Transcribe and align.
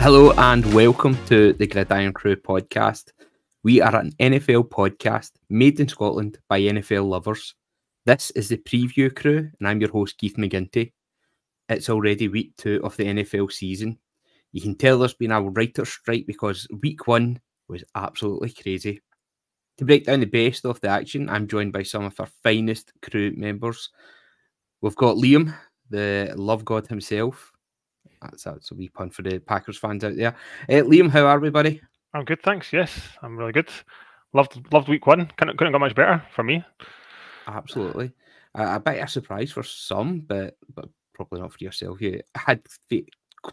Hello 0.00 0.32
and 0.38 0.64
welcome 0.72 1.14
to 1.26 1.52
the 1.52 1.66
Gridiron 1.66 2.14
Crew 2.14 2.34
podcast. 2.34 3.10
We 3.62 3.82
are 3.82 3.94
an 3.94 4.12
NFL 4.18 4.70
podcast 4.70 5.32
made 5.50 5.78
in 5.78 5.88
Scotland 5.88 6.38
by 6.48 6.62
NFL 6.62 7.06
lovers. 7.06 7.54
This 8.06 8.30
is 8.30 8.48
the 8.48 8.56
preview 8.56 9.14
crew, 9.14 9.50
and 9.58 9.68
I'm 9.68 9.78
your 9.78 9.90
host, 9.90 10.16
Keith 10.16 10.36
McGinty. 10.38 10.92
It's 11.68 11.90
already 11.90 12.28
week 12.28 12.54
two 12.56 12.80
of 12.82 12.96
the 12.96 13.04
NFL 13.04 13.52
season. 13.52 13.98
You 14.52 14.62
can 14.62 14.74
tell 14.74 14.98
there's 14.98 15.12
been 15.12 15.32
a 15.32 15.42
writer's 15.42 15.90
strike 15.90 16.24
because 16.26 16.66
week 16.82 17.06
one 17.06 17.38
was 17.68 17.84
absolutely 17.94 18.54
crazy. 18.54 19.02
To 19.76 19.84
break 19.84 20.06
down 20.06 20.20
the 20.20 20.24
best 20.24 20.64
of 20.64 20.80
the 20.80 20.88
action, 20.88 21.28
I'm 21.28 21.46
joined 21.46 21.74
by 21.74 21.82
some 21.82 22.04
of 22.04 22.18
our 22.18 22.28
finest 22.42 22.90
crew 23.02 23.34
members. 23.36 23.90
We've 24.80 24.96
got 24.96 25.16
Liam, 25.18 25.54
the 25.90 26.32
love 26.38 26.64
god 26.64 26.86
himself. 26.86 27.49
That's, 28.22 28.44
that's 28.44 28.70
a 28.70 28.74
wee 28.74 28.88
pun 28.88 29.10
for 29.10 29.22
the 29.22 29.38
Packers 29.38 29.78
fans 29.78 30.04
out 30.04 30.16
there. 30.16 30.36
Uh, 30.68 30.82
Liam, 30.84 31.10
how 31.10 31.26
are 31.26 31.40
we, 31.40 31.50
buddy? 31.50 31.80
I'm 32.14 32.24
good, 32.24 32.42
thanks. 32.42 32.72
Yes, 32.72 33.08
I'm 33.22 33.36
really 33.36 33.52
good. 33.52 33.68
Loved 34.32 34.72
loved 34.72 34.88
week 34.88 35.06
one. 35.06 35.30
Couldn't 35.36 35.56
couldn't 35.56 35.72
go 35.72 35.78
much 35.78 35.94
better 35.94 36.22
for 36.34 36.44
me. 36.44 36.64
Absolutely. 37.48 38.12
Uh, 38.56 38.74
a 38.74 38.80
bit 38.80 38.98
of 38.98 39.04
a 39.04 39.08
surprise 39.08 39.50
for 39.50 39.62
some, 39.62 40.20
but 40.20 40.56
but 40.74 40.88
probably 41.14 41.40
not 41.40 41.52
for 41.52 41.64
yourself. 41.64 42.00
You 42.00 42.20
had 42.36 42.62
faith, 42.88 43.08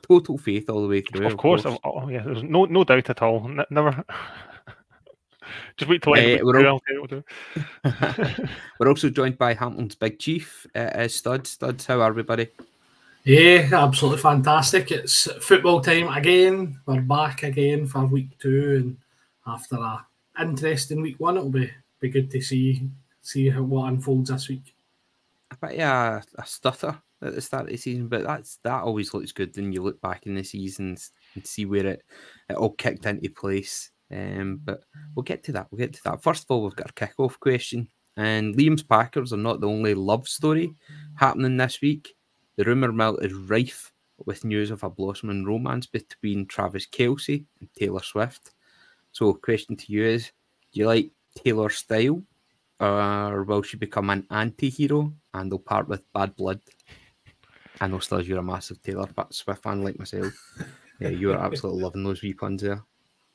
total 0.07 0.37
faith 0.37 0.69
all 0.69 0.81
the 0.81 0.87
way 0.87 1.01
through. 1.01 1.25
Of, 1.25 1.33
of 1.33 1.37
course. 1.37 1.63
course. 1.63 1.79
Oh, 1.83 2.09
yeah, 2.09 2.23
there's 2.23 2.43
no 2.43 2.65
no 2.65 2.83
doubt 2.83 3.09
at 3.09 3.21
all. 3.21 3.45
N- 3.45 3.65
never. 3.69 4.03
Just 5.77 5.89
wait 5.89 6.01
till 6.01 6.13
uh, 6.13 6.39
we're, 6.43 6.67
all... 6.67 6.81
we're 8.79 8.87
also 8.87 9.09
joined 9.09 9.37
by 9.37 9.53
Hampton's 9.53 9.95
big 9.95 10.19
chief, 10.19 10.65
uh, 10.75 11.07
Studs. 11.07 11.51
Studs, 11.51 11.85
how 11.85 12.01
are 12.01 12.11
we, 12.11 12.23
buddy? 12.23 12.49
Yeah, 13.27 13.67
absolutely 13.73 14.21
fantastic. 14.21 14.89
It's 14.89 15.29
football 15.41 15.81
time 15.81 16.07
again. 16.07 16.79
We're 16.85 17.01
back 17.01 17.43
again 17.43 17.85
for 17.85 18.05
week 18.05 18.39
two, 18.39 18.75
and 18.77 18.97
after 19.45 19.75
a 19.75 20.05
interesting 20.39 21.01
week 21.01 21.19
one, 21.19 21.35
it'll 21.35 21.49
be 21.49 21.69
be 21.99 22.07
good 22.07 22.31
to 22.31 22.39
see 22.39 22.89
see 23.21 23.49
how 23.49 23.63
what 23.63 23.89
unfolds 23.89 24.29
this 24.29 24.47
week. 24.47 24.73
I 25.51 25.55
bet 25.59 25.75
yeah, 25.75 26.21
a 26.37 26.45
stutter 26.45 26.97
at 27.21 27.35
the 27.35 27.41
start 27.41 27.65
of 27.65 27.71
the 27.71 27.75
season, 27.75 28.07
but 28.07 28.23
that's 28.23 28.59
that 28.63 28.83
always 28.83 29.13
looks 29.13 29.33
good 29.33 29.53
Then 29.53 29.73
you 29.73 29.83
look 29.83 29.99
back 29.99 30.25
in 30.25 30.33
the 30.33 30.43
seasons 30.43 31.11
and 31.35 31.45
see 31.45 31.65
where 31.65 31.85
it, 31.85 32.03
it 32.47 32.55
all 32.55 32.75
kicked 32.75 33.07
into 33.07 33.29
place. 33.29 33.91
Um, 34.09 34.61
but 34.63 34.85
we'll 35.17 35.23
get 35.23 35.43
to 35.43 35.51
that. 35.51 35.67
We'll 35.69 35.79
get 35.79 35.91
to 35.95 36.03
that. 36.05 36.23
First 36.23 36.43
of 36.43 36.51
all, 36.51 36.63
we've 36.63 36.77
got 36.77 36.91
a 36.91 36.93
kickoff 36.93 37.37
question, 37.41 37.89
and 38.15 38.55
Liam's 38.55 38.83
Packers 38.83 39.33
are 39.33 39.37
not 39.37 39.59
the 39.59 39.67
only 39.67 39.95
love 39.95 40.29
story 40.29 40.73
happening 41.17 41.57
this 41.57 41.81
week. 41.81 42.13
The 42.57 42.65
rumour 42.65 42.91
mill 42.91 43.17
is 43.17 43.33
rife 43.33 43.93
with 44.25 44.43
news 44.43 44.71
of 44.71 44.83
a 44.83 44.89
blossoming 44.89 45.45
romance 45.45 45.85
between 45.85 46.47
Travis 46.47 46.87
Kelce 46.87 47.45
and 47.59 47.69
Taylor 47.73 48.01
Swift. 48.01 48.51
So, 49.11 49.33
question 49.33 49.75
to 49.77 49.91
you 49.91 50.03
is: 50.03 50.31
Do 50.71 50.79
you 50.79 50.87
like 50.87 51.11
Taylor's 51.35 51.77
style, 51.77 52.23
or 52.79 53.43
will 53.43 53.61
she 53.61 53.77
become 53.77 54.09
an 54.09 54.25
anti-hero 54.31 55.13
and 55.33 55.51
they'll 55.51 55.59
part 55.59 55.87
with 55.87 56.11
bad 56.13 56.35
blood? 56.35 56.59
I 57.79 57.87
know, 57.87 57.99
still, 57.99 58.21
you're 58.21 58.39
a 58.39 58.43
massive 58.43 58.81
Taylor 58.81 59.07
Swift 59.29 59.61
fan 59.61 59.83
like 59.83 59.99
myself. 59.99 60.33
Yeah, 60.99 61.09
you 61.09 61.31
are 61.31 61.37
absolutely 61.37 61.83
loving 61.83 62.03
those 62.03 62.23
wee 62.23 62.33
puns 62.33 62.63
there. 62.63 62.83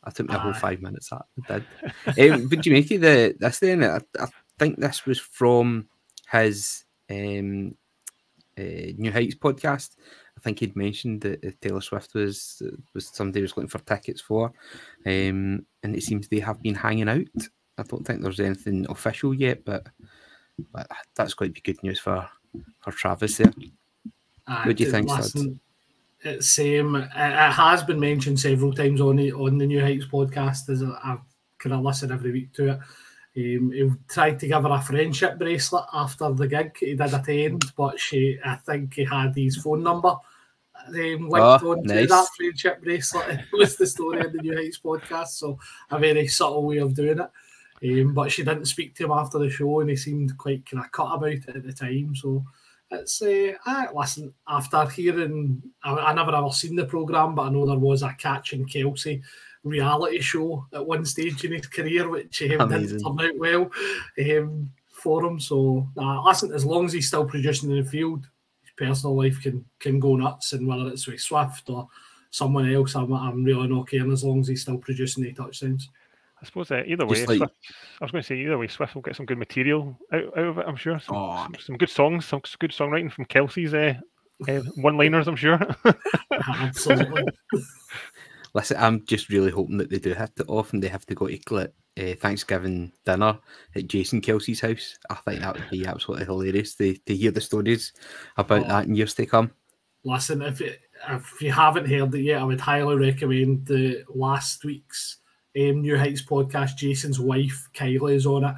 I 0.02 0.10
took 0.10 0.28
me 0.28 0.34
a 0.34 0.38
whole 0.38 0.52
five 0.52 0.82
minutes. 0.82 1.10
That 1.10 1.62
I 2.08 2.12
did. 2.12 2.32
um, 2.32 2.48
but 2.48 2.66
you 2.66 2.72
make 2.72 2.90
it 2.90 3.00
the 3.00 3.36
this 3.38 3.60
then? 3.60 3.84
I, 3.84 4.00
I 4.18 4.26
think 4.58 4.80
this 4.80 5.06
was 5.06 5.20
from 5.20 5.86
his 6.28 6.84
um, 7.08 7.76
uh, 8.58 8.92
New 8.96 9.12
Heights 9.12 9.34
podcast. 9.34 9.96
I 10.36 10.40
think 10.40 10.60
he'd 10.60 10.76
mentioned 10.76 11.20
that 11.22 11.60
Taylor 11.60 11.80
Swift 11.80 12.14
was 12.14 12.62
was 12.94 13.08
somebody 13.08 13.42
was 13.42 13.56
looking 13.56 13.68
for 13.68 13.78
tickets 13.78 14.20
for, 14.20 14.52
um, 15.06 15.66
and 15.82 15.96
it 15.96 16.02
seems 16.02 16.28
they 16.28 16.40
have 16.40 16.62
been 16.62 16.74
hanging 16.74 17.08
out. 17.08 17.48
I 17.78 17.82
don't 17.84 18.04
think 18.06 18.22
there's 18.22 18.40
anything 18.40 18.86
official 18.88 19.32
yet, 19.32 19.64
but, 19.64 19.88
but 20.72 20.86
that's 21.14 21.34
quite 21.34 21.54
be 21.54 21.60
good 21.60 21.82
news 21.82 21.98
for 21.98 22.28
for 22.80 22.92
Travis 22.92 23.38
there. 23.38 23.52
Uh, 24.46 24.64
what 24.64 24.76
do 24.76 24.84
you 24.84 24.90
think, 24.90 25.08
listen, 25.08 25.60
It's 26.20 26.50
same. 26.50 26.96
It, 26.96 27.08
it, 27.14 27.52
has 27.52 27.82
been 27.82 28.00
mentioned 28.00 28.40
several 28.40 28.72
times 28.72 29.00
on 29.00 29.16
the 29.16 29.32
on 29.32 29.58
the 29.58 29.66
New 29.66 29.80
Heights 29.80 30.06
podcast. 30.06 30.68
As 30.68 30.82
I 30.82 31.18
kind 31.58 31.74
of 31.74 31.82
listen 31.82 32.12
every 32.12 32.32
week 32.32 32.52
to 32.54 32.72
it. 32.72 32.78
Um, 33.34 33.72
he 33.72 33.90
tried 34.08 34.38
to 34.40 34.46
give 34.46 34.62
her 34.62 34.70
a 34.70 34.80
friendship 34.80 35.38
bracelet 35.38 35.84
after 35.92 36.32
the 36.32 36.46
gig. 36.46 36.76
He 36.78 36.94
did 36.94 37.14
attend, 37.14 37.64
but 37.76 37.98
she, 37.98 38.38
I 38.44 38.56
think, 38.56 38.94
he 38.94 39.04
had 39.04 39.34
his 39.34 39.56
phone 39.56 39.82
number 39.82 40.14
um, 40.88 40.94
linked 40.94 41.32
oh, 41.32 41.72
onto 41.72 41.94
nice. 41.94 42.08
that 42.10 42.28
friendship 42.36 42.82
bracelet. 42.82 43.40
It 43.52 43.56
was 43.56 43.76
the 43.76 43.86
story 43.86 44.20
of 44.20 44.32
the 44.32 44.42
New 44.42 44.54
Heights 44.54 44.80
podcast, 44.84 45.28
so 45.28 45.58
a 45.90 45.98
very 45.98 46.26
subtle 46.28 46.66
way 46.66 46.78
of 46.78 46.94
doing 46.94 47.20
it. 47.20 47.30
Um, 47.84 48.14
but 48.14 48.30
she 48.30 48.44
didn't 48.44 48.66
speak 48.66 48.94
to 48.96 49.04
him 49.04 49.12
after 49.12 49.38
the 49.38 49.50
show, 49.50 49.80
and 49.80 49.90
he 49.90 49.96
seemed 49.96 50.36
quite 50.36 50.66
kind 50.66 50.84
of 50.84 50.92
cut 50.92 51.14
about 51.14 51.30
it 51.30 51.48
at 51.48 51.64
the 51.64 51.72
time. 51.72 52.14
So 52.14 52.44
it's 52.90 53.22
uh, 53.22 53.52
I, 53.64 53.88
listen 53.94 54.34
after 54.46 54.86
hearing, 54.86 55.62
I, 55.82 55.94
I 55.94 56.14
never 56.14 56.34
ever 56.34 56.50
seen 56.50 56.76
the 56.76 56.84
program, 56.84 57.34
but 57.34 57.46
I 57.46 57.50
know 57.50 57.66
there 57.66 57.78
was 57.78 58.02
a 58.02 58.14
Catching 58.18 58.66
Kelce 58.66 59.22
reality 59.64 60.20
show 60.20 60.66
at 60.72 60.86
one 60.86 61.04
stage 61.04 61.44
in 61.44 61.52
his 61.52 61.66
career, 61.66 62.08
which 62.08 62.42
um, 62.42 62.68
didn't 62.68 63.00
turn 63.00 63.20
out 63.20 63.38
well 63.38 63.70
um, 64.20 64.70
for 64.90 65.24
him. 65.24 65.40
So, 65.40 65.88
uh, 65.96 66.22
listen, 66.22 66.52
as 66.52 66.64
long 66.64 66.86
as 66.86 66.92
he's 66.92 67.08
still 67.08 67.24
producing 67.24 67.70
in 67.70 67.82
the 67.82 67.88
field, 67.88 68.28
his 68.62 68.72
personal 68.76 69.16
life 69.16 69.40
can 69.42 69.64
can 69.78 70.00
go 70.00 70.16
nuts, 70.16 70.52
and 70.52 70.66
whether 70.66 70.88
it's 70.88 71.06
with 71.06 71.20
Swift 71.20 71.70
or 71.70 71.88
someone 72.30 72.72
else, 72.72 72.96
I'm, 72.96 73.12
I'm 73.12 73.44
really 73.44 73.68
not 73.68 73.88
caring 73.88 74.12
as 74.12 74.24
long 74.24 74.40
as 74.40 74.48
he's 74.48 74.62
still 74.62 74.78
producing 74.78 75.22
the 75.22 75.32
touchdowns. 75.32 75.88
I 76.40 76.44
suppose 76.44 76.70
uh, 76.72 76.82
either 76.86 77.06
way, 77.06 77.24
like... 77.24 77.36
Swift, 77.38 77.54
I 78.00 78.04
was 78.04 78.10
going 78.10 78.22
to 78.22 78.26
say 78.26 78.36
either 78.36 78.58
way, 78.58 78.66
Swift 78.66 78.94
will 78.96 79.02
get 79.02 79.14
some 79.14 79.26
good 79.26 79.38
material 79.38 79.96
out, 80.12 80.24
out 80.36 80.44
of 80.44 80.58
it. 80.58 80.64
I'm 80.66 80.76
sure 80.76 80.98
some, 80.98 81.16
oh. 81.16 81.36
some, 81.44 81.56
some, 81.60 81.76
good 81.76 81.90
songs, 81.90 82.26
some 82.26 82.40
good 82.58 82.72
songwriting 82.72 83.12
from 83.12 83.26
Kelce's 83.26 83.74
uh, 83.74 83.94
uh, 84.48 84.60
one-liners. 84.76 85.28
I'm 85.28 85.36
sure. 85.36 85.60
Absolutely. 86.32 87.22
Listen, 88.54 88.76
I'm 88.78 89.04
just 89.06 89.30
really 89.30 89.50
hoping 89.50 89.78
that 89.78 89.90
they 89.90 89.98
do 89.98 90.12
have 90.14 90.34
to 90.34 90.44
often 90.44 90.80
they 90.80 90.88
have 90.88 91.06
to 91.06 91.14
go 91.14 91.26
to 91.28 91.72
uh, 91.98 92.14
Thanksgiving 92.14 92.92
dinner 93.04 93.38
at 93.74 93.86
Jason 93.86 94.20
Kelce's 94.20 94.60
house. 94.60 94.98
I 95.10 95.14
think 95.14 95.40
that 95.40 95.54
would 95.54 95.70
be 95.70 95.86
absolutely 95.86 96.26
hilarious 96.26 96.74
to, 96.76 96.94
to 96.94 97.16
hear 97.16 97.30
the 97.30 97.40
stories 97.40 97.92
about 98.36 98.64
oh. 98.66 98.68
that 98.68 98.86
in 98.86 98.94
years 98.94 99.14
to 99.14 99.26
come. 99.26 99.52
Listen, 100.04 100.42
if 100.42 100.60
it, 100.60 100.80
if 101.10 101.40
you 101.40 101.52
haven't 101.52 101.88
heard 101.88 102.14
it 102.14 102.22
yet, 102.22 102.40
I 102.40 102.44
would 102.44 102.60
highly 102.60 102.96
recommend 102.96 103.66
the 103.66 104.04
last 104.14 104.64
week's 104.64 105.18
um, 105.56 105.82
New 105.82 105.96
Heights 105.96 106.22
podcast. 106.22 106.76
Jason's 106.76 107.20
wife 107.20 107.68
Kylie 107.74 108.14
is 108.14 108.26
on 108.26 108.44
it. 108.44 108.54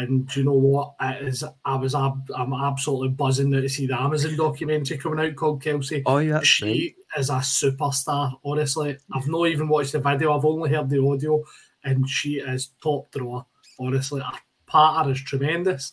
And 0.00 0.26
do 0.26 0.40
you 0.40 0.46
know 0.46 0.52
what? 0.52 0.94
It 0.98 1.28
is. 1.28 1.44
I 1.64 1.76
was. 1.76 1.94
I'm 1.94 2.54
absolutely 2.54 3.10
buzzing 3.10 3.50
to 3.52 3.68
see 3.68 3.86
the 3.86 4.00
Amazon 4.00 4.34
documentary 4.34 4.96
coming 4.96 5.20
out 5.20 5.36
called 5.36 5.62
Kelce. 5.62 6.02
Oh 6.06 6.18
yeah, 6.18 6.40
she 6.40 6.64
right. 6.64 7.20
is 7.20 7.28
a 7.28 7.34
superstar. 7.34 8.32
Honestly, 8.42 8.96
I've 9.12 9.28
not 9.28 9.48
even 9.48 9.68
watched 9.68 9.92
the 9.92 10.00
video. 10.00 10.34
I've 10.34 10.46
only 10.46 10.70
heard 10.70 10.88
the 10.88 11.04
audio, 11.04 11.44
and 11.84 12.08
she 12.08 12.36
is 12.36 12.70
top 12.82 13.10
drawer. 13.10 13.44
Honestly, 13.78 14.22
her 14.22 14.38
patter 14.66 15.10
is 15.10 15.20
tremendous. 15.20 15.92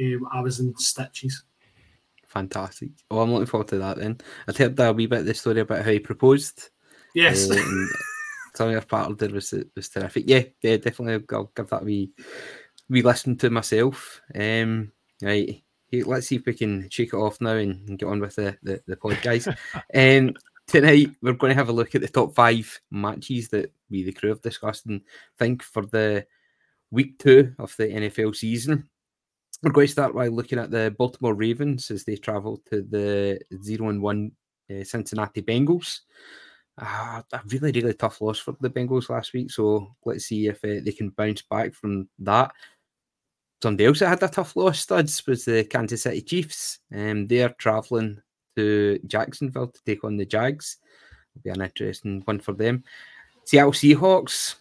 Um, 0.00 0.28
I 0.32 0.40
was 0.40 0.60
in 0.60 0.76
stitches. 0.76 1.42
Fantastic. 2.28 2.90
Oh, 3.10 3.20
I'm 3.20 3.32
looking 3.32 3.46
forward 3.46 3.68
to 3.68 3.78
that. 3.78 3.96
Then 3.96 4.18
I'd 4.46 4.56
heard 4.56 4.78
a 4.78 4.92
wee 4.92 5.06
bit 5.06 5.20
of 5.20 5.26
the 5.26 5.34
story 5.34 5.60
about 5.60 5.84
how 5.84 5.90
he 5.90 5.98
proposed. 5.98 6.68
Yes. 7.12 7.50
Um, 7.50 7.90
some 8.54 8.68
of 8.68 8.72
your 8.72 8.82
part 8.82 9.18
did 9.18 9.32
was 9.32 9.52
was 9.74 9.88
terrific. 9.88 10.24
Yeah, 10.28 10.44
yeah, 10.62 10.76
definitely. 10.76 11.24
I'll 11.32 11.50
give 11.56 11.70
that 11.70 11.82
a 11.82 11.84
wee 11.84 12.12
we 12.88 13.02
listened 13.02 13.40
to 13.40 13.50
myself. 13.50 14.20
Um, 14.34 14.92
right, 15.22 15.62
let's 15.92 16.26
see 16.26 16.36
if 16.36 16.46
we 16.46 16.54
can 16.54 16.88
shake 16.90 17.12
it 17.12 17.16
off 17.16 17.40
now 17.40 17.56
and, 17.56 17.98
get 17.98 18.06
on 18.06 18.20
with 18.20 18.36
the, 18.36 18.56
the, 18.62 18.82
the 18.86 18.96
pod, 18.96 19.18
guys. 19.22 19.46
um, 19.94 20.34
tonight, 20.66 21.10
we're 21.22 21.32
going 21.32 21.50
to 21.50 21.56
have 21.56 21.68
a 21.68 21.72
look 21.72 21.94
at 21.94 22.00
the 22.00 22.08
top 22.08 22.34
five 22.34 22.80
matches 22.90 23.48
that 23.48 23.72
we, 23.90 24.02
the 24.02 24.12
crew, 24.12 24.30
have 24.30 24.42
discussed 24.42 24.86
and 24.86 25.02
think 25.38 25.62
for 25.62 25.86
the 25.86 26.26
week 26.90 27.18
two 27.18 27.54
of 27.58 27.74
the 27.76 27.84
NFL 27.84 28.34
season. 28.34 28.88
We're 29.62 29.72
going 29.72 29.88
to 29.88 29.92
start 29.92 30.14
by 30.14 30.28
looking 30.28 30.58
at 30.58 30.70
the 30.70 30.94
Baltimore 30.96 31.34
Ravens 31.34 31.90
as 31.90 32.04
they 32.04 32.16
travel 32.16 32.62
to 32.70 32.82
the 32.82 33.40
0 33.62 33.88
and 33.88 34.00
1 34.00 34.32
uh, 34.70 34.84
Cincinnati 34.84 35.42
Bengals. 35.42 36.00
Uh, 36.80 37.22
a 37.32 37.40
really, 37.46 37.72
really 37.72 37.94
tough 37.94 38.20
loss 38.20 38.38
for 38.38 38.54
the 38.60 38.70
Bengals 38.70 39.10
last 39.10 39.32
week. 39.32 39.50
So 39.50 39.96
let's 40.04 40.26
see 40.26 40.46
if 40.46 40.64
uh, 40.64 40.78
they 40.84 40.92
can 40.92 41.10
bounce 41.10 41.42
back 41.42 41.74
from 41.74 42.08
that 42.20 42.52
somebody 43.62 43.86
else 43.86 44.00
that 44.00 44.08
had 44.08 44.22
a 44.22 44.28
tough 44.28 44.56
loss, 44.56 44.80
studs, 44.80 45.26
was 45.26 45.44
the 45.44 45.64
Kansas 45.64 46.02
City 46.02 46.22
Chiefs. 46.22 46.78
Um, 46.94 47.26
they're 47.26 47.54
travelling 47.58 48.20
to 48.56 48.98
Jacksonville 49.06 49.68
to 49.68 49.80
take 49.84 50.04
on 50.04 50.16
the 50.16 50.26
Jags. 50.26 50.78
It'll 51.34 51.42
be 51.44 51.50
an 51.50 51.64
interesting 51.64 52.22
one 52.24 52.40
for 52.40 52.52
them. 52.52 52.84
Seattle 53.44 53.72
Seahawks 53.72 54.56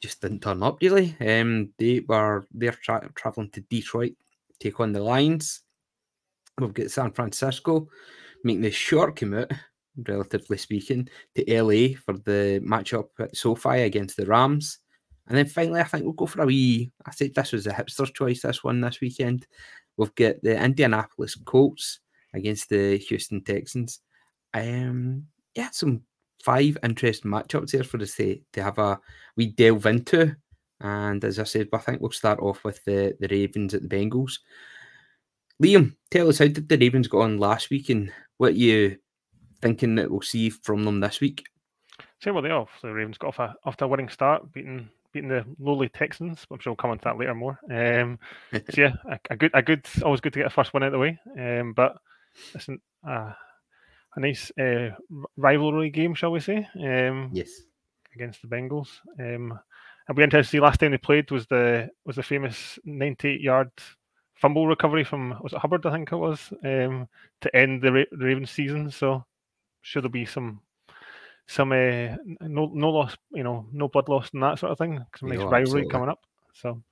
just 0.00 0.20
didn't 0.20 0.40
turn 0.40 0.62
up 0.62 0.78
really. 0.80 1.16
Um, 1.20 1.70
they 1.78 2.00
were 2.00 2.46
they're 2.52 2.72
tra- 2.72 3.10
traveling 3.14 3.50
to 3.50 3.60
Detroit, 3.62 4.12
to 4.52 4.58
take 4.58 4.78
on 4.80 4.92
the 4.92 5.02
Lions. 5.02 5.62
We've 6.58 6.74
got 6.74 6.90
San 6.90 7.12
Francisco 7.12 7.88
making 8.44 8.62
the 8.62 8.70
short 8.70 9.16
commute 9.16 9.52
relatively 10.06 10.58
speaking, 10.58 11.08
to 11.34 11.62
LA 11.62 11.96
for 12.04 12.14
the 12.24 12.60
matchup 12.64 13.08
at 13.18 13.36
SoFi 13.36 13.82
against 13.82 14.16
the 14.16 14.26
Rams. 14.26 14.78
And 15.28 15.36
then 15.36 15.46
finally, 15.46 15.80
I 15.80 15.84
think 15.84 16.04
we'll 16.04 16.14
go 16.14 16.26
for 16.26 16.42
a 16.42 16.46
wee. 16.46 16.90
I 17.04 17.10
said 17.10 17.34
this 17.34 17.52
was 17.52 17.66
a 17.66 17.72
hipster 17.72 18.12
choice, 18.12 18.42
this 18.42 18.64
one 18.64 18.80
this 18.80 19.00
weekend. 19.00 19.46
We've 19.96 20.14
got 20.14 20.36
the 20.42 20.62
Indianapolis 20.62 21.34
Colts 21.34 22.00
against 22.32 22.70
the 22.70 22.96
Houston 22.96 23.44
Texans. 23.44 24.00
Um, 24.54 25.26
yeah, 25.54 25.68
some 25.70 26.02
five 26.42 26.78
interesting 26.82 27.30
matchups 27.30 27.72
there 27.72 27.84
for 27.84 28.00
us 28.00 28.14
to, 28.16 28.40
to 28.54 28.62
have 28.62 28.78
a 28.78 28.98
we 29.36 29.48
delve 29.48 29.86
into. 29.86 30.34
And 30.80 31.22
as 31.24 31.38
I 31.38 31.44
said, 31.44 31.68
I 31.72 31.78
think 31.78 32.00
we'll 32.00 32.10
start 32.12 32.40
off 32.40 32.64
with 32.64 32.82
the, 32.84 33.14
the 33.20 33.28
Ravens 33.28 33.74
at 33.74 33.82
the 33.82 33.88
Bengals. 33.88 34.38
Liam, 35.62 35.96
tell 36.10 36.28
us 36.28 36.38
how 36.38 36.46
did 36.46 36.68
the 36.68 36.78
Ravens 36.78 37.08
go 37.08 37.22
on 37.22 37.38
last 37.38 37.68
week 37.68 37.90
and 37.90 38.12
what 38.36 38.54
you 38.54 38.96
thinking 39.60 39.96
that 39.96 40.10
we'll 40.10 40.22
see 40.22 40.50
from 40.50 40.84
them 40.84 41.00
this 41.00 41.20
week? 41.20 41.44
Same 42.22 42.34
with 42.34 42.44
the 42.44 42.50
off. 42.50 42.70
The 42.80 42.92
Ravens 42.92 43.18
got 43.18 43.38
off 43.38 43.56
a 43.64 43.76
to 43.76 43.84
a 43.84 43.88
winning 43.88 44.08
start, 44.08 44.52
beating 44.52 44.88
beating 45.12 45.28
the 45.28 45.44
lowly 45.58 45.88
Texans. 45.88 46.46
I'm 46.50 46.58
sure 46.58 46.72
we'll 46.72 46.76
come 46.76 46.90
on 46.90 46.98
to 46.98 47.04
that 47.04 47.18
later 47.18 47.34
more. 47.34 47.58
Um, 47.70 48.18
so 48.52 48.80
yeah, 48.80 48.92
a, 49.08 49.18
a, 49.30 49.36
good, 49.36 49.50
a 49.54 49.62
good, 49.62 49.86
always 50.04 50.20
good 50.20 50.32
to 50.34 50.40
get 50.40 50.46
a 50.46 50.50
first 50.50 50.72
win 50.72 50.82
out 50.82 50.88
of 50.88 50.92
the 50.92 50.98
way. 50.98 51.18
Um, 51.38 51.72
but 51.72 51.96
listen, 52.54 52.80
uh, 53.06 53.32
a 54.16 54.20
nice 54.20 54.50
uh, 54.58 54.90
rivalry 55.36 55.90
game, 55.90 56.14
shall 56.14 56.32
we 56.32 56.40
say? 56.40 56.68
Um, 56.76 57.30
yes, 57.32 57.50
against 58.14 58.42
the 58.42 58.48
Bengals. 58.48 58.88
Um, 59.18 59.58
I'll 60.08 60.16
be 60.16 60.22
interested 60.22 60.50
to 60.50 60.56
see. 60.56 60.60
Last 60.60 60.80
time 60.80 60.90
they 60.92 60.98
played 60.98 61.30
was 61.30 61.46
the 61.46 61.90
was 62.04 62.16
the 62.16 62.22
famous 62.22 62.78
98 62.84 63.40
yard 63.40 63.70
fumble 64.34 64.66
recovery 64.66 65.04
from 65.04 65.38
was 65.42 65.52
it 65.52 65.58
Hubbard? 65.58 65.84
I 65.84 65.92
think 65.92 66.12
it 66.12 66.16
was 66.16 66.52
um, 66.64 67.08
to 67.40 67.56
end 67.56 67.82
the, 67.82 67.92
Ra- 67.92 68.04
the 68.10 68.24
Ravens 68.24 68.50
season. 68.50 68.90
So 68.90 69.24
should 69.82 70.04
there 70.04 70.10
be 70.10 70.24
some 70.24 70.60
some 71.48 71.72
uh, 71.72 72.14
no 72.42 72.70
no 72.72 72.90
loss, 72.90 73.16
you 73.32 73.42
know, 73.42 73.66
no 73.72 73.88
blood 73.88 74.08
loss 74.08 74.30
and 74.32 74.42
that 74.42 74.58
sort 74.58 74.70
of 74.70 74.78
thing. 74.78 75.04
Some 75.16 75.30
nice 75.30 75.38
rivalry 75.38 75.62
absolutely. 75.62 75.90
coming 75.90 76.08
up. 76.10 76.20
So, 76.52 76.82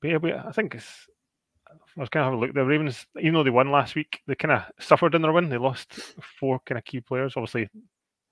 but 0.00 0.10
yeah, 0.10 0.16
we, 0.16 0.32
I 0.32 0.50
think 0.50 0.74
it's. 0.74 1.06
I 1.68 2.00
was 2.00 2.08
kind 2.08 2.22
of 2.22 2.32
having 2.32 2.38
a 2.38 2.40
look. 2.40 2.54
The 2.54 2.64
Ravens, 2.64 3.06
even 3.18 3.34
though 3.34 3.44
they 3.44 3.50
won 3.50 3.70
last 3.70 3.94
week, 3.94 4.20
they 4.26 4.34
kind 4.34 4.52
of 4.52 4.64
suffered 4.78 5.14
in 5.14 5.22
their 5.22 5.32
win. 5.32 5.48
They 5.48 5.58
lost 5.58 5.92
four 6.38 6.60
kind 6.66 6.78
of 6.78 6.84
key 6.84 7.00
players. 7.00 7.34
Obviously, 7.36 7.68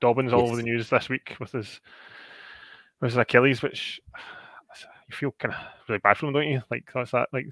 Dobbins 0.00 0.32
yes. 0.32 0.40
all 0.40 0.46
over 0.46 0.56
the 0.56 0.62
news 0.62 0.88
this 0.88 1.08
week 1.08 1.36
with 1.38 1.52
his 1.52 1.80
with 3.00 3.12
his 3.12 3.18
Achilles, 3.18 3.62
which 3.62 4.00
you 5.10 5.16
feel 5.16 5.34
kind 5.38 5.54
of 5.54 5.60
really 5.88 6.00
bad 6.00 6.16
for 6.16 6.26
him, 6.26 6.32
don't 6.32 6.48
you? 6.48 6.62
Like 6.70 6.88
that's 6.94 7.10
that 7.12 7.28
like 7.32 7.46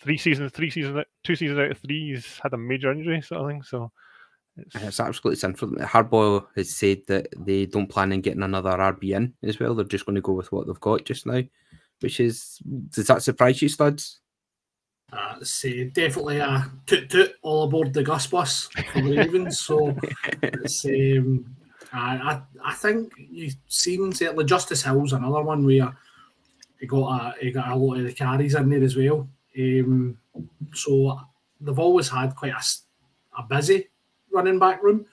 three 0.00 0.18
seasons, 0.18 0.52
three 0.52 0.70
seasons, 0.70 1.04
two 1.24 1.36
seasons 1.36 1.58
out 1.58 1.70
of 1.70 1.78
three, 1.78 2.12
he's 2.12 2.38
had 2.42 2.52
a 2.52 2.56
major 2.56 2.92
injury 2.92 3.20
sort 3.22 3.42
of 3.42 3.48
thing. 3.48 3.62
So 3.62 3.90
it's, 4.56 5.00
absolutely 5.00 5.36
sinful. 5.36 5.70
Harbaugh 5.70 6.46
has 6.56 6.70
said 6.70 7.02
that 7.06 7.28
they 7.36 7.66
don't 7.66 7.88
plan 7.88 8.12
on 8.12 8.20
getting 8.20 8.42
another 8.42 8.70
RB 8.70 9.14
in 9.14 9.34
as 9.42 9.58
well. 9.58 9.74
They're 9.74 9.84
just 9.84 10.06
going 10.06 10.16
to 10.16 10.20
go 10.20 10.32
with 10.32 10.52
what 10.52 10.66
they've 10.66 10.80
got 10.80 11.04
just 11.04 11.26
now, 11.26 11.42
which 12.00 12.20
is 12.20 12.58
does 12.90 13.06
that 13.06 13.22
surprise 13.22 13.62
you, 13.62 13.68
studs? 13.68 14.20
Uh, 15.12 15.42
say 15.42 15.84
definitely 15.84 16.38
a 16.38 16.70
toot 16.86 17.10
toot 17.10 17.32
all 17.42 17.64
aboard 17.64 17.92
the 17.92 18.02
Gus 18.02 18.26
bus 18.26 18.68
for 18.92 19.00
the 19.00 19.16
Ravens. 19.16 19.60
so 19.60 19.96
it's, 20.42 20.84
um, 20.84 21.56
I, 21.92 22.16
I 22.16 22.42
I 22.64 22.74
think 22.74 23.12
you've 23.18 23.56
seen 23.66 24.12
certainly 24.12 24.44
Justice 24.44 24.82
Hill's 24.82 25.12
another 25.12 25.42
one 25.42 25.64
where 25.64 25.96
he 26.78 26.86
got 26.86 27.08
a 27.08 27.44
he 27.44 27.50
got 27.50 27.68
a 27.68 27.76
lot 27.76 27.98
of 27.98 28.04
the 28.04 28.12
carries 28.12 28.54
in 28.54 28.68
there 28.68 28.84
as 28.84 28.96
well. 28.96 29.28
Um, 29.58 30.16
so 30.72 31.20
they've 31.60 31.78
always 31.78 32.08
had 32.08 32.36
quite 32.36 32.52
a, 32.52 33.40
a 33.40 33.42
busy 33.48 33.88
running 34.32 34.58
back 34.58 34.82
room. 34.82 35.06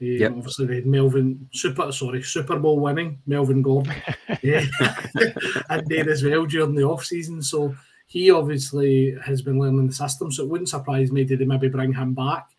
Um, 0.00 0.08
yep. 0.08 0.32
Obviously, 0.32 0.66
they 0.66 0.74
had 0.76 0.86
Melvin 0.86 1.48
Super, 1.52 1.92
sorry, 1.92 2.22
Super 2.22 2.58
Bowl 2.58 2.80
winning 2.80 3.20
Melvin 3.26 3.62
Gordon, 3.62 3.94
yeah, 4.42 4.64
and 5.70 5.86
there 5.86 6.10
as 6.10 6.24
well 6.24 6.44
during 6.44 6.74
the 6.74 6.82
off 6.82 7.04
season. 7.04 7.40
So 7.42 7.74
he 8.06 8.30
obviously 8.30 9.16
has 9.24 9.40
been 9.42 9.58
learning 9.58 9.86
the 9.86 9.92
system. 9.92 10.30
So 10.30 10.42
it 10.42 10.48
wouldn't 10.50 10.68
surprise 10.68 11.10
me 11.10 11.24
did 11.24 11.38
they 11.38 11.44
maybe 11.44 11.68
bring 11.68 11.94
him 11.94 12.14
back 12.14 12.50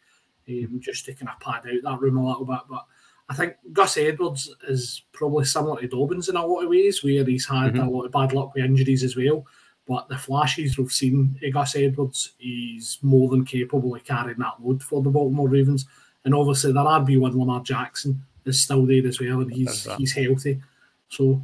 um, 0.50 0.80
just 0.80 1.06
to 1.06 1.14
kind 1.14 1.30
of 1.30 1.40
pad 1.40 1.70
out 1.70 1.84
that 1.84 2.02
room 2.02 2.18
a 2.18 2.28
little 2.28 2.46
bit. 2.46 2.62
But 2.70 2.86
I 3.30 3.36
think 3.36 3.56
Gus 3.72 3.98
Edwards 3.98 4.54
is 4.68 5.04
probably 5.12 5.46
similar 5.46 5.80
to 5.82 5.88
Dobbins 5.88 6.30
in 6.30 6.36
a 6.36 6.46
lot 6.46 6.64
of 6.64 6.70
ways, 6.70 7.04
where 7.04 7.24
he's 7.24 7.48
had 7.48 7.74
mm-hmm. 7.74 7.88
a 7.88 7.90
lot 7.90 8.06
of 8.06 8.12
bad 8.12 8.34
luck 8.34 8.54
with 8.54 8.66
injuries 8.66 9.04
as 9.04 9.16
well. 9.16 9.46
But 9.88 10.08
the 10.08 10.18
flashes 10.18 10.78
we've 10.78 10.92
seen 10.92 11.40
Gus 11.52 11.76
Edwards, 11.76 12.34
he's 12.38 13.00
more 13.02 13.30
than 13.30 13.46
capable 13.46 13.96
of 13.96 14.04
carrying 14.06 14.40
that 14.40 14.56
load 14.62 14.82
for 14.82 15.02
the 15.02 15.10
Baltimore 15.10 15.50
Ravens. 15.50 15.86
And 16.26 16.34
obviously, 16.34 16.72
their 16.72 16.84
RB 16.84 17.20
one 17.20 17.38
Lamar 17.38 17.62
Jackson 17.62 18.24
is 18.46 18.62
still 18.62 18.86
there 18.86 19.06
as 19.06 19.20
well, 19.20 19.42
and 19.42 19.54
he's 19.54 19.88
he's 19.98 20.14
healthy. 20.14 20.62
So 21.10 21.42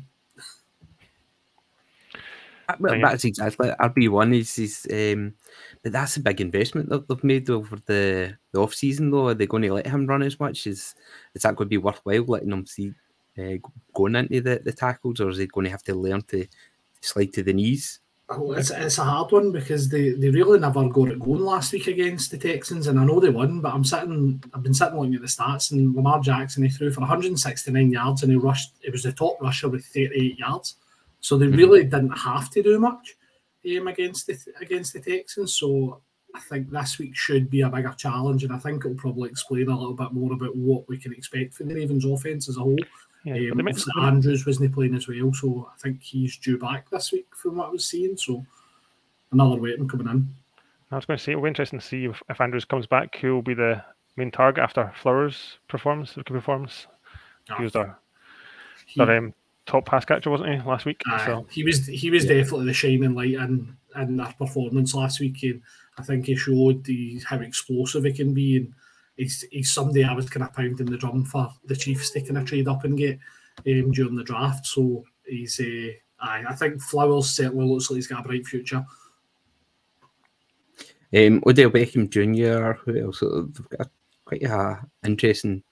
that's 2.78 3.26
exactly 3.26 3.70
RB 3.70 4.10
one 4.10 4.34
is 4.34 4.58
is 4.60 4.88
um, 4.92 5.34
but 5.84 5.92
that's 5.92 6.18
a 6.18 6.22
big 6.22 6.42
investment 6.42 6.90
that 6.90 7.08
they've 7.08 7.24
made 7.24 7.50
over 7.50 7.78
the, 7.86 8.38
the 8.52 8.60
off 8.60 8.74
season 8.74 9.12
though. 9.12 9.28
Are 9.28 9.34
they 9.34 9.48
going 9.48 9.64
to 9.64 9.74
let 9.74 9.88
him 9.88 10.06
run 10.06 10.22
as 10.22 10.40
much? 10.40 10.68
Is 10.68 10.96
is 11.34 11.42
that 11.42 11.56
going 11.56 11.68
to 11.68 11.70
be 11.70 11.78
worthwhile 11.78 12.26
letting 12.26 12.52
him 12.52 12.66
see 12.66 12.94
uh, 13.38 13.58
going 13.94 14.16
into 14.16 14.42
the, 14.42 14.62
the 14.64 14.72
tackles, 14.72 15.20
or 15.20 15.30
is 15.30 15.38
he 15.38 15.48
going 15.48 15.66
to 15.66 15.72
have 15.72 15.84
to 15.84 15.96
learn 15.96 16.22
to 16.24 16.46
slide 17.02 17.34
to 17.34 17.44
the 17.44 17.54
knees? 17.54 18.00
Oh, 18.32 18.52
it's, 18.52 18.70
it's 18.70 19.00
a 19.00 19.04
hard 19.04 19.32
one 19.32 19.52
because 19.52 19.90
they, 19.90 20.12
they 20.12 20.30
really 20.30 20.60
never 20.60 20.88
got 20.88 21.10
it 21.10 21.20
going 21.20 21.42
last 21.42 21.74
week 21.74 21.88
against 21.88 22.30
the 22.30 22.38
Texans, 22.38 22.86
and 22.86 23.00
I 23.00 23.04
know 23.04 23.20
they 23.20 23.30
won, 23.30 23.60
but 23.60 23.74
I'm 23.74 23.84
sitting 23.84 24.44
I've 24.54 24.62
been 24.62 24.74
sitting 24.74 25.00
looking 25.00 25.16
at 25.16 25.22
the 25.22 25.28
stats, 25.28 25.72
and 25.72 25.96
Lamar 25.96 26.20
Jackson 26.20 26.62
he 26.62 26.70
threw 26.70 26.92
for 26.92 27.00
169 27.00 27.92
yards, 27.92 28.22
and 28.22 28.32
he 28.32 28.38
rushed. 28.38 28.76
It 28.84 28.92
was 28.92 29.02
the 29.02 29.14
top 29.14 29.42
rusher 29.42 29.68
with 29.68 29.84
38 29.84 30.38
yards, 30.38 30.76
so 31.22 31.38
they 31.38 31.48
mm-hmm. 31.48 31.58
really 31.58 31.84
didn't 31.84 32.18
have 32.18 32.52
to 32.52 32.62
do 32.62 32.80
much 32.80 33.16
um, 33.66 33.88
against 33.88 34.28
the 34.28 34.38
against 34.62 34.94
the 34.94 35.00
Texans. 35.00 35.56
So 35.56 36.02
I 36.36 36.40
think 36.40 36.70
this 36.70 37.00
week 37.00 37.16
should 37.16 37.50
be 37.50 37.62
a 37.62 37.70
bigger 37.70 37.96
challenge, 37.98 38.44
and 38.44 38.54
I 38.54 38.60
think 38.60 38.86
it'll 38.86 38.96
probably 38.96 39.30
explain 39.30 39.70
a 39.70 39.78
little 39.78 39.96
bit 39.96 40.14
more 40.14 40.34
about 40.34 40.56
what 40.56 40.88
we 40.88 41.00
can 41.00 41.14
expect 41.14 41.56
from 41.56 41.70
the 41.70 41.76
Ravens' 41.76 42.06
offense 42.06 42.48
as 42.48 42.58
a 42.58 42.62
whole. 42.62 42.78
Yeah, 43.26 43.52
um, 43.52 43.60
obviously 43.60 43.94
Andrews 44.00 44.46
wasn't 44.46 44.74
playing 44.74 44.96
as 44.96 45.08
well, 45.08 45.34
so 45.34 45.70
I 45.74 45.78
think 45.78 46.02
he's 46.02 46.38
due 46.38 46.58
back 46.58 46.90
this 46.90 47.12
week 47.12 47.28
from 47.36 47.58
what 47.58 47.68
I 47.68 47.72
was 47.72 47.86
seeing. 47.86 48.16
So 48.16 48.46
another 49.32 49.60
weapon 49.60 49.90
coming 49.90 50.08
in. 50.08 50.34
I 50.92 50.96
was 50.96 51.06
going 51.06 51.18
to 51.18 51.24
say 51.24 51.34
it'll 51.34 51.44
be 51.44 51.50
interesting 51.50 51.80
to 51.80 51.86
see 51.86 52.06
if, 52.06 52.22
if 52.30 52.42
Andrews 52.42 52.66
comes 52.66 52.88
back, 52.88 53.18
who 53.18 53.36
will 53.36 53.42
be 53.42 53.54
the 53.54 53.84
main 54.16 54.32
target 54.32 54.64
after 54.64 54.92
Flowers' 55.02 55.60
performs, 55.68 56.16
rookie 56.18 56.34
performance. 56.34 56.88
Oh, 57.52 57.56
he 57.58 57.64
was 57.64 57.74
their, 57.74 57.98
he, 58.86 59.04
their 59.04 59.18
um, 59.18 59.34
top 59.66 59.86
pass 59.86 60.06
catcher, 60.06 60.30
wasn't 60.30 60.50
he, 60.50 60.68
last 60.68 60.86
week? 60.86 61.02
Uh, 61.10 61.26
so 61.26 61.48
he 61.52 61.64
was 61.64 61.86
he 61.86 62.10
was 62.10 62.26
yeah. 62.26 62.36
definitely 62.36 62.66
the 62.66 62.74
shining 62.74 63.16
light 63.16 63.34
in 63.34 63.76
in 63.96 64.18
that 64.18 64.38
performance 64.38 64.94
last 64.96 65.20
week, 65.20 65.44
and 65.44 65.62
I 65.98 66.04
think 66.04 66.26
he 66.26 66.36
showed 66.36 66.84
the, 66.86 67.22
how 67.28 67.40
explosive 67.40 68.06
he 68.06 68.14
can 68.14 68.34
be 68.34 68.58
and 68.58 68.74
he's 69.20 69.46
he's 69.52 69.72
somebody 69.72 70.04
I 70.04 70.14
was 70.14 70.30
kind 70.30 70.44
of 70.44 70.54
pounding 70.54 70.90
the 70.90 70.98
drum 70.98 71.26
for 71.26 71.52
the 71.66 71.76
Chiefs 71.76 72.10
to 72.12 72.22
kind 72.22 72.38
of 72.38 72.46
trade 72.46 72.68
up 72.68 72.86
and 72.86 72.98
get 72.98 73.20
um, 73.68 73.92
during 73.92 74.16
the 74.16 74.24
draft. 74.24 74.66
So 74.66 75.04
he's 75.26 75.60
uh, 75.60 75.92
I, 76.20 76.46
I 76.50 76.56
think 76.56 76.82
Flowers 76.82 77.30
certainly 77.30 77.66
looks 77.66 77.90
like 77.90 77.98
he's 77.98 78.08
got 78.08 78.26
a 78.26 78.28
bright 78.28 78.48
future. 78.48 78.86
Um, 81.16 81.44
Odell 81.46 81.70
Beckham 81.70 82.10
Jr. 82.10 82.80
Who 82.84 83.06
else? 83.06 83.20
They've 83.20 83.70
got 83.78 83.90
quite 84.26 84.44
a 84.44 84.80
interesting 85.04 85.64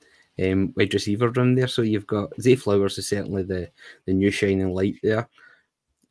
um, 0.43 0.73
wide 0.75 0.93
receiver 0.93 1.29
room 1.29 1.55
there. 1.55 1.67
So 1.67 1.83
you've 1.83 2.07
got 2.07 2.39
Zay 2.41 2.55
Flowers 2.55 2.97
is 2.97 3.07
certainly 3.07 3.43
the 3.43 3.71
the 4.05 4.13
new 4.13 4.29
shining 4.29 4.73
light 4.73 4.97
there. 5.01 5.29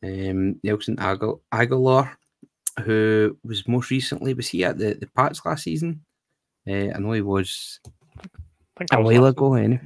Um, 0.02 0.60
Nelson 0.62 0.96
Agholor, 0.96 2.10
who 2.84 3.36
was 3.44 3.66
most 3.68 3.90
recently 3.90 4.32
was 4.32 4.48
he 4.48 4.64
at 4.64 4.78
the 4.78 4.94
the 4.94 5.08
Pats 5.08 5.44
last 5.44 5.64
season? 5.64 6.02
Uh, 6.68 6.92
I 6.94 6.98
know 6.98 7.12
he 7.12 7.20
was 7.20 7.80
a 8.90 9.00
while 9.00 9.26
ago, 9.26 9.54
anyway. 9.54 9.80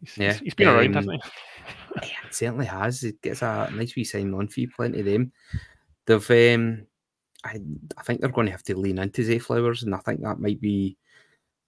He's, 0.00 0.18
yeah, 0.18 0.32
he's 0.34 0.54
been 0.54 0.68
um, 0.68 0.76
around, 0.76 0.94
hasn't 0.94 1.24
he? 1.24 1.30
yeah, 2.08 2.30
certainly 2.30 2.66
has. 2.66 3.00
He 3.00 3.12
gets 3.22 3.42
a 3.42 3.70
nice 3.72 3.94
wee 3.94 4.04
sign 4.04 4.34
on 4.34 4.48
fee, 4.48 4.66
plenty 4.66 5.00
of 5.00 5.06
them. 5.06 5.32
They've, 6.06 6.56
um, 6.56 6.86
I, 7.44 7.60
I 7.96 8.02
think 8.02 8.20
they're 8.20 8.30
going 8.30 8.46
to 8.46 8.52
have 8.52 8.64
to 8.64 8.76
lean 8.76 8.98
into 8.98 9.24
Zay 9.24 9.38
Flowers, 9.38 9.82
and 9.82 9.94
I 9.94 9.98
think 9.98 10.22
that 10.22 10.40
might 10.40 10.60
be 10.60 10.96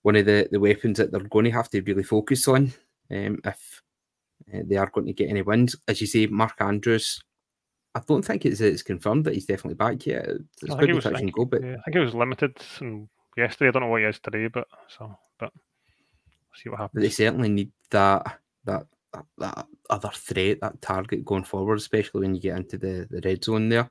one 0.03 0.17
of 0.17 0.27
the, 0.27 0.49
the 0.51 0.61
weapons 0.61 0.99
that 0.99 1.11
they're 1.11 1.21
going 1.21 1.47
to 1.47 1.51
have 1.51 1.71
to 1.71 1.81
really 1.83 2.03
focus 2.03 2.47
on 2.49 2.73
um, 3.11 3.41
if 3.45 3.83
uh, 4.53 4.61
they 4.67 4.77
are 4.77 4.91
going 4.91 5.07
to 5.07 5.13
get 5.13 5.31
any 5.31 5.43
wins. 5.43 5.77
As 5.89 6.01
you 6.01 6.07
say, 6.07 6.27
Mark 6.27 6.55
Andrews, 6.61 7.21
I 7.95 8.03
don't 8.07 8.25
think 8.25 8.45
it's, 8.45 8.61
it's 8.61 8.83
confirmed 8.83 9.25
that 9.25 9.35
he's 9.35 9.47
definitely 9.47 9.77
back 9.77 10.05
yet. 10.07 10.29
It's 10.63 10.75
I 10.75 10.79
think, 10.79 10.95
was, 10.95 11.07
I, 11.07 11.15
think, 11.15 11.35
go, 11.35 11.45
but... 11.45 11.63
yeah, 11.63 11.77
I 11.79 11.83
think 11.85 11.97
it 11.97 12.05
was 12.05 12.15
limited 12.15 12.57
and 12.81 13.09
yesterday. 13.37 13.69
I 13.69 13.73
don't 13.73 13.83
know 13.83 13.89
what 13.89 14.01
he 14.01 14.07
is 14.07 14.19
today, 14.19 14.49
but 14.49 14.67
so 14.89 15.17
but 15.39 15.53
see 16.55 16.69
what 16.69 16.81
happens. 16.81 17.03
They 17.03 17.11
certainly 17.11 17.49
need 17.49 17.73
that 17.91 18.41
that 18.65 18.87
that, 19.39 19.67
other 19.91 20.11
threat, 20.13 20.61
that 20.61 20.81
target 20.81 21.25
going 21.25 21.45
forward, 21.45 21.79
especially 21.79 22.23
when 22.23 22.35
you 22.35 22.41
get 22.41 22.57
into 22.57 22.79
the, 22.79 23.07
the 23.11 23.21
red 23.25 23.45
zone 23.45 23.69
there. 23.69 23.91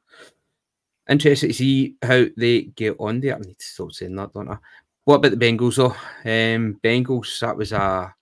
Interested 1.09 1.47
to 1.47 1.53
see 1.53 1.95
how 2.01 2.25
they 2.37 2.63
get 2.63 2.95
on 2.99 3.19
there. 3.19 3.35
I 3.35 3.39
need 3.39 3.59
to 3.59 3.65
stop 3.65 3.91
saying 3.91 4.15
that, 4.15 4.33
don't 4.33 4.49
I? 4.49 4.57
What 5.05 5.15
about 5.15 5.31
the 5.31 5.37
Bengals 5.37 5.75
though? 5.75 5.95
Um, 6.25 6.79
Bengals 6.83 7.39
that 7.41 7.57
was 7.57 7.73
a 7.73 8.13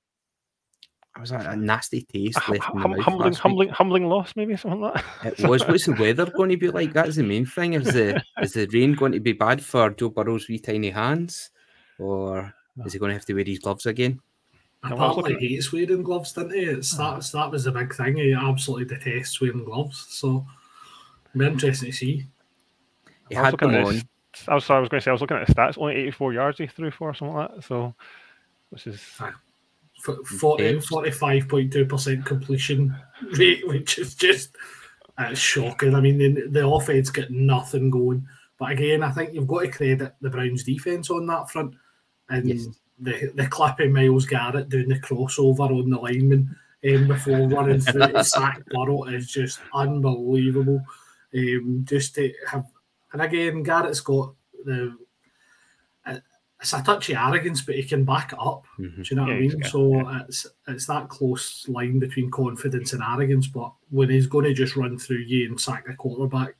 that 1.16 1.22
was 1.22 1.32
a, 1.32 1.38
a 1.40 1.56
nasty 1.56 2.04
taste 2.04 2.40
A 2.48 2.52
left 2.52 2.74
in 2.74 2.82
the 2.82 2.88
mouth 2.88 3.00
humbling, 3.00 3.34
humbling, 3.34 3.70
humbling 3.70 4.08
loss, 4.08 4.34
maybe 4.36 4.56
something 4.56 4.80
like 4.80 5.04
that. 5.24 5.40
It 5.40 5.48
was. 5.48 5.68
What's 5.68 5.86
the 5.86 5.94
weather 5.94 6.26
going 6.38 6.52
to 6.52 6.58
be 6.58 6.70
like? 6.70 6.94
That's 6.94 7.18
the 7.18 7.24
main 7.24 7.46
thing. 7.46 7.74
Is 7.74 7.94
the 7.94 8.24
is 8.42 8.54
the 8.54 8.68
rain 8.68 8.94
going 8.94 9.12
to 9.12 9.20
be 9.20 9.34
bad 9.34 9.64
for 9.64 9.90
Joe 9.90 10.10
Burrow's 10.10 10.48
wee 10.48 10.60
tiny 10.60 10.90
hands, 10.90 11.52
or 12.00 12.54
is 12.86 12.94
he 12.94 13.00
going 13.00 13.10
to 13.10 13.16
have 13.16 13.26
to 13.26 13.34
wear 13.34 13.44
his 13.44 13.60
gloves 13.60 13.86
again? 13.86 14.22
I 14.84 14.94
was 14.94 14.98
Apparently 15.00 15.34
looking 15.34 15.50
hates 15.50 15.72
wearing 15.72 16.02
gloves, 16.02 16.34
didn't 16.34 16.54
he? 16.54 16.62
It's 16.62 16.98
that, 16.98 17.22
that 17.34 17.52
was 17.52 17.66
the 17.66 17.72
big 17.72 17.94
thing. 17.94 18.16
He 18.16 18.34
absolutely 18.34 18.96
detests 18.96 19.40
wearing 19.40 19.64
gloves. 19.64 20.08
So, 20.10 20.46
be 21.38 21.46
interesting 21.46 21.92
to 21.92 21.96
see. 21.96 22.26
He 23.30 23.36
I 23.36 23.42
was 23.42 23.46
had 23.46 23.52
looking 23.54 23.72
them 23.74 23.82
at 23.82 23.88
on. 23.88 23.94
his, 23.94 24.04
I 24.48 24.56
was, 24.56 24.66
sorry, 24.66 24.78
I 24.78 24.80
was 24.80 24.90
going 24.90 25.02
to 25.02 25.04
say 25.04 25.12
I 25.12 25.14
was 25.14 25.22
looking 25.22 25.38
at 25.38 25.46
the 25.46 25.54
stats. 25.54 25.78
Only 25.78 25.96
84 25.96 26.34
yards 26.34 26.58
he 26.58 26.68
threw 26.68 26.90
for, 26.90 27.10
or 27.10 27.14
something 27.14 27.36
like 27.36 27.54
that. 27.54 27.64
So, 27.64 27.94
which 28.70 28.88
is 28.88 28.96
F- 28.96 29.36
40, 30.02 30.78
45.2% 30.80 32.26
completion 32.26 32.96
rate, 33.38 33.68
which 33.68 34.00
is 34.00 34.16
just 34.16 34.56
uh, 35.18 35.34
shocking. 35.34 35.96
I 35.96 36.02
mean, 36.02 36.18
the, 36.18 36.48
the 36.48 36.68
offense 36.68 37.10
got 37.10 37.30
nothing 37.30 37.90
going. 37.90 38.28
But 38.58 38.72
again, 38.72 39.04
I 39.04 39.12
think 39.12 39.34
you've 39.34 39.48
got 39.48 39.62
to 39.62 39.68
credit 39.70 40.16
the 40.22 40.30
Browns' 40.30 40.64
defense 40.64 41.10
on 41.10 41.26
that 41.28 41.50
front. 41.50 41.76
And 42.30 42.50
Yes. 42.50 42.68
the, 43.00 43.32
the 43.36 43.48
clipping 43.48 43.92
Myles 43.94 44.26
Garrett 44.26 44.70
doing 44.70 44.90
the 44.90 45.00
crossover 45.00 45.70
on 45.70 45.90
the 45.90 45.98
lineman 45.98 46.56
um, 46.90 47.08
before 47.08 47.48
running 47.48 47.80
through 47.80 48.08
the 48.08 48.24
sack 48.24 48.62
Burrow 48.72 49.06
is 49.06 49.28
just 49.28 49.60
unbelievable. 49.74 50.82
Um, 51.36 51.82
just 51.86 52.16
to 52.16 52.32
have, 52.48 52.66
and 53.14 53.22
again, 53.22 53.64
Garrett's 53.64 54.02
got 54.02 54.34
the. 54.66 54.96
It's 56.62 56.74
a 56.74 56.84
touchy 56.84 57.16
arrogance, 57.16 57.62
but 57.62 57.74
he 57.76 57.84
can 57.84 58.06
back 58.06 58.34
it 58.34 58.40
up. 58.40 58.66
Mhm. 58.80 58.96
Do 58.98 59.02
you 59.10 59.16
know 59.16 59.24
what 59.24 59.32
I 59.32 59.36
Yeah, 59.36 59.42
he's 59.42 59.54
mean? 59.54 59.62
got- 59.62 59.72
So 59.72 60.10
it's 60.28 60.48
it's 60.68 60.86
that 60.86 61.10
close 61.10 61.68
line 61.68 61.98
between 62.00 62.30
confidence 62.30 62.94
and 62.94 63.02
arrogance. 63.02 63.48
But 63.48 63.74
when 63.90 64.10
he's 64.12 64.28
going 64.28 64.46
to 64.46 64.54
just 64.54 64.76
run 64.76 64.98
through 65.00 65.18
you 65.26 65.48
and 65.50 65.60
sack 65.60 65.88
the 65.88 65.96
quarterback, 65.96 66.54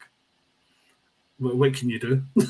what, 1.38 1.56
what 1.56 1.74
can 1.76 1.90
you 1.90 2.00
do? 2.00 2.24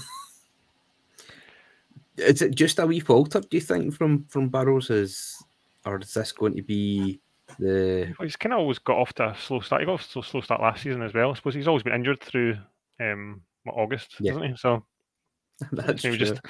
Is 2.18 2.42
it 2.42 2.56
just 2.56 2.80
a 2.80 2.86
wee 2.86 3.00
falter? 3.00 3.40
Do 3.40 3.48
you 3.58 3.62
think 3.62 3.94
from 3.96 4.26
from 4.26 4.50
Burrows 4.50 4.90
is, 4.90 5.42
or 5.86 6.00
is 6.00 6.14
this 6.14 6.32
going 6.32 6.56
to 6.56 6.62
be 6.62 7.20
the? 7.60 8.14
well, 8.20 8.26
he's 8.28 8.36
kind 8.36 8.54
of 8.54 8.60
always 8.60 8.80
got 8.80 8.98
off 8.98 9.14
to 9.16 9.30
a 9.30 9.36
slow 9.38 9.60
start. 9.62 9.82
He 9.82 9.86
got 9.86 9.94
off 9.94 10.12
to 10.14 10.20
a 10.20 10.24
slow 10.24 10.42
start 10.42 10.62
last 10.62 10.84
season 10.84 11.02
as 11.02 11.14
well. 11.14 11.32
I 11.32 11.34
suppose 11.36 11.56
he's 11.56 11.68
always 11.68 11.84
been 11.84 11.94
injured 11.94 12.22
through 12.22 12.58
um, 13.00 13.42
what, 13.64 13.74
August, 13.76 14.16
Yeah. 14.20 14.34
hasn't 14.34 14.52
he? 14.52 14.58
So 14.58 14.86
That's 15.72 16.04
maybe 16.04 16.18
true. 16.18 16.28
just 16.28 16.42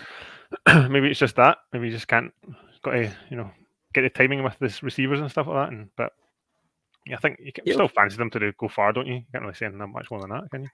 maybe 0.89 1.10
it's 1.10 1.20
just 1.20 1.36
that. 1.36 1.60
Maybe 1.74 1.88
he 1.88 1.93
just 1.93 2.08
can't 2.08 2.34
got 2.84 2.91
to 2.91 3.12
you 3.29 3.38
know 3.38 3.51
get 3.93 4.01
the 4.01 4.10
timing 4.10 4.43
with 4.43 4.58
his 4.60 4.81
receivers 4.84 5.20
and 5.20 5.29
stuff 5.29 5.48
like 5.48 5.55
that. 5.67 5.74
And 5.74 5.89
but 5.96 6.13
yeah, 7.05 7.15
I 7.15 7.20
think 7.20 7.39
you 7.43 7.51
can 7.51 7.65
still 7.65 7.88
fancy 7.88 8.17
them 8.17 8.29
to 8.31 8.39
do, 8.39 8.53
go 8.58 8.67
far, 8.67 8.93
don't 8.93 9.08
you? 9.08 9.15
You 9.15 9.25
can't 9.31 9.43
really 9.43 9.55
say 9.55 9.65
anything 9.65 9.91
much 9.91 10.12
more 10.12 10.22
than 10.22 10.29
that, 10.29 10.50
can 10.51 10.63
you? 10.63 10.70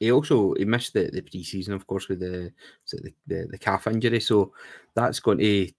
He 0.00 0.10
also 0.10 0.54
he 0.54 0.64
missed 0.64 0.92
the, 0.92 1.10
the 1.12 1.22
pre-season, 1.22 1.74
of 1.74 1.86
course, 1.86 2.08
with 2.08 2.20
the, 2.20 2.52
the 2.90 3.12
the 3.26 3.48
the 3.52 3.58
calf 3.58 3.86
injury. 3.86 4.20
So 4.20 4.52
that's 4.94 5.20
going 5.20 5.38
to 5.38 5.70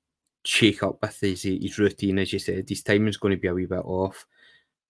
shake 0.43 0.83
up 0.83 1.01
with 1.01 1.19
his 1.19 1.43
his 1.43 1.77
routine, 1.77 2.19
as 2.19 2.31
you 2.31 2.39
said. 2.39 2.69
His 2.69 2.83
timing's 2.83 3.17
going 3.17 3.35
to 3.35 3.41
be 3.41 3.49
a 3.49 3.53
wee 3.53 3.65
bit 3.65 3.83
off. 3.83 4.25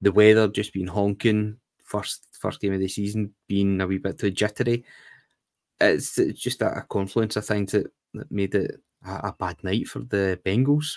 The 0.02 0.12
weather 0.12 0.48
just 0.48 0.74
been 0.74 0.88
honking. 0.88 1.58
First 1.84 2.28
first 2.40 2.62
game 2.62 2.74
of 2.74 2.80
the 2.80 2.88
season 2.88 3.34
being 3.48 3.82
a 3.82 3.88
wee 3.88 3.98
bit 3.98 4.20
too 4.20 4.32
jittery. 4.32 4.84
It's, 5.82 6.18
it's 6.18 6.40
just 6.40 6.62
a, 6.62 6.78
a 6.78 6.82
confluence 6.84 7.36
of 7.36 7.46
things 7.46 7.74
that, 7.74 7.88
that 8.18 8.32
made 8.32 8.56
it 8.56 8.80
a, 9.06 9.28
a 9.28 9.36
bad 9.38 9.64
night 9.64 9.88
for 9.88 10.00
the 10.00 10.40
Bengals. 10.46 10.96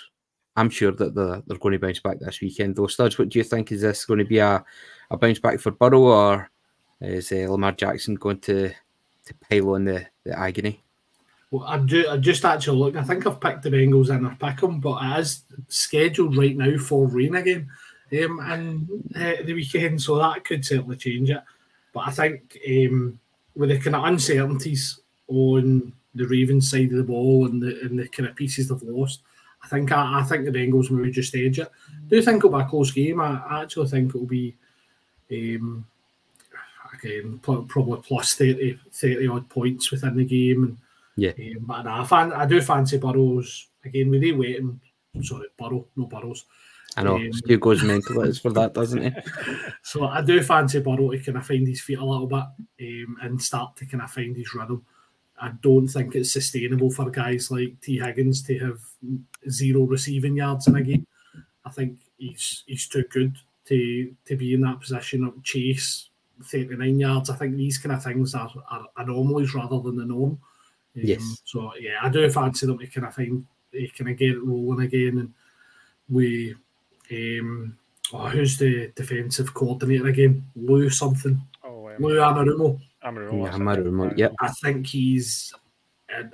I'm 0.55 0.69
sure 0.69 0.91
that 0.91 1.15
they're, 1.15 1.41
they're 1.47 1.57
going 1.57 1.73
to 1.73 1.79
bounce 1.79 1.99
back 1.99 2.19
this 2.19 2.41
weekend. 2.41 2.75
Though, 2.75 2.87
Studs, 2.87 3.17
what 3.17 3.29
do 3.29 3.39
you 3.39 3.43
think? 3.43 3.71
Is 3.71 3.81
this 3.81 4.05
going 4.05 4.19
to 4.19 4.25
be 4.25 4.39
a, 4.39 4.63
a 5.09 5.17
bounce 5.17 5.39
back 5.39 5.59
for 5.59 5.71
Burrow, 5.71 6.03
or 6.03 6.49
is 6.99 7.31
uh, 7.31 7.47
Lamar 7.49 7.71
Jackson 7.71 8.15
going 8.15 8.39
to 8.39 8.71
to 9.25 9.33
pile 9.49 9.75
on 9.75 9.85
the, 9.85 10.05
the 10.23 10.37
agony? 10.37 10.83
Well, 11.51 11.63
I'm, 11.67 11.87
ju- 11.87 12.07
I'm 12.09 12.21
just 12.21 12.45
actually 12.45 12.77
looking. 12.77 12.99
I 12.99 13.03
think 13.03 13.25
I've 13.25 13.39
picked 13.39 13.63
the 13.63 13.69
Bengals 13.69 14.09
and 14.09 14.27
I've 14.27 14.39
or 14.39 14.67
them, 14.67 14.79
but 14.79 14.99
it 15.01 15.19
is 15.19 15.43
scheduled 15.67 16.37
right 16.37 16.55
now 16.55 16.77
for 16.77 17.07
rain 17.07 17.35
again 17.35 17.69
um, 18.23 18.39
and 18.39 18.89
uh, 19.15 19.43
the 19.43 19.53
weekend, 19.53 20.01
so 20.01 20.17
that 20.17 20.45
could 20.45 20.65
certainly 20.65 20.97
change 20.97 21.29
it. 21.29 21.41
But 21.93 22.07
I 22.07 22.11
think 22.11 22.57
um, 22.67 23.19
with 23.55 23.69
the 23.69 23.79
kind 23.79 23.95
of 23.95 24.03
uncertainties 24.05 24.99
on 25.27 25.93
the 26.15 26.25
Ravens 26.27 26.69
side 26.69 26.91
of 26.91 26.97
the 26.97 27.03
ball 27.03 27.45
and 27.45 27.61
the 27.61 27.79
and 27.81 27.97
the 27.99 28.07
kind 28.07 28.27
of 28.29 28.35
pieces 28.35 28.67
they've 28.69 28.81
lost, 28.83 29.21
I 29.63 29.67
think 29.67 29.91
I, 29.91 30.19
I 30.19 30.23
think 30.23 30.45
the 30.45 30.51
Bengals 30.51 30.89
will 30.89 31.09
just 31.11 31.35
edge 31.35 31.59
it. 31.59 31.71
do 32.07 32.15
you 32.15 32.21
think 32.21 32.37
it'll 32.37 32.57
be 32.57 32.63
a 32.63 32.67
close 32.67 32.91
game. 32.91 33.19
I, 33.21 33.41
I 33.47 33.61
actually 33.63 33.87
think 33.89 34.09
it'll 34.09 34.25
be 34.25 34.55
um, 35.31 35.85
again 36.93 37.39
probably 37.43 38.01
plus 38.01 38.33
30, 38.35 38.77
30 38.91 39.27
odd 39.27 39.49
points 39.49 39.91
within 39.91 40.15
the 40.15 40.25
game. 40.25 40.63
And, 40.63 40.77
Yeah. 41.15 41.31
um, 41.57 41.65
but 41.65 41.87
I, 41.87 42.03
fan, 42.05 42.33
I 42.33 42.45
do 42.45 42.61
fancy 42.61 42.97
Burrows 42.97 43.67
again 43.85 44.09
with 44.09 44.21
the 44.21 44.31
waiting. 44.33 44.79
Sorry, 45.21 45.47
Burrow, 45.57 45.85
no 45.95 46.05
Burrows. 46.05 46.45
I 46.97 47.03
know 47.03 47.17
Um, 47.17 47.31
Stu 47.33 47.57
goes 47.59 47.83
mental 47.83 48.33
for 48.33 48.51
that, 48.53 48.73
doesn't 48.73 49.03
he? 49.03 49.11
So 49.83 50.05
I 50.05 50.21
do 50.21 50.41
fancy 50.41 50.79
Burrow 50.81 51.11
to 51.11 51.19
kind 51.19 51.37
of 51.37 51.45
find 51.45 51.67
his 51.67 51.81
feet 51.81 51.99
a 51.99 52.05
little 52.05 52.27
bit 52.27 52.43
um, 52.81 53.17
and 53.21 53.41
start 53.41 53.75
to 53.77 53.85
kind 53.85 54.03
of 54.03 54.11
find 54.11 54.35
his 54.35 54.53
rhythm. 54.53 54.83
I 55.41 55.51
don't 55.61 55.87
think 55.87 56.15
it's 56.15 56.33
sustainable 56.33 56.91
for 56.91 57.09
guys 57.09 57.51
like 57.51 57.79
Tee 57.81 57.99
Higgins 57.99 58.43
to 58.43 58.59
have 58.59 58.79
zero 59.49 59.83
receiving 59.83 60.35
yards 60.35 60.67
in 60.67 60.75
a 60.75 60.81
game. 60.81 61.07
I 61.65 61.69
think 61.71 61.99
he's 62.17 62.63
he's 62.67 62.87
too 62.87 63.03
good 63.09 63.35
to 63.65 64.13
to 64.25 64.35
be 64.35 64.53
in 64.53 64.61
that 64.61 64.81
position 64.81 65.23
of 65.23 65.41
Chase 65.43 66.09
39 66.43 66.99
yards. 66.99 67.29
I 67.29 67.35
think 67.35 67.55
these 67.55 67.77
kind 67.77 67.95
of 67.95 68.03
things 68.03 68.33
are, 68.35 68.51
are 68.69 68.85
anomalies 68.97 69.53
rather 69.53 69.79
than 69.79 69.97
the 69.97 70.05
norm. 70.05 70.31
Um, 70.31 70.39
Yes. 70.95 71.41
So 71.45 71.71
yeah, 71.79 71.99
I 72.01 72.09
do 72.09 72.29
fancy 72.29 72.65
them 72.65 72.77
to 72.79 72.87
kind 72.87 73.07
of 73.07 73.15
find 73.15 73.45
they 73.71 73.91
kind 73.97 74.09
of 74.09 74.17
get 74.17 74.31
it 74.31 74.43
rolling 74.43 74.85
again 74.85 75.19
and 75.19 75.33
we 76.09 76.55
um 77.11 77.77
oh, 78.13 78.27
who's 78.27 78.57
the 78.57 78.91
defensive 78.95 79.53
coordinator 79.53 80.07
again? 80.07 80.45
Lou 80.55 80.89
something. 80.89 81.39
Oh, 81.63 81.89
um, 81.89 81.95
Lou 81.99 82.79
Anarumo. 83.03 83.31
Amarillo, 83.31 83.35
Yeah, 83.37 83.51
that's 83.51 83.55
it, 83.55 83.61
Amarillo, 83.61 84.05
right. 84.07 84.17
yep. 84.17 84.35
I 84.39 84.49
think 84.49 84.87
he's 84.87 85.53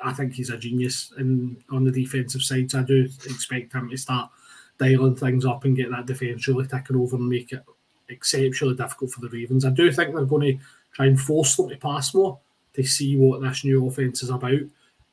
I 0.04 0.14
think 0.14 0.34
he's 0.34 0.50
a 0.50 0.58
genius 0.58 1.12
in 1.18 1.58
on 1.70 1.84
the 1.84 1.92
defensive 1.92 2.42
side. 2.42 2.72
So 2.72 2.80
I 2.80 2.84
do 2.84 3.04
expect 3.26 3.74
him 3.74 3.90
to 3.90 3.98
start 3.98 4.30
dialing 4.78 5.16
things 5.16 5.46
up 5.46 5.66
and 5.66 5.76
get 5.76 5.92
that 5.92 6.06
defence 6.06 6.48
really 6.48 6.68
ticking 6.68 6.96
over 6.96 7.18
and 7.18 7.28
make 7.30 7.52
it 7.52 7.64
exceptionally 8.10 8.76
difficult 8.76 9.12
for 9.12 9.22
the 9.22 9.30
Ravens. 9.30 9.66
I 9.66 9.70
do 9.70 9.92
think 9.92 10.14
they're 10.14 10.26
going 10.26 10.58
to 10.58 10.64
try 10.94 11.08
and 11.08 11.20
force 11.20 11.56
them 11.56 11.70
to 11.70 11.78
pass 11.78 12.14
more 12.14 12.40
to 12.74 12.84
see 12.84 13.18
what 13.18 13.42
this 13.42 13.64
new 13.64 13.86
offense 13.88 14.24
is 14.24 14.30
about. 14.30 14.62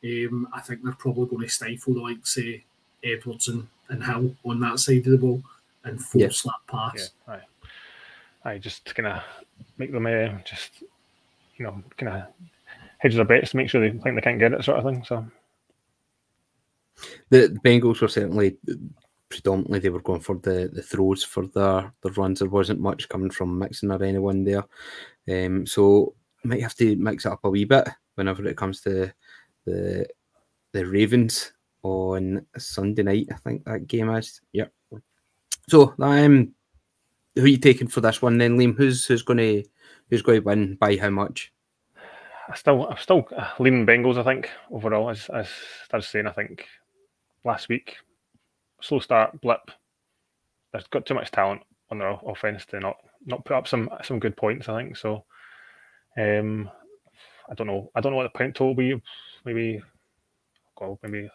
Um, 0.04 0.48
I 0.52 0.60
think 0.60 0.82
they're 0.82 0.92
probably 0.94 1.26
going 1.26 1.42
to 1.42 1.48
stifle 1.48 1.94
the 1.94 2.00
like 2.00 2.26
say 2.26 2.64
Edwards 3.04 3.48
and, 3.48 3.66
and 3.88 4.02
Hill 4.04 4.34
on 4.44 4.60
that 4.60 4.78
side 4.80 4.98
of 4.98 5.12
the 5.12 5.18
ball 5.18 5.42
and 5.84 6.02
force 6.02 6.42
that 6.42 6.52
pass. 6.68 7.10
Yeah, 7.28 7.34
aye. 7.34 7.40
Aye, 8.44 8.58
just 8.58 8.94
going 8.94 9.12
to 9.12 9.22
make 9.78 9.92
them 9.92 10.06
uh, 10.06 10.38
just, 10.44 10.82
you 11.56 11.64
know, 11.64 11.82
kind 11.96 12.12
of 12.16 12.22
hedge 12.98 13.14
their 13.14 13.24
bets 13.24 13.50
to 13.50 13.56
make 13.56 13.68
sure 13.68 13.80
they 13.80 13.90
think 13.90 14.14
they 14.14 14.20
can't 14.20 14.38
get 14.38 14.52
it, 14.52 14.64
sort 14.64 14.78
of 14.78 14.84
thing. 14.84 15.04
So, 15.06 15.26
The 17.30 17.58
Bengals 17.64 18.00
were 18.00 18.08
certainly 18.08 18.56
predominantly 19.28 19.78
they 19.78 19.88
were 19.88 20.00
going 20.00 20.20
for 20.20 20.36
the, 20.36 20.70
the 20.72 20.82
throws 20.82 21.24
for 21.24 21.46
their, 21.46 21.92
their 22.02 22.12
runs. 22.12 22.40
There 22.40 22.48
wasn't 22.48 22.80
much 22.80 23.08
coming 23.08 23.30
from 23.30 23.58
Mixon 23.58 23.90
or 23.90 24.02
anyone 24.02 24.44
there. 24.44 24.64
Um, 25.28 25.66
so 25.66 26.14
might 26.44 26.62
have 26.62 26.74
to 26.76 26.96
mix 26.96 27.24
it 27.24 27.32
up 27.32 27.40
a 27.44 27.50
wee 27.50 27.64
bit 27.64 27.88
whenever 28.16 28.44
it 28.46 28.56
comes 28.56 28.80
to 28.82 29.12
the 29.64 30.06
the 30.72 30.86
Ravens 30.86 31.52
on 31.82 32.44
Sunday 32.56 33.02
night. 33.02 33.28
I 33.32 33.36
think 33.36 33.64
that 33.64 33.86
game 33.86 34.10
is. 34.10 34.40
Yep. 34.52 34.72
So 35.68 35.94
um, 35.98 36.52
who 37.36 37.44
are 37.44 37.46
you 37.46 37.58
taking 37.58 37.88
for 37.88 38.00
this 38.00 38.20
one 38.20 38.38
then, 38.38 38.58
Liam? 38.58 38.76
Who's 38.76 39.06
who's 39.06 39.22
going 39.22 39.38
to 39.38 39.64
who's 40.12 40.20
going 40.20 40.42
to 40.42 40.44
win 40.46 40.74
by 40.74 40.94
how 40.98 41.08
much? 41.08 41.50
I 42.50 42.54
still, 42.54 42.86
I'm 42.86 42.98
still 42.98 43.26
uh, 43.34 43.48
leaning 43.58 43.86
Bengals. 43.86 44.18
I 44.18 44.22
think 44.24 44.50
overall, 44.70 45.08
as 45.08 45.30
as 45.30 45.48
I 45.90 45.96
was 45.96 46.06
saying, 46.06 46.26
I 46.26 46.32
think 46.32 46.66
last 47.44 47.70
week, 47.70 47.96
slow 48.82 48.98
start, 49.00 49.40
blip. 49.40 49.70
They've 50.72 50.90
got 50.90 51.06
too 51.06 51.14
much 51.14 51.30
talent 51.30 51.62
on 51.90 51.98
their 51.98 52.18
offense 52.26 52.66
to 52.66 52.80
not 52.80 52.98
not 53.24 53.42
put 53.46 53.56
up 53.56 53.66
some 53.66 53.88
some 54.02 54.18
good 54.18 54.36
points. 54.36 54.68
I 54.68 54.82
think 54.82 54.98
so. 54.98 55.24
Um, 56.18 56.68
I 57.50 57.54
don't 57.54 57.66
know. 57.66 57.90
I 57.94 58.02
don't 58.02 58.12
know 58.12 58.18
what 58.18 58.30
the 58.30 58.38
point 58.38 58.54
total 58.54 58.68
will 58.68 58.74
be. 58.74 59.02
Maybe, 59.46 59.80
go 60.76 60.98
maybe 61.02 61.30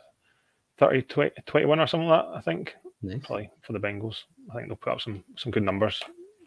30, 0.77 1.01
20, 1.01 1.31
21 1.48 1.79
or 1.79 1.88
something 1.88 2.07
like 2.07 2.25
that. 2.25 2.38
I 2.38 2.41
think 2.41 2.75
Nice. 3.01 3.25
probably 3.25 3.50
for 3.63 3.74
the 3.74 3.79
Bengals. 3.79 4.17
I 4.51 4.55
think 4.55 4.67
they'll 4.67 4.77
put 4.77 4.93
up 4.93 5.01
some 5.01 5.24
some 5.36 5.51
good 5.51 5.63
numbers. 5.63 6.00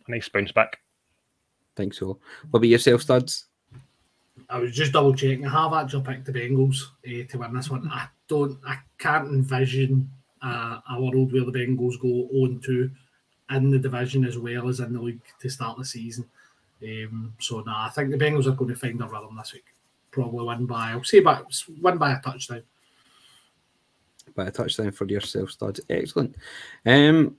A 0.06 0.10
nice 0.12 0.28
bounce 0.28 0.52
back. 0.52 0.78
Think 1.80 1.94
so. 1.94 2.18
What 2.50 2.58
about 2.58 2.68
yourself, 2.68 3.02
studs? 3.02 3.46
I 4.49 4.58
was 4.58 4.75
just 4.75 4.92
double 4.92 5.14
checking. 5.14 5.46
I 5.46 5.50
have 5.50 5.72
actually 5.72 6.02
picked 6.02 6.26
the 6.26 6.32
Bengals 6.32 6.82
uh, 7.06 7.26
to 7.30 7.38
win 7.38 7.54
this 7.54 7.70
one. 7.70 7.88
I 7.88 8.08
don't. 8.28 8.58
I 8.66 8.78
can't 8.99 9.28
envision 9.28 10.10
uh, 10.42 10.80
a 10.90 11.00
world 11.00 11.32
where 11.32 11.44
the 11.44 11.52
Bengals 11.52 12.00
go 12.00 12.28
on 12.42 12.60
to 12.64 12.90
in 13.50 13.70
the 13.70 13.78
division 13.78 14.25
as 14.25 14.38
well 14.38 14.68
as 14.68 14.80
in 14.80 14.92
the 14.92 15.00
league 15.00 15.22
to 15.40 15.49
start 15.49 15.78
the 15.78 15.84
season. 15.84 16.28
Um, 16.82 17.34
so 17.38 17.60
nah, 17.60 17.87
I 17.87 17.90
think 17.90 18.10
the 18.10 18.18
Bengals 18.18 18.46
are 18.46 18.52
going 18.52 18.70
to 18.70 18.76
find 18.76 19.00
a 19.00 19.06
rhythm 19.06 19.37
this 19.37 19.52
week. 19.52 19.66
Probably 20.10 20.44
win 20.44 20.66
by 20.66 20.90
I'll 20.90 21.04
say 21.04 21.20
by 21.20 21.40
win 21.80 21.99
by 21.99 22.12
a 22.12 22.20
touchdown. 22.20 22.62
By 24.34 24.46
a 24.46 24.50
touchdown 24.50 24.92
for 24.92 25.06
yourself, 25.06 25.50
studs. 25.50 25.80
Excellent. 25.88 26.37
Um, 26.87 27.37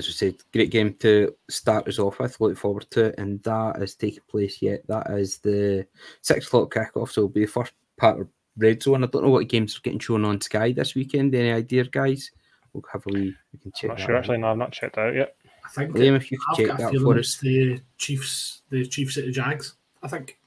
as 0.00 0.06
we 0.06 0.12
said, 0.12 0.34
great 0.52 0.70
game 0.70 0.94
to 0.94 1.34
start 1.48 1.86
us 1.86 1.98
off 1.98 2.18
with. 2.18 2.40
Look 2.40 2.56
forward 2.56 2.86
to 2.90 3.06
it, 3.06 3.14
and 3.18 3.42
that 3.42 3.80
is 3.82 3.94
taking 3.94 4.22
place 4.28 4.60
yet. 4.62 4.80
That 4.88 5.10
is 5.10 5.38
the 5.38 5.86
six 6.22 6.46
o'clock 6.46 6.72
kickoff, 6.74 7.10
so 7.10 7.20
it'll 7.20 7.28
be 7.28 7.44
the 7.44 7.52
first 7.52 7.72
part 7.96 8.20
of 8.20 8.28
Red 8.56 8.82
Zone. 8.82 9.04
I 9.04 9.06
don't 9.06 9.24
know 9.24 9.30
what 9.30 9.48
games 9.48 9.76
are 9.76 9.80
getting 9.82 9.98
shown 10.00 10.24
on 10.24 10.40
Sky 10.40 10.72
this 10.72 10.94
weekend. 10.94 11.34
Any 11.34 11.52
idea, 11.52 11.84
guys? 11.84 12.30
We'll 12.72 12.82
have 12.92 13.04
a 13.06 13.12
wee. 13.12 13.34
We 13.52 13.58
can 13.58 13.72
check. 13.72 13.90
I'm 13.90 13.96
not 13.96 14.00
sure. 14.00 14.16
out. 14.16 14.18
Actually, 14.20 14.38
no, 14.38 14.50
I've 14.50 14.56
not 14.56 14.72
checked 14.72 14.96
out 14.98 15.14
yet. 15.14 15.36
I 15.64 15.68
think 15.68 15.94
Liam, 15.94 16.16
if 16.16 16.32
you 16.32 16.38
I've 16.50 16.56
could 16.56 16.66
check 16.66 16.78
got 16.78 16.92
that 16.92 17.00
for 17.00 17.18
it's 17.18 17.36
us, 17.36 17.40
the 17.40 17.80
Chiefs, 17.98 18.62
the 18.70 18.86
Chiefs 18.86 19.18
at 19.18 19.26
the 19.26 19.32
Jags. 19.32 19.74
I 20.02 20.08
think. 20.08 20.38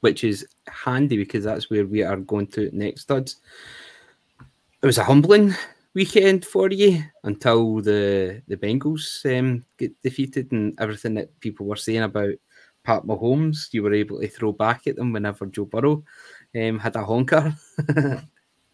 which 0.00 0.24
is 0.24 0.46
handy 0.68 1.16
because 1.16 1.44
that's 1.44 1.70
where 1.70 1.86
we 1.86 2.02
are 2.02 2.16
going 2.16 2.46
to 2.48 2.70
next, 2.72 3.02
studs. 3.02 3.36
It 4.82 4.86
was 4.86 4.98
a 4.98 5.04
humbling 5.04 5.54
weekend 5.96 6.44
for 6.44 6.68
you 6.68 7.02
until 7.24 7.80
the 7.80 8.42
the 8.46 8.56
Bengals 8.56 9.24
um, 9.24 9.64
get 9.78 9.90
defeated 10.02 10.52
and 10.52 10.78
everything 10.78 11.14
that 11.14 11.40
people 11.40 11.64
were 11.64 11.76
saying 11.76 12.02
about 12.02 12.34
Pat 12.84 13.04
Mahomes. 13.04 13.72
You 13.72 13.82
were 13.82 13.94
able 13.94 14.20
to 14.20 14.28
throw 14.28 14.52
back 14.52 14.86
at 14.86 14.96
them 14.96 15.14
whenever 15.14 15.46
Joe 15.46 15.64
Burrow 15.64 16.04
um, 16.54 16.78
had 16.78 16.96
a 16.96 17.04
honker. 17.04 17.56
but 17.86 18.26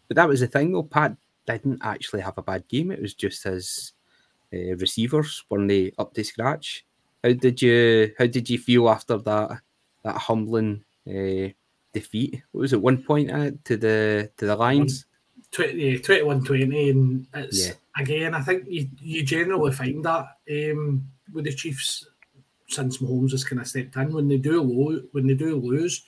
that 0.09 0.27
was 0.27 0.41
the 0.41 0.47
thing, 0.47 0.73
though. 0.73 0.83
Pat 0.83 1.15
didn't 1.47 1.79
actually 1.81 2.21
have 2.21 2.37
a 2.37 2.43
bad 2.43 2.67
game. 2.67 2.91
It 2.91 3.01
was 3.01 3.13
just 3.13 3.45
his 3.45 3.93
uh, 4.53 4.75
receivers 4.75 5.45
weren't 5.49 5.69
they 5.69 5.93
up 5.97 6.13
to 6.13 6.23
scratch. 6.25 6.85
How 7.23 7.31
did 7.31 7.61
you 7.61 8.13
How 8.19 8.27
did 8.27 8.49
you 8.49 8.59
feel 8.59 8.89
after 8.89 9.17
that 9.17 9.61
that 10.03 10.17
humbling 10.17 10.83
uh, 11.07 11.55
defeat? 11.93 12.43
What 12.51 12.61
was 12.63 12.73
it? 12.73 12.81
One 12.81 13.01
point 13.01 13.31
uh, 13.31 13.51
to 13.63 13.77
the 13.77 14.29
to 14.35 14.45
the 14.45 14.57
Lions. 14.57 15.05
20, 15.53 15.73
yeah, 15.73 15.97
21 15.99 16.43
20. 16.43 16.89
And 16.89 17.27
it's 17.33 17.67
Yeah. 17.67 17.73
again, 17.97 18.33
I 18.35 18.41
think 18.41 18.65
you, 18.67 18.89
you 18.99 19.23
generally 19.23 19.71
find 19.71 20.03
that 20.05 20.37
um, 20.51 21.07
with 21.33 21.45
the 21.45 21.53
Chiefs 21.53 22.05
since 22.67 22.97
Mahomes 22.97 23.31
has 23.31 23.43
kind 23.43 23.61
of 23.61 23.67
stepped 23.67 23.95
in. 23.95 24.13
When 24.13 24.27
they 24.27 24.37
do 24.37 24.61
lo- 24.61 25.03
when 25.11 25.27
they 25.27 25.35
do 25.35 25.55
lose, 25.55 26.03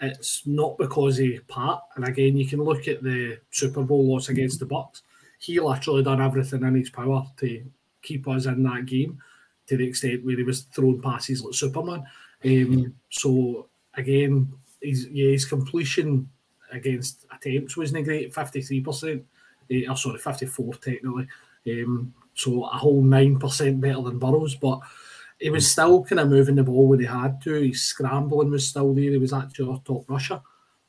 it's 0.00 0.46
not 0.46 0.78
because 0.78 1.18
of 1.18 1.46
Pat. 1.48 1.80
And 1.96 2.04
again, 2.06 2.36
you 2.36 2.46
can 2.46 2.62
look 2.62 2.88
at 2.88 3.02
the 3.02 3.38
Super 3.50 3.82
Bowl 3.82 4.06
loss 4.12 4.28
against 4.28 4.60
the 4.60 4.66
Bucs. 4.66 5.02
He 5.38 5.58
literally 5.60 6.02
done 6.02 6.22
everything 6.22 6.62
in 6.62 6.74
his 6.74 6.90
power 6.90 7.24
to 7.38 7.64
keep 8.02 8.26
us 8.28 8.46
in 8.46 8.62
that 8.62 8.86
game 8.86 9.18
to 9.66 9.76
the 9.76 9.86
extent 9.88 10.24
where 10.24 10.36
he 10.36 10.42
was 10.42 10.62
throwing 10.62 11.00
passes 11.00 11.42
like 11.42 11.54
Superman. 11.54 12.04
Um, 12.44 12.94
so 13.10 13.66
again, 13.94 14.52
his 14.82 15.06
yeah, 15.08 15.30
his 15.30 15.46
completion 15.46 16.28
against 16.74 17.24
attempts 17.32 17.76
wasn't 17.76 18.04
great, 18.04 18.34
fifty 18.34 18.60
three 18.60 18.80
percent. 18.80 19.24
Oh, 19.88 19.94
sorry, 19.94 20.18
fifty 20.18 20.46
four 20.46 20.74
technically. 20.74 21.26
Um, 21.66 22.12
so 22.34 22.64
a 22.64 22.76
whole 22.76 23.02
nine 23.02 23.38
percent 23.38 23.80
better 23.80 24.02
than 24.02 24.18
Burrows, 24.18 24.56
but 24.56 24.80
he 25.38 25.50
was 25.50 25.70
still 25.70 26.04
kind 26.04 26.20
of 26.20 26.28
moving 26.28 26.56
the 26.56 26.62
ball 26.62 26.88
when 26.88 27.00
he 27.00 27.06
had 27.06 27.40
to. 27.42 27.54
His 27.54 27.82
scrambling 27.82 28.50
was 28.50 28.68
still 28.68 28.92
there. 28.92 29.10
He 29.10 29.18
was 29.18 29.32
actually 29.32 29.70
our 29.70 29.80
top 29.84 30.04
rusher, 30.08 30.40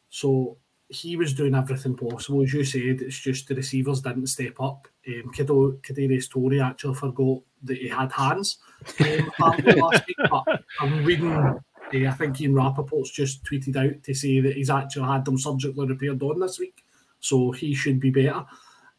so 0.09 0.57
he 0.89 1.15
was 1.15 1.33
doing 1.33 1.55
everything 1.55 1.95
possible. 1.95 2.43
As 2.43 2.53
you 2.53 2.63
said, 2.63 3.01
it's 3.01 3.19
just 3.19 3.47
the 3.47 3.55
receivers 3.55 4.01
didn't 4.01 4.27
step 4.27 4.59
up. 4.59 4.87
Um, 5.07 5.31
Kido 5.33 5.79
Kadarius 5.81 6.29
Toney 6.29 6.59
actually 6.59 6.95
forgot 6.95 7.41
that 7.63 7.77
he 7.77 7.87
had 7.87 8.11
hands 8.11 8.57
um, 8.99 9.31
last 9.39 10.05
week, 10.07 10.17
but 10.29 10.63
I'm 10.79 11.03
reading. 11.05 11.59
I 12.03 12.11
think 12.11 12.39
Ian 12.41 12.53
Rapoport's 12.53 13.11
just 13.11 13.43
tweeted 13.43 13.75
out 13.75 14.03
to 14.03 14.13
say 14.13 14.39
that 14.39 14.55
he's 14.55 14.69
actually 14.69 15.07
had 15.07 15.25
them 15.25 15.37
surgically 15.37 15.87
repaired 15.87 16.21
on 16.23 16.39
this 16.39 16.59
week, 16.59 16.83
so 17.19 17.51
he 17.51 17.73
should 17.73 17.99
be 17.99 18.11
better. 18.11 18.45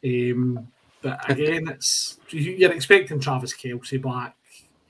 Um, 0.05 0.69
but 1.03 1.19
again, 1.31 1.69
it's 1.69 2.19
you're 2.31 2.73
expecting 2.73 3.21
Travis 3.21 3.55
Kelce 3.55 4.01
back. 4.01 4.37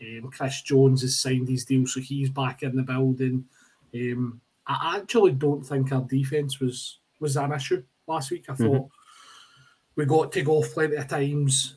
Um, 0.00 0.30
Chris 0.30 0.62
Jones 0.62 1.02
has 1.02 1.18
signed 1.18 1.48
his 1.48 1.64
deal, 1.64 1.86
so 1.86 2.00
he's 2.00 2.30
back 2.30 2.62
in 2.62 2.76
the 2.76 2.82
building. 2.82 3.44
Um, 3.94 4.40
I 4.66 4.98
actually 4.98 5.32
don't 5.32 5.62
think 5.62 5.92
our 5.92 6.02
defense 6.02 6.60
was 6.60 6.98
was 7.20 7.36
an 7.36 7.52
issue 7.52 7.82
last 8.06 8.30
week. 8.30 8.44
I 8.48 8.54
thought 8.54 8.88
we 9.94 10.04
got 10.04 10.32
to 10.32 10.42
go 10.42 10.58
off 10.58 10.72
plenty 10.72 10.96
of 10.96 11.08
times. 11.08 11.76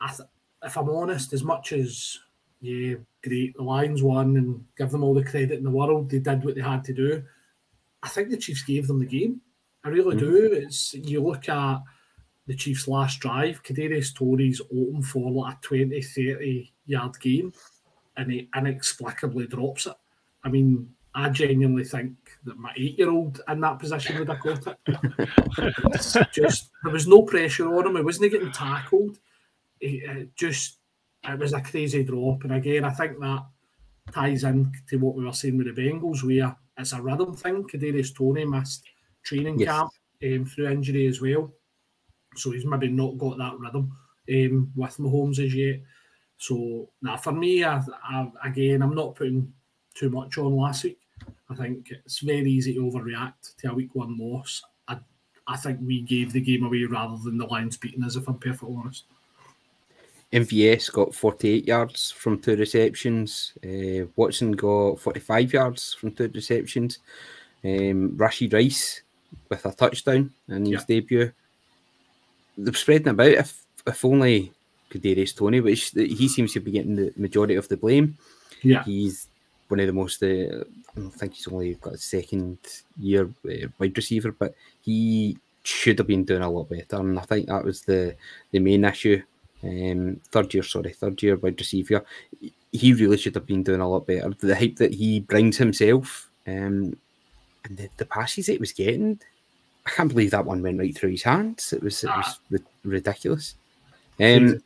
I 0.00 0.08
th- 0.08 0.28
if 0.62 0.76
I'm 0.76 0.90
honest, 0.90 1.32
as 1.32 1.42
much 1.42 1.72
as 1.72 2.18
yeah, 2.60 2.94
great, 3.22 3.56
the 3.56 3.62
Lions 3.62 4.02
won 4.02 4.36
and 4.36 4.64
give 4.76 4.90
them 4.90 5.02
all 5.02 5.14
the 5.14 5.24
credit 5.24 5.58
in 5.58 5.64
the 5.64 5.70
world, 5.70 6.10
they 6.10 6.18
did 6.18 6.44
what 6.44 6.54
they 6.54 6.60
had 6.60 6.84
to 6.84 6.92
do. 6.92 7.22
I 8.02 8.08
think 8.08 8.30
the 8.30 8.36
Chiefs 8.36 8.62
gave 8.62 8.86
them 8.86 8.98
the 8.98 9.06
game. 9.06 9.40
I 9.84 9.88
really 9.88 10.16
mm-hmm. 10.16 10.30
do. 10.30 10.52
It's 10.52 10.94
you 10.94 11.22
look 11.22 11.48
at 11.48 11.80
the 12.46 12.54
Chiefs' 12.54 12.88
last 12.88 13.20
drive, 13.20 13.62
Kadarius 13.62 14.14
Toney's 14.14 14.60
open 14.60 15.02
for 15.02 15.30
like 15.30 15.54
a 15.54 15.60
20, 15.62 16.02
30 16.02 16.72
yard 16.86 17.18
game, 17.20 17.52
and 18.16 18.30
he 18.30 18.48
inexplicably 18.56 19.46
drops 19.46 19.86
it. 19.86 19.94
I 20.44 20.48
mean, 20.48 20.90
I 21.14 21.28
genuinely 21.30 21.84
think 21.84 22.12
that 22.44 22.58
my 22.58 22.72
eight 22.76 22.98
year 22.98 23.10
old 23.10 23.40
in 23.48 23.60
that 23.60 23.78
position 23.78 24.18
would 24.18 24.28
have 24.28 24.40
caught 24.40 24.76
it. 24.86 26.32
Just 26.32 26.70
there 26.82 26.92
was 26.92 27.06
no 27.06 27.22
pressure 27.22 27.74
on 27.74 27.86
him. 27.86 27.96
He 27.96 28.02
wasn't 28.02 28.32
getting 28.32 28.52
tackled. 28.52 29.18
He, 29.80 30.02
it 30.04 30.36
just 30.36 30.79
it 31.24 31.38
was 31.38 31.52
a 31.52 31.60
crazy 31.60 32.04
drop. 32.04 32.44
And 32.44 32.52
again, 32.52 32.84
I 32.84 32.90
think 32.90 33.18
that 33.20 33.46
ties 34.12 34.44
in 34.44 34.72
to 34.88 34.96
what 34.96 35.14
we 35.14 35.24
were 35.24 35.32
saying 35.32 35.56
with 35.58 35.74
the 35.74 35.82
Bengals, 35.82 36.22
where 36.24 36.56
it's 36.78 36.92
a 36.92 37.02
rhythm 37.02 37.34
thing. 37.36 37.64
Kadarius 37.64 38.14
Toney 38.14 38.44
missed 38.44 38.84
training 39.22 39.58
Yes. 39.58 39.68
camp 39.68 39.90
um, 40.24 40.44
through 40.46 40.68
injury 40.68 41.06
as 41.06 41.20
well, 41.20 41.52
so 42.36 42.50
he's 42.50 42.64
maybe 42.66 42.88
not 42.88 43.18
got 43.18 43.38
that 43.38 43.58
rhythm 43.58 43.92
um, 44.30 44.72
with 44.74 44.96
Mahomes 44.96 45.38
as 45.44 45.54
yet. 45.54 45.80
So 46.38 46.90
now 47.02 47.16
for 47.18 47.32
me, 47.32 47.64
I, 47.64 47.82
I, 48.02 48.30
again, 48.44 48.82
I'm 48.82 48.94
not 48.94 49.14
putting 49.14 49.52
too 49.94 50.08
much 50.10 50.38
on 50.38 50.56
last 50.56 50.84
week. 50.84 50.98
I 51.50 51.54
think 51.54 51.90
it's 51.90 52.20
very 52.20 52.50
easy 52.50 52.74
to 52.74 52.80
overreact 52.80 53.56
to 53.58 53.70
a 53.70 53.74
week 53.74 53.94
one 53.94 54.16
loss. 54.16 54.62
I, 54.88 54.98
I 55.46 55.56
think 55.58 55.80
we 55.82 56.00
gave 56.00 56.32
the 56.32 56.40
game 56.40 56.64
away 56.64 56.84
rather 56.84 57.18
than 57.22 57.36
the 57.36 57.44
Lions 57.46 57.76
beating 57.76 58.04
us, 58.04 58.16
if 58.16 58.26
I'm 58.26 58.38
perfectly 58.38 58.74
honest. 58.74 59.04
MVS 60.32 60.92
got 60.92 61.14
48 61.14 61.66
yards 61.66 62.10
from 62.12 62.38
two 62.38 62.56
receptions. 62.56 63.52
Uh, 63.64 64.06
Watson 64.14 64.52
got 64.52 65.00
45 65.00 65.52
yards 65.52 65.94
from 65.94 66.12
two 66.12 66.30
receptions. 66.32 66.98
Um, 67.64 68.16
Rashee 68.16 68.52
Rice 68.52 69.02
with 69.48 69.64
a 69.66 69.72
touchdown 69.72 70.30
in 70.48 70.66
his 70.66 70.84
debut. 70.84 71.32
They're 72.56 72.74
spreading 72.74 73.08
about. 73.08 73.28
If 73.28 73.64
if 73.86 74.04
only 74.04 74.52
Kadarius 74.90 75.36
Toney, 75.36 75.60
which 75.60 75.90
he 75.90 76.28
seems 76.28 76.52
to 76.52 76.60
be 76.60 76.72
getting 76.72 76.96
the 76.96 77.12
majority 77.16 77.54
of 77.56 77.68
the 77.68 77.76
blame. 77.76 78.16
Yeah. 78.62 78.84
He's 78.84 79.28
one 79.68 79.80
of 79.80 79.86
the 79.86 79.92
most. 79.92 80.22
Uh, 80.22 80.64
I 80.96 81.00
don't 81.00 81.10
think 81.10 81.34
he's 81.34 81.48
only 81.48 81.74
got 81.74 81.94
a 81.94 81.98
second 81.98 82.58
year 82.98 83.30
uh, 83.48 83.68
wide 83.78 83.96
receiver, 83.96 84.32
but 84.32 84.54
he 84.82 85.38
should 85.62 85.98
have 85.98 86.06
been 86.06 86.24
doing 86.24 86.42
a 86.42 86.50
lot 86.50 86.68
better. 86.68 86.96
And 86.96 87.18
I 87.18 87.22
think 87.22 87.46
that 87.46 87.64
was 87.64 87.82
the 87.82 88.16
the 88.50 88.58
main 88.58 88.84
issue. 88.84 89.22
Um, 89.62 90.20
third 90.30 90.52
year, 90.54 90.62
sorry, 90.62 90.92
third 90.92 91.22
year 91.22 91.36
wide 91.36 91.58
receiver. 91.60 92.04
He 92.72 92.92
really 92.94 93.16
should 93.16 93.34
have 93.34 93.46
been 93.46 93.62
doing 93.62 93.80
a 93.80 93.88
lot 93.88 94.06
better. 94.06 94.30
The 94.38 94.56
hype 94.56 94.76
that 94.76 94.94
he 94.94 95.20
brings 95.20 95.56
himself, 95.56 96.30
um, 96.46 96.96
and 97.64 97.76
the, 97.76 97.88
the 97.98 98.06
passes 98.06 98.48
it 98.48 98.60
was 98.60 98.72
getting, 98.72 99.20
I 99.86 99.90
can't 99.90 100.08
believe 100.08 100.30
that 100.30 100.44
one 100.46 100.62
went 100.62 100.78
right 100.78 100.96
through 100.96 101.10
his 101.10 101.22
hands. 101.24 101.72
It 101.72 101.82
was 101.82 102.02
it 102.04 102.08
was 102.08 102.38
ri- 102.50 102.60
ridiculous. 102.84 103.54
Um, 104.20 104.62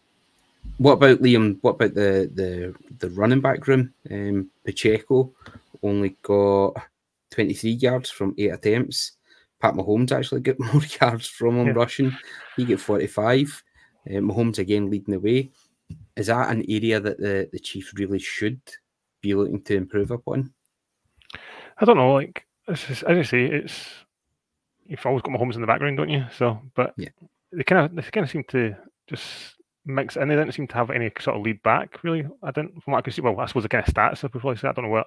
what 0.78 0.92
about 0.92 1.22
Liam? 1.22 1.58
What 1.62 1.72
about 1.76 1.94
the 1.94 2.30
the 2.34 2.74
the 2.98 3.10
running 3.10 3.40
back 3.40 3.66
room? 3.66 3.92
Um, 4.10 4.50
Pacheco 4.64 5.32
only 5.82 6.16
got 6.22 6.74
23 7.30 7.70
yards 7.72 8.10
from 8.10 8.34
eight 8.38 8.52
attempts. 8.52 9.12
Pat 9.60 9.74
Mahomes 9.74 10.12
actually 10.12 10.40
got 10.40 10.58
more 10.72 10.82
yards 11.00 11.26
from 11.26 11.58
him 11.58 11.66
Yeah. 11.68 11.72
rushing. 11.74 12.16
He 12.56 12.64
got 12.64 12.80
45. 12.80 13.62
Uh, 14.08 14.20
Mahomes 14.20 14.58
again 14.58 14.90
leading 14.90 15.12
the 15.12 15.20
way. 15.20 15.50
Is 16.16 16.26
that 16.28 16.50
an 16.50 16.64
area 16.68 17.00
that 17.00 17.18
the, 17.18 17.48
the 17.52 17.58
Chiefs 17.58 17.92
really 17.96 18.18
should 18.18 18.60
be 19.20 19.34
looking 19.34 19.62
to 19.62 19.76
improve 19.76 20.10
upon? 20.10 20.52
I 21.78 21.84
don't 21.84 21.96
know. 21.96 22.12
Like 22.14 22.46
just, 22.68 22.90
as 22.90 23.04
I 23.04 23.22
say, 23.22 23.44
it's 23.44 23.88
you've 24.86 25.04
always 25.04 25.22
got 25.22 25.32
Mahomes 25.32 25.54
in 25.54 25.60
the 25.60 25.66
background, 25.66 25.96
don't 25.96 26.08
you? 26.10 26.24
So, 26.36 26.60
but 26.74 26.94
Yeah. 26.96 27.08
they 27.52 27.64
kind 27.64 27.86
of 27.86 27.94
they 27.96 28.02
kind 28.10 28.24
of 28.24 28.30
seem 28.30 28.44
to 28.48 28.74
just 29.08 29.54
mix 29.86 30.16
and 30.16 30.30
They 30.30 30.36
didn't 30.36 30.52
seem 30.54 30.66
to 30.68 30.74
have 30.74 30.90
any 30.90 31.10
sort 31.20 31.36
of 31.36 31.42
lead 31.42 31.62
back. 31.62 32.02
Really, 32.04 32.26
I 32.42 32.50
didn't. 32.50 32.82
From 32.82 32.92
what 32.92 32.98
I 32.98 33.02
could 33.02 33.14
see, 33.14 33.22
well, 33.22 33.38
I 33.40 33.46
suppose 33.46 33.64
the 33.64 33.68
kind 33.68 33.86
of 33.86 33.92
stats 33.92 34.24
I 34.24 34.28
probably 34.28 34.56
say. 34.56 34.68
I 34.68 34.72
don't 34.72 34.84
know 34.84 34.90
what. 34.90 35.06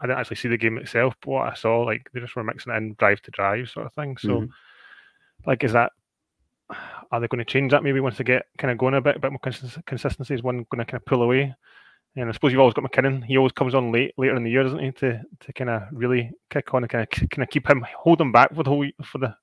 I 0.00 0.06
didn't 0.06 0.18
actually 0.18 0.36
see 0.36 0.48
the 0.48 0.58
game 0.58 0.78
itself, 0.78 1.14
but 1.20 1.28
what 1.30 1.48
I 1.48 1.54
saw, 1.54 1.82
like 1.82 2.08
they 2.12 2.20
just 2.20 2.34
were 2.34 2.42
mixing 2.42 2.72
it 2.72 2.76
in 2.76 2.94
drive 2.98 3.22
to 3.22 3.30
drive 3.30 3.68
sort 3.70 3.86
of 3.86 3.92
thing. 3.94 4.16
So, 4.16 4.28
Mhm. 4.42 4.48
like 5.46 5.62
is 5.62 5.72
that 5.74 5.92
are 7.10 7.20
they 7.20 7.28
going 7.28 7.38
to 7.38 7.44
change 7.44 7.72
that 7.72 7.82
maybe 7.82 8.00
once 8.00 8.18
they 8.18 8.24
get 8.24 8.46
kind 8.58 8.70
of 8.70 8.78
going 8.78 8.94
a 8.94 9.00
bit, 9.00 9.16
a 9.16 9.20
bit 9.20 9.32
more 9.32 9.40
consistency? 9.86 10.34
Is 10.34 10.42
one 10.42 10.66
going 10.70 10.84
to 10.84 10.84
kind 10.84 11.00
of 11.00 11.04
pull 11.04 11.22
away? 11.22 11.54
And 12.14 12.28
I 12.28 12.32
suppose 12.32 12.52
you've 12.52 12.60
always 12.60 12.74
got 12.74 12.84
McKinnon. 12.84 13.24
He 13.24 13.38
always 13.38 13.52
comes 13.52 13.74
on 13.74 13.90
late, 13.90 14.12
later 14.18 14.36
in 14.36 14.44
the 14.44 14.50
year, 14.50 14.62
doesn't 14.62 14.78
he, 14.78 14.92
to, 14.92 15.22
to 15.40 15.52
kind 15.54 15.70
of 15.70 15.84
really 15.92 16.30
kick 16.50 16.74
on 16.74 16.84
and 16.84 16.90
kind 16.90 17.06
of 17.10 17.30
kind 17.30 17.42
of 17.42 17.48
keep 17.48 17.68
him, 17.68 17.86
hold 17.96 18.20
him 18.20 18.32
back 18.32 18.54
for 18.54 18.62
the 18.62 18.70
whole 18.70 18.86
for 19.02 19.18
the, 19.18 19.34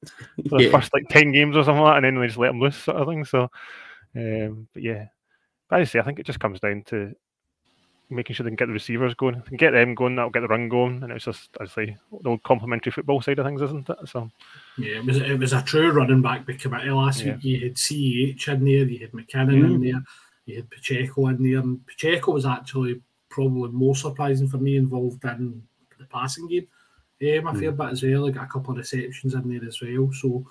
for 0.48 0.58
the 0.58 0.64
yeah. 0.66 0.72
first 0.72 0.94
like 0.94 1.08
ten 1.10 1.32
games 1.32 1.58
or 1.58 1.64
something 1.64 1.82
like 1.82 1.94
that, 1.94 1.98
and 1.98 2.06
then 2.06 2.22
they 2.22 2.28
just 2.28 2.38
let 2.38 2.52
him 2.52 2.60
loose, 2.60 2.78
sort 2.78 2.98
of 2.98 3.08
thing. 3.08 3.26
So, 3.26 3.50
um, 4.16 4.68
but 4.72 4.84
yeah, 4.84 5.06
but 5.68 5.80
I 5.80 5.84
say 5.86 6.00
I 6.00 6.04
think 6.04 6.20
it 6.20 6.28
just 6.28 6.40
comes 6.40 6.60
down 6.60 6.84
to 6.88 7.14
making 8.10 8.36
sure 8.36 8.44
they 8.44 8.50
can 8.50 8.56
get 8.56 8.68
the 8.68 8.74
receivers 8.74 9.14
going, 9.14 9.36
they 9.36 9.42
can 9.42 9.58
get 9.58 9.72
them 9.72 9.96
going, 9.96 10.16
that'll 10.16 10.32
get 10.32 10.42
the 10.42 10.48
run 10.48 10.70
going, 10.70 11.04
and 11.04 11.12
it's 11.12 11.26
just 11.26 11.50
I 11.60 11.66
say 11.66 11.98
the 12.22 12.30
old 12.30 12.44
complementary 12.44 12.92
football 12.92 13.22
side 13.22 13.40
of 13.40 13.46
things, 13.46 13.62
isn't 13.62 13.90
it? 13.90 13.98
So 14.08 14.30
yeah, 14.78 14.98
it 14.98 15.06
was 15.06 15.18
it 15.18 15.40
was 15.40 15.54
a 15.54 15.62
true 15.62 15.92
running 15.92 16.22
back 16.22 16.46
by 16.46 16.54
committee 16.54 16.90
last 16.90 17.24
yeah. 17.24 17.34
week. 17.34 17.44
You 17.44 17.60
had 17.62 17.76
CEH 17.76 18.48
in 18.48 18.66
there, 18.66 18.86
you 18.86 19.00
had 19.00 19.12
McKinnon 19.12 19.62
mm. 19.62 19.76
in 19.76 19.82
there 19.82 20.04
you 20.50 20.56
had 20.58 20.70
Pacheco 20.70 21.28
in 21.28 21.44
there, 21.44 21.60
and 21.60 21.86
Pacheco 21.86 22.34
was 22.34 22.46
actually 22.46 23.02
probably 23.30 23.70
more 23.70 23.96
surprising 23.96 24.48
for 24.48 24.58
me 24.58 24.78
involved 24.78 25.24
in 25.26 25.62
the 25.98 26.06
passing 26.06 26.48
game. 26.48 26.68
Um, 27.22 27.48
I 27.48 27.60
feel 27.60 27.72
mm. 27.72 27.78
bit 27.78 27.92
as 27.92 28.04
well. 28.04 28.28
I 28.28 28.32
got 28.32 28.46
a 28.46 28.48
couple 28.48 28.72
of 28.72 28.78
receptions 28.78 29.36
in 29.36 29.50
there 29.50 29.68
as 29.68 29.82
well. 29.82 30.12
So 30.12 30.46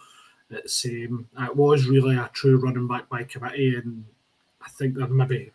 it's 0.51 0.85
um, 0.85 1.27
it 1.41 1.57
was 1.57 1.87
really 1.87 2.17
a 2.17 2.31
true 2.33 2.59
running 2.59 2.87
back 2.87 3.09
by 3.09 3.25
committee, 3.25 3.75
and 3.75 4.05
I 4.63 4.69
think 4.71 4.95
that 4.95 5.11
maybe 5.11 5.51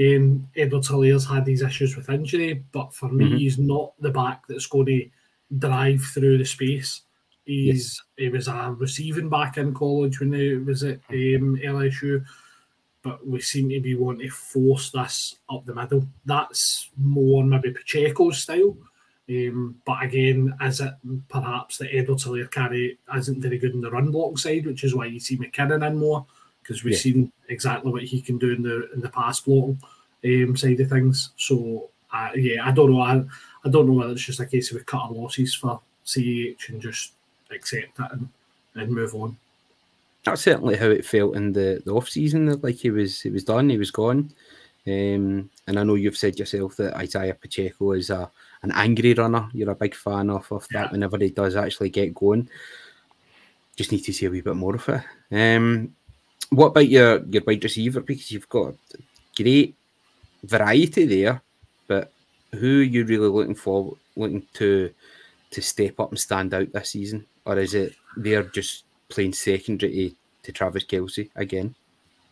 again 0.00 0.48
Edwards 0.56 0.88
Helaire's 0.88 1.26
had 1.26 1.44
these 1.44 1.62
issues 1.62 1.96
with 1.96 2.10
injury, 2.10 2.64
but 2.72 2.94
for 2.94 3.08
me, 3.08 3.26
mm-hmm. 3.26 3.36
he's 3.36 3.58
not 3.58 3.92
the 4.00 4.10
back 4.10 4.46
that's 4.48 4.66
going 4.66 4.86
to 4.86 5.10
drive 5.58 6.02
through 6.02 6.38
the 6.38 6.44
space. 6.44 7.02
He's 7.44 7.66
yes. 7.66 8.02
he 8.16 8.28
was 8.28 8.48
a 8.48 8.74
receiving 8.78 9.28
back 9.28 9.56
in 9.56 9.74
college 9.74 10.20
when 10.20 10.32
he 10.32 10.54
was 10.54 10.82
at 10.84 11.00
um, 11.10 11.58
LSU 11.62 12.24
but 13.02 13.26
we 13.26 13.40
seem 13.40 13.70
to 13.70 13.80
be 13.80 13.94
wanting 13.94 14.28
to 14.28 14.34
force 14.34 14.90
this 14.90 15.36
up 15.50 15.64
the 15.64 15.74
middle. 15.74 16.06
That's 16.24 16.90
more 16.96 17.44
maybe 17.44 17.72
Pacheco's 17.72 18.42
style. 18.42 18.76
Um, 19.28 19.80
but 19.86 20.02
again, 20.02 20.54
is 20.60 20.80
it 20.80 20.92
perhaps 21.28 21.78
that 21.78 21.94
Edwards 21.94 22.24
Helaire 22.24 22.50
carry 22.50 22.98
isn't 23.16 23.40
very 23.40 23.58
good 23.58 23.74
in 23.74 23.80
the 23.80 23.90
run 23.90 24.10
block 24.10 24.38
side, 24.38 24.66
which 24.66 24.84
is 24.84 24.94
why 24.94 25.06
you 25.06 25.20
see 25.20 25.38
McKinnon 25.38 25.86
in 25.86 25.96
more 25.96 26.26
because 26.62 26.84
we've 26.84 26.94
yeah. 26.94 27.00
seen 27.00 27.32
exactly 27.48 27.92
what 27.92 28.02
he 28.02 28.20
can 28.20 28.38
do 28.38 28.52
in 28.52 28.62
the 28.62 28.90
in 28.92 29.00
the 29.00 29.08
pass 29.08 29.40
block 29.40 29.76
um, 30.24 30.56
side 30.56 30.80
of 30.80 30.88
things. 30.88 31.30
So 31.36 31.88
uh, 32.12 32.30
yeah, 32.34 32.66
I 32.66 32.72
don't 32.72 32.92
know. 32.92 33.00
I, 33.00 33.22
I 33.64 33.68
don't 33.68 33.86
know 33.86 33.94
whether 33.94 34.12
it's 34.12 34.24
just 34.24 34.40
a 34.40 34.46
case 34.46 34.70
of 34.70 34.78
we 34.78 34.84
cut 34.84 35.02
our 35.02 35.12
losses 35.12 35.54
for 35.54 35.80
CEH 36.06 36.68
and 36.68 36.80
just 36.80 37.12
accept 37.50 37.96
that 37.98 38.12
and, 38.12 38.28
and 38.74 38.90
move 38.90 39.14
on 39.14 39.36
that's 40.24 40.42
certainly 40.42 40.76
how 40.76 40.86
it 40.86 41.04
felt 41.04 41.36
in 41.36 41.52
the, 41.52 41.82
the 41.84 41.92
off 41.92 42.08
season. 42.08 42.60
Like 42.60 42.76
he 42.76 42.90
was 42.90 43.20
he 43.20 43.30
was 43.30 43.44
done, 43.44 43.70
he 43.70 43.78
was 43.78 43.90
gone. 43.90 44.32
Um, 44.86 45.50
and 45.66 45.78
I 45.78 45.82
know 45.82 45.94
you've 45.94 46.16
said 46.16 46.38
yourself 46.38 46.76
that 46.76 46.96
Isaiah 46.96 47.34
Pacheco 47.34 47.92
is 47.92 48.10
a 48.10 48.30
an 48.62 48.72
angry 48.72 49.14
runner. 49.14 49.48
You're 49.52 49.70
a 49.70 49.74
big 49.74 49.94
fan 49.94 50.30
of, 50.30 50.50
of 50.52 50.66
that. 50.70 50.86
Yeah. 50.86 50.92
Whenever 50.92 51.18
he 51.18 51.30
does 51.30 51.56
actually 51.56 51.90
get 51.90 52.14
going, 52.14 52.48
just 53.76 53.92
need 53.92 54.00
to 54.00 54.12
see 54.12 54.26
a 54.26 54.30
wee 54.30 54.40
bit 54.40 54.56
more 54.56 54.76
of 54.76 54.88
it. 54.88 55.02
Um, 55.56 55.94
what 56.50 56.68
about 56.68 56.88
your 56.88 57.24
your 57.26 57.42
wide 57.46 57.64
receiver? 57.64 58.00
Because 58.00 58.30
you've 58.30 58.48
got 58.48 58.74
great 59.36 59.74
variety 60.44 61.06
there, 61.06 61.42
but 61.86 62.12
who 62.52 62.80
are 62.80 62.84
you 62.84 63.04
really 63.04 63.28
looking 63.28 63.54
for 63.54 63.96
looking 64.16 64.46
to 64.54 64.92
to 65.50 65.62
step 65.62 65.98
up 65.98 66.10
and 66.10 66.18
stand 66.18 66.54
out 66.54 66.72
this 66.72 66.90
season, 66.90 67.26
or 67.44 67.58
is 67.58 67.74
it 67.74 67.94
they're 68.16 68.44
just 68.44 68.84
playing 69.10 69.32
secondary 69.32 70.10
to, 70.10 70.16
to 70.44 70.52
Travis 70.52 70.84
Kelce 70.84 71.28
again. 71.36 71.74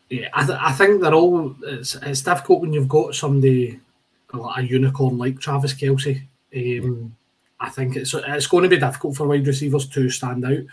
Yeah, 0.09 0.29
I, 0.33 0.47
th- 0.47 0.59
I 0.61 0.73
think 0.73 1.03
they're 1.03 1.13
all. 1.13 1.55
It's, 1.63 1.95
it's 1.97 2.23
difficult 2.23 2.63
when 2.63 2.73
you've 2.73 2.89
got 2.89 3.15
somebody 3.15 3.79
like 4.33 4.65
a 4.65 4.67
unicorn 4.67 5.19
like 5.19 5.39
Travis 5.39 5.75
Kelce. 5.75 6.23
Um, 6.57 7.15
I 7.61 7.69
think 7.69 7.97
it's 7.97 8.15
it's 8.15 8.47
going 8.47 8.63
to 8.63 8.71
be 8.71 8.79
difficult 8.79 9.17
for 9.17 9.27
wide 9.27 9.47
receivers 9.47 9.87
to 9.89 10.09
stand 10.09 10.47
out. 10.47 10.65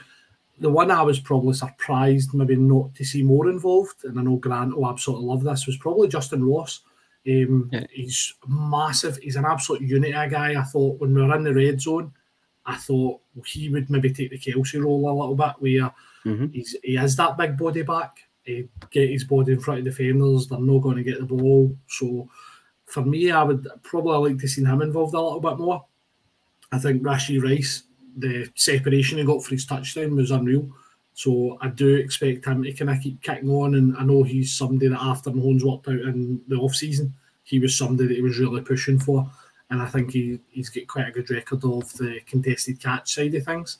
The 0.59 0.69
one 0.69 0.89
I 0.89 1.01
was 1.01 1.19
probably 1.19 1.53
surprised, 1.53 2.33
maybe 2.33 2.55
not 2.55 2.95
to 2.95 3.03
see 3.03 3.23
more 3.23 3.49
involved, 3.49 4.05
and 4.05 4.17
I 4.17 4.23
know 4.23 4.37
Grant 4.37 4.75
will 4.75 4.89
absolutely 4.89 5.25
love 5.25 5.43
this, 5.43 5.67
was 5.67 5.77
probably 5.77 6.07
Justyn 6.07 6.47
Ross. 6.47 6.81
Um, 7.27 7.69
yeah. 7.73 7.85
He's 7.91 8.33
massive. 8.47 9.17
He's 9.17 9.35
an 9.35 9.45
absolute 9.45 9.81
unity 9.81 10.11
guy. 10.11 10.59
I 10.59 10.63
thought 10.63 10.99
when 10.99 11.13
we 11.13 11.21
were 11.21 11.35
in 11.35 11.43
the 11.43 11.53
red 11.53 11.81
zone, 11.81 12.13
I 12.65 12.75
thought 12.77 13.21
well, 13.33 13.45
he 13.45 13.69
would 13.69 13.89
maybe 13.89 14.13
take 14.13 14.31
the 14.31 14.39
Kelce 14.39 14.81
role 14.81 15.09
a 15.09 15.11
little 15.11 15.35
bit, 15.35 15.53
where 15.59 15.91
mm-hmm. 16.25 16.47
he's 16.47 16.75
he 16.83 16.95
has 16.95 17.15
that 17.17 17.37
big 17.37 17.57
body 17.57 17.81
back. 17.81 18.17
He 18.43 18.69
get 18.91 19.09
his 19.09 19.23
body 19.23 19.53
in 19.53 19.59
front 19.59 19.79
of 19.79 19.85
defenders. 19.85 20.47
They're 20.47 20.59
not 20.59 20.79
going 20.79 20.97
to 20.97 21.03
get 21.03 21.19
the 21.19 21.25
ball. 21.25 21.75
So 21.87 22.29
for 22.85 23.03
me, 23.03 23.31
I 23.31 23.43
would 23.43 23.67
probably 23.83 24.29
like 24.29 24.41
to 24.41 24.47
see 24.47 24.63
him 24.63 24.81
involved 24.81 25.15
a 25.15 25.21
little 25.21 25.41
bit 25.41 25.57
more. 25.57 25.85
I 26.71 26.79
think 26.79 27.01
Rashee 27.01 27.41
Rice, 27.41 27.83
the 28.15 28.49
separation 28.55 29.17
he 29.17 29.23
got 29.23 29.43
for 29.43 29.51
his 29.51 29.65
touchdown 29.65 30.15
was 30.15 30.31
unreal. 30.31 30.69
So 31.13 31.57
I 31.61 31.69
do 31.69 31.95
expect 31.95 32.45
him 32.45 32.63
to 32.63 32.73
kind 32.73 32.91
of 32.91 33.01
keep 33.01 33.21
kicking 33.21 33.49
on. 33.49 33.75
And 33.75 33.95
I 33.97 34.03
know 34.03 34.23
he's 34.23 34.53
somebody 34.53 34.89
that 34.89 35.01
after 35.01 35.31
Mahomes 35.31 35.63
worked 35.63 35.87
out 35.87 35.93
in 35.93 36.41
the 36.47 36.55
off 36.55 36.75
season, 36.75 37.13
he 37.43 37.59
was 37.59 37.77
somebody 37.77 38.09
that 38.09 38.15
he 38.15 38.21
was 38.21 38.39
really 38.39 38.61
pushing 38.61 38.99
for 38.99 39.29
and 39.69 39.81
I 39.81 39.87
think 39.87 40.11
he, 40.11 40.39
he's 40.51 40.69
got 40.69 40.87
quite 40.87 41.07
a 41.07 41.11
good 41.11 41.29
record 41.29 41.63
of 41.63 41.91
the 41.93 42.19
contested 42.25 42.79
catch 42.79 43.13
side 43.13 43.33
of 43.35 43.45
things. 43.45 43.77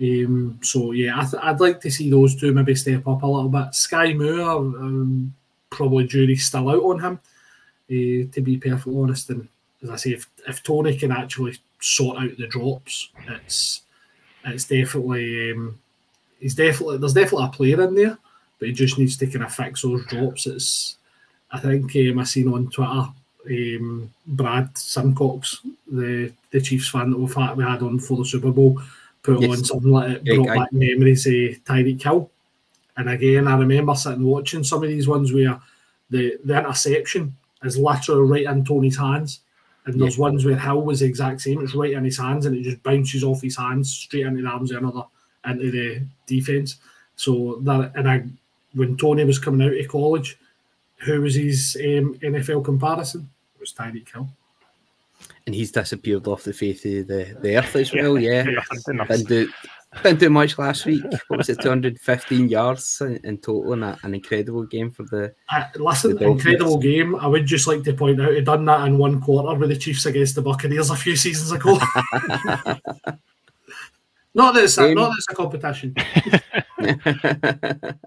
Um, 0.00 0.58
so 0.62 0.92
yeah, 0.92 1.16
I 1.16 1.50
I'd 1.50 1.60
like 1.60 1.80
to 1.82 1.90
see 1.90 2.10
those 2.10 2.34
two 2.34 2.52
maybe 2.52 2.74
step 2.74 3.06
up 3.06 3.22
a 3.22 3.26
little 3.26 3.50
bit. 3.50 3.70
Skyy 3.72 4.16
Moore, 4.16 4.56
um, 4.56 5.34
probably 5.70 6.06
jury's 6.06 6.46
still 6.46 6.70
out 6.70 6.82
on 6.82 6.98
him, 6.98 7.14
uh, 7.14 8.32
to 8.32 8.40
be 8.40 8.56
perfectly 8.56 9.00
honest. 9.00 9.30
And 9.30 9.48
as 9.82 9.90
I 9.90 9.96
say, 9.96 10.10
if, 10.12 10.28
if 10.48 10.62
Toney 10.62 10.96
can 10.96 11.12
actually 11.12 11.58
sort 11.82 12.18
out 12.18 12.36
the 12.36 12.46
drops, 12.46 13.10
it's 13.28 13.82
it's 14.44 14.64
definitely 14.64 15.52
um, 15.52 15.78
he's 16.40 16.54
definitely 16.54 16.98
there's 16.98 17.14
definitely 17.14 17.46
a 17.46 17.48
player 17.48 17.82
in 17.82 17.94
there, 17.94 18.18
but 18.58 18.68
he 18.68 18.74
just 18.74 18.98
needs 18.98 19.16
to 19.16 19.26
kind 19.26 19.44
of 19.44 19.54
fix 19.54 19.82
those 19.82 20.04
drops. 20.06 20.46
It's 20.46 20.96
I 21.50 21.58
think 21.58 21.94
um, 21.96 22.18
I 22.18 22.24
seen 22.24 22.52
on 22.52 22.70
Twitter 22.70 23.08
um, 23.46 24.10
Brad 24.26 24.76
Simcox, 24.76 25.60
the 25.90 26.32
the 26.50 26.60
Chiefs 26.60 26.88
fan 26.88 27.10
that 27.10 27.18
we've 27.18 27.34
had, 27.34 27.56
we 27.56 27.64
had 27.64 27.82
on 27.82 27.98
for 27.98 28.16
the 28.18 28.24
Super 28.24 28.50
Bowl, 28.50 28.80
put 29.22 29.40
yes. 29.40 29.50
on 29.50 29.64
something 29.64 29.90
like 29.90 30.10
it, 30.10 30.24
brought 30.24 30.56
back 30.56 30.72
memories 30.72 31.26
of 31.26 31.32
Tyreek 31.32 32.02
Hill. 32.02 32.30
And 32.96 33.08
again, 33.08 33.48
I 33.48 33.56
remember 33.56 33.94
sitting 33.94 34.24
watching 34.24 34.64
some 34.64 34.82
of 34.82 34.88
these 34.88 35.08
ones 35.08 35.32
where 35.32 35.58
the, 36.10 36.38
the 36.44 36.58
interception 36.58 37.34
is 37.62 37.78
literally 37.78 38.28
right 38.28 38.54
in 38.54 38.64
Toney's 38.64 38.98
hands. 38.98 39.40
And 39.84 40.00
there's 40.00 40.16
yeah. 40.16 40.22
ones 40.22 40.44
where 40.44 40.58
Hill 40.58 40.82
was 40.82 41.00
the 41.00 41.06
exact 41.06 41.40
same. 41.40 41.60
It's 41.60 41.74
right 41.74 41.92
in 41.92 42.04
his 42.04 42.18
hands 42.18 42.46
and 42.46 42.56
it 42.56 42.62
just 42.62 42.82
bounces 42.82 43.24
off 43.24 43.42
his 43.42 43.56
hands 43.56 43.92
straight 43.92 44.26
into 44.26 44.42
the 44.42 44.48
arms 44.48 44.70
of 44.70 44.78
another 44.78 45.04
into 45.44 45.70
the 45.70 46.02
defence. 46.26 46.76
So 47.16 47.58
that 47.62 47.92
and 47.96 48.08
I 48.08 48.24
when 48.74 48.96
Toney 48.96 49.24
was 49.24 49.38
coming 49.38 49.66
out 49.66 49.76
of 49.76 49.88
college, 49.88 50.38
who 50.98 51.20
was 51.20 51.34
his 51.34 51.76
um, 51.80 52.14
NFL 52.22 52.64
comparison? 52.64 53.28
It 53.56 53.60
was 53.60 53.72
Tyreek 53.72 54.12
Hill. 54.12 54.28
And 55.46 55.54
he's 55.54 55.72
disappeared 55.72 56.26
off 56.26 56.44
the 56.44 56.52
face 56.52 56.84
of 56.84 57.08
the, 57.08 57.36
the 57.40 57.56
earth 57.56 57.76
as 57.76 57.92
well, 57.92 58.18
yeah. 58.18 58.44
yeah. 58.48 59.04
Didn't, 59.08 59.28
do, 59.28 59.50
didn't 60.02 60.20
do 60.20 60.30
much 60.30 60.58
last 60.58 60.86
week. 60.86 61.04
What 61.28 61.38
was 61.38 61.48
it, 61.48 61.60
215 61.60 62.48
yards 62.48 63.00
in, 63.00 63.38
total 63.38 63.72
and 63.74 63.84
an 63.84 64.14
incredible 64.14 64.64
game 64.64 64.90
for 64.90 65.02
the. 65.04 65.34
Uh, 65.50 65.64
listen, 65.76 66.16
the 66.16 66.26
incredible 66.26 66.78
game. 66.78 67.14
I 67.16 67.26
would 67.26 67.46
just 67.46 67.66
like 67.66 67.82
to 67.84 67.92
point 67.92 68.20
out 68.20 68.32
he 68.32 68.40
done 68.40 68.64
that 68.64 68.86
in 68.86 68.98
one 68.98 69.20
quarter 69.20 69.58
with 69.58 69.68
the 69.68 69.76
Chiefs 69.76 70.06
against 70.06 70.34
the 70.34 70.42
Buccaneers 70.42 70.90
a 70.90 70.96
few 70.96 71.16
seasons 71.16 71.52
ago. 71.52 71.74
not 74.34 74.54
that 74.54 74.64
it's 74.64 74.78
a, 74.78 74.94
not 74.94 75.10
that 75.10 75.16
it's 75.18 75.28
a 75.30 75.34
competition. 75.34 75.94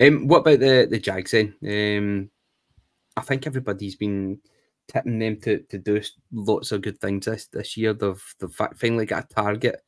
Um, 0.00 0.26
what 0.26 0.38
about 0.38 0.60
the 0.60 0.88
the 0.90 0.98
Jags 0.98 1.32
then? 1.32 1.54
Um, 1.62 2.30
I 3.16 3.20
think 3.20 3.46
everybody's 3.46 3.96
been 3.96 4.40
tipping 4.88 5.18
them 5.18 5.38
to, 5.42 5.58
to 5.58 5.78
do 5.78 6.00
lots 6.32 6.72
of 6.72 6.82
good 6.82 6.98
things 6.98 7.26
this, 7.26 7.46
this 7.46 7.76
year. 7.76 7.92
They've 7.92 8.34
they've 8.40 8.68
finally 8.76 9.06
got 9.06 9.24
a 9.24 9.34
target 9.34 9.82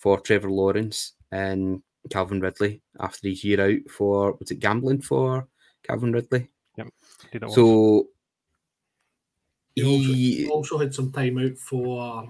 for 0.00 0.18
Trevor 0.18 0.50
Lawrence 0.50 1.12
and 1.30 1.82
Calvin 2.10 2.40
Ridley 2.40 2.82
after 2.98 3.28
his 3.28 3.44
year 3.44 3.60
out 3.60 3.90
for 3.90 4.32
was 4.32 4.50
it 4.50 4.58
gambling 4.58 5.02
for 5.02 5.46
Calvin 5.84 6.12
Ridley? 6.12 6.48
Yep. 6.76 6.88
So 7.50 8.08
he, 9.76 10.34
he 10.34 10.48
also, 10.48 10.78
had 10.78 10.92
some 10.92 11.12
time 11.12 11.38
out 11.38 11.56
for 11.56 12.28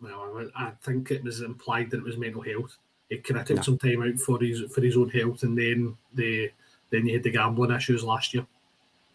well, 0.00 0.48
I 0.56 0.72
think 0.82 1.10
it 1.10 1.24
was 1.24 1.40
implied 1.40 1.90
that 1.90 1.98
it 1.98 2.04
was 2.04 2.16
mental 2.16 2.42
health 2.42 2.78
he 3.12 3.18
kind 3.18 3.40
of 3.40 3.46
took 3.46 3.56
yeah. 3.56 3.62
some 3.62 3.78
time 3.78 4.02
out 4.02 4.18
for 4.18 4.40
his 4.40 4.62
for 4.72 4.80
his 4.80 4.96
own 4.96 5.10
health, 5.10 5.42
and 5.42 5.56
then 5.56 5.96
the 6.14 6.50
then 6.90 7.06
he 7.06 7.12
had 7.12 7.22
the 7.22 7.30
gambling 7.30 7.70
issues 7.70 8.02
last 8.02 8.32
year. 8.32 8.46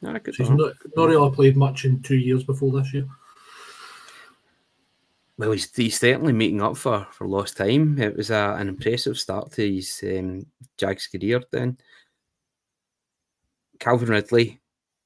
Yeah, 0.02 0.20
so 0.26 0.32
he's 0.38 0.50
not, 0.52 0.74
not 0.96 1.10
really 1.10 1.32
played 1.32 1.58
much 1.58 1.86
in 1.86 2.02
two 2.04 2.18
years 2.18 2.44
before 2.44 2.72
this 2.72 2.94
year. 2.94 3.08
Well, 5.38 5.52
he's, 5.52 5.73
he's 5.76 6.00
certainly 6.00 6.34
making 6.34 6.62
up 6.62 6.78
for, 6.78 7.08
for 7.12 7.28
lost 7.28 7.58
time. 7.58 8.00
It 8.00 8.17
was 8.17 8.32
a, 8.32 8.56
an 8.58 8.69
impressive 8.69 9.19
start 9.19 9.52
to 9.54 9.76
his 9.76 10.04
um, 10.04 10.47
Jags 10.78 11.08
career 11.08 11.43
then. 11.52 11.78
Calvin 13.80 14.10
Ridley 14.10 14.60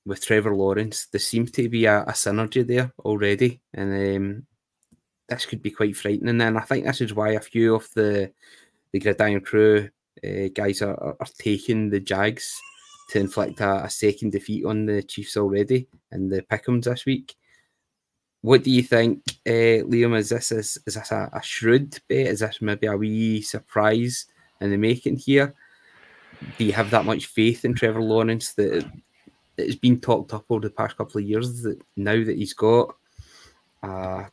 with 0.05 0.25
Trevor 0.25 0.55
Lawrence, 0.55 1.07
there 1.07 1.19
seems 1.19 1.51
to 1.51 1.67
be 1.67 1.85
a, 1.85 2.03
a 2.03 2.11
synergy 2.11 2.65
there 2.65 2.93
already. 2.99 3.59
And 3.73 4.15
um, 4.15 4.47
this 5.27 5.45
could 5.45 5.61
be 5.61 5.71
quite 5.71 5.97
frightening. 5.97 6.39
And 6.41 6.57
I 6.57 6.61
think 6.61 6.85
this 6.85 7.01
is 7.01 7.13
why 7.13 7.31
a 7.31 7.39
few 7.41 7.75
of 7.75 7.89
the, 7.93 8.31
the 8.93 8.99
Gridiron 8.99 9.41
Crew 9.41 9.89
uh, 10.23 10.47
guys 10.53 10.81
are, 10.81 10.95
are, 10.97 11.27
taking 11.39 11.89
the 11.89 11.99
Jags 11.99 12.57
to 13.09 13.19
inflict 13.19 13.59
a, 13.59 13.85
a, 13.85 13.89
second 13.89 14.31
defeat 14.31 14.65
on 14.65 14.85
the 14.85 15.01
Chiefs 15.03 15.37
already 15.37 15.87
in 16.11 16.29
the 16.29 16.41
Pickums 16.43 16.83
this 16.83 17.05
week. 17.05 17.35
What 18.41 18.63
do 18.63 18.71
you 18.71 18.81
think, 18.81 19.21
uh, 19.45 19.85
Liam? 19.85 20.17
Is 20.17 20.29
this 20.29 20.51
is, 20.51 20.77
is 20.87 20.95
this 20.95 21.11
a, 21.11 21.29
a 21.31 21.43
shrewd 21.43 21.99
bet? 22.09 22.27
Is 22.27 22.39
this 22.39 22.61
maybe 22.61 22.87
a 22.87 22.97
wee 22.97 23.41
surprise 23.41 24.25
in 24.59 24.71
the 24.71 24.77
making 24.77 25.17
here? 25.17 25.53
Do 26.57 26.65
you 26.65 26.73
have 26.73 26.89
that 26.89 27.05
much 27.05 27.27
faith 27.27 27.65
in 27.65 27.75
Trevor 27.75 28.01
Lawrence 28.01 28.53
that 28.53 28.83
it 29.57 29.65
has 29.67 29.75
been 29.75 29.99
talked 29.99 30.33
up 30.33 30.45
over 30.49 30.61
the 30.61 30.73
past 30.73 30.97
couple 30.97 31.21
of 31.21 31.27
years 31.27 31.61
that 31.61 31.79
now 31.95 32.23
that 32.23 32.37
he's 32.37 32.53
got 32.53 32.95
uh, 33.83 34.23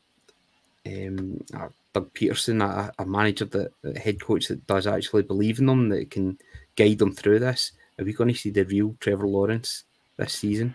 um, 0.87 1.45
a 1.53 1.69
Doug 1.93 2.15
Pederson, 2.15 2.63
a, 2.63 2.91
a 2.99 3.05
manager 3.05 3.45
that 3.45 3.73
a 3.85 3.99
head 3.99 4.23
coach 4.23 4.49
that 4.49 4.67
does 4.67 4.87
actually 4.87 5.23
believe 5.23 5.59
in 5.59 5.67
them, 5.67 5.91
that 5.91 6.11
can 6.11 6.39
guide 6.77 6.99
them 6.99 7.13
through 7.13 7.41
this, 7.41 7.73
are 7.99 8.05
we 8.05 8.13
going 8.13 8.33
to 8.33 8.39
see 8.39 8.51
the 8.51 8.65
real 8.65 8.97
Trevor 9.01 9.27
Lawrence 9.27 9.85
this 10.17 10.33
season? 10.33 10.75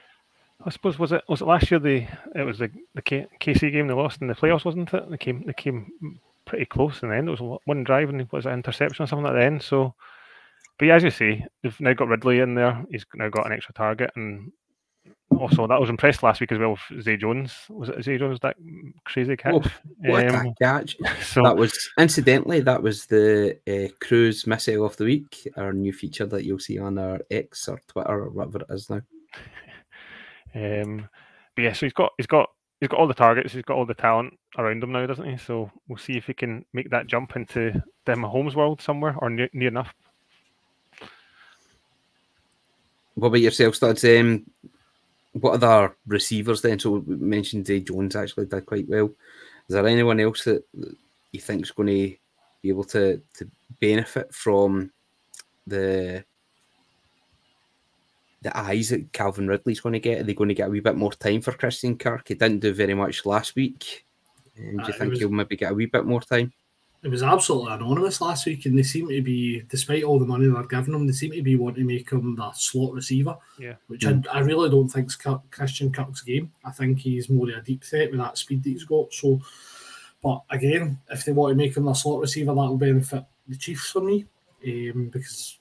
I 0.65 0.69
suppose 0.69 0.97
was 0.97 1.12
it 1.12 1.23
was 1.28 1.41
it 1.41 1.47
last 1.47 1.69
year 1.69 1.80
the 1.80 2.08
it 2.36 2.45
was 2.45 2.60
the 2.60 2.69
the 2.95 3.02
K, 3.02 3.28
KC 3.39 3.71
game 3.71 3.88
they 3.88 3.93
lost 3.93 4.21
in 4.21 4.28
the 4.28 4.36
playoffs, 4.36 4.65
wasn't 4.65 4.93
it? 4.93 5.10
They 5.10 5.17
came 5.17 5.43
they 5.45 5.54
came 5.54 5.91
pretty 6.45 6.65
close 6.65 7.02
in 7.02 7.10
the 7.10 7.15
end. 7.15 7.28
It 7.28 7.39
was 7.39 7.60
one 7.65 7.84
drive 7.84 8.10
and 8.10 8.21
it 8.21 8.32
was 8.32 8.45
an 8.45 8.54
interception 8.54 9.04
or 9.04 9.08
something 9.08 9.28
at 9.28 9.34
the 9.34 9.43
end. 9.43 9.62
So, 9.62 9.93
but 10.78 10.86
yeah, 10.86 10.95
as 10.95 11.04
you 11.04 11.10
say, 11.10 11.45
they've 11.62 11.80
now 11.80 11.93
got 11.93 12.08
Ridley 12.08 12.39
in 12.39 12.56
there. 12.56 12.84
He's 12.89 13.06
now 13.15 13.30
got 13.30 13.45
an 13.45 13.52
extra 13.52 13.73
target, 13.73 14.12
and 14.15 14.52
also 15.38 15.67
that 15.67 15.82
was 15.82 15.89
impressed 15.89 16.23
last 16.23 16.39
week 16.39 16.52
as 16.52 16.60
well 16.60 16.78
with 16.91 17.04
Zay 17.04 17.17
Jones. 17.17 17.54
Was 17.69 17.89
it 17.89 18.04
Zay 18.04 18.17
Jones 18.17 18.39
that 18.41 18.56
crazy 19.04 19.36
catch? 19.36 19.54
Oh, 19.54 19.63
what 19.97 20.34
um, 20.34 20.47
a 20.47 20.54
catch! 20.62 20.95
So 21.21 21.43
that 21.43 21.58
was 21.58 21.78
incidentally 21.99 22.62
that 22.62 22.82
was 22.82 23.06
the 23.08 23.58
uh, 23.67 23.91
Cruise 23.99 24.47
missile 24.47 24.86
of 24.86 24.95
the 24.97 25.06
week, 25.06 25.47
our 25.58 25.73
new 25.73 25.91
feature 25.91 26.26
that 26.28 26.45
you'll 26.45 26.60
see 26.60 26.80
on 26.80 26.97
our 26.97 27.19
X 27.30 27.67
or 27.67 27.82
Twitter 27.88 28.10
or 28.10 28.30
whatever 28.30 28.60
it 28.60 28.73
is 28.73 28.89
now. 28.89 29.02
Um, 30.55 31.07
but 31.55 31.63
yeah, 31.63 31.73
so 31.73 31.85
he's 31.85 31.93
got 31.93 32.11
he's 32.17 32.27
got 32.27 32.49
he's 32.79 32.89
got 32.89 32.99
all 32.99 33.07
the 33.07 33.13
targets, 33.13 33.53
he's 33.53 33.63
got 33.63 33.77
all 33.77 33.85
the 33.85 33.93
talent 33.93 34.37
around 34.57 34.83
him 34.83 34.91
now, 34.91 35.05
doesn't 35.05 35.29
he? 35.29 35.37
So 35.37 35.71
we'll 35.87 35.97
see 35.97 36.17
if 36.17 36.25
he 36.25 36.33
can 36.33 36.65
make 36.73 36.89
that 36.89 37.07
jump 37.07 37.35
into 37.35 37.81
the 38.05 38.13
Mahomes 38.13 38.55
world 38.55 38.81
somewhere 38.81 39.15
or 39.19 39.29
near, 39.29 39.49
near 39.53 39.69
enough. 39.69 39.93
What 43.15 43.27
about 43.27 43.41
yourself, 43.41 43.75
Studs? 43.75 44.03
Um, 44.05 44.45
what 45.33 45.53
other 45.53 45.95
receivers 46.07 46.61
then? 46.61 46.79
So 46.79 46.91
we 46.99 47.15
mentioned 47.15 47.67
Zay 47.67 47.79
Jones 47.79 48.15
actually 48.15 48.47
did 48.47 48.65
quite 48.65 48.89
well. 48.89 49.05
Is 49.67 49.75
there 49.75 49.87
anyone 49.87 50.19
else 50.19 50.43
that 50.43 50.63
you 51.31 51.39
think 51.39 51.63
is 51.63 51.71
going 51.71 51.87
to 51.87 52.15
be 52.61 52.69
able 52.69 52.83
to 52.85 53.21
to 53.35 53.49
benefit 53.79 54.33
from 54.33 54.91
the 55.67 56.23
the 58.43 58.56
eyes 58.58 58.89
that 58.89 59.12
Calvin 59.13 59.47
Ridley's 59.47 59.79
going 59.79 59.93
to 59.93 59.99
get? 59.99 60.21
Are 60.21 60.23
they 60.23 60.34
going 60.34 60.49
to 60.49 60.56
get 60.56 60.67
a 60.67 60.71
wee 60.71 60.82
bit 60.82 60.95
more 60.95 61.13
time 61.13 61.41
for 61.41 61.53
Christian 61.53 61.97
Kirk? 61.97 62.27
He 62.27 62.36
didn't 62.36 62.60
do 62.60 62.73
very 62.73 62.93
much 62.93 63.25
last 63.25 63.56
week. 63.56 64.06
Um, 64.58 64.77
do 64.77 64.84
you 64.88 64.93
uh, 64.93 64.97
think 64.97 65.12
was, 65.12 65.19
he'll 65.19 65.29
maybe 65.29 65.56
get 65.56 65.71
a 65.71 65.75
wee 65.75 65.88
bit 65.88 66.06
more 66.06 66.21
time? 66.21 66.53
It 67.01 67.10
was 67.10 67.23
absolutely 67.23 67.73
anonymous 67.73 68.21
last 68.21 68.45
week, 68.45 68.65
and 68.65 68.77
they 68.77 68.84
seem 68.84 69.10
to 69.10 69.21
be, 69.21 69.62
despite 69.67 70.03
all 70.03 70.19
the 70.19 70.25
money 70.25 70.47
they're 70.47 70.63
giving 70.63 70.93
him, 70.93 71.06
they 71.06 71.13
seem 71.13 71.32
to 71.32 71.41
be 71.41 71.58
wanting 71.58 71.88
to 71.88 71.93
make 71.93 72.10
him 72.10 72.36
the 72.36 72.51
slot 72.53 72.93
receiver. 72.93 73.36
Yeah. 73.60 73.75
Which 73.88 74.01
mm. 74.01 74.25
I, 74.27 74.38
I 74.38 74.39
really 74.39 74.69
don't 74.69 74.88
think 74.88 75.08
is 75.08 75.17
Christian 75.51 75.91
Kirk's 75.91 76.21
game. 76.21 76.51
I 76.63 76.71
think 76.71 76.99
he's 76.99 77.29
more 77.29 77.49
of 77.49 77.58
a 77.58 77.62
deep 77.62 77.84
threat 77.84 78.12
with 78.12 78.19
that 78.19 78.38
speed 78.38 78.63
that 78.63 78.69
he's 78.69 78.86
got. 78.86 79.13
So, 79.13 79.41
but 80.21 80.43
again, 80.49 80.99
if 81.10 81.25
they 81.25 81.34
want 81.34 81.51
to 81.51 81.56
make 81.56 81.75
him 81.75 81.86
the 81.86 81.93
slot 81.93 82.21
receiver, 82.21 82.53
that 82.53 82.56
will 82.56 82.77
benefit 82.77 83.25
the 83.47 83.58
Chiefs 83.58 83.89
for 83.89 84.01
me, 84.01 84.25
um, 84.65 85.10
because 85.12 85.58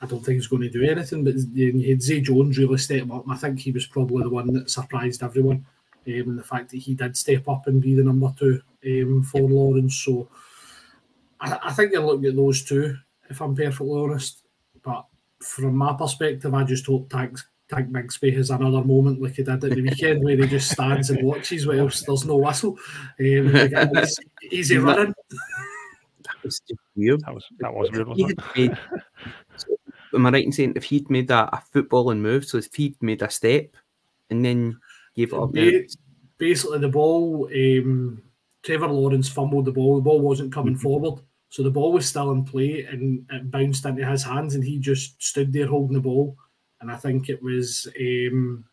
I 0.00 0.06
don't 0.06 0.24
think 0.24 0.36
he's 0.36 0.46
going 0.46 0.62
to 0.62 0.70
do 0.70 0.82
anything. 0.84 1.24
But 1.24 1.34
you 1.52 1.88
had 1.88 2.02
Zay 2.02 2.20
Jones 2.20 2.58
really 2.58 2.78
step 2.78 3.10
up. 3.10 3.24
I 3.28 3.36
think 3.36 3.58
he 3.58 3.72
was 3.72 3.86
probably 3.86 4.22
the 4.22 4.30
one 4.30 4.52
that 4.52 4.70
surprised 4.70 5.22
everyone. 5.22 5.64
Um, 6.06 6.12
and 6.28 6.38
the 6.38 6.44
fact 6.44 6.70
that 6.70 6.76
he 6.78 6.94
did 6.94 7.16
step 7.16 7.48
up 7.48 7.66
and 7.66 7.82
be 7.82 7.94
the 7.94 8.04
number 8.04 8.32
two 8.38 8.60
um, 8.86 9.22
for 9.24 9.40
Lawrence. 9.40 9.96
So 9.96 10.28
I, 11.40 11.58
I 11.64 11.72
think 11.72 11.92
you're 11.92 12.02
looking 12.02 12.26
at 12.26 12.36
those 12.36 12.62
two, 12.62 12.96
if 13.28 13.40
I'm 13.40 13.56
perfectly 13.56 14.00
honest. 14.00 14.42
But 14.84 15.06
from 15.40 15.76
my 15.76 15.94
perspective, 15.94 16.54
I 16.54 16.62
just 16.62 16.86
hope 16.86 17.10
Tank, 17.10 17.38
Tank 17.68 17.90
Bigsby 17.90 18.36
has 18.36 18.50
another 18.50 18.84
moment 18.84 19.20
like 19.20 19.34
he 19.34 19.42
did 19.42 19.54
at 19.54 19.60
the 19.62 19.82
weekend 19.82 20.22
where 20.22 20.36
he 20.36 20.46
just 20.46 20.70
stands 20.70 21.10
and 21.10 21.26
watches 21.26 21.66
whilst 21.66 22.06
there's 22.06 22.24
no 22.24 22.36
whistle. 22.36 22.78
Um, 23.18 23.92
easy 24.50 24.78
running. 24.78 25.14
That 26.22 26.44
was 26.44 26.60
weird. 26.94 27.20
That 27.22 27.34
was, 27.34 27.44
that 27.58 27.74
was 27.74 27.90
weird, 28.54 28.78
am 30.16 30.26
I 30.26 30.30
right 30.30 30.44
in 30.44 30.52
saying 30.52 30.72
if 30.74 30.84
he'd 30.84 31.10
made 31.10 31.30
a, 31.30 31.54
a 31.54 31.62
footballing 31.72 32.18
move, 32.18 32.44
so 32.44 32.58
if 32.58 32.74
he'd 32.74 33.00
made 33.02 33.22
a 33.22 33.30
step 33.30 33.76
and 34.30 34.44
then 34.44 34.78
gave 35.14 35.32
it 35.32 35.38
up? 35.38 35.52
Basically, 36.38 36.78
the 36.78 36.88
ball, 36.88 37.48
um, 37.54 38.22
Trevor 38.62 38.88
Lawrence 38.88 39.28
fumbled 39.28 39.64
the 39.64 39.72
ball. 39.72 39.96
The 39.96 40.02
ball 40.02 40.20
wasn't 40.20 40.52
coming 40.52 40.74
mm-hmm. 40.74 40.82
forward, 40.82 41.20
so 41.48 41.62
the 41.62 41.70
ball 41.70 41.92
was 41.92 42.06
still 42.06 42.32
in 42.32 42.44
play 42.44 42.84
and 42.84 43.24
it 43.30 43.50
bounced 43.50 43.86
into 43.86 44.04
his 44.04 44.24
hands, 44.24 44.54
and 44.54 44.64
he 44.64 44.78
just 44.78 45.22
stood 45.22 45.52
there 45.52 45.66
holding 45.68 45.94
the 45.94 46.00
ball. 46.00 46.36
And 46.80 46.90
I 46.90 46.96
think 46.96 47.28
it 47.28 47.42
was 47.42 47.88
um, 47.98 48.64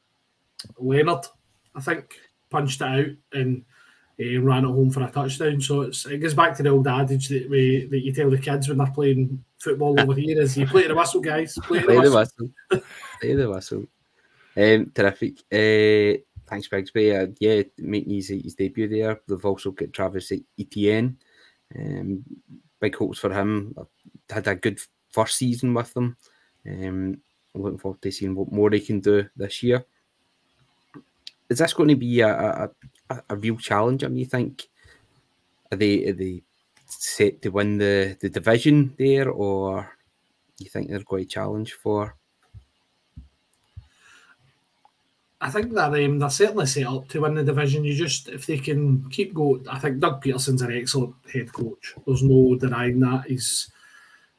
Leonard, 0.78 1.26
I 1.76 1.82
think, 1.82 2.16
punched 2.50 2.82
it 2.82 2.86
out 2.86 3.08
and 3.32 3.64
uh, 4.20 4.42
ran 4.42 4.66
it 4.66 4.68
home 4.68 4.92
for 4.92 5.04
a 5.04 5.12
touchdown. 5.12 5.60
So 5.62 5.82
it's, 5.82 6.06
it 6.06 6.20
goes 6.20 6.34
back 6.34 6.56
to 6.58 6.64
the 6.64 6.70
old 6.70 6.88
adage 6.88 7.30
that 7.30 7.50
we 7.50 7.88
that 7.90 8.00
you 8.00 8.14
tell 8.14 8.30
the 8.30 8.38
kids 8.38 8.68
when 8.68 8.78
they're 8.78 8.88
playing 8.88 9.44
football 9.60 10.00
over 10.00 10.14
here 10.14 10.42
is 10.42 10.58
you 10.58 10.68
play 10.68 10.88
the 10.88 10.96
whistle, 10.96 11.22
guys. 11.22 11.58
Play 11.64 11.80
the 11.80 11.86
play 11.86 12.00
whistle. 12.00 12.12
The 12.12 12.46
whistle. 12.70 12.88
play 13.22 13.34
the 13.36 13.50
whistle. 13.50 13.86
Um, 14.56 14.92
terrific. 14.94 15.40
Uh, 15.52 16.22
thanks, 16.48 16.68
Bigsby. 16.68 17.24
Uh, 17.24 17.32
yeah, 17.40 17.64
making 17.78 18.14
his, 18.14 18.30
his 18.30 18.56
debut 18.56 18.88
there. 18.88 19.20
They've 19.28 19.46
also 19.46 19.72
got 19.72 19.94
Travis 19.94 20.32
Etienne. 20.60 21.18
Um, 21.76 22.24
big 22.80 22.96
hopes 22.96 23.20
for 23.20 23.34
him. 23.34 23.76
Had 24.30 24.48
a 24.48 24.56
good 24.56 24.80
first 25.12 25.38
season 25.38 25.74
with 25.74 25.94
them. 25.94 26.18
Um, 26.68 27.18
I'm 27.56 27.62
looking 27.62 27.80
forward 27.80 28.02
to 28.02 28.12
seeing 28.12 28.36
what 28.36 28.52
more 28.52 28.70
he 28.72 28.80
can 28.80 29.00
do 29.00 29.28
this 29.36 29.64
year. 29.64 29.86
Is 31.50 31.60
this 31.60 31.74
going 31.74 31.90
to 31.90 31.96
be 31.96 32.22
a, 32.22 32.30
a, 32.30 32.70
a, 33.14 33.24
a 33.34 33.36
real 33.36 33.58
challenge? 33.58 34.04
I 34.04 34.08
mean, 34.08 34.20
you 34.20 34.26
think 34.26 34.68
are 35.72 35.78
they 35.78 36.08
are 36.08 36.14
they 36.14 36.44
set 36.86 37.42
to 37.42 37.50
win 37.50 37.78
the, 37.78 38.18
the 38.20 38.30
division 38.30 38.94
there, 38.98 39.30
or 39.30 39.96
you 40.60 40.70
think 40.70 40.90
they're 40.90 41.00
going 41.00 41.24
to 41.24 41.30
challenge 41.30 41.74
for? 41.74 42.16
I 45.42 45.50
think 45.50 45.74
that 45.74 45.94
um, 45.94 46.20
they're 46.20 46.30
certainly 46.30 46.66
set 46.68 46.88
up 46.88 47.10
to 47.10 47.22
win 47.22 47.34
the 47.34 47.44
division. 47.44 47.84
You 47.84 47.94
just 47.94 48.30
if 48.30 48.46
they 48.46 48.58
can 48.58 49.10
keep 49.10 49.34
going, 49.34 49.68
I 49.68 49.78
think 49.78 50.00
Doug 50.00 50.24
Pederson's 50.24 50.62
an 50.62 50.72
excellent 50.72 51.16
head 51.32 51.52
coach. 51.52 51.96
There's 52.06 52.24
no 52.24 52.56
denying 52.56 53.00
that. 53.02 53.26
He's 53.28 53.70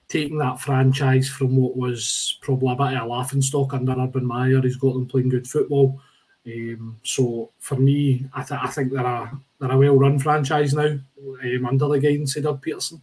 taking 0.08 0.38
that 0.38 0.60
franchise 0.60 1.28
from 1.28 1.56
what 1.56 1.76
was 1.76 2.38
probably 2.40 2.72
a 2.72 2.76
bit 2.76 2.96
of 2.96 3.02
a 3.02 3.06
laughing 3.06 3.42
stock 3.42 3.74
under 3.74 3.92
Urban 3.92 4.24
Meyer. 4.24 4.62
He's 4.62 4.76
got 4.76 4.94
them 4.94 5.06
playing 5.06 5.28
good 5.28 5.46
football. 5.46 6.00
Um, 6.46 7.00
so 7.02 7.50
for 7.58 7.76
me, 7.76 8.26
I, 8.34 8.42
th- 8.42 8.60
I 8.62 8.66
think 8.68 8.92
they're 8.92 9.04
a 9.04 9.32
they're 9.58 9.70
a 9.70 9.78
well 9.78 9.96
run 9.96 10.18
franchise 10.18 10.74
now 10.74 10.84
um, 10.84 11.66
under 11.66 11.88
the 11.88 11.98
guidance 11.98 12.36
of 12.36 12.42
Doug 12.42 12.64
Pederson. 12.64 13.00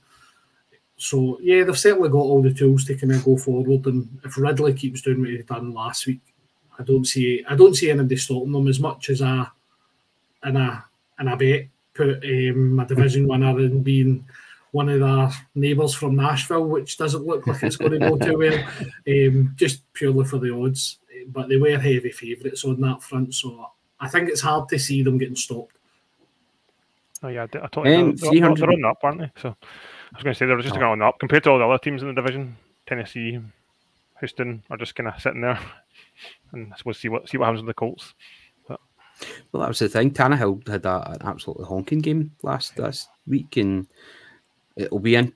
So 0.98 1.40
yeah, 1.42 1.64
they've 1.64 1.78
certainly 1.78 2.10
got 2.10 2.20
all 2.20 2.44
the 2.44 2.54
tools 2.54 2.86
to 2.86 2.96
kind 2.96 3.14
of 3.14 3.26
go 3.26 3.38
forward. 3.38 3.86
And 3.88 4.20
if 4.24 4.38
Ridley 4.38 4.74
keeps 4.74 5.02
doing 5.02 5.22
what 5.22 5.30
he 5.30 5.38
done 5.40 5.74
last 5.74 6.06
week, 6.06 6.22
I 6.78 6.84
don't 6.84 7.06
see 7.06 7.44
I 7.50 7.56
don't 7.56 7.76
see 7.76 7.90
anybody 7.90 8.18
stopping 8.18 8.52
them 8.52 8.68
as 8.68 8.80
much 8.80 9.10
as 9.10 9.22
a 9.22 9.52
in 10.46 10.58
a 10.58 10.86
in 11.20 11.28
a 11.28 11.38
bet 11.38 11.68
put 11.94 12.24
um, 12.24 12.80
a 12.80 12.86
division 12.86 13.28
winner 13.28 13.60
in 13.60 13.82
being 13.82 14.26
one 14.72 14.88
of 14.88 15.00
the 15.02 15.36
neighbours 15.56 15.94
from 15.94 16.16
Nashville, 16.16 16.66
which 16.66 16.98
doesn't 16.98 17.26
look 17.26 17.46
like 17.46 17.62
it's 17.62 17.76
going 17.76 17.92
to 17.92 18.00
go 18.00 18.18
too 18.18 18.38
well, 18.38 18.64
um, 19.08 19.54
just 19.58 19.82
purely 19.94 20.24
for 20.24 20.38
the 20.38 20.54
odds 20.54 21.00
but 21.28 21.50
they 21.50 21.58
were 21.58 21.78
heavy 21.78 22.12
favourites 22.12 22.66
on 22.66 22.80
that 22.82 23.04
front. 23.04 23.34
So 23.34 23.68
I 24.00 24.08
think 24.08 24.30
it's 24.30 24.42
hard 24.42 24.70
to 24.70 24.80
see 24.80 25.04
them 25.04 25.18
getting 25.18 25.36
stopped. 25.36 25.76
Oh 27.24 27.28
yeah, 27.28 27.44
I 27.44 27.48
totally. 27.48 27.96
Um, 27.96 28.16
they're, 28.16 28.32
they're, 28.32 28.56
they're 28.56 28.72
on 28.72 28.86
up, 28.86 28.98
aren't 29.04 29.20
they? 29.20 29.32
So 29.38 29.50
I 29.50 30.18
was 30.18 30.24
going 30.24 30.34
to 30.34 30.38
say 30.38 30.46
they're 30.46 30.60
just 30.62 30.76
oh. 30.76 30.92
on 30.92 31.02
up 31.02 31.20
compared 31.20 31.44
to 31.44 31.52
all 31.52 31.60
the 31.60 31.66
other 31.66 31.78
teams 31.78 32.02
in 32.02 32.08
the 32.08 32.14
division. 32.14 32.58
Tennessee, 32.88 33.40
Houston 34.20 34.64
are 34.70 34.78
just 34.78 34.96
kind 34.96 35.08
of 35.08 35.22
sitting 35.22 35.42
there, 35.42 35.60
and 36.52 36.74
I 36.74 36.78
suppose 36.78 37.00
see 37.00 37.10
what 37.10 37.30
see 37.30 37.38
what 37.38 37.46
happens 37.46 37.62
with 37.62 37.68
the 37.68 37.74
Colts. 37.76 38.14
But... 38.68 38.80
Well, 39.52 39.62
that 39.62 39.70
was 39.70 39.80
the 39.80 39.90
thing. 39.90 40.12
Tannehill 40.12 40.68
had 40.68 40.86
a, 40.86 41.12
an 41.12 41.22
absolutely 41.22 41.66
honking 41.66 42.00
game 42.00 42.32
last 42.42 42.80
last 42.80 43.08
week, 43.28 43.58
and 43.58 43.88
it'll 44.76 45.00
be 45.00 45.16
in 45.16 45.34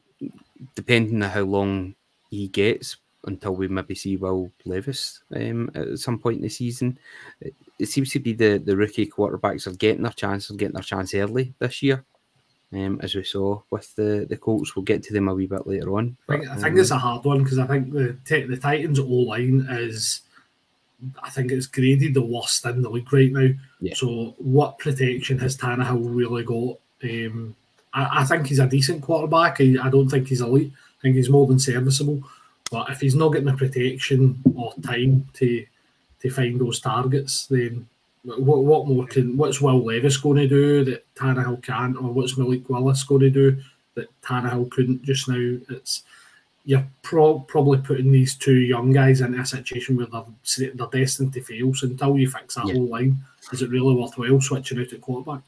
depending 0.73 1.21
on 1.21 1.29
how 1.29 1.41
long 1.41 1.95
he 2.29 2.47
gets 2.47 2.97
until 3.25 3.55
we 3.55 3.67
maybe 3.67 3.95
see 3.95 4.17
Will 4.17 4.51
Levis 4.65 5.21
um, 5.35 5.69
at 5.75 5.99
some 5.99 6.19
point 6.19 6.37
in 6.37 6.43
the 6.43 6.49
season. 6.49 6.97
It, 7.41 7.55
it, 7.79 7.85
seems 7.87 8.11
to 8.11 8.19
be 8.19 8.33
the, 8.33 8.57
the 8.57 8.77
rookie 8.77 9.07
quarterbacks 9.07 9.67
are 9.67 9.75
getting 9.75 10.03
their 10.03 10.11
chance 10.11 10.49
and 10.49 10.59
getting 10.59 10.75
their 10.75 10.83
chance 10.83 11.13
early 11.13 11.53
this 11.59 11.83
year. 11.83 12.03
Um, 12.73 12.99
as 13.01 13.15
we 13.15 13.23
saw 13.23 13.61
with 13.69 13.95
the, 13.95 14.25
the 14.27 14.37
Colts, 14.37 14.75
we'll 14.75 14.83
get 14.83 15.03
to 15.03 15.13
them 15.13 15.29
a 15.29 15.33
wee 15.33 15.47
bit 15.47 15.67
later 15.67 15.95
on. 15.95 16.17
I 16.27 16.37
think, 16.37 16.49
I 16.49 16.55
think 16.55 16.65
um, 16.67 16.79
it's 16.79 16.91
a 16.91 16.97
hard 16.97 17.23
one 17.23 17.43
because 17.43 17.59
I 17.59 17.67
think 17.67 17.93
the 17.93 18.17
the 18.27 18.57
Titans' 18.57 18.99
O 18.99 19.05
line 19.05 19.65
is, 19.69 20.21
I 21.21 21.29
think 21.29 21.51
it's 21.51 21.67
graded 21.67 22.15
the 22.15 22.25
worst 22.25 22.65
in 22.65 22.81
the 22.81 22.89
league 22.89 23.11
right 23.13 23.31
now. 23.31 23.49
Yeah. 23.79 23.93
So, 23.93 24.35
what 24.39 24.79
protection 24.79 25.39
has 25.39 25.55
Tannehill 25.55 26.13
really 26.13 26.43
got? 26.43 26.79
Um, 27.03 27.55
I, 27.93 28.21
I, 28.21 28.23
think 28.25 28.47
he's 28.47 28.59
a 28.59 28.67
decent 28.67 29.03
quarterback. 29.03 29.61
I, 29.61 29.75
I 29.81 29.89
don't 29.89 30.09
think 30.09 30.27
he's 30.27 30.41
elite. 30.41 30.73
I 30.99 31.01
think 31.01 31.15
he's 31.15 31.29
more 31.29 31.47
than 31.47 31.59
serviceable. 31.59 32.23
But 32.71 32.89
if 32.89 32.99
he's 32.99 33.15
not 33.15 33.29
getting 33.29 33.47
the 33.47 33.53
protection 33.53 34.41
or 34.55 34.73
time 34.83 35.27
to 35.33 35.65
to 36.21 36.29
find 36.31 36.59
those 36.59 36.79
targets, 36.79 37.45
then 37.47 37.87
what 38.23 38.63
what 38.63 38.87
more 38.87 39.05
can 39.05 39.37
what's 39.37 39.61
Will 39.61 39.83
Levis 39.83 40.17
going 40.17 40.37
to 40.37 40.47
do 40.47 40.83
that 40.85 41.05
Tannehill 41.15 41.63
can't, 41.63 41.95
or 41.95 42.11
what's 42.11 42.37
Malik 42.37 42.67
Willis 42.69 43.03
going 43.03 43.21
to 43.21 43.29
do 43.29 43.61
that 43.93 44.09
Tannehill 44.21 44.71
couldn't 44.71 45.03
just 45.03 45.27
now? 45.27 45.59
It's 45.69 46.03
you're 46.65 46.85
pro- 47.03 47.39
probably 47.39 47.77
putting 47.77 48.11
these 48.11 48.35
two 48.35 48.55
young 48.55 48.91
guys 48.91 49.21
in 49.21 49.39
a 49.39 49.45
situation 49.45 49.95
where 49.97 50.07
they're 50.07 50.71
they're 50.73 50.87
destined 50.87 51.33
to 51.33 51.41
fail. 51.41 51.73
So 51.75 51.87
until 51.87 52.17
you 52.17 52.29
fix 52.29 52.55
that 52.55 52.65
yeah. 52.65 52.73
whole 52.73 52.87
line, 52.87 53.19
is 53.51 53.61
it 53.61 53.69
really 53.69 53.93
worthwhile 53.93 54.41
switching 54.41 54.79
out 54.79 54.91
at 54.91 55.01
quarterback? 55.01 55.41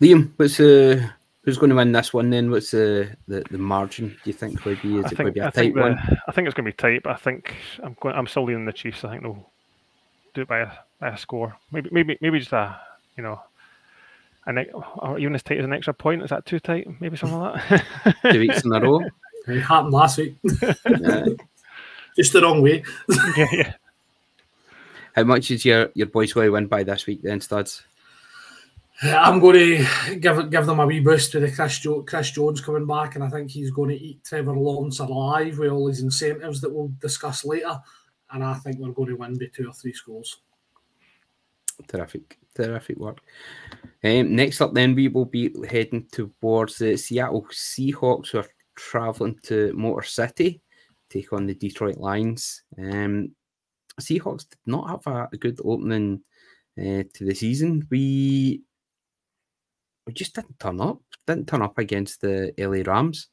Liam, 0.00 0.32
what's 0.36 0.58
uh, 0.58 1.08
who's 1.44 1.58
going 1.58 1.70
to 1.70 1.76
win 1.76 1.92
this 1.92 2.12
one 2.12 2.30
then? 2.30 2.50
What's 2.50 2.70
the, 2.70 3.10
the, 3.28 3.44
the 3.50 3.58
margin? 3.58 4.08
Do 4.08 4.16
you 4.24 4.32
think 4.32 4.64
would 4.64 4.80
be? 4.82 4.98
Is 4.98 5.04
I 5.04 5.08
it 5.08 5.08
think, 5.08 5.18
going 5.18 5.26
to 5.26 5.32
be 5.32 5.40
a 5.40 5.46
I 5.46 5.50
tight 5.50 5.74
the, 5.74 5.80
one? 5.80 5.98
I 6.26 6.32
think 6.32 6.46
it's 6.46 6.54
going 6.54 6.64
to 6.64 6.70
be 6.70 6.76
tight, 6.76 7.02
but 7.02 7.12
I 7.12 7.16
think 7.16 7.54
I'm 7.82 7.96
going. 8.00 8.14
I'm 8.14 8.26
still 8.26 8.44
leaning 8.44 8.64
the 8.64 8.72
Chiefs. 8.72 9.04
I 9.04 9.10
think 9.10 9.22
they'll 9.22 9.50
do 10.34 10.42
it 10.42 10.48
by 10.48 10.60
a, 10.60 10.70
by 11.00 11.08
a 11.08 11.16
score. 11.16 11.54
Maybe 11.70 11.90
maybe 11.92 12.18
maybe 12.20 12.38
just 12.38 12.52
a 12.52 12.78
you 13.16 13.22
know. 13.22 13.40
An, 14.46 14.58
or 14.98 15.18
even 15.18 15.34
as 15.34 15.42
tight 15.42 15.56
as 15.56 15.64
an 15.64 15.72
extra 15.72 15.94
point, 15.94 16.22
is 16.22 16.28
that 16.28 16.44
too 16.44 16.60
tight? 16.60 16.86
Maybe 17.00 17.16
something 17.16 17.38
like 17.38 17.66
that. 17.66 18.16
Two 18.30 18.40
weeks 18.40 18.62
in 18.62 18.72
a 18.72 18.80
row. 18.80 19.00
It 19.46 19.60
happened 19.60 19.92
last 19.92 20.18
week. 20.18 20.36
yeah. 20.62 21.26
Just 22.16 22.32
the 22.32 22.40
wrong 22.40 22.62
way. 22.62 22.82
yeah, 23.36 23.46
yeah. 23.52 23.72
How 25.14 25.24
much 25.24 25.50
is 25.50 25.64
your, 25.64 25.90
your 25.94 26.06
boys 26.06 26.32
going 26.32 26.46
to 26.46 26.52
win 26.52 26.66
by 26.66 26.82
this 26.82 27.06
week 27.06 27.22
then, 27.22 27.40
studs? 27.40 27.84
I'm 29.02 29.40
going 29.40 29.84
to 29.84 30.16
give 30.16 30.50
give 30.50 30.66
them 30.66 30.80
a 30.80 30.86
wee 30.86 31.00
boost 31.00 31.34
with 31.34 31.42
the 31.42 31.50
Chris, 31.50 31.78
jo- 31.80 32.02
Chris 32.02 32.30
Jones 32.30 32.60
coming 32.60 32.86
back, 32.86 33.14
and 33.14 33.24
I 33.24 33.28
think 33.28 33.50
he's 33.50 33.70
going 33.70 33.90
to 33.90 34.00
eat 34.00 34.24
Trevor 34.24 34.56
Lawrence 34.56 35.00
alive 35.00 35.58
with 35.58 35.70
all 35.70 35.88
his 35.88 36.00
incentives 36.00 36.60
that 36.60 36.72
we'll 36.72 36.92
discuss 37.00 37.44
later. 37.44 37.80
And 38.30 38.44
I 38.44 38.54
think 38.54 38.78
we're 38.78 38.92
going 38.92 39.10
to 39.10 39.16
win 39.16 39.36
by 39.36 39.46
two 39.52 39.68
or 39.68 39.72
three 39.72 39.92
scores. 39.92 40.38
Terrific, 41.88 42.38
terrific 42.54 42.96
work. 42.98 43.18
Um, 44.04 44.36
next 44.36 44.60
up, 44.60 44.74
then 44.74 44.94
we 44.94 45.08
will 45.08 45.24
be 45.24 45.52
heading 45.68 46.06
towards 46.12 46.78
the 46.78 46.96
Seattle 46.96 47.46
Seahawks, 47.50 48.28
who 48.28 48.38
are 48.38 48.48
traveling 48.76 49.38
to 49.42 49.72
Motor 49.74 50.04
City, 50.04 50.60
take 51.10 51.32
on 51.32 51.46
the 51.46 51.54
Detroit 51.54 51.98
Lions. 51.98 52.62
Um, 52.78 53.34
Seahawks 54.00 54.48
did 54.48 54.58
not 54.66 54.88
have 54.88 55.06
a, 55.06 55.28
a 55.32 55.36
good 55.36 55.58
opening 55.64 56.22
uh, 56.78 57.02
to 57.12 57.24
the 57.24 57.34
season. 57.34 57.86
We 57.90 58.62
we 60.06 60.12
just 60.12 60.34
didn't 60.34 60.58
turn 60.58 60.80
up. 60.80 61.00
Didn't 61.26 61.48
turn 61.48 61.62
up 61.62 61.78
against 61.78 62.20
the 62.20 62.52
LA 62.58 62.82
Rams, 62.90 63.28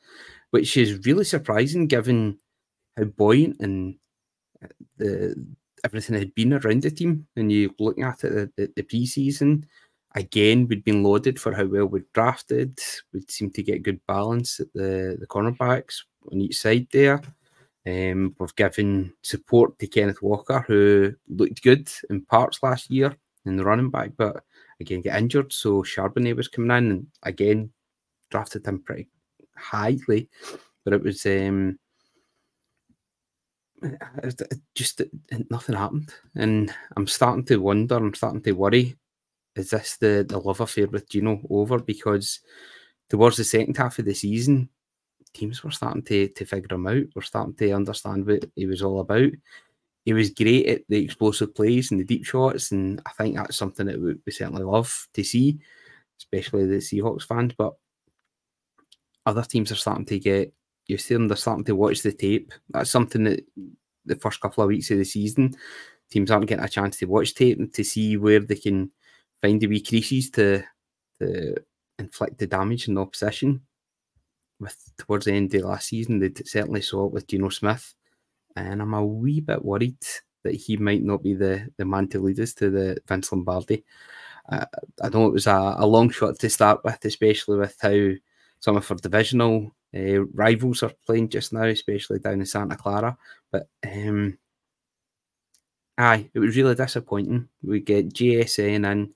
which 0.52 0.78
is 0.78 1.06
really 1.06 1.26
surprising 1.26 1.88
given 1.88 2.38
how 2.98 3.04
buoyant 3.04 3.60
and 3.60 3.96
uh, 4.64 4.68
the 4.98 5.48
everything 5.84 6.16
had 6.18 6.34
been 6.36 6.54
around 6.54 6.84
the 6.84 6.92
team. 6.92 7.28
And 7.36 7.52
you 7.52 7.74
looking 7.80 8.04
at 8.04 8.24
it 8.24 8.56
the, 8.56 8.72
the, 8.76 8.84
preseason, 8.84 9.64
again 10.16 10.68
we'd 10.68 10.84
been 10.84 11.04
loaded 11.04 11.40
for 11.40 11.54
how 11.54 11.66
well 11.66 11.86
we'd 11.86 12.12
drafted. 12.14 12.80
We'd 13.14 13.30
seem 13.30 13.52
to 13.52 13.64
get 13.64 13.84
good 13.84 14.00
balance 14.08 14.60
at 14.60 14.72
the 14.74 15.18
the 15.20 15.28
cornerbacks 15.28 16.04
on 16.32 16.40
each 16.40 16.60
side 16.60 16.88
there. 16.92 17.22
Um, 17.86 18.36
we've 18.40 18.56
given 18.56 19.14
support 19.24 19.78
to 19.80 19.88
Kenneth 19.88 20.22
Walker, 20.22 20.64
who 20.68 21.14
looked 21.28 21.64
good 21.64 21.90
in 22.10 22.22
parts 22.22 22.62
last 22.62 22.92
year 22.92 23.16
in 23.46 23.58
the 23.58 23.64
running 23.64 23.90
back, 23.90 24.12
but 24.16 24.44
again 24.82 25.02
get 25.02 25.18
injured. 25.18 25.54
So 25.54 25.84
Charbonnet 25.84 26.36
was 26.36 26.48
coming 26.48 26.76
in 26.78 26.92
and 26.92 27.08
again 27.24 27.72
drafted 28.30 28.66
him 28.66 28.82
pretty 28.82 29.10
highly, 29.56 30.30
but 30.84 30.94
it 30.94 31.04
was 31.04 31.26
um 31.26 31.80
it 33.84 34.62
just 34.76 35.02
nothing 35.50 35.76
happened, 35.76 36.14
and 36.36 36.74
I'm 36.96 37.08
starting 37.08 37.46
to 37.46 37.58
wonder. 37.58 37.96
I'm 37.96 38.14
starting 38.14 38.42
to 38.44 38.52
worry. 38.52 38.96
Is 39.56 39.72
this 39.72 39.98
the 39.98 40.26
the 40.28 40.40
love 40.40 40.62
affair 40.62 40.88
with 40.88 41.10
Geno 41.10 41.42
over? 41.50 41.80
Because 41.80 42.42
towards 43.10 43.38
the 43.38 43.44
second 43.44 43.78
half 43.78 43.98
of 44.00 44.06
the 44.06 44.14
season, 44.14 44.70
teams 45.34 45.64
were 45.64 45.72
starting 45.72 46.04
to 46.04 46.28
to 46.28 46.46
figure 46.46 46.76
him 46.76 46.88
out. 46.88 47.04
We're 47.16 47.22
starting 47.24 47.56
to 47.56 47.72
understand 47.72 48.28
what 48.28 48.46
he 48.56 48.66
was 48.68 48.84
all 48.84 49.00
about 49.00 49.32
he 50.04 50.14
was 50.14 50.32
great 50.32 50.68
at 50.68 50.82
the 50.90 51.04
explosive 51.04 51.54
plays 51.54 51.92
and 51.92 52.00
the 52.00 52.06
deep 52.06 52.26
shots, 52.26 52.72
and 52.72 53.02
I 53.06 53.12
think 53.12 53.36
that's 53.36 53.58
something 53.58 53.86
that 53.86 54.02
we, 54.02 54.32
certainly 54.32 54.64
love 54.64 55.08
to 55.14 55.24
see, 55.24 55.60
especially 56.20 56.66
the 56.66 56.78
Seahawks 56.78 57.28
fans. 57.28 57.54
But 57.58 57.74
other 59.26 59.44
teams 59.44 59.72
are 59.72 59.76
starting 59.76 60.06
to 60.06 60.20
get 60.20 60.54
used 60.88 61.08
to 61.08 61.14
them. 61.14 61.28
They're 61.28 61.38
starting 61.38 61.66
to 61.66 61.76
watch 61.76 62.02
the 62.02 62.12
tape. 62.12 62.52
That's 62.70 62.90
something 62.90 63.24
that 63.26 63.46
the 64.06 64.16
first 64.16 64.42
couple 64.42 64.64
of 64.64 64.70
weeks 64.70 64.90
of 64.90 64.98
the 64.98 65.06
season, 65.06 65.56
teams 66.10 66.32
aren't 66.32 66.48
getting 66.48 66.66
a 66.66 66.70
chance 66.70 66.98
to 66.98 67.06
watch 67.06 67.36
tape 67.36 67.60
and 67.60 67.72
to 67.74 67.84
see 67.84 68.18
where 68.18 68.40
they 68.40 68.56
can 68.56 68.92
find 69.42 69.62
the 69.62 69.68
wee 69.68 69.84
creases 69.84 70.32
to 70.32 70.64
to 71.20 71.56
inflict 72.00 72.40
the 72.40 72.48
damage 72.48 72.88
in 72.88 72.96
the 72.96 73.02
opposition. 73.02 73.62
With 74.60 74.76
towards 74.98 75.26
the 75.26 75.34
end 75.34 75.54
of 75.54 75.62
last 75.62 75.90
season, 75.90 76.20
they 76.20 76.32
certainly 76.46 76.82
saw 76.82 77.06
it 77.06 77.14
with 77.14 77.28
Geno 77.28 77.50
Smith 77.50 77.94
and 78.56 78.82
I'm 78.82 78.94
a 78.94 79.06
wee 79.06 79.40
bit 79.40 79.64
worried 79.64 79.98
that 80.44 80.56
he 80.56 80.78
might 80.78 81.04
not 81.04 81.24
be 81.24 81.34
the, 81.34 81.70
the 81.78 81.86
man 81.86 82.08
to 82.10 82.20
lead 82.20 82.40
us 82.40 82.54
to 82.56 82.70
the 82.70 82.98
Vince 83.08 83.32
Lombardi. 83.32 83.84
Uh, 84.50 84.66
I 85.02 85.10
know 85.10 85.28
it 85.28 85.34
was 85.34 85.48
a, 85.48 85.76
a, 85.78 85.86
long 85.86 86.10
shot 86.10 86.40
to 86.40 86.50
start 86.50 86.84
with, 86.84 87.04
especially 87.06 87.58
with 87.58 87.78
how 87.80 88.10
some 88.60 88.76
of 88.76 88.90
our 88.90 88.98
divisional 88.98 89.76
uh, 89.96 90.24
rivals 90.34 90.84
are 90.84 90.92
playing 91.06 91.30
just 91.30 91.54
now, 91.54 91.64
especially 91.64 92.20
down 92.20 92.40
in 92.40 92.46
Santa 92.46 92.76
Clara. 92.76 93.18
But 93.52 93.68
um, 93.86 94.38
aye, 95.98 96.30
it 96.34 96.40
was 96.40 96.56
really 96.56 96.76
disappointing. 96.76 97.48
We 97.62 97.82
get 97.82 98.14
JSN 98.14 98.90
and 98.92 99.14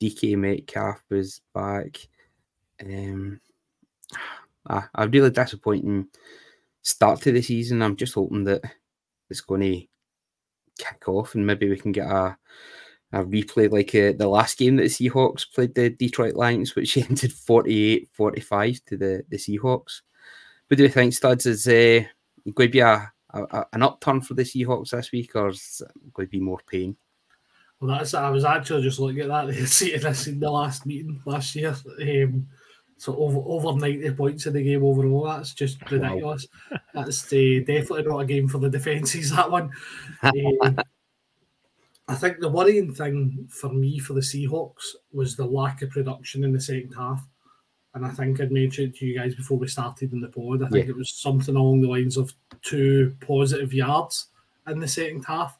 DK 0.00 0.36
Metcalf 0.36 1.02
was 1.10 1.40
back. 1.54 1.98
Um, 2.82 3.40
ah, 4.68 4.88
a 4.94 5.08
really 5.08 5.30
disappointing 5.30 6.08
start 6.86 7.20
to 7.20 7.32
the 7.32 7.42
season. 7.42 7.82
I'm 7.82 7.96
just 7.96 8.14
hoping 8.14 8.44
that 8.44 8.62
it's 9.28 9.40
going 9.40 9.62
to 9.62 9.82
kick 10.78 11.08
off 11.08 11.34
and 11.34 11.44
maybe 11.44 11.68
we 11.68 11.76
can 11.76 11.92
get 11.92 12.06
a 12.06 12.36
a 13.12 13.24
replay 13.24 13.70
like 13.70 13.94
uh, 13.94 14.12
the 14.18 14.26
last 14.26 14.58
game 14.58 14.76
that 14.76 14.82
the 14.82 14.88
Seahawks 14.88 15.44
played 15.52 15.74
the 15.74 15.90
Detroit 15.90 16.34
Lions, 16.34 16.74
which 16.74 16.96
ended 17.10 17.32
48 17.32 18.08
45 18.12 18.80
to 18.86 18.96
the, 18.96 19.22
the 19.28 19.36
Seahawks. 19.36 20.02
What 20.68 20.76
do 20.76 20.82
you 20.82 20.88
think, 20.88 21.12
Studs? 21.12 21.46
Is 21.46 21.68
uh, 21.68 22.02
going 22.52 22.68
to 22.68 22.72
be 22.72 22.80
a, 22.80 23.10
a, 23.32 23.64
an 23.72 23.82
upturn 23.82 24.20
for 24.20 24.34
the 24.34 24.42
Seahawks 24.42 24.90
this 24.90 25.12
week 25.12 25.36
or 25.36 25.50
is 25.50 25.82
going 26.12 26.26
to 26.26 26.30
be 26.30 26.40
more 26.40 26.60
pain? 26.68 26.96
Well, 27.80 27.96
that's 27.96 28.14
I 28.14 28.28
was 28.30 28.44
actually 28.44 28.82
just 28.82 28.98
looking 28.98 29.20
at 29.20 29.28
that. 29.28 29.46
They 29.54 29.64
see 29.66 29.96
this 29.96 30.26
in 30.26 30.40
the 30.40 30.50
last 30.50 30.84
meeting 30.84 31.20
last 31.24 31.54
year. 31.54 31.76
Um, 32.00 32.48
so 32.98 33.14
over 33.16 33.40
over 33.44 33.78
ninety 33.78 34.10
points 34.10 34.46
in 34.46 34.54
the 34.54 34.62
game 34.62 34.84
overall. 34.84 35.24
That's 35.24 35.54
just 35.54 35.78
ridiculous. 35.90 36.46
Wow. 36.70 36.78
That's 36.94 37.32
uh, 37.32 37.60
definitely 37.66 38.04
not 38.04 38.20
a 38.20 38.26
game 38.26 38.48
for 38.48 38.58
the 38.58 38.70
defences. 38.70 39.30
That 39.36 39.50
one. 39.50 39.70
um, 40.22 40.78
I 42.08 42.14
think 42.14 42.38
the 42.38 42.48
worrying 42.48 42.94
thing 42.94 43.48
for 43.50 43.68
me 43.68 43.98
for 43.98 44.12
the 44.12 44.20
Seahawks 44.20 44.94
was 45.12 45.36
the 45.36 45.44
lack 45.44 45.82
of 45.82 45.90
production 45.90 46.44
in 46.44 46.52
the 46.52 46.60
second 46.60 46.92
half. 46.92 47.26
And 47.94 48.06
I 48.06 48.10
think 48.10 48.40
I'd 48.40 48.52
mentioned 48.52 48.94
to 48.96 49.06
you 49.06 49.18
guys 49.18 49.34
before 49.34 49.58
we 49.58 49.66
started 49.68 50.12
in 50.12 50.20
the 50.20 50.28
pod. 50.28 50.62
I 50.62 50.68
think 50.68 50.84
yeah. 50.84 50.90
it 50.90 50.96
was 50.96 51.10
something 51.10 51.56
along 51.56 51.80
the 51.80 51.88
lines 51.88 52.16
of 52.16 52.32
two 52.62 53.16
positive 53.20 53.72
yards 53.72 54.26
in 54.66 54.78
the 54.80 54.86
second 54.86 55.24
half. 55.24 55.58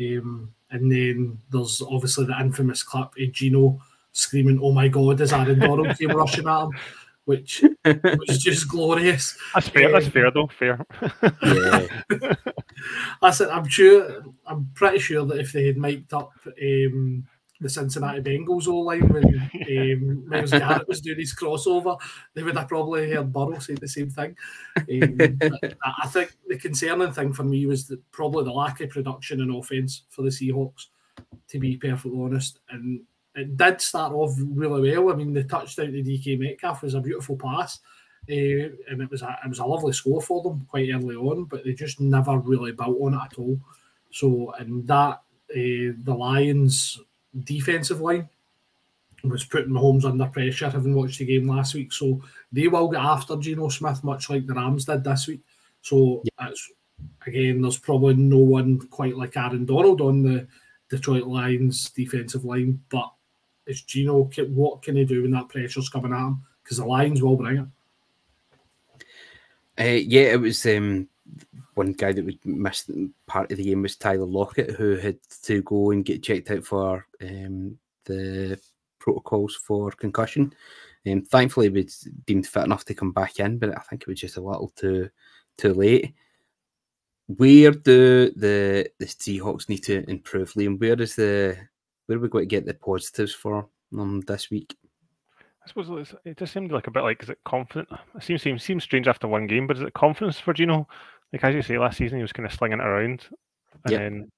Um, 0.00 0.52
and 0.70 0.90
then 0.90 1.38
there's 1.50 1.82
obviously 1.82 2.26
the 2.26 2.40
infamous 2.40 2.82
clip 2.82 3.10
of 3.20 3.32
Geno 3.32 3.80
screaming, 4.14 4.58
"Oh 4.62 4.72
my 4.72 4.88
God!" 4.88 5.20
as 5.20 5.32
Aaron 5.32 5.58
Donald 5.58 5.98
came 5.98 6.10
rushing 6.10 6.48
at 6.48 6.62
him, 6.62 6.70
which 7.26 7.62
was 7.84 8.38
just 8.42 8.68
glorious. 8.68 9.36
That's 9.52 9.68
fair. 9.68 9.86
Um, 9.86 9.92
that's 9.92 10.08
fair, 10.08 10.30
though. 10.30 10.48
Fair. 10.58 10.86
yeah. 11.42 11.86
I 13.20 13.30
said, 13.30 13.48
I'm 13.50 13.68
sure. 13.68 14.24
I'm 14.46 14.70
pretty 14.74 14.98
sure 14.98 15.26
that 15.26 15.38
if 15.38 15.52
they 15.52 15.66
had 15.66 15.76
mic'd 15.76 16.14
up 16.14 16.32
um, 16.46 17.26
the 17.60 17.68
Cincinnati 17.68 18.20
Bengals 18.20 18.68
all 18.68 18.84
line 18.84 19.08
when 19.08 19.24
um, 19.24 20.28
Myles 20.28 20.50
Garrett 20.50 20.88
was 20.88 21.00
doing 21.00 21.18
his 21.18 21.34
crossover, 21.34 21.98
they 22.34 22.42
would 22.42 22.56
have 22.56 22.68
probably 22.68 23.10
heard 23.10 23.32
Burrow 23.32 23.58
say 23.58 23.74
the 23.74 23.88
same 23.88 24.10
thing. 24.10 24.36
Um, 24.76 25.38
I 26.02 26.06
think 26.08 26.32
the 26.46 26.58
concerning 26.58 27.12
thing 27.12 27.32
for 27.32 27.44
me 27.44 27.66
was 27.66 27.86
that 27.88 28.00
probably 28.12 28.44
the 28.44 28.52
lack 28.52 28.80
of 28.80 28.90
production 28.90 29.40
and 29.40 29.54
offense 29.54 30.02
for 30.10 30.22
the 30.22 30.28
Seahawks, 30.28 30.86
to 31.48 31.58
be 31.58 31.76
perfectly 31.76 32.20
honest. 32.20 32.60
And 32.68 33.02
it 33.34 33.56
did 33.56 33.80
start 33.80 34.12
off 34.12 34.34
really 34.38 34.90
well. 34.90 35.12
I 35.12 35.16
mean, 35.16 35.32
the 35.32 35.44
touchdown 35.44 35.92
to 35.92 36.02
DK 36.02 36.38
Metcalf 36.38 36.82
was 36.82 36.94
a 36.94 37.00
beautiful 37.00 37.36
pass. 37.36 37.80
Uh, 38.28 38.72
and 38.88 39.02
it 39.02 39.10
was 39.10 39.20
a 39.20 39.38
it 39.44 39.48
was 39.48 39.58
a 39.58 39.64
lovely 39.64 39.92
score 39.92 40.22
for 40.22 40.42
them 40.42 40.66
quite 40.70 40.88
early 40.90 41.14
on, 41.14 41.44
but 41.44 41.62
they 41.62 41.74
just 41.74 42.00
never 42.00 42.38
really 42.38 42.72
built 42.72 42.96
on 43.02 43.12
it 43.12 43.20
at 43.22 43.38
all. 43.38 43.60
So, 44.10 44.54
and 44.58 44.86
that 44.86 45.20
uh, 45.50 45.92
the 46.02 46.14
Lions 46.16 47.00
defensive 47.44 48.00
line 48.00 48.28
was 49.24 49.44
putting 49.44 49.72
Mahomes 49.72 50.04
under 50.04 50.26
pressure, 50.26 50.70
having 50.70 50.94
watched 50.94 51.18
the 51.18 51.26
game 51.26 51.48
last 51.48 51.74
week. 51.74 51.92
So 51.92 52.22
they 52.50 52.68
will 52.68 52.88
get 52.88 53.02
after 53.02 53.36
Geno 53.36 53.68
Smith, 53.68 54.02
much 54.04 54.30
like 54.30 54.46
the 54.46 54.54
Rams 54.54 54.86
did 54.86 55.04
this 55.04 55.26
week. 55.26 55.42
So 55.82 56.22
yeah. 56.24 56.48
it's 56.48 56.70
again, 57.26 57.60
there's 57.60 57.78
probably 57.78 58.14
no 58.14 58.38
one 58.38 58.78
quite 58.88 59.16
like 59.16 59.36
Aaron 59.36 59.66
Donald 59.66 60.00
on 60.00 60.22
the 60.22 60.46
Detroit 60.88 61.24
Lions 61.24 61.90
defensive 61.90 62.44
line, 62.44 62.80
but 62.88 63.12
it's 63.66 63.82
Geno. 63.82 64.30
What 64.48 64.82
can 64.82 64.96
he 64.96 65.04
do 65.04 65.22
when 65.22 65.30
that 65.32 65.48
pressure's 65.48 65.88
coming 65.88 66.12
at 66.12 66.18
him? 66.18 66.42
Because 66.62 66.78
the 66.78 66.84
Lions 66.84 67.22
will 67.22 67.36
bring 67.36 67.58
it. 67.58 67.66
Uh, 69.78 69.98
yeah, 70.06 70.32
it 70.32 70.40
was 70.40 70.64
um, 70.66 71.08
one 71.74 71.92
guy 71.92 72.12
that 72.12 72.24
would 72.24 72.44
miss 72.44 72.88
part 73.26 73.50
of 73.50 73.58
the 73.58 73.64
game 73.64 73.82
was 73.82 73.96
Tyler 73.96 74.26
Lockett, 74.26 74.70
who 74.70 74.96
had 74.96 75.18
to 75.42 75.62
go 75.62 75.90
and 75.90 76.04
get 76.04 76.22
checked 76.22 76.50
out 76.50 76.64
for 76.64 77.06
um, 77.20 77.76
the 78.04 78.58
protocols 78.98 79.56
for 79.56 79.90
concussion. 79.90 80.54
Um, 81.06 81.22
thankfully, 81.22 81.68
was 81.68 82.08
deemed 82.26 82.46
fit 82.46 82.64
enough 82.64 82.84
to 82.86 82.94
come 82.94 83.12
back 83.12 83.40
in, 83.40 83.58
but 83.58 83.76
I 83.76 83.80
think 83.82 84.02
it 84.02 84.08
was 84.08 84.20
just 84.20 84.36
a 84.36 84.40
little 84.40 84.72
too 84.76 85.10
too 85.58 85.74
late. 85.74 86.14
Where 87.26 87.72
do 87.72 88.30
the 88.30 88.88
the 88.98 89.06
Seahawks 89.06 89.68
need 89.68 89.82
to 89.84 90.08
improve, 90.08 90.52
Liam? 90.52 90.80
Where 90.80 91.00
is 91.00 91.16
the 91.16 91.58
where 92.06 92.18
are 92.18 92.20
we 92.20 92.28
going 92.28 92.48
to 92.48 92.56
get 92.56 92.66
the 92.66 92.74
positives 92.74 93.32
for 93.32 93.68
them 93.92 94.20
this 94.22 94.50
week? 94.50 94.76
I 95.64 95.68
suppose 95.68 96.14
it 96.24 96.36
just 96.36 96.52
seemed 96.52 96.72
like 96.72 96.86
a 96.86 96.90
bit 96.90 97.02
like 97.02 97.22
is 97.22 97.30
it 97.30 97.38
confident? 97.44 97.88
It 98.14 98.22
seems 98.22 98.42
seems 98.42 98.62
seems 98.62 98.84
strange 98.84 99.08
after 99.08 99.26
one 99.26 99.46
game, 99.46 99.66
but 99.66 99.78
is 99.78 99.82
it 99.82 99.94
confidence 99.94 100.38
for 100.38 100.52
Geno? 100.52 100.86
Like 101.32 101.42
as 101.42 101.54
you 101.54 101.62
say, 101.62 101.78
last 101.78 101.96
season 101.96 102.18
he 102.18 102.22
was 102.22 102.32
kind 102.32 102.46
of 102.46 102.52
slinging 102.52 102.80
it 102.80 102.86
around, 102.86 103.26
and 103.84 103.92
yep. 103.92 104.00
then 104.00 104.30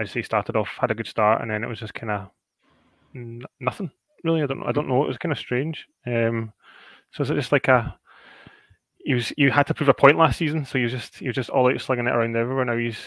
as 0.00 0.12
he 0.12 0.22
started 0.22 0.56
off 0.56 0.68
had 0.80 0.90
a 0.90 0.94
good 0.94 1.06
start, 1.06 1.42
and 1.42 1.50
then 1.50 1.62
it 1.62 1.68
was 1.68 1.80
just 1.80 1.94
kind 1.94 2.10
of 2.10 2.30
n- 3.14 3.42
nothing 3.60 3.90
really. 4.22 4.42
I 4.42 4.46
don't 4.46 4.62
I 4.62 4.72
don't 4.72 4.88
know. 4.88 5.04
It 5.04 5.08
was 5.08 5.18
kind 5.18 5.32
of 5.32 5.38
strange. 5.38 5.86
Um, 6.06 6.52
so 7.12 7.22
is 7.22 7.30
it 7.30 7.34
just 7.36 7.52
like 7.52 7.68
a 7.68 7.94
he 9.04 9.12
was 9.12 9.32
you 9.36 9.50
had 9.50 9.66
to 9.66 9.74
prove 9.74 9.90
a 9.90 9.94
point 9.94 10.16
last 10.16 10.38
season, 10.38 10.64
so 10.64 10.78
you 10.78 10.88
just 10.88 11.20
you 11.20 11.32
just 11.32 11.50
all 11.50 11.70
out 11.70 11.80
slinging 11.80 12.06
it 12.06 12.14
around 12.14 12.36
everywhere. 12.36 12.64
Now 12.64 12.78
he's 12.78 12.98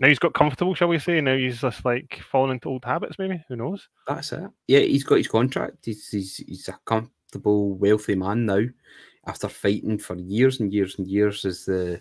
now 0.00 0.08
he's 0.08 0.18
got 0.18 0.34
comfortable, 0.34 0.74
shall 0.74 0.88
we 0.88 0.98
say? 0.98 1.20
Now 1.20 1.36
he's 1.36 1.60
just 1.60 1.84
like 1.84 2.20
falling 2.30 2.52
into 2.52 2.68
old 2.68 2.84
habits, 2.84 3.16
maybe. 3.18 3.42
Who 3.48 3.56
knows? 3.56 3.88
That's 4.06 4.32
it. 4.32 4.50
Yeah, 4.66 4.80
he's 4.80 5.04
got 5.04 5.18
his 5.18 5.28
contract. 5.28 5.84
He's 5.84 6.08
he's, 6.08 6.36
he's 6.36 6.68
a 6.68 6.78
comfortable, 6.84 7.74
wealthy 7.74 8.14
man 8.14 8.46
now. 8.46 8.62
After 9.26 9.48
fighting 9.48 9.98
for 9.98 10.16
years 10.16 10.60
and 10.60 10.72
years 10.72 10.98
and 10.98 11.08
years 11.08 11.44
as 11.44 11.64
the 11.64 12.00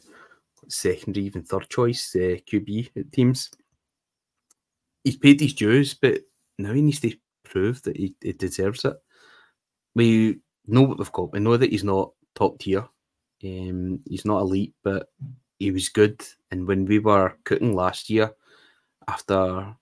secondary, 0.68 1.26
even 1.26 1.44
third 1.44 1.70
choice 1.70 2.16
uh, 2.16 2.38
QB 2.50 3.12
teams. 3.12 3.50
He's 5.04 5.18
paid 5.18 5.39
his 5.39 5.54
dues, 5.54 5.94
but 5.94 6.22
now 6.58 6.74
he 6.74 6.82
needs 6.82 7.00
to 7.02 7.16
prove 7.44 7.82
that 7.84 7.98
he, 7.98 8.16
he 8.22 8.34
deserves 8.34 8.86
it. 8.86 8.96
We 9.96 10.39
know 10.66 10.82
what 10.82 10.98
we've 10.98 11.12
got. 11.12 11.32
We 11.32 11.39
know 11.39 11.58
that 11.58 11.72
he's 11.72 11.84
not 11.84 12.12
top 12.36 12.60
tier. 12.60 12.88
Um, 13.44 14.00
he's 14.08 14.26
not 14.26 14.41
elite, 14.41 14.74
but 14.84 15.08
he 15.60 15.72
was 15.72 15.89
good. 15.89 16.22
And 16.51 16.68
when 16.68 16.86
we 16.86 16.99
were 16.99 17.38
cooking 17.43 17.76
last 17.76 18.10
year, 18.10 18.34
after 19.08 19.76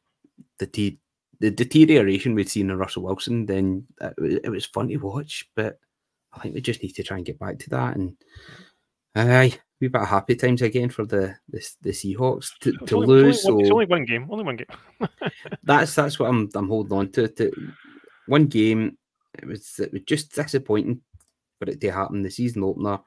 the 0.59 0.97
the 1.39 1.51
deterioration 1.51 2.35
we'd 2.35 2.49
seen 2.49 2.69
in 2.69 2.77
Russell 2.77 3.03
Wilson, 3.03 3.47
then 3.47 3.87
it, 4.19 4.51
was 4.51 4.65
fun 4.65 4.89
to 4.89 4.97
watch. 4.97 5.49
But 5.55 5.79
I 6.33 6.39
think 6.39 6.53
we 6.53 6.61
just 6.61 6.83
need 6.83 6.93
to 6.93 7.03
try 7.03 7.17
and 7.17 7.25
get 7.25 7.39
back 7.39 7.57
to 7.59 7.69
that. 7.71 7.95
And 7.95 8.15
aye, 9.15 9.57
we 9.79 9.87
bit 9.87 10.01
of 10.01 10.07
happy 10.07 10.35
times 10.35 10.61
again 10.61 10.89
for 10.89 11.05
the 11.05 11.35
the, 11.49 11.67
the 11.81 11.89
Seahawks 11.89 12.51
to, 12.61 12.73
to 12.85 12.95
only, 12.97 13.07
lose. 13.07 13.37
It's 13.37 13.45
only, 13.47 13.63
so 13.63 13.65
it's 13.65 13.73
only 13.73 13.85
one 13.87 14.05
game. 14.05 14.27
Only 14.29 14.43
one 14.43 14.57
game. 14.57 14.67
that's 15.63 15.95
that's 15.95 16.19
what 16.19 16.29
I'm 16.29 16.47
I'm 16.53 16.67
holding 16.67 16.97
on 16.97 17.11
to. 17.13 17.27
To 17.27 17.51
one 18.27 18.45
game, 18.45 18.97
it 19.41 19.45
was 19.45 19.79
it 19.79 19.91
was 19.91 20.03
just 20.03 20.35
disappointing 20.35 21.01
for 21.57 21.69
it 21.69 21.81
to 21.81 21.91
happen. 21.91 22.21
The 22.21 22.29
season 22.29 22.63
opener, 22.63 22.99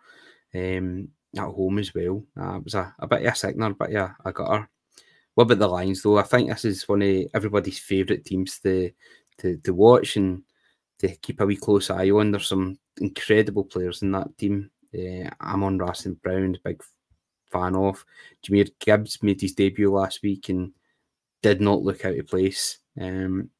um, 0.55 1.09
at 1.37 1.45
home 1.45 1.78
as 1.78 1.95
well. 1.95 2.24
Uh, 2.39 2.57
it 2.57 2.64
was 2.64 2.74
a, 2.74 2.95
a 2.99 3.07
bit 3.07 3.20
of 3.26 3.32
a 3.32 3.37
sickener, 3.37 3.74
but 3.74 3.91
yeah, 3.91 4.11
I 4.24 4.32
got 4.32 4.57
her. 4.57 4.68
What 5.35 5.45
about 5.45 5.59
the 5.59 5.68
Lions 5.68 6.03
though? 6.03 6.18
I 6.18 6.22
think 6.22 6.49
this 6.49 6.64
is 6.64 6.89
one 6.89 7.03
of 7.03 7.26
everybody's 7.35 7.78
favourite 7.78 8.24
teams 8.24 8.59
to 8.61 8.91
to 9.39 9.57
to 9.59 9.74
watch 9.74 10.16
and 10.16 10.43
to 11.01 11.09
keep 11.16 11.41
a 11.41 11.47
wee 11.47 11.57
close 11.57 11.91
eye 11.91 12.11
on. 12.11 12.30
There's 12.30 12.49
some 12.49 12.78
incredible 13.01 13.64
players 13.64 14.03
in 14.03 14.12
that 14.12 14.37
team. 14.39 14.70
Uh, 14.95 15.28
Amon-Ra 15.41 15.93
St. 15.93 16.20
Brown, 16.22 16.57
big 16.64 16.80
fan 17.51 17.74
of. 17.74 18.05
Jahmyr 18.47 18.70
Gibbs 18.78 19.22
made 19.22 19.41
his 19.41 19.55
debut 19.55 19.91
last 19.91 20.22
week 20.22 20.49
and 20.51 20.72
did 21.43 21.61
not 21.61 21.82
look 21.82 22.05
out 22.05 22.16
of 22.16 22.26
place. 22.28 22.78
Um, 23.01 23.51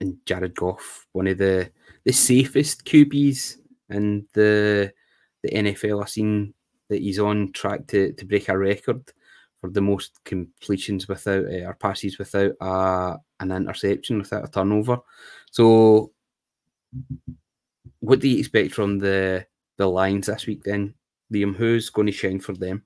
and 0.00 0.18
Jared 0.26 0.54
Goff, 0.54 1.06
one 1.12 1.26
of 1.28 1.38
the 1.38 1.70
the 2.04 2.12
safest 2.12 2.84
QBs 2.84 3.56
in 3.90 4.26
the 4.34 4.92
the 5.46 5.56
NFL. 5.56 6.02
I've 6.02 6.08
seen 6.08 6.54
that 6.88 7.00
he's 7.00 7.18
on 7.18 7.52
track 7.52 7.86
to, 7.88 8.12
to 8.12 8.24
break 8.24 8.48
a 8.48 8.56
record 8.56 9.12
for 9.60 9.70
the 9.70 9.80
most 9.80 10.22
completions 10.24 11.08
without 11.08 11.44
uh, 11.44 11.66
or 11.66 11.74
passes 11.74 12.18
without 12.18 12.52
uh, 12.60 13.16
an 13.40 13.52
interception, 13.52 14.18
without 14.18 14.44
a 14.44 14.48
turnover. 14.48 14.98
So, 15.50 16.12
what 18.00 18.20
do 18.20 18.28
you 18.28 18.38
expect 18.38 18.72
from 18.72 18.98
the 18.98 19.46
the 19.76 19.86
Lions 19.86 20.26
this 20.26 20.46
week 20.46 20.62
then, 20.64 20.94
Liam? 21.32 21.56
Who's 21.56 21.90
going 21.90 22.06
to 22.06 22.12
shine 22.12 22.40
for 22.40 22.52
them? 22.52 22.84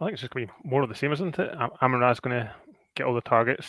I 0.00 0.04
think 0.04 0.12
it's 0.12 0.22
just 0.22 0.32
going 0.32 0.46
to 0.46 0.52
be 0.52 0.68
more 0.68 0.82
of 0.82 0.88
the 0.88 0.94
same, 0.94 1.12
isn't 1.12 1.38
it? 1.38 1.50
Amon 1.82 2.00
Ra's 2.00 2.20
going 2.20 2.38
to 2.38 2.50
get 2.94 3.06
all 3.06 3.14
the 3.14 3.20
targets. 3.20 3.66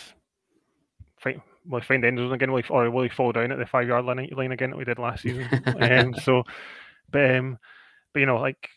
Find, 1.20 1.42
will 1.68 1.80
he 1.80 1.86
find 1.86 2.06
end 2.06 2.20
zone 2.20 2.32
again? 2.32 2.52
Will 2.52 2.62
he, 2.62 2.70
or 2.70 2.90
will 2.92 3.04
he 3.04 3.10
fall 3.10 3.32
down 3.32 3.52
at 3.52 3.58
the 3.58 3.66
five 3.66 3.88
yard 3.88 4.06
line, 4.06 4.30
line 4.32 4.52
again 4.52 4.70
that 4.70 4.78
we 4.78 4.86
did 4.86 5.00
last 5.00 5.24
season? 5.24 5.48
um, 5.82 6.14
so, 6.14 6.44
but 7.12 7.36
um, 7.36 7.58
but 8.14 8.20
you 8.20 8.26
know, 8.26 8.38
like 8.38 8.70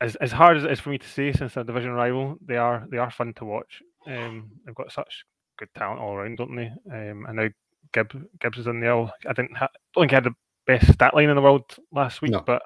as 0.00 0.16
as 0.16 0.32
hard 0.32 0.56
as 0.56 0.64
it 0.64 0.70
is 0.72 0.80
for 0.80 0.90
me 0.90 0.98
to 0.98 1.08
say, 1.08 1.32
since 1.32 1.54
they're 1.54 1.64
division 1.64 1.92
rival, 1.92 2.36
they 2.44 2.56
are 2.56 2.86
they 2.90 2.98
are 2.98 3.10
fun 3.10 3.32
to 3.34 3.44
watch. 3.44 3.82
Um, 4.06 4.50
they've 4.64 4.74
got 4.74 4.92
such 4.92 5.24
good 5.58 5.68
talent 5.76 6.00
all 6.00 6.14
around, 6.14 6.38
don't 6.38 6.56
they? 6.56 6.72
Um, 6.90 7.26
and 7.26 7.36
now 7.36 7.48
Gibbs 7.92 8.16
Gibbs 8.40 8.58
is 8.58 8.66
in 8.66 8.80
there. 8.80 8.96
I 8.96 9.32
didn't 9.34 9.56
ha- 9.56 9.68
don't 9.94 10.02
think 10.02 10.10
he 10.10 10.14
had 10.14 10.24
the 10.24 10.34
best 10.66 10.92
stat 10.92 11.14
line 11.14 11.28
in 11.28 11.36
the 11.36 11.42
world 11.42 11.64
last 11.92 12.22
week, 12.22 12.32
no. 12.32 12.40
but 12.40 12.62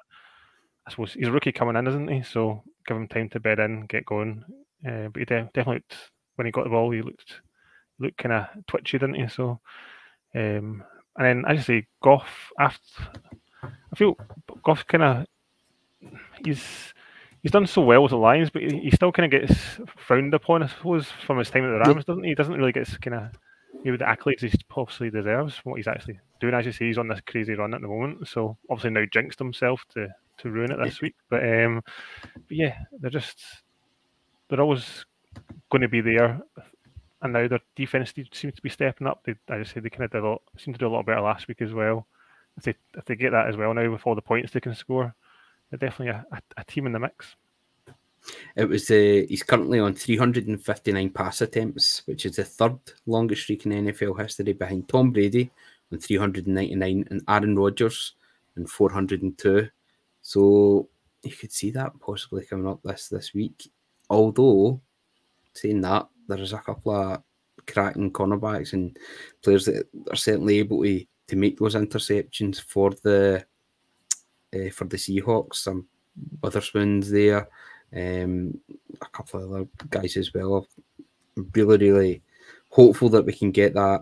I 0.85 0.91
suppose 0.91 1.13
he's 1.13 1.27
a 1.27 1.31
rookie 1.31 1.51
coming 1.51 1.75
in, 1.75 1.87
isn't 1.87 2.07
he? 2.07 2.23
So 2.23 2.63
give 2.87 2.97
him 2.97 3.07
time 3.07 3.29
to 3.29 3.39
bed 3.39 3.59
in, 3.59 3.85
get 3.87 4.05
going. 4.05 4.43
Uh, 4.87 5.09
but 5.09 5.19
he 5.19 5.25
de- 5.25 5.49
definitely 5.53 5.75
looked, 5.75 5.95
when 6.35 6.45
he 6.45 6.51
got 6.51 6.63
the 6.63 6.69
ball, 6.69 6.91
he 6.91 7.01
looked 7.01 7.41
looked 7.99 8.17
kind 8.17 8.33
of 8.33 8.45
twitchy, 8.67 8.97
didn't 8.97 9.15
he? 9.15 9.27
So, 9.27 9.59
um, 10.35 10.83
and 11.17 11.25
then 11.25 11.43
I 11.45 11.55
just 11.55 11.67
say 11.67 11.87
Goff 12.01 12.51
after. 12.59 13.03
I 13.97 13.99
feel 13.99 14.15
Goff 14.63 14.85
kind 14.85 15.03
of 15.03 15.25
he's 16.45 16.93
he's 17.41 17.51
done 17.51 17.65
so 17.65 17.81
well 17.81 18.03
with 18.03 18.11
the 18.11 18.17
Lions, 18.17 18.51
but 18.51 18.61
he, 18.61 18.77
he 18.77 18.91
still 18.91 19.11
kind 19.11 19.33
of 19.33 19.41
gets 19.41 19.79
frowned 19.97 20.35
upon, 20.35 20.61
I 20.61 20.67
suppose, 20.67 21.07
from 21.25 21.39
his 21.39 21.49
time 21.49 21.65
at 21.65 21.69
the 21.69 21.91
Rams, 21.91 22.05
doesn't 22.05 22.21
he? 22.21 22.29
He 22.29 22.35
doesn't 22.35 22.53
really 22.53 22.71
get 22.71 22.87
kind 23.01 23.15
of 23.15 23.29
maybe 23.83 23.97
the 23.97 24.05
accolades 24.05 24.41
he 24.41 24.51
possibly 24.69 25.09
deserves 25.09 25.55
from 25.55 25.71
what 25.71 25.77
he's 25.77 25.87
actually 25.87 26.19
doing. 26.39 26.53
As 26.53 26.67
you 26.67 26.73
say, 26.73 26.85
he's 26.85 26.99
on 26.99 27.07
this 27.07 27.21
crazy 27.25 27.55
run 27.55 27.73
at 27.73 27.81
the 27.81 27.87
moment, 27.87 28.27
so 28.27 28.55
obviously 28.69 28.91
now 28.91 29.05
jinxed 29.11 29.39
himself 29.39 29.83
to 29.95 30.09
to 30.39 30.51
ruin 30.51 30.71
it 30.71 30.77
this 30.83 31.01
week. 31.01 31.15
But 31.27 31.43
um, 31.43 31.81
but 32.35 32.55
yeah, 32.55 32.77
they're 32.99 33.09
just 33.09 33.39
they're 34.47 34.61
always 34.61 35.07
going 35.71 35.81
to 35.81 35.89
be 35.89 36.01
there, 36.01 36.39
and 37.23 37.33
now 37.33 37.47
their 37.47 37.61
defense 37.75 38.13
seems 38.31 38.53
to 38.53 38.61
be 38.61 38.69
stepping 38.69 39.07
up. 39.07 39.23
They, 39.25 39.33
I 39.49 39.57
just 39.57 39.73
say 39.73 39.79
they 39.79 39.89
kind 39.89 40.03
of 40.03 40.11
did 40.11 40.23
a 40.23 40.27
lot, 40.27 40.43
seem 40.55 40.75
to 40.75 40.77
do 40.77 40.85
a 40.85 40.89
lot 40.89 41.07
better 41.07 41.21
last 41.21 41.47
week 41.47 41.63
as 41.63 41.73
well. 41.73 42.05
If 42.57 42.63
they 42.63 42.75
if 42.95 43.05
they 43.05 43.15
get 43.15 43.31
that 43.31 43.47
as 43.47 43.57
well 43.57 43.73
now 43.73 43.89
with 43.89 44.05
all 44.05 44.15
the 44.15 44.21
points 44.21 44.51
they 44.51 44.59
can 44.59 44.75
score, 44.75 45.13
they're 45.69 45.77
definitely 45.77 46.09
a, 46.09 46.25
a, 46.31 46.41
a 46.57 46.63
team 46.63 46.87
in 46.87 46.93
the 46.93 46.99
mix. 46.99 47.35
It 48.55 48.67
was 48.67 48.89
uh, 48.89 49.25
he's 49.29 49.43
currently 49.43 49.79
on 49.79 49.93
359 49.93 51.09
pass 51.11 51.41
attempts, 51.41 52.01
which 52.05 52.25
is 52.25 52.35
the 52.37 52.43
third 52.43 52.77
longest 53.05 53.43
streak 53.43 53.65
in 53.65 53.71
NFL 53.71 54.19
history 54.19 54.53
behind 54.53 54.89
Tom 54.89 55.11
Brady 55.11 55.51
on 55.91 55.99
399 55.99 57.05
and 57.09 57.21
Aaron 57.27 57.57
Rodgers 57.57 58.13
on 58.57 58.65
402. 58.65 59.69
So 60.21 60.89
you 61.23 61.31
could 61.31 61.51
see 61.51 61.71
that 61.71 61.99
possibly 61.99 62.45
coming 62.45 62.67
up 62.67 62.81
this 62.83 63.07
this 63.07 63.33
week. 63.33 63.71
Although 64.09 64.81
saying 65.53 65.81
that, 65.81 66.07
there's 66.27 66.53
a 66.53 66.59
couple 66.59 66.93
of 66.93 67.21
cracking 67.67 68.11
cornerbacks 68.11 68.73
and 68.73 68.97
players 69.43 69.65
that 69.65 69.87
are 70.09 70.15
certainly 70.15 70.59
able 70.59 70.83
to, 70.83 71.05
to 71.27 71.35
make 71.35 71.57
those 71.59 71.75
interceptions 71.75 72.61
for 72.61 72.91
the 73.03 73.45
uh, 74.53 74.69
for 74.71 74.85
the 74.85 74.97
Seahawks. 74.97 75.55
Some 75.55 75.87
Witherspoon's 76.41 77.11
there, 77.11 77.47
um, 77.95 78.59
a 79.01 79.05
couple 79.11 79.43
of 79.43 79.51
other 79.51 79.67
guys 79.89 80.17
as 80.17 80.33
well. 80.33 80.67
really, 81.53 81.91
really 81.91 82.21
hopeful 82.69 83.09
that 83.09 83.25
we 83.25 83.33
can 83.33 83.51
get 83.51 83.73
that 83.73 84.01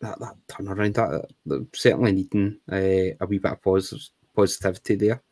that, 0.00 0.18
that 0.18 0.34
turnaround. 0.48 0.94
That, 0.94 1.30
that 1.46 1.66
certainly 1.74 2.12
needing 2.12 2.58
uh, 2.70 3.16
a 3.20 3.26
wee 3.26 3.38
bit 3.38 3.52
of 3.52 3.62
positivity 4.34 4.94
there. 4.96 5.22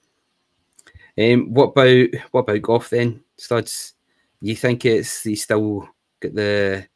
Um, 1.18 1.53
what 1.53 1.70
about 1.70 2.09
what 2.30 2.41
about 2.41 2.62
Goff 2.62 2.91
then, 2.91 3.22
Studs? 3.36 3.95
You 4.41 4.55
think 4.55 4.84
it's 4.84 5.22
he 5.22 5.34
still 5.34 5.89
got 6.20 6.34
the 6.34 6.86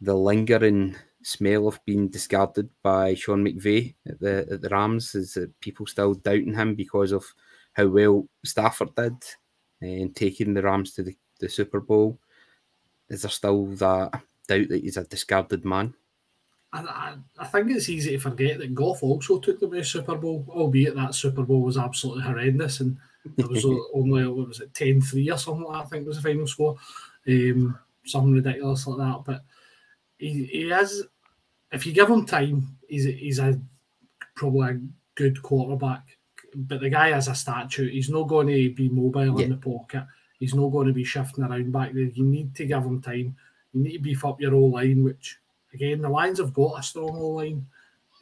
the 0.00 0.14
lingering 0.14 0.96
smell 1.28 1.68
of 1.68 1.84
being 1.84 2.08
discarded 2.08 2.70
by 2.82 3.14
Sean 3.14 3.44
McVay 3.44 3.94
at 4.06 4.18
the 4.18 4.46
at 4.50 4.62
the 4.62 4.68
Rams? 4.68 5.14
Is 5.14 5.34
that 5.34 5.58
people 5.60 5.86
still 5.86 6.14
doubting 6.14 6.54
him 6.54 6.74
because 6.74 7.12
of 7.12 7.24
how 7.74 7.86
well 7.86 8.26
Stafford 8.44 8.94
did 8.94 9.16
and 9.80 10.14
taking 10.16 10.54
the 10.54 10.62
Rams 10.62 10.92
to 10.94 11.02
the, 11.02 11.16
the 11.40 11.48
Super 11.48 11.80
Bowl? 11.80 12.18
Is 13.08 13.22
there 13.22 13.30
still 13.30 13.66
that 13.66 14.22
doubt 14.48 14.68
that 14.68 14.82
he's 14.82 14.96
a 14.96 15.04
discarded 15.04 15.64
man? 15.64 15.94
I, 16.70 17.14
I, 17.38 17.46
think 17.46 17.70
it's 17.70 17.88
easy 17.88 18.10
to 18.10 18.18
forget 18.18 18.58
that 18.58 18.74
Goff 18.74 19.02
also 19.02 19.38
took 19.38 19.58
them 19.58 19.70
to 19.70 19.78
the 19.78 19.84
Super 19.84 20.16
Bowl, 20.16 20.44
albeit 20.50 20.94
that 20.96 21.14
Super 21.14 21.42
Bowl 21.42 21.62
was 21.62 21.78
absolutely 21.78 22.24
horrendous 22.24 22.80
and 22.80 22.98
there 23.36 23.48
was 23.48 23.64
only 23.94 24.26
what 24.26 24.48
was 24.48 24.60
it 24.60 24.74
10-3 24.74 25.32
or 25.32 25.38
something 25.38 25.64
like 25.64 25.78
that, 25.78 25.86
I 25.86 25.88
think 25.88 26.06
was 26.06 26.16
the 26.16 26.22
final 26.22 26.46
score. 26.46 26.76
Um, 27.26 27.78
something 28.04 28.34
ridiculous 28.34 28.86
like 28.86 28.98
that. 28.98 29.22
But 29.24 29.44
he, 30.18 30.44
he 30.44 30.70
is 30.70 31.04
if 31.72 31.86
you 31.86 31.92
give 31.92 32.08
him 32.08 32.26
time, 32.26 32.76
he's 32.88 33.04
he's 33.04 33.38
a 33.38 33.60
probably 34.34 34.68
a 34.68 34.80
good 35.14 35.42
quarterback. 35.42 36.02
But 36.54 36.80
the 36.80 36.88
guy 36.88 37.10
has 37.10 37.28
a 37.28 37.34
statue. 37.34 37.90
He's 37.90 38.08
not 38.08 38.28
going 38.28 38.46
to 38.48 38.74
be 38.74 38.88
mobile 38.88 39.38
yeah. 39.38 39.46
in 39.46 39.50
the 39.50 39.56
pocket. 39.56 40.04
He's 40.38 40.54
not 40.54 40.68
going 40.68 40.86
to 40.86 40.92
be 40.92 41.04
shifting 41.04 41.44
around 41.44 41.72
back 41.72 41.92
there. 41.92 42.04
You 42.04 42.24
need 42.24 42.54
to 42.56 42.66
give 42.66 42.84
him 42.84 43.02
time. 43.02 43.36
You 43.72 43.82
need 43.82 43.92
to 43.94 44.02
beef 44.02 44.24
up 44.24 44.40
your 44.40 44.54
O 44.54 44.60
line, 44.60 45.04
which 45.04 45.38
again 45.74 46.00
the 46.00 46.08
Lions 46.08 46.38
have 46.38 46.54
got 46.54 46.78
a 46.78 46.82
strong 46.82 47.16
O 47.16 47.28
line. 47.28 47.66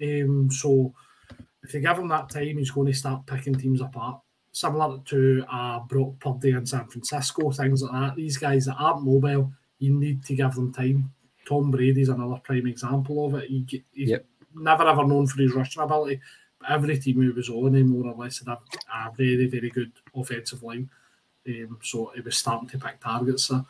Um, 0.03 0.51
so 0.51 0.93
if 1.63 1.75
you 1.75 1.81
give 1.81 1.99
him 1.99 2.09
that 2.09 2.31
time, 2.31 2.59
he's 2.59 2.71
going 2.71 2.89
to 2.89 2.95
start 2.95 3.27
picking 3.27 3.55
teams 3.55 3.81
apart. 3.81 4.21
Similar 4.53 4.99
to 5.07 5.45
uh, 5.53 5.81
Brock 5.81 6.15
Purdy 6.19 6.51
in 6.51 6.65
San 6.65 6.87
Francisco, 6.87 7.51
things 7.51 7.83
like 7.83 7.93
that. 7.93 8.17
These 8.17 8.39
guys 8.39 8.65
that 8.67 8.77
aren't 8.79 9.05
mobile, 9.05 9.53
you 9.79 9.93
need 9.93 10.25
to 10.25 10.35
give 10.35 10.55
them 10.55 10.73
time. 10.73 11.13
Tom 11.47 11.71
Brady's 11.71 12.09
another 12.09 12.41
prime 12.43 12.67
example 12.67 13.27
of 13.27 13.35
it. 13.37 13.49
He, 13.49 13.85
he's 13.93 14.11
yep. 14.11 14.27
never 14.55 14.87
ever 14.87 15.07
known 15.07 15.27
for 15.27 15.41
his 15.41 15.55
rushing 15.55 15.83
ability, 15.83 16.21
but 16.61 16.71
every 16.71 16.99
team 16.99 17.23
he 17.23 17.31
was 17.31 17.49
on, 17.49 17.75
he 17.75 17.83
more 17.83 18.13
or 18.13 18.17
less 18.17 18.41
had 18.41 18.49
a, 18.49 18.59
a 18.93 19.13
very, 19.17 19.47
very 19.47 19.71
good 19.71 19.93
offensive 20.15 20.63
line. 20.63 20.91
Um, 21.49 21.79
so 21.83 22.11
he 22.15 22.21
was 22.21 22.37
starting 22.37 22.69
to 22.69 22.79
pick 22.79 23.01
targets. 23.01 23.45
So 23.45 23.65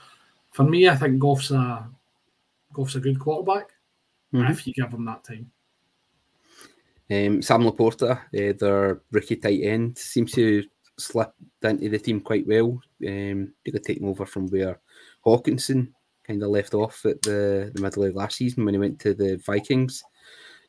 for 0.52 0.64
me, 0.64 0.88
I 0.88 0.96
think 0.96 1.18
Goff's 1.18 1.50
a 1.50 1.86
Goff's 2.72 2.96
a 2.96 3.00
good 3.00 3.20
quarterback 3.20 3.70
mm-hmm. 4.32 4.50
if 4.50 4.66
you 4.66 4.72
give 4.72 4.90
him 4.90 5.04
that 5.04 5.24
time. 5.24 5.50
Um, 7.08 7.40
Sam 7.42 7.62
LaPorta, 7.62 8.18
uh, 8.18 8.52
their 8.58 9.00
rookie 9.12 9.36
tight 9.36 9.62
end, 9.62 9.96
seems 9.96 10.32
to 10.32 10.64
slip 10.98 11.32
into 11.62 11.88
the 11.88 11.98
team 11.98 12.20
quite 12.20 12.46
well. 12.46 12.80
Um, 13.06 13.52
really 13.64 13.80
taking 13.84 14.08
over 14.08 14.26
from 14.26 14.48
where 14.48 14.80
Hockenson 15.24 15.92
kind 16.26 16.42
of 16.42 16.50
left 16.50 16.74
off 16.74 17.04
at 17.04 17.22
the, 17.22 17.70
the 17.74 17.80
middle 17.80 18.04
of 18.04 18.14
last 18.14 18.36
season 18.36 18.64
when 18.64 18.74
he 18.74 18.78
went 18.78 18.98
to 19.00 19.14
the 19.14 19.36
Vikings. 19.36 20.02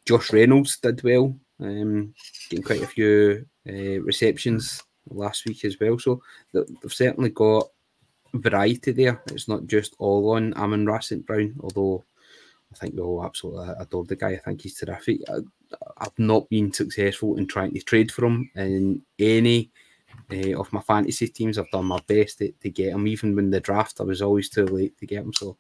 Josh 0.06 0.32
Reynolds 0.32 0.78
did 0.78 1.04
well, 1.04 1.36
um, 1.60 2.14
getting 2.50 2.64
quite 2.64 2.84
a 2.84 2.88
few 2.88 3.46
uh, 3.68 4.02
receptions 4.02 4.84
last 5.10 5.46
week 5.46 5.66
as 5.66 5.78
well. 5.80 6.00
So 6.00 6.22
they've 6.54 6.94
certainly 6.94 7.30
got 7.30 7.68
variety 8.34 8.92
there. 8.92 9.22
It's 9.28 9.48
not 9.48 9.68
just 9.68 9.96
all 10.00 10.32
on 10.32 10.54
Amon-Ra 10.54 11.00
St. 11.00 11.26
Brown, 11.26 11.56
although 11.62 12.04
I 12.72 12.76
think 12.76 12.96
we 12.96 13.02
all 13.02 13.24
absolutely 13.24 13.74
adore 13.80 14.06
the 14.06 14.16
guy. 14.16 14.34
I 14.34 14.38
think 14.38 14.62
he's 14.62 14.78
terrific. 14.78 15.22
I, 15.30 15.40
have 16.00 16.18
not 16.18 16.48
been 16.50 16.72
successful 16.72 17.38
in 17.38 17.48
trying 17.48 17.74
to 17.74 17.82
trade 17.82 18.12
for 18.12 18.26
him 18.26 18.50
in 18.56 19.02
any 19.20 19.72
uh, 20.32 20.60
of 20.60 20.72
my 20.74 20.82
fantasy 20.82 21.28
teams. 21.28 21.58
I've 21.58 21.72
done 21.72 21.86
my 21.86 22.02
best 22.08 22.40
to, 22.40 22.52
to, 22.52 22.70
get 22.70 22.94
him. 22.94 23.08
Even 23.08 23.36
when 23.36 23.50
the 23.50 23.60
draft, 23.60 24.00
I 24.00 24.04
was 24.04 24.22
always 24.22 24.50
too 24.50 24.66
late 24.66 24.98
to 25.00 25.06
get 25.06 25.24
him. 25.24 25.34
So, 25.34 25.58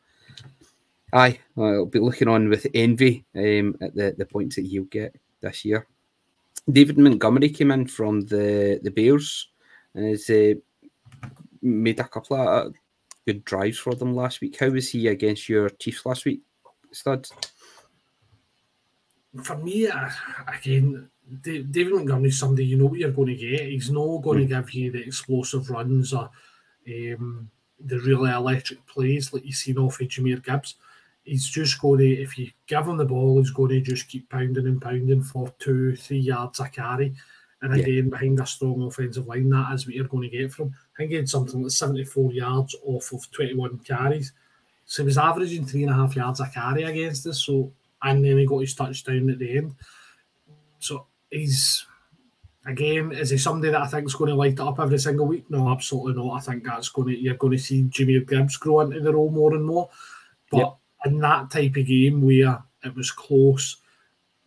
aye, 1.13 1.39
I'll 1.57 1.85
be 1.85 1.99
looking 1.99 2.27
on 2.27 2.49
with 2.49 2.67
envy 2.73 3.25
um, 3.35 3.75
at 3.81 3.95
the, 3.95 4.15
the 4.17 4.25
points 4.25 4.55
that 4.55 4.65
he'll 4.65 4.83
get 4.83 5.15
this 5.41 5.65
year. 5.65 5.87
David 6.69 6.97
Montgomery 6.97 7.49
came 7.49 7.71
in 7.71 7.87
from 7.87 8.21
the, 8.21 8.79
the 8.83 8.91
Bears 8.91 9.47
and 9.93 10.09
has 10.09 10.29
uh, 10.29 10.53
made 11.61 11.99
a 11.99 12.07
couple 12.07 12.35
of 12.37 12.73
good 13.25 13.45
drives 13.45 13.77
for 13.77 13.93
them 13.95 14.15
last 14.15 14.41
week. 14.41 14.57
How 14.59 14.69
was 14.69 14.89
he 14.89 15.07
against 15.07 15.47
your 15.47 15.69
Chiefs 15.69 16.05
last 16.05 16.25
week, 16.25 16.41
Studs? 16.91 17.31
For 19.43 19.57
me, 19.57 19.89
again, 20.47 21.09
David 21.41 21.93
Montgomery's 21.93 22.39
somebody 22.39 22.65
you 22.65 22.77
know 22.77 22.85
what 22.85 22.99
you're 22.99 23.11
going 23.11 23.29
to 23.29 23.35
get. 23.35 23.67
He's 23.67 23.91
not 23.91 24.21
going 24.21 24.39
mm. 24.39 24.49
to 24.49 24.55
give 24.55 24.73
you 24.73 24.91
the 24.91 25.03
explosive 25.03 25.69
runs 25.69 26.13
or 26.13 26.29
um, 26.87 27.49
the 27.79 27.99
really 27.99 28.31
electric 28.31 28.85
plays 28.87 29.33
like 29.33 29.45
you've 29.45 29.55
seen 29.55 29.77
off 29.77 29.99
of 29.99 30.07
Jahmyr 30.07 30.43
Gibbs. 30.43 30.75
He's 31.23 31.47
just 31.47 31.81
going 31.81 31.99
to, 31.99 32.21
if 32.21 32.37
you 32.37 32.49
give 32.65 32.87
him 32.87 32.97
the 32.97 33.05
ball, 33.05 33.37
he's 33.37 33.51
going 33.51 33.69
to 33.71 33.81
just 33.81 34.07
keep 34.07 34.29
pounding 34.29 34.65
and 34.65 34.81
pounding 34.81 35.21
for 35.21 35.53
two, 35.59 35.95
three 35.97 36.19
yards 36.19 36.61
a 36.61 36.69
carry. 36.69 37.13
And 37.61 37.73
again, 37.73 38.05
yeah. 38.05 38.09
behind 38.09 38.39
a 38.39 38.45
strong 38.45 38.83
offensive 38.83 39.27
line, 39.27 39.49
that 39.49 39.73
is 39.73 39.85
what 39.85 39.95
you're 39.95 40.07
going 40.07 40.29
to 40.29 40.37
get 40.37 40.53
from. 40.53 40.67
I 40.67 40.97
think 40.97 41.11
he 41.11 41.17
had 41.17 41.27
something 41.27 41.61
like 41.61 41.71
74 41.71 42.31
yards 42.31 42.75
off 42.85 43.11
of 43.11 43.29
21 43.31 43.79
carries. 43.79 44.31
So 44.85 45.03
he 45.03 45.07
was 45.07 45.17
averaging 45.17 45.65
three 45.65 45.83
and 45.83 45.91
a 45.91 45.95
half 45.95 46.15
yards 46.15 46.39
a 46.39 46.47
carry 46.47 46.83
against 46.83 47.27
us. 47.27 47.43
So 47.43 47.73
and 48.03 48.23
then 48.23 48.37
he 48.37 48.45
got 48.45 48.59
his 48.59 48.75
touchdown 48.75 49.29
at 49.29 49.39
the 49.39 49.57
end. 49.57 49.75
So 50.79 51.07
he's 51.29 51.85
again, 52.65 53.11
is 53.11 53.29
he 53.29 53.37
somebody 53.37 53.71
that 53.71 53.81
I 53.81 53.87
think 53.87 54.05
is 54.05 54.15
going 54.15 54.29
to 54.29 54.35
light 54.35 54.53
it 54.53 54.59
up 54.59 54.79
every 54.79 54.99
single 54.99 55.25
week? 55.25 55.49
No, 55.49 55.69
absolutely 55.69 56.21
not. 56.21 56.37
I 56.37 56.39
think 56.39 56.63
that's 56.63 56.89
going 56.89 57.07
to 57.09 57.19
you're 57.19 57.35
going 57.35 57.53
to 57.53 57.57
see 57.57 57.83
Jimmy 57.83 58.19
Gibbs 58.19 58.57
grow 58.57 58.81
into 58.81 58.99
the 58.99 59.13
role 59.13 59.31
more 59.31 59.53
and 59.53 59.65
more. 59.65 59.89
But 60.51 60.57
yep. 60.57 60.77
in 61.05 61.19
that 61.19 61.49
type 61.49 61.75
of 61.75 61.85
game 61.85 62.21
where 62.21 62.61
it 62.83 62.95
was 62.95 63.11
close, 63.11 63.77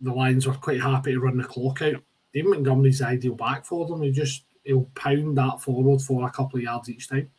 the 0.00 0.12
Lions 0.12 0.46
were 0.46 0.54
quite 0.54 0.80
happy 0.80 1.12
to 1.12 1.20
run 1.20 1.38
the 1.38 1.44
clock 1.44 1.82
out. 1.82 2.02
David 2.32 2.50
Montgomery's 2.50 3.00
the 3.00 3.08
ideal 3.08 3.34
back 3.34 3.64
for 3.64 3.86
them. 3.86 4.02
He 4.02 4.12
just 4.12 4.44
he'll 4.64 4.88
pound 4.94 5.36
that 5.38 5.60
forward 5.60 6.00
for 6.00 6.26
a 6.26 6.30
couple 6.30 6.58
of 6.58 6.62
yards 6.62 6.88
each 6.88 7.08
time. 7.08 7.30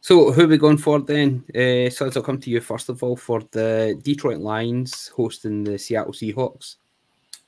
So 0.00 0.32
who 0.32 0.42
are 0.42 0.48
we 0.48 0.58
going 0.58 0.78
for 0.78 0.98
then? 1.00 1.44
Uh, 1.54 1.88
so 1.88 2.06
I'll 2.06 2.22
come 2.22 2.40
to 2.40 2.50
you 2.50 2.60
first 2.60 2.88
of 2.88 3.02
all 3.04 3.16
for 3.16 3.40
the 3.52 3.98
Detroit 4.02 4.38
Lions 4.38 5.12
hosting 5.14 5.62
the 5.62 5.78
Seattle 5.78 6.12
Seahawks. 6.12 6.76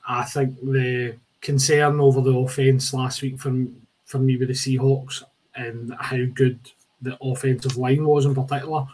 I 0.07 0.23
think 0.23 0.59
the 0.61 1.17
concern 1.41 1.99
over 1.99 2.21
the 2.21 2.35
offense 2.35 2.93
last 2.93 3.21
week 3.21 3.39
for 3.39 3.53
for 4.05 4.19
me 4.19 4.37
with 4.37 4.49
the 4.49 4.53
Seahawks 4.53 5.23
and 5.55 5.93
how 5.99 6.17
good 6.33 6.59
the 7.01 7.17
offensive 7.21 7.77
line 7.77 8.05
was 8.05 8.25
in 8.25 8.35
particular, 8.35 8.85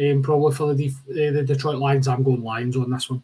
um, 0.00 0.22
probably 0.22 0.54
for 0.54 0.74
the 0.74 0.88
uh, 0.88 1.32
the 1.32 1.44
Detroit 1.44 1.78
Lions. 1.78 2.08
I'm 2.08 2.22
going 2.22 2.42
Lions 2.42 2.76
on 2.76 2.90
this 2.90 3.10
one. 3.10 3.22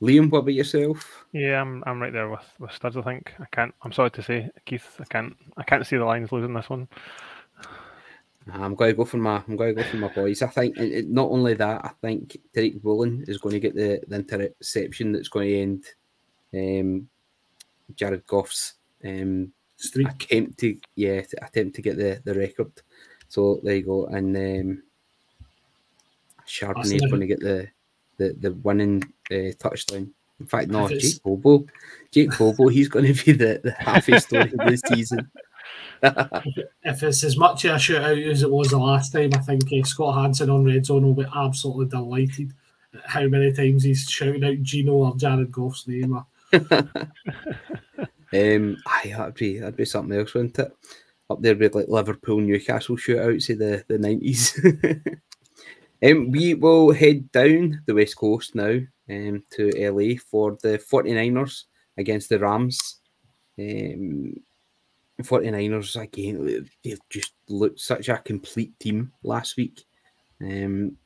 Liam, 0.00 0.30
what 0.30 0.40
about 0.40 0.54
yourself? 0.54 1.24
Yeah, 1.32 1.60
I'm 1.60 1.82
I'm 1.86 2.00
right 2.00 2.12
there 2.12 2.28
with, 2.30 2.44
with 2.60 2.72
Studs. 2.72 2.96
I 2.96 3.02
think 3.02 3.34
I 3.40 3.46
can't. 3.50 3.74
I'm 3.82 3.92
sorry 3.92 4.10
to 4.12 4.22
say, 4.22 4.50
Keith, 4.64 4.96
I 5.00 5.04
can't 5.04 5.36
I 5.56 5.64
can't 5.64 5.86
see 5.86 5.96
the 5.96 6.04
Lions 6.04 6.32
losing 6.32 6.54
this 6.54 6.70
one. 6.70 6.88
I'm 8.52 8.74
going 8.74 8.90
to 8.90 8.96
go 8.96 9.04
for 9.04 9.18
my 9.18 9.42
I'm 9.46 9.56
going 9.56 9.74
to 9.74 9.82
go 9.82 9.88
for 9.88 9.96
my 9.96 10.08
boys. 10.08 10.42
I 10.42 10.46
think 10.46 10.76
not 11.08 11.30
only 11.30 11.54
that, 11.54 11.84
I 11.84 11.90
think 12.00 12.38
Tariq 12.54 12.82
Woolen 12.82 13.24
is 13.28 13.38
going 13.38 13.54
to 13.54 13.60
get 13.60 13.74
the, 13.74 14.00
the 14.06 14.16
interception 14.16 15.12
that's 15.12 15.28
going 15.28 15.48
to 15.48 15.60
end 15.60 15.84
um, 16.54 17.08
Jared 17.94 18.26
Goff's 18.26 18.74
um, 19.04 19.52
Streak. 19.76 20.08
attempt 20.08 20.58
to 20.58 20.76
yeah 20.96 21.20
to 21.20 21.44
attempt 21.44 21.76
to 21.76 21.82
get 21.82 21.96
the, 21.96 22.20
the 22.24 22.34
record. 22.34 22.72
So 23.28 23.60
there 23.62 23.76
you 23.76 23.82
go, 23.82 24.06
and 24.06 24.36
um, 24.36 24.82
Charbonnet 26.46 27.04
is 27.04 27.10
going 27.10 27.20
to 27.20 27.26
get 27.26 27.40
the 27.40 27.68
the 28.16 28.34
the 28.40 28.52
winning 28.52 29.02
uh, 29.30 29.52
touchdown. 29.58 30.12
In 30.40 30.46
fact, 30.46 30.68
no, 30.68 30.88
Jake 30.88 31.22
Bobo, 31.22 31.66
Jake 32.12 32.36
Bobo, 32.38 32.68
he's 32.68 32.88
going 32.88 33.12
to 33.12 33.24
be 33.24 33.32
the 33.32 33.60
the 33.62 33.72
happy 33.72 34.18
story 34.20 34.42
of 34.42 34.52
the 34.52 34.82
season 34.94 35.30
if 36.02 37.02
it's 37.02 37.24
as 37.24 37.36
much 37.36 37.64
a 37.64 37.70
shootout 37.70 38.30
as 38.30 38.42
it 38.42 38.50
was 38.50 38.68
the 38.68 38.78
last 38.78 39.12
time, 39.12 39.30
I 39.34 39.38
think 39.38 39.64
uh, 39.72 39.84
Scott 39.84 40.20
Hanson 40.20 40.50
on 40.50 40.64
Red 40.64 40.86
Zone 40.86 41.04
will 41.04 41.14
be 41.14 41.26
absolutely 41.34 41.86
delighted 41.86 42.52
at 42.94 43.00
how 43.04 43.26
many 43.26 43.52
times 43.52 43.84
he's 43.84 44.08
shouting 44.08 44.44
out 44.44 44.62
Geno 44.62 44.92
or 44.92 45.16
Jared 45.16 45.52
Goff's 45.52 45.86
name. 45.86 46.14
um, 46.52 46.64
aye, 48.32 49.14
that'd 49.16 49.34
be 49.34 49.58
that'd 49.58 49.76
be 49.76 49.84
something 49.84 50.18
else, 50.18 50.34
wouldn't 50.34 50.58
it? 50.58 50.72
up 51.30 51.42
there 51.42 51.56
with 51.56 51.74
like 51.74 51.88
Liverpool 51.88 52.40
Newcastle 52.40 52.96
shootouts 52.96 53.50
of 53.50 53.58
the 53.58 53.84
the 53.88 53.98
nineties. 53.98 54.58
um, 56.04 56.30
we 56.30 56.54
will 56.54 56.92
head 56.92 57.30
down 57.32 57.82
the 57.86 57.94
west 57.94 58.16
coast 58.16 58.54
now 58.54 58.78
um, 59.10 59.42
to 59.50 59.70
LA 59.76 60.16
for 60.30 60.56
the 60.62 60.78
49ers 60.78 61.64
against 61.96 62.28
the 62.28 62.38
Rams. 62.38 63.00
Um, 63.58 64.34
49ers 65.22 66.00
again, 66.00 66.66
they 66.84 66.96
just 67.10 67.32
looked 67.48 67.80
such 67.80 68.08
a 68.08 68.18
complete 68.18 68.78
team 68.78 69.12
last 69.22 69.56
week. 69.56 69.84
Um, 70.40 70.96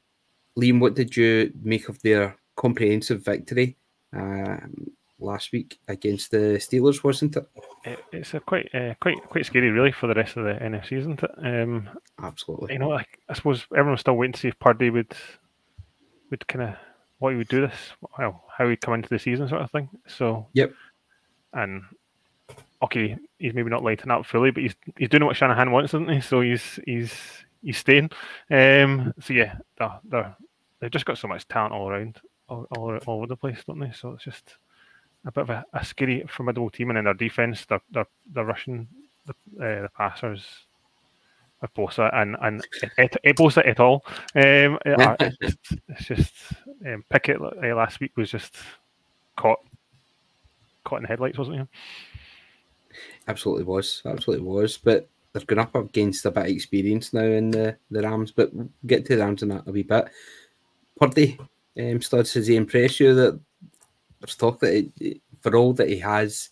Liam, 0.59 0.81
what 0.81 0.95
did 0.95 1.17
you 1.17 1.53
make 1.63 1.89
of 1.89 2.01
their 2.03 2.37
comprehensive 2.57 3.25
victory 3.25 3.77
um, 4.13 4.91
last 5.19 5.53
week 5.53 5.79
against 5.89 6.31
the 6.31 6.59
Steelers? 6.59 7.03
Wasn't 7.03 7.37
it? 7.37 7.47
it 7.85 7.99
it's 8.13 8.35
a 8.35 8.41
quite 8.41 8.69
uh, 8.75 8.95
quite 9.01 9.17
quite 9.29 9.47
scary, 9.47 9.71
really, 9.71 9.93
for 9.93 10.09
the 10.09 10.15
rest 10.15 10.37
of 10.37 10.45
the 10.45 10.53
NFC, 10.53 10.99
isn't 10.99 11.23
it? 11.23 11.31
Um, 11.39 11.89
Absolutely. 12.23 12.75
You 12.75 12.81
know, 12.81 12.91
like, 12.91 13.19
I 13.31 13.35
suppose 13.35 13.67
everyone's 13.75 14.01
still 14.01 14.17
waiting 14.17 14.35
to 14.35 14.41
see 14.41 14.49
if 14.49 14.59
Purdy 14.59 14.91
would 14.91 15.15
would 16.31 16.47
kind 16.49 16.71
of 16.71 16.77
what 17.19 17.31
he 17.31 17.37
would 17.37 17.49
do 17.49 17.61
this, 17.61 17.77
well, 18.19 18.45
how 18.59 18.69
he'd 18.69 18.81
come 18.81 18.95
into 18.95 19.09
the 19.09 19.19
season, 19.19 19.49
sort 19.49 19.63
of 19.63 19.71
thing. 19.71 19.89
So, 20.09 20.49
yep. 20.55 20.73
And 21.53 21.85
okay, 22.83 23.17
he's 23.39 23.55
maybe 23.55 23.71
not 23.71 23.85
lighting 23.85 24.11
up 24.11 24.27
fully, 24.27 24.51
but 24.51 24.63
he's 24.63 24.75
he's 24.97 25.09
doing 25.09 25.25
what 25.25 25.37
Shanahan 25.37 25.71
wants, 25.71 25.95
isn't 25.95 26.11
he? 26.11 26.21
So 26.21 26.41
he's 26.41 26.79
he's 26.85 27.15
he's 27.63 27.79
staying. 27.79 28.11
Um, 28.51 29.15
so 29.21 29.33
yeah, 29.33 29.57
they're, 29.79 30.01
they're 30.05 30.37
they've 30.81 30.91
just 30.91 31.07
got 31.07 31.19
so 31.19 31.29
much 31.29 31.47
talent 31.49 31.73
all 31.73 31.89
around, 31.89 32.21
all, 32.49 32.67
all, 32.77 32.97
all 33.07 33.19
over 33.19 33.27
the 33.29 33.37
place, 33.37 33.63
don't 33.67 33.79
they? 33.79 33.93
So 33.93 34.13
it's 34.13 34.25
just 34.25 34.57
a 35.25 35.31
bit 35.31 35.43
of 35.43 35.51
a, 35.51 35.65
a 35.73 35.85
scary, 35.85 36.25
formidable 36.29 36.71
team, 36.71 36.91
and 36.91 36.99
in 36.99 37.05
their 37.05 37.15
defense, 37.15 37.65
they're 37.65 37.83
they're, 37.91 38.07
they're 38.33 38.45
rushing 38.45 38.89
the 39.27 39.33
uh, 39.65 39.83
the 39.83 39.91
passers 39.97 40.45
with 41.61 41.73
Bosa 41.75 42.13
and 42.15 42.37
and 42.43 42.67
et, 42.99 43.17
et, 43.23 43.37
Bosa 43.37 43.63
et 43.65 43.79
al. 43.79 44.05
Um, 44.35 44.79
it, 44.85 45.37
it's, 45.41 45.57
it's 45.89 46.05
just 46.05 46.33
um, 46.85 47.05
Pickett 47.09 47.41
uh, 47.41 47.77
last 47.77 48.01
week 48.01 48.17
was 48.17 48.31
just 48.31 48.57
caught 49.37 49.61
caught 50.85 50.97
in 50.97 51.03
the 51.03 51.09
headlights, 51.09 51.39
wasn't 51.39 51.57
he? 51.57 52.12
Absolutely 53.29 53.65
was, 53.65 54.03
absolutely 54.05 54.47
was. 54.47 54.77
But 54.77 55.09
they're 55.33 55.45
going 55.45 55.59
up 55.59 55.75
against 55.75 56.27
a 56.27 56.31
bit 56.31 56.45
of 56.45 56.51
experience 56.51 57.13
now 57.13 57.23
in 57.23 57.51
the, 57.51 57.77
the 57.91 58.03
Rams. 58.03 58.33
But 58.33 58.53
we'll 58.55 58.69
get 58.87 59.07
to 59.07 59.17
the 59.17 59.23
Rams 59.23 59.43
in 59.43 59.49
that 59.49 59.67
a 59.67 59.73
wee 59.73 59.83
bit. 59.83 60.11
Purdy, 60.99 61.39
um, 61.79 62.03
Studs, 62.03 62.35
has 62.35 62.47
he 62.47 62.57
impressed 62.57 63.01
you 63.01 63.15
that 63.15 63.41
there's 64.21 64.37
talk 64.37 64.61
that 64.61 64.91
it, 65.01 65.21
for 65.41 65.57
all 65.57 65.73
that 65.75 65.89
he 65.89 65.99
has 65.99 66.51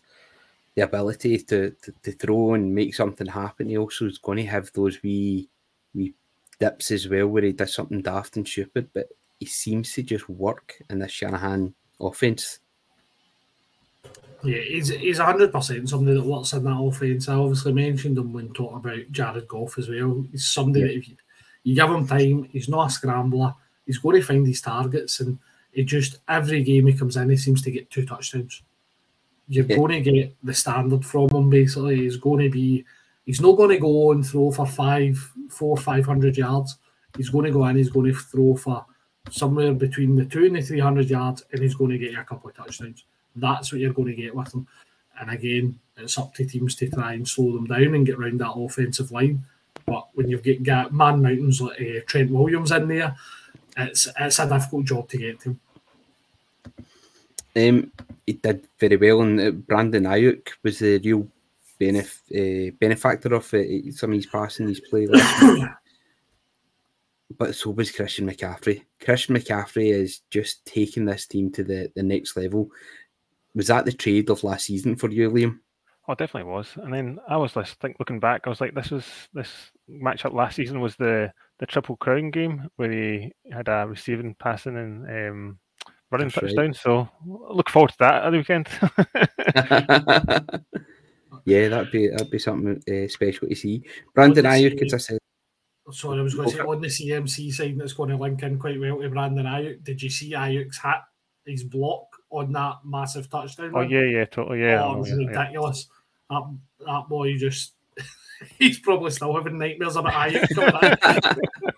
the 0.75 0.83
ability 0.83 1.39
to, 1.39 1.71
to, 1.83 1.93
to, 2.03 2.13
throw 2.13 2.55
and 2.55 2.75
make 2.75 2.95
something 2.95 3.27
happen, 3.27 3.69
he 3.69 3.77
also 3.77 4.07
is 4.07 4.19
going 4.19 4.39
to 4.39 4.45
have 4.45 4.73
those 4.73 5.03
wee 5.03 5.49
wee 5.95 6.15
dips 6.59 6.91
as 6.91 7.09
well 7.09 7.27
where 7.27 7.43
he 7.43 7.53
does 7.53 7.75
something 7.75 8.03
daft 8.03 8.37
and 8.37 8.47
stupid, 8.47 8.89
but 8.95 9.09
he 9.39 9.47
seems 9.47 9.93
to 9.93 10.03
just 10.03 10.29
work 10.29 10.81
in 10.91 10.99
the 10.99 11.09
Shanahan 11.09 11.75
offense. 12.01 12.61
Yeah, 14.43 14.59
he's 14.59 14.89
he's 14.89 15.19
hundred 15.19 15.53
percent 15.53 15.89
somebody 15.89 16.17
that 16.17 16.27
works 16.27 16.53
in 16.53 16.65
that 16.65 16.81
offense. 16.81 17.29
I 17.29 17.35
obviously 17.35 17.73
mentioned 17.73 18.17
him 18.17 18.33
when 18.33 18.53
talking 18.53 18.79
about 18.79 19.13
Jared 19.13 19.49
Goff 19.49 19.79
as 19.79 19.89
well. 19.89 20.25
He's 20.31 20.47
somebody 20.47 20.81
yeah. 20.81 20.87
that 20.87 20.97
if 20.97 21.09
you, 21.09 21.17
you 21.63 21.75
give 21.75 21.91
him 21.91 22.07
time, 22.07 22.45
he's 22.45 22.69
not 22.69 22.87
a 22.87 22.91
scrambler. 22.91 23.55
He's 23.85 23.99
going 23.99 24.21
to 24.21 24.27
find 24.27 24.47
his 24.47 24.61
targets, 24.61 25.21
and 25.21 25.39
he 25.73 25.85
just 25.85 26.19
every 26.29 26.63
game 26.63 26.87
he 26.87 26.95
comes 26.95 27.17
in, 27.17 27.29
he 27.29 27.37
seems 27.37 27.63
to 27.63 27.71
get 27.71 27.91
two 27.91 28.07
touchdowns. 28.07 28.63
You're 29.49 29.67
yeah. 29.67 29.77
going 29.77 30.03
to 30.05 30.11
get 30.13 30.37
the 30.43 30.55
standard 30.55 31.05
from 31.05 31.29
him. 31.31 31.51
Basically, 31.51 31.97
he's 31.97 32.17
going 32.17 32.45
to 32.45 32.51
be. 32.51 32.85
He's 33.27 33.41
not 33.41 33.57
going 33.57 33.71
to 33.71 33.79
go 33.79 34.13
and 34.13 34.27
throw 34.27 34.51
for 34.51 34.67
five, 34.67 35.17
four, 35.51 35.77
five 35.77 36.07
hundred 36.07 36.37
yards. 36.39 36.79
He's 37.17 37.29
going 37.29 37.45
to 37.45 37.51
go 37.51 37.67
in. 37.67 37.77
He's 37.77 37.91
going 37.91 38.11
to 38.11 38.19
throw 38.19 38.57
for 38.57 38.87
somewhere 39.31 39.75
between 39.75 40.17
the 40.17 40.25
two 40.25 40.47
and 40.47 40.57
the 40.57 40.63
three 40.63 40.81
hundred 40.81 41.11
yards, 41.11 41.45
and 41.53 41.63
he's 41.63 41.75
going 41.75 41.91
to 41.91 41.99
get 41.99 42.13
you 42.13 42.21
a 42.21 42.25
couple 42.25 42.49
of 42.49 42.57
touchdowns. 42.57 43.05
That's 43.37 43.73
what 43.73 43.81
you're 43.81 43.93
going 43.93 44.15
to 44.15 44.23
get 44.23 44.35
with 44.35 44.51
them. 44.51 44.67
And 45.21 45.31
again, 45.31 45.79
it's 45.97 46.19
up 46.19 46.35
to 46.35 46.45
teams 46.45 46.75
to 46.77 46.89
try 46.89 47.13
and 47.13 47.29
slow 47.29 47.53
them 47.53 47.67
down 47.67 47.95
and 47.95 48.07
get 48.07 48.17
around 48.17 48.41
that 48.41 48.53
offensive 48.53 49.13
line. 49.13 49.45
But 49.87 50.09
when 50.15 50.29
you've 50.29 50.65
got 50.65 50.93
man 50.93 51.23
mountains 51.23 51.61
like 51.61 51.81
uh, 51.81 52.01
Trent 52.07 52.31
Williams 52.31 52.71
in 52.73 52.89
there, 52.89 53.17
it's 53.77 54.09
it's 54.19 54.39
a 54.39 54.49
difficult 54.49 54.87
job 54.87 55.09
to 55.09 55.19
get 55.19 55.41
to. 55.41 55.57
Um, 57.57 57.93
he 58.27 58.35
did 58.35 58.67
very 58.79 58.97
well, 58.97 59.23
and 59.23 59.41
uh, 59.41 59.51
Brandon 59.51 60.05
Aiyuk 60.05 60.49
was 60.63 60.79
the 60.79 60.99
real 60.99 61.27
benef- 61.81 62.71
uh, 62.71 62.75
benefactor 62.79 63.35
of 63.35 63.53
it. 63.55 63.95
some 63.95 64.11
of 64.11 64.17
his 64.17 64.27
passing, 64.27 64.69
his 64.69 64.81
play. 64.81 65.07
but 67.39 67.55
so 67.55 67.71
was 67.71 67.91
Christian 67.91 68.29
McCaffrey. 68.29 68.83
Christian 69.03 69.37
McCaffrey 69.37 69.93
is 69.93 70.21
just 70.31 70.65
taking 70.65 71.05
this 71.05 71.27
team 71.27 71.51
to 71.53 71.65
the, 71.65 71.91
the 71.97 72.03
next 72.03 72.37
level 72.37 72.71
was 73.55 73.69
that 73.69 73.85
the 73.85 73.93
trade 73.93 74.31
of 74.31 74.45
last 74.45 74.67
season 74.67 74.97
for 74.97 75.11
you, 75.11 75.31
Liam? 75.31 75.59
Oh, 76.09 76.15
definitely 76.15 76.51
was. 76.51 76.69
And 76.77 76.93
then 76.93 77.19
I 77.29 77.37
was 77.37 77.53
just 77.53 77.79
think 77.81 77.97
looking 77.99 78.21
back, 78.21 78.43
I 78.45 78.49
was 78.49 78.61
like, 78.61 78.75
this 78.75 78.91
was 78.91 79.07
this 79.33 79.71
matchup 79.89 80.33
last 80.33 80.57
season 80.57 80.81
was 80.81 80.97
the 80.97 81.33
the 81.59 81.67
triple 81.67 81.97
crown 81.97 82.31
game 82.31 82.69
where 82.77 82.91
he 82.91 83.33
had 83.53 83.69
a 83.69 83.87
receiving, 83.87 84.35
passing, 84.39 84.77
and 84.77 85.05
um, 85.05 85.59
running 86.11 86.29
That's 86.29 86.41
touchdown. 86.41 86.67
Right. 86.67 86.77
So 86.77 87.09
look 87.25 87.71
forward 87.71 87.91
to 87.91 87.97
that 88.01 88.25
at 88.25 88.31
the 88.31 88.39
weekend. 88.39 88.69
yeah, 91.45 91.69
that'd 91.69 91.93
be 91.93 92.09
that'd 92.09 92.31
be 92.31 92.39
something 92.39 92.83
uh, 92.89 93.09
special 93.09 93.49
to 93.49 93.55
see. 93.55 93.85
Brandon 94.15 94.47
Aiyuk, 94.47 94.83
as 94.85 94.95
I 94.95 94.99
said. 94.99 95.19
Sorry, 95.93 96.21
I 96.21 96.23
was 96.23 96.35
going 96.35 96.49
to 96.49 96.57
say 96.57 96.63
on 96.63 96.81
the 96.81 96.87
CMC 96.87 97.53
side 97.53 97.77
that's 97.77 97.95
going 97.95 98.11
to 98.11 98.17
link 98.17 98.43
in 98.43 98.59
quite 98.59 98.81
well 98.81 99.01
to 99.01 99.11
Brandon 99.11 99.47
Aiyuk. 99.47 99.83
Did 99.83 100.03
you 100.03 100.11
see 100.11 100.33
Aiyuk's 100.33 100.79
hat, 100.79 101.03
his 101.47 101.65
block 101.65 102.10
on 102.31 102.53
that 102.53 102.79
massive 102.85 103.29
touchdown. 103.29 103.73
Oh 103.75 103.81
yeah, 103.81 104.03
yeah, 104.03 104.25
totally, 104.25 104.61
yeah. 104.61 104.85
Oh, 104.85 104.95
it 104.95 104.99
was 105.01 105.13
oh, 105.13 105.19
yeah, 105.19 105.27
ridiculous. 105.27 105.89
Yeah. 106.31 106.39
That 106.39 106.59
that 106.87 107.09
boy 107.09 107.37
just 107.37 107.75
he's 108.59 108.79
probably 108.79 109.11
still 109.11 109.35
having 109.35 109.59
nightmares 109.59 109.97
about 109.97 110.13
Aiyuk. 110.13 110.49
but 111.61 111.75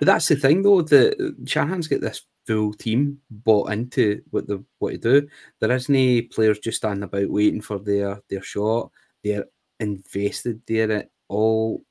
that's 0.00 0.28
the 0.28 0.36
thing, 0.36 0.62
though. 0.62 0.82
The 0.82 1.34
Shanahan's 1.46 1.88
got 1.88 2.00
this 2.00 2.22
full 2.46 2.72
team 2.72 3.18
bought 3.30 3.72
into 3.72 4.22
what 4.30 4.46
the 4.46 4.64
what 4.78 4.90
to 4.90 4.98
do. 4.98 5.28
There 5.60 5.70
isn't 5.70 5.94
any 5.94 6.22
players 6.22 6.58
just 6.58 6.78
standing 6.78 7.04
about 7.04 7.30
waiting 7.30 7.60
for 7.60 7.78
their 7.78 8.20
their 8.28 8.42
shot. 8.42 8.90
They're 9.22 9.46
invested. 9.78 10.62
They're 10.66 11.06
all 11.28 11.82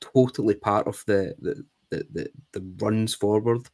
totally 0.00 0.54
part 0.54 0.86
of 0.86 1.02
the 1.06 1.34
the 1.40 1.64
the, 1.90 2.06
the, 2.12 2.30
the 2.52 2.74
runs 2.80 3.14
forward. 3.14 3.68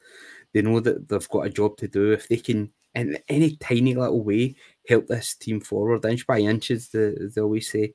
They 0.54 0.62
know 0.62 0.80
that 0.80 1.08
they've 1.08 1.28
got 1.28 1.46
a 1.46 1.50
job 1.50 1.76
to 1.78 1.88
do. 1.88 2.12
If 2.12 2.28
they 2.28 2.36
can, 2.36 2.70
in 2.94 3.18
any 3.28 3.56
tiny 3.56 3.94
little 3.94 4.22
way, 4.22 4.54
help 4.88 5.08
this 5.08 5.34
team 5.34 5.60
forward 5.60 6.04
inch 6.06 6.26
by 6.26 6.38
inches, 6.38 6.88
the, 6.88 7.30
they 7.34 7.40
always 7.42 7.70
say, 7.70 7.92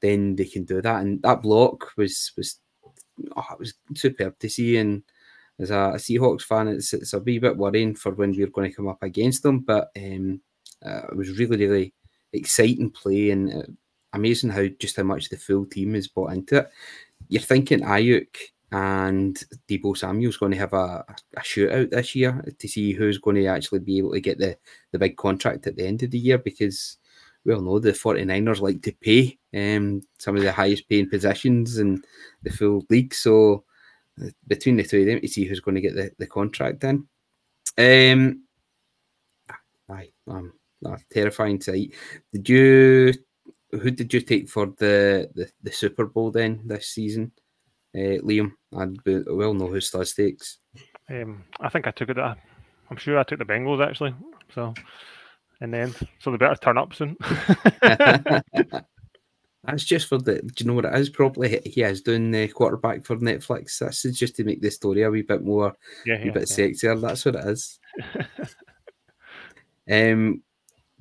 then 0.00 0.36
they 0.36 0.44
can 0.44 0.64
do 0.64 0.82
that. 0.82 1.00
And 1.00 1.22
that 1.22 1.40
block 1.42 1.92
was 1.96 2.32
was 2.36 2.58
oh, 3.36 3.44
it 3.52 3.58
was 3.58 3.74
superb 3.94 4.38
to 4.40 4.50
see. 4.50 4.76
And 4.76 5.02
as 5.58 5.70
a, 5.70 5.92
a 5.94 5.96
Seahawks 5.96 6.42
fan, 6.42 6.68
it's, 6.68 6.92
it's 6.92 7.12
a 7.12 7.20
wee 7.20 7.38
bit 7.38 7.56
worrying 7.56 7.94
for 7.94 8.12
when 8.12 8.32
we're 8.32 8.48
going 8.48 8.70
to 8.70 8.76
come 8.76 8.88
up 8.88 9.02
against 9.02 9.42
them. 9.42 9.60
But 9.60 9.90
um, 9.96 10.40
uh, 10.84 11.02
it 11.10 11.16
was 11.16 11.38
really, 11.38 11.66
really 11.66 11.94
exciting 12.32 12.90
play 12.90 13.30
and 13.30 13.52
uh, 13.52 13.66
amazing 14.12 14.50
how 14.50 14.66
just 14.78 14.96
how 14.96 15.02
much 15.04 15.28
the 15.28 15.36
full 15.36 15.66
team 15.66 15.94
is 15.94 16.08
bought 16.08 16.32
into 16.32 16.58
it. 16.58 16.70
You're 17.28 17.42
thinking 17.42 17.80
Aiyuk 17.80 18.36
and 18.72 19.42
Deebo 19.68 19.96
Samuel's 19.96 20.36
going 20.36 20.52
to 20.52 20.58
have 20.58 20.72
a, 20.72 21.04
a 21.36 21.40
shootout 21.40 21.90
this 21.90 22.14
year 22.14 22.44
to 22.58 22.68
see 22.68 22.92
who's 22.92 23.18
going 23.18 23.36
to 23.36 23.46
actually 23.46 23.80
be 23.80 23.98
able 23.98 24.12
to 24.12 24.20
get 24.20 24.38
the, 24.38 24.56
the 24.92 24.98
big 24.98 25.16
contract 25.16 25.66
at 25.66 25.76
the 25.76 25.86
end 25.86 26.02
of 26.02 26.10
the 26.10 26.18
year 26.18 26.38
because 26.38 26.98
we 27.44 27.52
all 27.52 27.62
know 27.62 27.78
the 27.78 27.92
49ers 27.92 28.60
like 28.60 28.82
to 28.82 28.92
pay 28.92 29.38
um, 29.54 30.02
some 30.18 30.36
of 30.36 30.42
the 30.42 30.52
highest 30.52 30.88
paying 30.88 31.08
positions 31.08 31.78
in 31.78 32.02
the 32.42 32.50
full 32.50 32.84
league. 32.90 33.12
So 33.12 33.64
uh, 34.22 34.28
between 34.46 34.76
the 34.76 34.84
two 34.84 35.00
of 35.00 35.06
them 35.06 35.20
to 35.20 35.28
see 35.28 35.44
who's 35.44 35.60
going 35.60 35.74
to 35.76 35.80
get 35.80 35.96
the, 35.96 36.12
the 36.18 36.26
contract 36.26 36.84
in. 36.84 37.08
Um, 37.78 38.44
aye, 39.90 40.10
um, 40.28 40.52
terrifying 41.10 41.60
sight. 41.60 41.92
Did 42.32 42.48
you 42.48 43.14
who 43.72 43.90
did 43.90 44.12
you 44.12 44.20
take 44.20 44.48
for 44.48 44.66
the, 44.66 45.30
the, 45.34 45.50
the 45.62 45.72
Super 45.72 46.06
Bowl 46.06 46.30
then 46.30 46.60
this 46.64 46.88
season? 46.88 47.32
Uh, 47.94 48.20
Liam. 48.22 48.52
I 48.76 48.86
well 49.26 49.54
know 49.54 49.66
who 49.68 49.80
Stud 49.80 50.06
takes. 50.06 50.58
Um, 51.08 51.44
I 51.60 51.68
think 51.68 51.86
I 51.86 51.90
took 51.90 52.08
it. 52.10 52.18
Uh, 52.18 52.34
I'm 52.90 52.96
sure 52.96 53.18
I 53.18 53.24
took 53.24 53.38
the 53.38 53.44
Bengals 53.44 53.84
actually. 53.84 54.14
So 54.54 54.74
in 55.60 55.72
the 55.72 55.78
end, 55.78 55.96
so 56.20 56.30
they 56.30 56.36
better 56.36 56.56
turn 56.56 56.78
up 56.78 56.94
soon. 56.94 57.16
That's 59.64 59.84
just 59.84 60.08
for 60.08 60.18
the. 60.18 60.40
Do 60.40 60.52
you 60.58 60.66
know 60.66 60.74
what 60.74 60.86
it 60.86 60.94
is? 60.94 61.10
Probably 61.10 61.60
he 61.66 61.82
is 61.82 62.00
doing 62.00 62.30
the 62.30 62.48
quarterback 62.48 63.04
for 63.04 63.16
Netflix. 63.16 63.78
That's 63.78 64.02
just 64.02 64.36
to 64.36 64.44
make 64.44 64.62
the 64.62 64.70
story 64.70 65.02
a 65.02 65.10
wee 65.10 65.22
bit 65.22 65.44
more, 65.44 65.74
yeah, 66.06 66.14
a 66.14 66.32
bit 66.32 66.50
yeah. 66.50 66.66
sexier. 66.66 67.00
That's 67.00 67.24
what 67.24 67.36
it 67.36 67.46
is. 67.46 67.78
um, 69.90 70.42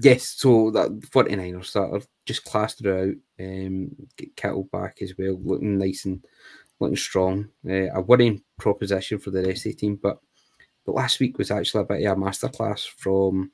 yes, 0.02 0.24
so 0.24 0.72
that 0.72 0.90
49ers 1.00 1.72
that 1.72 1.80
are 1.80 2.02
just 2.26 2.44
classed 2.44 2.80
throughout. 2.80 3.16
Um, 3.40 3.96
get 4.18 4.36
Kittle 4.36 4.68
back 4.72 4.98
as 5.02 5.14
well, 5.18 5.40
looking 5.42 5.78
nice 5.78 6.04
and 6.04 6.26
looking 6.80 6.98
strong. 6.98 7.50
Uh, 7.68 7.90
a 7.94 8.02
worrying 8.02 8.42
proposition 8.58 9.20
for 9.20 9.32
the 9.32 9.44
rest 9.44 9.66
of 9.66 9.72
the 9.72 9.74
team, 9.74 10.00
but 10.02 10.20
but 10.86 10.96
last 10.96 11.20
week 11.20 11.38
was 11.38 11.52
actually 11.52 11.82
a 11.82 11.86
bit 11.86 12.06
of 12.06 12.18
a 12.18 12.22
masterclass 12.22 12.88
from 12.88 13.52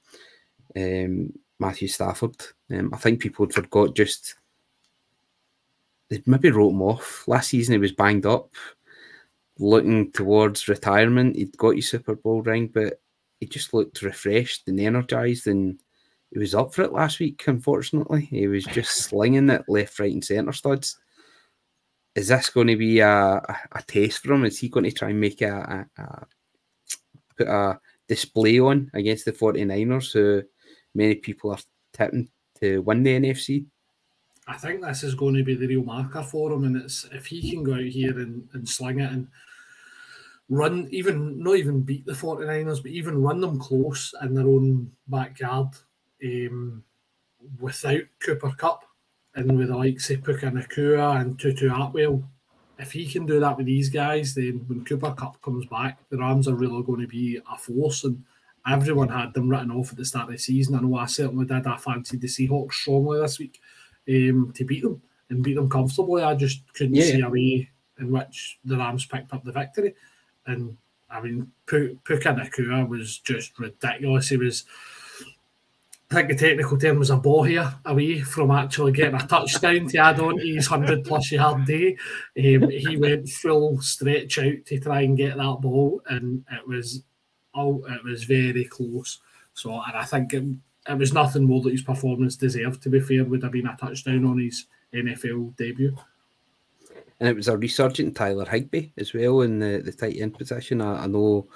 um, 0.77 1.33
Matthew 1.59 1.87
Stafford. 1.87 2.35
Um, 2.71 2.91
I 2.93 2.97
think 2.97 3.19
people 3.19 3.45
had 3.45 3.53
forgot 3.53 3.95
just 3.95 4.35
they 6.09 6.21
maybe 6.25 6.51
wrote 6.51 6.71
him 6.71 6.81
off. 6.81 7.27
Last 7.27 7.49
season 7.49 7.73
he 7.73 7.79
was 7.79 7.91
banged 7.91 8.25
up, 8.25 8.53
looking 9.57 10.11
towards 10.11 10.67
retirement. 10.67 11.35
He'd 11.35 11.57
got 11.57 11.75
his 11.75 11.89
Super 11.89 12.15
Bowl 12.15 12.41
ring, 12.41 12.69
but 12.73 13.01
he 13.39 13.47
just 13.47 13.73
looked 13.73 14.01
refreshed 14.01 14.67
and 14.67 14.79
energized 14.79 15.47
and 15.47 15.79
he 16.31 16.39
was 16.39 16.55
up 16.55 16.73
for 16.73 16.83
it 16.83 16.93
last 16.93 17.19
week, 17.19 17.43
unfortunately. 17.47 18.25
He 18.25 18.47
was 18.47 18.65
just 18.65 18.91
slinging 19.05 19.49
it 19.49 19.63
left, 19.67 19.99
right, 19.99 20.11
and 20.11 20.23
centre 20.23 20.51
studs. 20.51 20.97
Is 22.15 22.29
this 22.29 22.49
going 22.49 22.67
to 22.67 22.77
be 22.77 22.99
a, 22.99 23.41
a, 23.71 23.81
taste 23.85 24.23
for 24.23 24.33
him? 24.33 24.45
Is 24.45 24.59
he 24.59 24.69
going 24.69 24.85
to 24.85 24.91
try 24.91 25.09
and 25.09 25.19
make 25.19 25.41
a, 25.41 25.85
a, 25.97 26.01
a 26.01 26.25
put 27.37 27.47
a 27.47 27.79
display 28.07 28.59
on 28.59 28.89
against 28.93 29.25
the 29.25 29.33
49ers, 29.33 30.13
who 30.13 30.43
many 30.93 31.15
people 31.15 31.51
are 31.51 31.59
tipping 31.91 32.29
to 32.61 32.81
win 32.81 33.03
the 33.03 33.19
NFC? 33.19 33.65
I 34.47 34.57
think 34.57 34.81
this 34.81 35.03
is 35.03 35.15
going 35.15 35.35
to 35.35 35.43
be 35.43 35.55
the 35.55 35.67
real 35.67 35.83
marker 35.83 36.23
for 36.23 36.53
him, 36.53 36.63
and 36.65 36.77
it's 36.77 37.05
if 37.11 37.25
he 37.25 37.51
can 37.51 37.63
go 37.63 37.73
out 37.73 37.81
here 37.81 38.17
and, 38.19 38.47
and 38.53 38.67
sling 38.67 38.99
it 38.99 39.11
and 39.11 39.27
run, 40.49 40.87
even 40.91 41.41
not 41.41 41.55
even 41.55 41.81
beat 41.81 42.05
the 42.05 42.13
49ers, 42.13 42.81
but 42.81 42.91
even 42.91 43.21
run 43.21 43.41
them 43.41 43.59
close 43.59 44.13
in 44.21 44.35
their 44.35 44.47
own 44.47 44.91
backyard 45.07 45.69
um, 46.23 46.83
without 47.59 48.01
Cooper 48.19 48.51
Kupp 48.51 48.83
and 49.35 49.57
with 49.57 49.67
the 49.67 49.77
likes 49.77 50.09
of 50.09 50.23
Puka 50.23 50.47
Nacua 50.47 51.19
and 51.19 51.37
Tutu 51.39 51.69
Atwell. 51.69 52.23
If 52.77 52.91
he 52.91 53.05
can 53.05 53.25
do 53.25 53.39
that 53.39 53.57
with 53.57 53.65
these 53.65 53.89
guys, 53.89 54.33
then 54.33 54.63
when 54.67 54.83
Cooper 54.83 55.11
Kupp 55.11 55.41
comes 55.41 55.65
back, 55.65 55.99
the 56.09 56.17
Rams 56.17 56.47
are 56.47 56.55
really 56.55 56.83
going 56.83 57.01
to 57.01 57.07
be 57.07 57.39
a 57.49 57.57
force. 57.57 58.03
And 58.03 58.23
everyone 58.67 59.09
had 59.09 59.33
them 59.33 59.49
written 59.49 59.71
off 59.71 59.91
at 59.91 59.97
the 59.97 60.05
start 60.05 60.27
of 60.27 60.33
the 60.33 60.37
season. 60.37 60.75
I 60.75 60.81
know 60.81 60.97
I 60.97 61.05
certainly 61.05 61.45
did. 61.45 61.67
I 61.67 61.77
fancied 61.77 62.21
the 62.21 62.27
Seahawks 62.27 62.73
strongly 62.73 63.19
this 63.19 63.39
week 63.39 63.61
um, 64.09 64.51
to 64.55 64.65
beat 64.65 64.83
them 64.83 65.01
and 65.29 65.43
beat 65.43 65.55
them 65.55 65.69
comfortably. 65.69 66.23
I 66.23 66.35
just 66.35 66.61
couldn't 66.73 66.95
yeah. 66.95 67.03
see 67.03 67.21
a 67.21 67.29
way 67.29 67.69
in 67.99 68.11
which 68.11 68.59
the 68.65 68.77
Rams 68.77 69.05
picked 69.05 69.33
up 69.33 69.43
the 69.43 69.51
victory. 69.51 69.95
And 70.45 70.77
I 71.09 71.21
mean, 71.21 71.51
Puka 71.65 71.99
Nacua 72.07 72.87
was 72.87 73.19
just 73.19 73.57
ridiculous. 73.57 74.29
He 74.29 74.37
was, 74.37 74.65
I 76.11 76.15
think 76.15 76.29
the 76.29 76.35
technical 76.35 76.77
term 76.77 76.99
was 76.99 77.09
a 77.09 77.17
ball 77.17 77.43
here 77.43 77.73
away 77.83 78.21
from 78.21 78.51
actually 78.51 78.91
getting 78.91 79.15
a 79.15 79.25
touchdown 79.25 79.87
to 79.87 79.97
add 79.97 80.19
on 80.19 80.37
to 80.37 80.45
his 80.45 80.69
100 80.69 81.03
plus 81.03 81.31
yard 81.31 81.65
day. 81.65 81.97
Um, 82.37 82.69
he 82.69 82.95
went 82.95 83.27
full 83.27 83.81
stretch 83.81 84.37
out 84.37 84.65
to 84.67 84.79
try 84.79 85.01
and 85.01 85.17
get 85.17 85.35
that 85.35 85.57
ball, 85.61 86.01
and 86.07 86.45
it 86.51 86.67
was 86.67 87.01
oh, 87.55 87.83
it 87.89 88.03
was 88.03 88.25
very 88.25 88.65
close. 88.65 89.19
So, 89.53 89.71
and 89.71 89.95
I 89.95 90.03
think 90.03 90.33
it, 90.33 90.43
it 90.87 90.97
was 90.97 91.13
nothing 91.13 91.45
more 91.45 91.61
that 91.61 91.71
his 91.71 91.81
performance 91.81 92.35
deserved. 92.35 92.83
To 92.83 92.89
be 92.89 92.99
fair, 92.99 93.23
would 93.23 93.43
have 93.43 93.51
been 93.51 93.67
a 93.67 93.75
touchdown 93.75 94.25
on 94.25 94.39
his 94.39 94.67
NFL 94.93 95.55
debut. 95.57 95.97
And 97.19 97.29
it 97.29 97.35
was 97.35 97.47
a 97.47 97.57
resurgent 97.57 98.15
Tyler 98.15 98.45
Higbee 98.45 98.89
as 98.97 99.13
well 99.13 99.41
in 99.41 99.59
the, 99.59 99.81
the 99.83 99.93
tight 99.93 100.17
end 100.17 100.37
position. 100.37 100.81
I, 100.81 101.03
I 101.03 101.07
know 101.07 101.47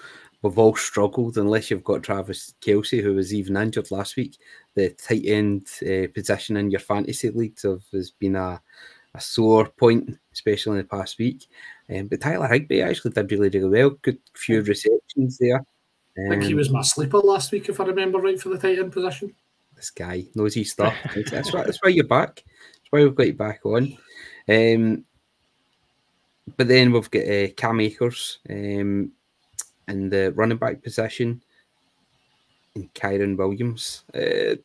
we've 0.42 0.58
all 0.58 0.76
struggled 0.76 1.38
unless 1.38 1.70
you've 1.70 1.84
got 1.84 2.04
Travis 2.04 2.54
Kelce, 2.62 3.02
who 3.02 3.16
was 3.16 3.34
even 3.34 3.58
injured 3.58 3.92
last 3.92 4.16
week. 4.16 4.38
The 4.76 4.90
tight 4.90 5.26
end 5.26 5.68
uh, 5.82 6.08
position 6.14 6.58
in 6.58 6.72
your 6.72 6.80
fantasy 6.80 7.30
leagues 7.30 7.64
have, 7.64 7.84
has 7.92 8.12
been 8.12 8.36
a, 8.36 8.62
a 9.16 9.22
sore 9.22 9.66
point, 9.66 10.18
especially 10.34 10.74
in 10.74 10.78
the 10.78 10.84
past 10.84 11.18
week. 11.20 11.48
Um, 11.94 12.08
but 12.08 12.22
Tyler 12.22 12.48
Higbee 12.48 12.82
actually 12.82 13.12
did 13.12 13.32
really, 13.32 13.50
really 13.50 13.70
well. 13.70 13.92
Good 14.02 14.20
few 14.34 14.62
receptions 14.62 15.38
there. 15.38 15.66
I 16.18 16.30
think 16.30 16.44
he 16.44 16.54
was 16.54 16.70
my 16.70 16.82
sleeper 16.82 17.20
last 17.20 17.52
week, 17.52 17.70
if 17.70 17.80
I 17.80 17.86
remember 17.86 18.20
right, 18.20 18.40
for 18.40 18.50
the 18.50 18.58
tight 18.58 18.80
end 18.80 18.92
position. 18.92 19.34
This 19.76 19.90
guy 19.90 20.26
knows 20.36 20.54
his 20.54 20.72
stuff. 20.72 20.94
that's, 21.32 21.54
why, 21.54 21.64
that's 21.64 21.82
why 21.82 21.90
you're 21.90 22.04
back. 22.04 22.44
That's 22.44 22.90
why 22.90 23.04
we've 23.04 23.16
got 23.16 23.28
you 23.28 23.34
back 23.34 23.62
on. 23.66 23.98
Um, 24.48 25.06
but 26.58 26.68
then 26.68 26.92
we've 26.92 27.10
got 27.10 27.28
uh, 27.28 27.48
Cam 27.56 27.80
Akers 27.80 28.40
um, 28.50 29.14
in 29.90 30.10
the 30.10 30.32
running 30.34 30.58
back 30.58 30.82
position 30.82 31.42
in 32.76 32.90
Kyren 32.96 33.38
Williams. 33.38 34.04
Uh, 34.14 34.56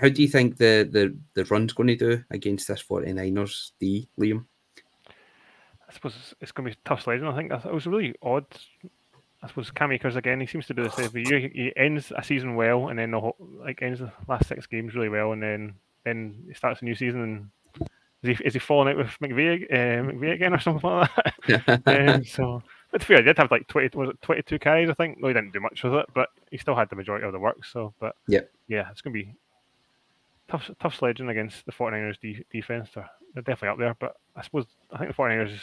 how 0.00 0.08
do 0.08 0.22
you 0.22 0.28
think 0.28 0.56
the, 0.56 0.88
the, 0.90 1.16
the 1.34 1.44
run's 1.46 1.72
going 1.72 1.88
to 1.88 1.96
do 1.96 2.24
against 2.30 2.68
this 2.68 2.82
49ers 2.82 3.72
D, 3.80 4.08
Liam? 4.18 4.44
I 5.88 5.92
suppose 5.92 6.34
it's 6.40 6.52
going 6.52 6.68
to 6.68 6.76
be 6.76 6.80
tough 6.84 7.02
sledding. 7.02 7.26
I 7.26 7.36
think 7.36 7.52
it 7.52 7.72
was 7.72 7.86
really 7.86 8.14
odd 8.22 8.46
I 9.42 9.48
suppose 9.48 9.70
Cam 9.70 9.92
Akers 9.92 10.16
again. 10.16 10.40
He 10.40 10.46
seems 10.46 10.66
to 10.66 10.74
do 10.74 10.82
this 10.82 10.98
every 10.98 11.24
year. 11.24 11.38
He 11.38 11.72
ends 11.76 12.12
a 12.16 12.24
season 12.24 12.56
well, 12.56 12.88
and 12.88 12.98
then 12.98 13.12
the 13.12 13.20
whole, 13.20 13.36
like 13.38 13.80
ends 13.80 14.00
the 14.00 14.10
last 14.26 14.48
six 14.48 14.66
games 14.66 14.94
really 14.94 15.08
well, 15.08 15.32
and 15.32 15.42
then 15.42 15.74
then 16.04 16.34
he 16.48 16.54
starts 16.54 16.82
a 16.82 16.84
new 16.84 16.96
season. 16.96 17.22
And 17.22 17.88
is 18.22 18.38
he 18.38 18.44
is 18.44 18.52
he 18.54 18.58
falling 18.58 18.88
out 18.88 18.96
with 18.96 19.16
McVay, 19.22 19.64
uh, 19.70 20.10
McVay 20.10 20.32
again 20.32 20.52
or 20.54 20.58
something 20.58 20.90
like 20.90 21.10
that? 21.46 21.82
um, 22.16 22.24
so, 22.24 22.62
but 22.96 23.02
to 23.02 23.08
be 23.08 23.14
fair, 23.14 23.22
he 23.22 23.28
did 23.28 23.36
have 23.36 23.50
like 23.50 23.68
twenty 23.68 23.94
was 23.94 24.08
it 24.08 24.22
twenty 24.22 24.40
two 24.40 24.58
carries, 24.58 24.88
I 24.88 24.94
think. 24.94 25.20
No, 25.20 25.28
he 25.28 25.34
didn't 25.34 25.52
do 25.52 25.60
much 25.60 25.82
with 25.82 25.92
it, 25.92 26.06
but 26.14 26.30
he 26.50 26.56
still 26.56 26.74
had 26.74 26.88
the 26.88 26.96
majority 26.96 27.26
of 27.26 27.32
the 27.34 27.38
work. 27.38 27.62
So, 27.66 27.92
but 28.00 28.16
yeah, 28.26 28.40
yeah, 28.68 28.88
it's 28.90 29.02
gonna 29.02 29.12
be 29.12 29.34
tough 30.48 30.70
tough 30.80 30.96
sledging 30.96 31.28
against 31.28 31.66
the 31.66 31.72
49ers 31.72 32.18
de- 32.22 32.46
defense. 32.50 32.88
They're, 32.94 33.10
they're 33.34 33.42
definitely 33.42 33.68
up 33.68 33.78
there, 33.78 33.96
but 34.00 34.16
I 34.34 34.40
suppose 34.40 34.64
I 34.90 34.96
think 34.96 35.14
the 35.14 35.22
49ers 35.22 35.58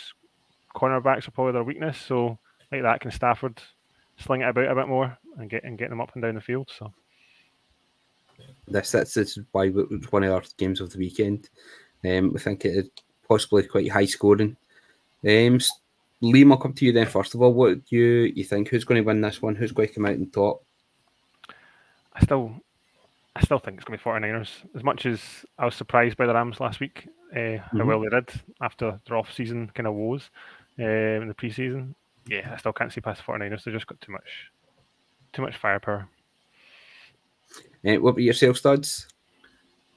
cornerbacks 0.75 1.27
are 1.27 1.31
probably 1.31 1.53
their 1.53 1.63
weakness. 1.63 1.97
So 1.97 2.37
like 2.71 2.83
that 2.83 2.99
can 2.99 3.09
Stafford 3.09 3.59
sling 4.17 4.41
it 4.41 4.49
about 4.49 4.71
a 4.71 4.75
bit 4.75 4.87
more 4.87 5.17
and 5.39 5.49
get 5.49 5.63
and 5.63 5.75
get 5.75 5.89
them 5.89 6.01
up 6.01 6.11
and 6.13 6.21
down 6.21 6.35
the 6.35 6.41
field. 6.41 6.69
So 6.77 6.93
this 8.67 8.91
that's 8.91 9.15
this 9.15 9.39
is 9.39 9.43
why 9.53 9.71
it's 9.89 10.11
one 10.11 10.23
of 10.23 10.33
our 10.33 10.43
games 10.57 10.81
of 10.81 10.91
the 10.91 10.99
weekend. 10.99 11.49
Um, 12.05 12.31
I 12.35 12.39
think 12.39 12.63
it 12.65 13.01
possibly 13.27 13.63
quite 13.63 13.89
high 13.89 14.05
scoring. 14.05 14.55
Um, 15.27 15.59
Liam, 16.23 16.51
I'll 16.51 16.57
come 16.57 16.73
to 16.73 16.85
you 16.85 16.91
then. 16.91 17.05
First 17.05 17.35
of 17.35 17.41
all, 17.41 17.53
what 17.53 17.85
do 17.85 17.95
you 17.95 18.31
you 18.35 18.43
think? 18.43 18.69
Who's 18.69 18.85
going 18.85 19.01
to 19.01 19.05
win 19.05 19.21
this 19.21 19.41
one? 19.41 19.55
Who's 19.55 19.71
going 19.71 19.89
to 19.89 19.93
come 19.93 20.05
out 20.05 20.13
on 20.13 20.29
top? 20.31 20.63
I 22.13 22.21
still, 22.21 22.53
I 23.35 23.41
still 23.41 23.59
think 23.59 23.77
it's 23.77 23.85
going 23.85 23.97
to 23.97 24.03
be 24.03 24.09
49ers. 24.09 24.49
As 24.75 24.83
much 24.83 25.05
as 25.05 25.19
I 25.57 25.65
was 25.65 25.75
surprised 25.75 26.17
by 26.17 26.27
the 26.27 26.33
Rams 26.33 26.59
last 26.59 26.79
week, 26.79 27.07
uh, 27.33 27.35
mm-hmm. 27.35 27.79
how 27.79 27.85
well 27.85 27.99
they 27.99 28.09
did 28.09 28.29
after 28.61 28.99
their 29.07 29.17
off-season 29.17 29.71
kind 29.73 29.87
of 29.87 29.95
woes 29.95 30.29
uh, 30.79 30.83
in 30.83 31.27
the 31.27 31.33
preseason 31.33 31.95
yeah, 32.27 32.51
I 32.53 32.57
still 32.57 32.73
can't 32.73 32.91
see 32.91 33.01
past 33.01 33.21
the 33.25 33.31
49ers. 33.31 33.63
They've 33.63 33.73
just 33.73 33.87
got 33.87 33.99
too 34.01 34.11
much, 34.11 34.51
too 35.33 35.41
much 35.41 35.57
firepower. 35.57 36.07
Uh, 37.85 37.95
what 37.95 38.11
about 38.11 38.21
yourself, 38.21 38.57
Studs? 38.57 39.07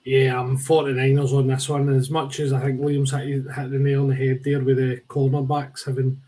Yeah, 0.07 0.39
I'm 0.39 0.57
49ers 0.57 1.37
on 1.37 1.49
this 1.49 1.69
one. 1.69 1.89
As 1.89 2.11
much 2.11 2.39
as 2.39 2.53
I 2.53 2.61
think 2.61 2.81
Williams 2.81 3.11
hit, 3.11 3.27
hit 3.27 3.71
the 3.73 3.77
nail 3.77 4.03
on 4.03 4.09
the 4.11 4.15
head 4.15 4.41
there 4.45 4.61
with 4.61 4.77
the 4.77 5.01
cornerbacks, 5.09 5.85
having 5.85 6.23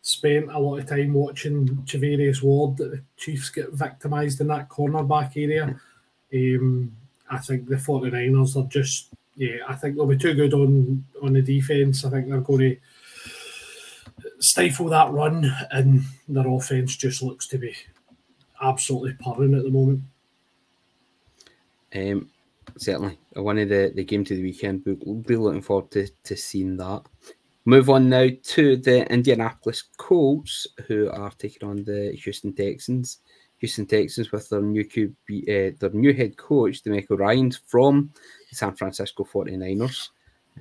spent 0.00 0.50
a 0.50 0.58
lot 0.58 0.78
of 0.78 0.86
time 0.86 1.12
watching 1.12 1.66
Charvarius 1.84 2.42
Ward, 2.42 2.78
the 2.78 3.02
Chiefs 3.18 3.50
get 3.50 3.70
victimised 3.74 4.40
in 4.40 4.46
that 4.46 4.70
cornerback 4.70 5.36
area. 5.36 5.78
Um, 6.32 6.96
I 7.30 7.36
think 7.36 7.68
the 7.68 7.76
49ers 7.76 8.56
are 8.56 8.66
just, 8.68 9.08
yeah, 9.36 9.58
I 9.68 9.74
think 9.74 9.96
they'll 9.96 10.06
be 10.06 10.16
too 10.16 10.32
good 10.32 10.54
on, 10.54 11.04
on 11.22 11.34
the 11.34 11.42
defence. 11.42 12.06
I 12.06 12.10
think 12.10 12.30
they're 12.30 12.40
going 12.40 12.60
to 12.60 12.76
stifle 14.38 14.88
that 14.88 15.12
run, 15.12 15.54
and 15.70 16.00
their 16.28 16.48
offense 16.48 16.96
just 16.96 17.22
looks 17.22 17.46
to 17.48 17.58
be 17.58 17.76
absolutely 18.62 19.18
purring 19.22 19.54
at 19.54 19.64
the 19.64 19.70
moment. 19.70 20.00
Um, 21.94 22.30
certainly, 22.76 23.18
one 23.34 23.58
of 23.58 23.68
the, 23.68 23.92
the 23.94 24.04
game 24.04 24.24
to 24.24 24.36
the 24.36 24.42
weekend. 24.42 24.82
We'll 24.84 25.16
be 25.16 25.36
looking 25.36 25.62
forward 25.62 25.90
to, 25.92 26.08
to 26.24 26.36
seeing 26.36 26.76
that. 26.76 27.02
Move 27.64 27.90
on 27.90 28.08
now 28.08 28.28
to 28.42 28.76
the 28.76 29.10
Indianapolis 29.12 29.84
Colts, 29.96 30.66
who 30.86 31.10
are 31.10 31.30
taking 31.38 31.68
on 31.68 31.84
the 31.84 32.12
Houston 32.22 32.54
Texans. 32.54 33.18
Houston 33.58 33.86
Texans 33.86 34.32
with 34.32 34.48
their 34.48 34.62
new 34.62 34.84
QB, 34.84 35.42
uh, 35.42 35.76
their 35.78 35.90
new 35.90 36.14
head 36.14 36.36
coach, 36.36 36.82
DeMeco 36.82 37.18
Ryans 37.18 37.60
from 37.66 38.10
the 38.48 38.56
San 38.56 38.74
Francisco 38.74 39.24
49ers, 39.24 40.08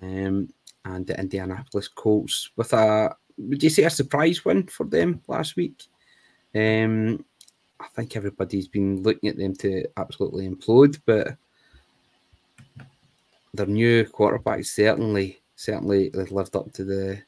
um, 0.02 0.50
and 0.86 1.08
the 1.08 1.20
Indianapolis 1.20 1.88
Colts 1.88 2.50
with 2.56 2.74
a 2.74 3.16
would 3.38 3.62
you 3.62 3.70
say 3.70 3.84
a 3.84 3.90
surprise 3.90 4.44
win 4.44 4.64
for 4.64 4.86
them 4.86 5.22
last 5.28 5.56
week? 5.56 5.84
Um, 6.56 7.24
I 7.80 7.88
think 7.96 8.16
everybody's 8.16 8.68
been 8.68 9.04
looking 9.04 9.30
at 9.30 9.38
them 9.38 9.56
to 9.58 9.86
absolutely 9.98 10.50
implode, 10.50 11.00
but 11.06 11.38
their 13.58 13.66
new 13.66 14.06
quarterback 14.06 14.64
certainly 14.66 15.42
certainly 15.56 16.10
lived 16.12 16.56
up 16.56 16.72
to 16.74 16.84
the 16.86 17.22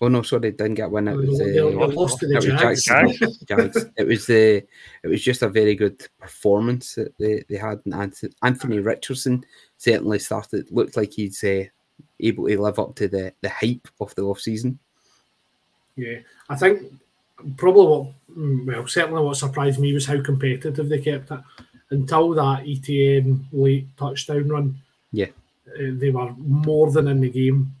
Oh 0.00 0.06
no, 0.06 0.22
sorry, 0.22 0.52
didn't 0.52 0.74
get 0.74 0.90
one. 0.92 1.08
It 1.08 1.16
was 1.16 1.38
They- 1.40 1.50
they 1.50 1.58
uh, 1.58 1.88
lost 1.88 2.20
to 2.20 2.28
the 2.28 2.34
it 2.34 2.36
was 2.36 2.60
Jags. 2.60 2.84
Jags. 2.84 3.38
Jags. 3.38 3.86
It 3.96 4.06
was 4.06 4.26
the. 4.26 4.64
It 5.02 5.08
was 5.08 5.22
just 5.22 5.42
a 5.42 5.48
very 5.48 5.74
good 5.74 6.06
performance 6.20 6.94
that 6.94 7.18
they, 7.18 7.42
they 7.48 7.56
had. 7.56 7.80
And 7.84 8.14
Anthony 8.44 8.78
Richardson 8.78 9.44
certainly 9.76 10.20
started. 10.20 10.70
Looked 10.70 10.96
like 10.96 11.12
he's 11.12 11.42
uh, 11.42 11.64
able 12.20 12.46
to 12.46 12.60
live 12.62 12.78
up 12.78 12.94
to 12.96 13.08
the 13.08 13.32
the 13.40 13.48
hype 13.48 13.88
of 14.00 14.14
the 14.14 14.22
off 14.22 14.38
season. 14.40 14.78
Yeah, 15.96 16.18
I 16.48 16.54
think 16.54 16.92
probably 17.56 17.86
what, 17.86 18.06
mm, 18.38 18.66
well, 18.66 18.86
certainly 18.86 19.20
what 19.20 19.36
surprised 19.36 19.80
me 19.80 19.92
was 19.94 20.06
how 20.06 20.22
competitive 20.22 20.88
they 20.88 21.00
kept 21.00 21.32
it 21.32 21.40
until 21.90 22.34
that 22.34 22.64
ETN 22.64 23.46
late 23.50 23.88
touchdown 23.96 24.48
run. 24.48 24.76
Yeah. 25.10 25.30
They 25.76 26.10
were 26.10 26.32
more 26.36 26.90
than 26.90 27.08
in 27.08 27.20
the 27.20 27.30
game. 27.30 27.74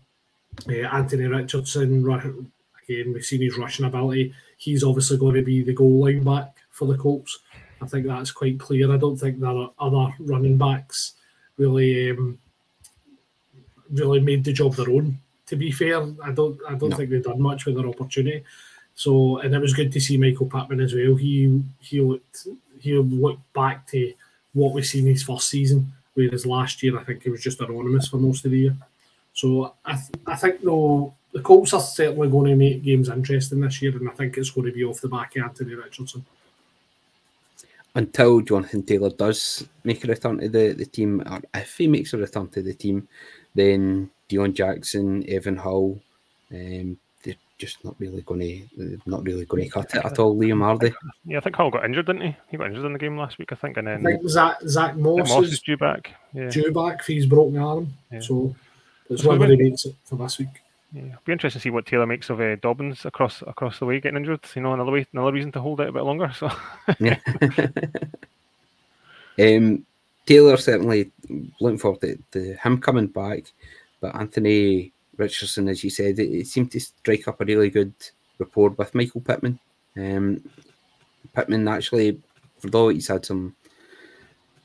Uh, 0.68 0.86
Anthony 0.92 1.26
Richardson, 1.26 2.04
again, 2.08 3.12
we've 3.12 3.24
seen 3.24 3.42
his 3.42 3.56
rushing 3.56 3.86
ability. 3.86 4.34
He's 4.56 4.82
obviously 4.82 5.18
going 5.18 5.34
to 5.36 5.42
be 5.42 5.62
the 5.62 5.72
goal 5.74 6.00
line 6.04 6.24
back 6.24 6.56
for 6.70 6.86
the 6.86 6.96
Colts. 6.98 7.38
I 7.80 7.86
think 7.86 8.06
that's 8.06 8.32
quite 8.32 8.58
clear. 8.58 8.92
I 8.92 8.96
don't 8.96 9.16
think 9.16 9.38
there 9.38 9.50
are 9.50 9.70
other 9.78 10.12
running 10.18 10.56
backs 10.58 11.12
really 11.56 12.10
um, 12.10 12.38
really 13.90 14.20
made 14.20 14.44
the 14.44 14.52
job 14.52 14.74
their 14.74 14.90
own. 14.90 15.18
To 15.46 15.56
be 15.56 15.70
fair, 15.70 16.02
I 16.22 16.32
don't 16.32 16.58
I 16.68 16.74
don't 16.74 16.90
No. 16.90 16.96
think 16.96 17.10
they've 17.10 17.22
done 17.22 17.40
much 17.40 17.64
with 17.66 17.76
their 17.76 17.86
opportunity. 17.88 18.44
So 18.94 19.38
and 19.38 19.54
it 19.54 19.60
was 19.60 19.74
good 19.74 19.92
to 19.92 20.00
see 20.00 20.16
Michael 20.16 20.46
Pittman 20.46 20.80
as 20.80 20.94
well. 20.94 21.14
He 21.14 21.62
he 21.80 22.00
looked 22.00 22.48
he 22.80 22.94
looked 22.98 23.52
back 23.52 23.86
to 23.88 24.12
what 24.54 24.74
we've 24.74 24.84
seen 24.86 25.06
his 25.06 25.22
first 25.22 25.48
season, 25.48 25.92
whereas 26.18 26.44
last 26.44 26.82
year 26.82 26.98
I 26.98 27.04
think 27.04 27.22
he 27.22 27.30
was 27.30 27.42
just 27.42 27.60
anonymous 27.60 28.08
for 28.08 28.16
most 28.16 28.44
of 28.44 28.50
the 28.50 28.58
year. 28.58 28.76
So 29.32 29.74
I 29.84 29.92
th- 29.92 30.20
I 30.26 30.34
think 30.34 30.62
though 30.62 31.14
the 31.32 31.40
Colts 31.40 31.72
are 31.72 31.80
certainly 31.80 32.28
going 32.28 32.50
to 32.50 32.56
make 32.56 32.82
games 32.82 33.08
interesting 33.08 33.60
this 33.60 33.80
year, 33.80 33.96
and 33.96 34.08
I 34.08 34.12
think 34.12 34.36
it's 34.36 34.50
going 34.50 34.66
to 34.66 34.72
be 34.72 34.84
off 34.84 35.00
the 35.00 35.08
back 35.08 35.36
of 35.36 35.44
Anthony 35.44 35.74
Richardson. 35.74 36.24
Until 37.94 38.40
Jonathan 38.40 38.82
Taylor 38.82 39.10
does 39.10 39.66
make 39.84 40.04
a 40.04 40.08
return 40.08 40.38
to 40.38 40.48
the, 40.48 40.72
the 40.72 40.86
team, 40.86 41.22
or 41.24 41.40
if 41.54 41.76
he 41.76 41.86
makes 41.86 42.12
a 42.12 42.18
return 42.18 42.48
to 42.48 42.62
the 42.62 42.74
team, 42.74 43.06
then 43.54 44.10
Deon 44.28 44.54
Jackson, 44.54 45.24
Evan 45.28 45.56
Hull, 45.56 46.00
um, 46.52 46.98
just 47.58 47.84
not 47.84 47.94
really 47.98 48.22
going 48.22 48.40
to 48.40 48.98
not 49.06 49.22
really 49.24 49.44
going 49.44 49.64
to 49.64 49.68
cut 49.70 49.94
it 49.94 50.04
at 50.04 50.18
all. 50.18 50.36
Liam 50.36 50.62
Hardy. 50.62 50.92
Yeah, 51.24 51.38
I 51.38 51.40
think 51.40 51.56
Hull 51.56 51.70
got 51.70 51.84
injured, 51.84 52.06
didn't 52.06 52.22
he? 52.22 52.36
He 52.50 52.56
got 52.56 52.68
injured 52.68 52.84
in 52.84 52.92
the 52.92 52.98
game 52.98 53.18
last 53.18 53.38
week, 53.38 53.52
I 53.52 53.56
think, 53.56 53.76
and 53.76 53.88
I 53.88 53.94
then 53.96 54.04
think 54.04 54.28
Zach 54.28 54.58
Zach 54.66 54.92
I 54.92 54.96
Moss, 54.96 55.28
Moss 55.28 55.44
is 55.46 55.52
is 55.54 55.60
due 55.60 55.76
back. 55.76 56.12
Yeah, 56.32 56.48
due 56.48 56.72
back 56.72 57.02
for 57.02 57.12
his 57.12 57.26
broken 57.26 57.58
arm, 57.58 57.92
Yeah. 58.12 58.20
so 58.20 58.54
it's 59.10 59.22
So 59.22 59.28
whether 59.30 59.40
when- 59.40 59.50
he 59.50 59.70
makes 59.70 59.84
it 59.86 59.94
for 60.04 60.16
this 60.16 60.38
week. 60.38 60.48
yeah. 60.92 61.02
It'll 61.06 61.18
be 61.24 61.32
interesting 61.32 61.58
to 61.58 61.62
see 61.62 61.70
what 61.70 61.86
Taylor 61.86 62.06
makes 62.06 62.30
of 62.30 62.40
uh, 62.40 62.56
Dobbins 62.56 63.04
across 63.04 63.42
across 63.42 63.78
the 63.78 63.86
way 63.86 64.00
getting 64.00 64.16
injured. 64.18 64.40
You 64.54 64.62
know, 64.62 64.72
another 64.74 64.92
way, 64.92 65.06
another 65.12 65.32
reason 65.32 65.52
to 65.52 65.60
hold 65.60 65.80
it 65.80 65.88
a 65.88 65.92
bit 65.92 66.04
longer. 66.04 66.30
So 66.38 66.50
Yeah. 67.00 67.18
um, 69.38 69.84
Taylor 70.26 70.56
certainly 70.56 71.10
looking 71.60 71.78
forward 71.78 72.00
to, 72.02 72.18
to 72.32 72.54
him 72.54 72.78
coming 72.80 73.06
back, 73.06 73.44
but 74.00 74.14
Anthony 74.14 74.92
Richardson, 75.18 75.68
as 75.68 75.84
you 75.84 75.90
said, 75.90 76.18
it, 76.18 76.30
it 76.30 76.46
seemed 76.46 76.70
to 76.72 76.80
strike 76.80 77.28
up 77.28 77.40
a 77.40 77.44
really 77.44 77.70
good 77.70 77.92
rapport 78.38 78.70
with 78.70 78.94
Michael 78.94 79.20
Pittman. 79.20 79.58
Um, 79.96 80.48
Pittman 81.34 81.68
actually, 81.68 82.20
although 82.64 82.88
he's 82.88 83.08
had 83.08 83.26
some 83.26 83.54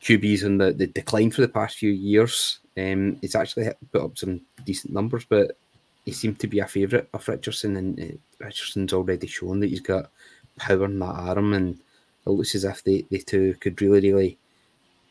QBs 0.02 0.46
on 0.46 0.58
the, 0.58 0.72
the 0.72 0.88
decline 0.88 1.32
for 1.32 1.42
the 1.42 1.48
past 1.48 1.78
few 1.78 1.92
years, 1.92 2.60
um, 2.78 3.18
he's 3.22 3.36
actually 3.36 3.70
put 3.92 4.04
up 4.04 4.18
some 4.18 4.42
decent 4.66 4.94
numbers, 4.94 5.26
but 5.28 5.58
he 6.06 6.12
seemed 6.12 6.40
to 6.40 6.48
be 6.48 6.60
a 6.60 6.68
favourite 6.68 7.08
of 7.14 7.28
Richardson, 7.28 7.78
and 7.78 8.00
uh, 8.00 8.46
Richardson's 8.46 8.94
already 8.94 9.28
shown 9.28 9.60
that 9.62 9.70
he's 9.70 9.80
got 9.80 10.12
power 10.58 10.86
in 10.86 11.00
that 11.00 11.06
arm, 11.06 11.54
and 11.54 11.80
it 12.26 12.30
looks 12.30 12.56
as 12.56 12.64
if 12.64 12.84
they, 12.84 13.06
they 13.10 13.20
two 13.20 13.56
could 13.60 13.82
really, 13.82 14.12
really, 14.12 14.38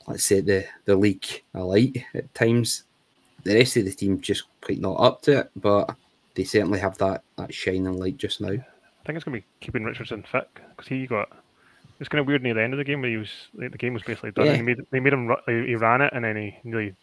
let's 0.06 0.26
say, 0.26 0.40
the, 0.40 0.66
the 0.84 0.94
league 0.94 1.42
alight 1.54 2.04
at 2.14 2.32
times. 2.34 2.84
The 3.44 3.54
rest 3.54 3.76
of 3.76 3.84
the 3.84 3.92
team 3.92 4.20
just 4.20 4.44
quite 4.60 4.80
not 4.80 5.00
up 5.00 5.22
to 5.22 5.40
it, 5.40 5.50
but 5.56 5.94
they 6.34 6.44
certainly 6.44 6.78
have 6.80 6.96
that, 6.98 7.22
that 7.36 7.52
shining 7.52 7.98
light 7.98 8.16
just 8.16 8.40
now. 8.40 8.48
I 8.48 9.06
think 9.06 9.16
it's 9.16 9.24
going 9.24 9.40
to 9.40 9.40
be 9.40 9.46
keeping 9.60 9.84
Richardson 9.84 10.24
fit 10.30 10.48
because 10.54 10.88
he 10.88 11.06
got. 11.06 11.28
It's 11.98 12.08
kind 12.08 12.20
of 12.20 12.26
weird 12.26 12.42
near 12.42 12.54
the 12.54 12.62
end 12.62 12.72
of 12.72 12.78
the 12.78 12.84
game 12.84 13.00
where 13.00 13.10
he 13.10 13.16
was 13.16 13.30
like, 13.54 13.70
the 13.70 13.78
game 13.78 13.94
was 13.94 14.02
basically 14.02 14.32
done. 14.32 14.46
Yeah. 14.46 14.52
And 14.52 14.60
he 14.60 14.62
made 14.62 14.86
they 14.90 15.00
made 15.00 15.12
him 15.12 15.28
ru- 15.28 15.36
he 15.46 15.68
he 15.68 15.74
ran 15.76 16.00
it 16.00 16.12
and 16.12 16.24
then 16.24 16.36
he 16.36 16.58
nearly. 16.64 16.94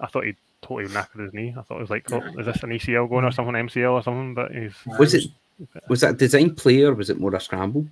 I 0.00 0.06
thought 0.06 0.24
he 0.24 0.34
totally 0.62 0.88
knackered 0.88 1.24
his 1.24 1.32
knee. 1.32 1.54
I 1.56 1.62
thought 1.62 1.78
it 1.78 1.80
was 1.80 1.90
like, 1.90 2.10
oh, 2.12 2.22
is 2.38 2.46
this 2.46 2.62
an 2.62 2.70
ECL 2.70 3.08
going 3.08 3.24
or 3.24 3.32
something, 3.32 3.54
MCL 3.54 3.92
or 3.92 4.02
something? 4.02 4.34
But 4.34 4.52
he's 4.52 4.74
Was 4.98 5.14
it 5.14 5.24
was 5.88 6.00
that 6.02 6.14
a 6.14 6.16
design 6.16 6.54
play 6.54 6.82
or 6.82 6.94
was 6.94 7.10
it 7.10 7.18
more 7.18 7.34
a 7.34 7.40
scramble? 7.40 7.86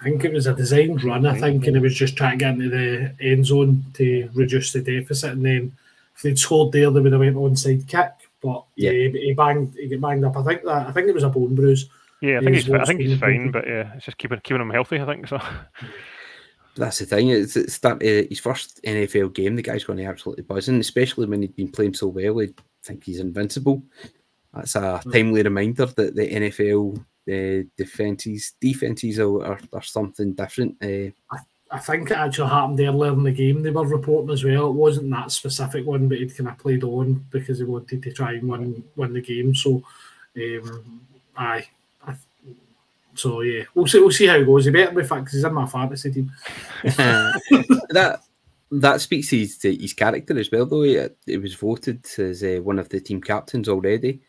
I 0.00 0.04
think 0.04 0.24
it 0.24 0.32
was 0.32 0.46
a 0.46 0.54
designed 0.54 1.04
run, 1.04 1.26
I 1.26 1.38
think, 1.38 1.66
and 1.66 1.76
it 1.76 1.82
was 1.82 1.94
just 1.94 2.16
trying 2.16 2.38
to 2.38 2.44
get 2.44 2.54
into 2.54 2.70
the 2.70 3.14
end 3.20 3.46
zone 3.46 3.84
to 3.94 4.30
reduce 4.32 4.72
the 4.72 4.80
deficit. 4.80 5.32
And 5.32 5.44
then 5.44 5.62
if 5.66 5.72
they'd 6.22 6.38
scored 6.38 6.72
there, 6.72 6.90
they 6.90 7.00
would 7.00 7.12
have 7.12 7.20
went 7.20 7.36
onside 7.36 7.86
kick. 7.88 8.12
But 8.42 8.64
yeah, 8.76 8.90
Yeah. 8.90 9.08
he, 9.10 9.20
he 9.26 9.32
banged, 9.34 9.74
he 9.74 9.88
get 9.88 10.00
banged 10.00 10.24
up. 10.24 10.36
I 10.36 10.42
think 10.44 10.64
that 10.64 10.86
I 10.88 10.92
think 10.92 11.08
it 11.08 11.14
was 11.14 11.24
a 11.24 11.28
bone 11.28 11.54
bruise. 11.54 11.88
yeah, 12.22 12.38
I 12.38 12.40
think 12.44 12.56
He's 12.56 12.64
he's, 12.66 12.74
I 12.74 12.84
think 12.84 13.00
he's 13.00 13.18
fine, 13.18 13.30
thinking. 13.32 13.52
but 13.52 13.66
yeah, 13.66 13.92
it's 13.94 14.04
just 14.06 14.18
keeping 14.18 14.40
keeping 14.40 14.62
him 14.62 14.70
healthy. 14.70 15.00
I 15.00 15.06
think 15.06 15.28
so. 15.28 15.40
That's 16.76 17.00
the 17.00 17.06
thing. 17.06 17.28
It's, 17.30 17.56
it's 17.56 17.74
start, 17.74 18.02
uh, 18.02 18.22
his 18.28 18.38
first 18.38 18.80
NFL 18.84 19.34
game. 19.34 19.56
The 19.56 19.62
guy's 19.62 19.84
going 19.84 19.98
to 19.98 20.04
absolutely 20.04 20.44
buzzing, 20.44 20.78
especially 20.80 21.26
when 21.26 21.42
he'd 21.42 21.56
been 21.56 21.70
playing 21.72 21.94
so 21.94 22.06
well. 22.06 22.40
I 22.40 22.48
think 22.84 23.04
he's 23.04 23.18
invincible. 23.18 23.82
That's 24.54 24.76
a 24.76 25.00
timely 25.12 25.42
reminder 25.42 25.86
that 25.86 26.14
the 26.14 26.28
NFL 26.28 26.96
uh, 27.28 27.68
defenses 27.76 28.54
defenses 28.60 29.18
are, 29.18 29.44
are, 29.44 29.60
are 29.72 29.82
something 29.82 30.32
different. 30.32 30.76
Uh, 30.82 31.10
I 31.30 31.38
think 31.78 32.10
it 32.10 32.16
actually 32.16 32.48
happened 32.48 32.80
earlier 32.80 33.12
in 33.12 33.22
the 33.22 33.30
game. 33.30 33.62
They 33.62 33.70
were 33.70 33.86
reporting 33.86 34.32
as 34.32 34.42
well. 34.42 34.68
It 34.68 34.72
wasn't 34.74 35.10
that 35.10 35.30
specific 35.30 35.86
one, 35.86 36.08
but 36.08 36.18
he'd 36.18 36.36
kind 36.36 36.50
of 36.50 36.58
played 36.58 36.82
on 36.82 37.24
because 37.30 37.58
he 37.58 37.64
wanted 37.64 38.02
to 38.02 38.12
try 38.12 38.32
and 38.32 38.48
win 38.48 38.84
win 38.96 39.12
the 39.12 39.20
game. 39.20 39.54
So, 39.54 39.82
um, 40.36 41.00
aye. 41.36 41.68
I, 42.06 42.14
so 43.14 43.42
yeah, 43.42 43.64
we'll 43.74 43.86
see. 43.86 44.00
We'll 44.00 44.10
see 44.10 44.26
how 44.26 44.36
it 44.36 44.46
goes. 44.46 44.64
He 44.64 44.72
better 44.72 44.92
be 44.92 45.04
fit 45.04 45.20
because 45.20 45.34
he's 45.34 45.44
in 45.44 45.54
my 45.54 45.66
fantasy 45.66 46.10
team. 46.10 46.32
that 46.82 48.20
that 48.72 49.00
speaks 49.00 49.30
to 49.30 49.38
his, 49.38 49.58
to 49.58 49.74
his 49.74 49.92
character 49.92 50.38
as 50.38 50.50
well, 50.50 50.66
though. 50.66 50.82
He, 50.82 51.00
he 51.26 51.36
was 51.36 51.54
voted 51.54 52.04
as 52.18 52.42
uh, 52.42 52.60
one 52.62 52.78
of 52.78 52.88
the 52.88 53.00
team 53.00 53.20
captains 53.20 53.68
already. 53.68 54.20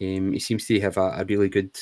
Um, 0.00 0.32
he 0.32 0.38
seems 0.38 0.66
to 0.66 0.80
have 0.80 0.96
a, 0.96 1.16
a 1.18 1.24
really 1.24 1.48
good 1.48 1.76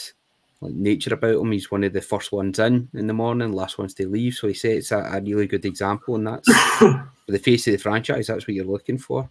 like, 0.61 0.72
nature 0.74 1.14
about 1.14 1.40
him. 1.40 1.52
He's 1.52 1.70
one 1.70 1.84
of 1.84 1.92
the 1.92 2.00
first 2.00 2.32
ones 2.32 2.59
in 2.59 2.88
in 2.94 3.07
the 3.07 3.12
morning, 3.12 3.52
last 3.52 3.78
ones 3.78 3.94
to 3.94 4.09
leave. 4.09 4.34
So 4.34 4.48
he 4.48 4.54
sets 4.54 4.90
a, 4.92 4.98
a 4.98 5.20
really 5.20 5.46
good 5.46 5.64
example, 5.64 6.14
and 6.16 6.26
that's 6.26 6.48
for 6.78 7.09
the 7.28 7.38
face 7.38 7.66
of 7.66 7.72
the 7.72 7.78
franchise. 7.78 8.26
That's 8.28 8.46
what 8.46 8.54
you're 8.54 8.64
looking 8.64 8.98
for. 8.98 9.28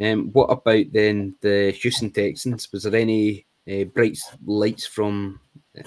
Um, 0.00 0.30
what 0.32 0.46
about 0.46 0.84
then 0.92 1.34
the 1.40 1.72
Houston 1.72 2.10
Texans? 2.10 2.70
Was 2.72 2.84
there 2.84 2.94
any 2.94 3.46
uh, 3.70 3.84
bright 3.84 4.18
lights 4.44 4.86
from 4.86 5.40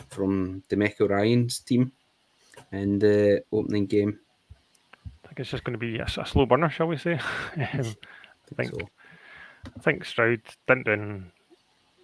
from 0.09 0.63
Demeco 0.69 1.09
Ryan's 1.09 1.59
team 1.59 1.91
in 2.71 2.99
the 2.99 3.43
opening 3.51 3.85
game? 3.85 4.19
I 5.23 5.27
think 5.27 5.39
it's 5.39 5.49
just 5.51 5.63
going 5.63 5.73
to 5.73 5.79
be 5.79 5.97
a 5.99 6.07
slow 6.09 6.45
burner, 6.45 6.69
shall 6.69 6.87
we 6.87 6.97
say? 6.97 7.13
um, 7.55 7.95
I 8.53 8.55
think 8.55 8.71
So- 8.75 8.89
I 9.75 9.79
think 9.79 10.03
Stroud 10.05 10.41
didn't 10.67 10.85
do 10.85 10.91
an- 10.93 11.31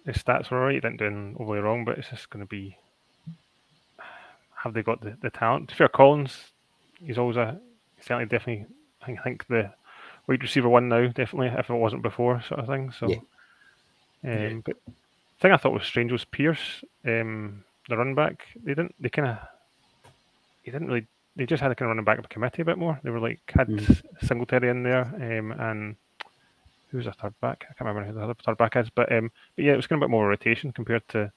his 0.08 0.22
stats 0.22 0.50
were 0.50 0.60
right. 0.60 0.74
He 0.74 0.80
didn't 0.80 0.96
do 0.98 1.06
an 1.06 1.36
overly 1.38 1.60
wrong, 1.60 1.84
but 1.84 1.98
it's 1.98 2.08
just 2.10 2.30
going 2.30 2.44
to 2.44 2.48
be 2.48 2.76
have 4.56 4.74
they 4.74 4.82
got 4.82 5.00
the, 5.00 5.16
the 5.22 5.30
talent? 5.30 5.70
Fair 5.72 5.88
Collins, 5.88 6.36
he's 7.04 7.18
always 7.18 7.36
a 7.36 7.58
certainly 8.00 8.26
definitely. 8.26 8.66
I 9.06 9.16
think, 9.22 9.46
the 9.46 9.70
wide 10.26 10.42
receiver 10.42 10.68
one 10.68 10.88
now 10.88 11.06
definitely 11.06 11.46
if 11.56 11.70
it 11.70 11.74
wasn't 11.74 12.02
before 12.02 12.42
sort 12.42 12.60
of 12.60 12.66
thing. 12.66 12.90
So, 12.92 13.08
Yeah. 13.08 13.16
um, 14.24 14.32
Yeah. 14.42 14.60
but 14.64 14.76
the 14.86 14.92
thing 15.40 15.52
I 15.52 15.56
thought 15.56 15.72
was 15.72 15.84
strange 15.84 16.10
was 16.12 16.24
Pierce, 16.26 16.82
um, 17.06 17.64
the 17.88 17.96
run 17.96 18.14
back. 18.14 18.48
They 18.56 18.72
didn't. 18.74 18.94
They 19.00 19.08
kind 19.08 19.28
of. 19.28 19.38
He 20.62 20.70
didn't 20.70 20.88
really. 20.88 21.06
They 21.36 21.46
just 21.46 21.62
had 21.62 21.70
a 21.70 21.74
kind 21.76 21.86
of 21.86 21.90
running 21.90 22.04
back 22.04 22.18
up 22.18 22.28
committee 22.28 22.62
a 22.62 22.64
bit 22.64 22.76
more. 22.76 22.98
They 23.02 23.10
were 23.10 23.20
like 23.20 23.40
had 23.54 23.68
Mhm. 23.68 24.02
Singletary 24.26 24.68
in 24.68 24.82
there, 24.82 25.02
um, 25.02 25.52
and 25.52 25.96
who 26.90 26.98
was 26.98 27.06
a 27.06 27.12
third 27.12 27.34
back? 27.40 27.64
I 27.70 27.74
can't 27.74 27.88
remember 27.88 28.04
who 28.04 28.12
the 28.18 28.24
other 28.24 28.34
third 28.44 28.58
back 28.58 28.76
is, 28.76 28.88
but 28.90 29.10
um, 29.12 29.30
but 29.56 29.64
yeah, 29.64 29.72
it 29.72 29.76
was 29.76 29.86
kind 29.86 29.98
of 30.02 30.04
a 30.04 30.08
bit 30.08 30.10
more 30.12 30.28
rotation 30.28 30.72
compared 30.72 31.06
to 31.08 31.30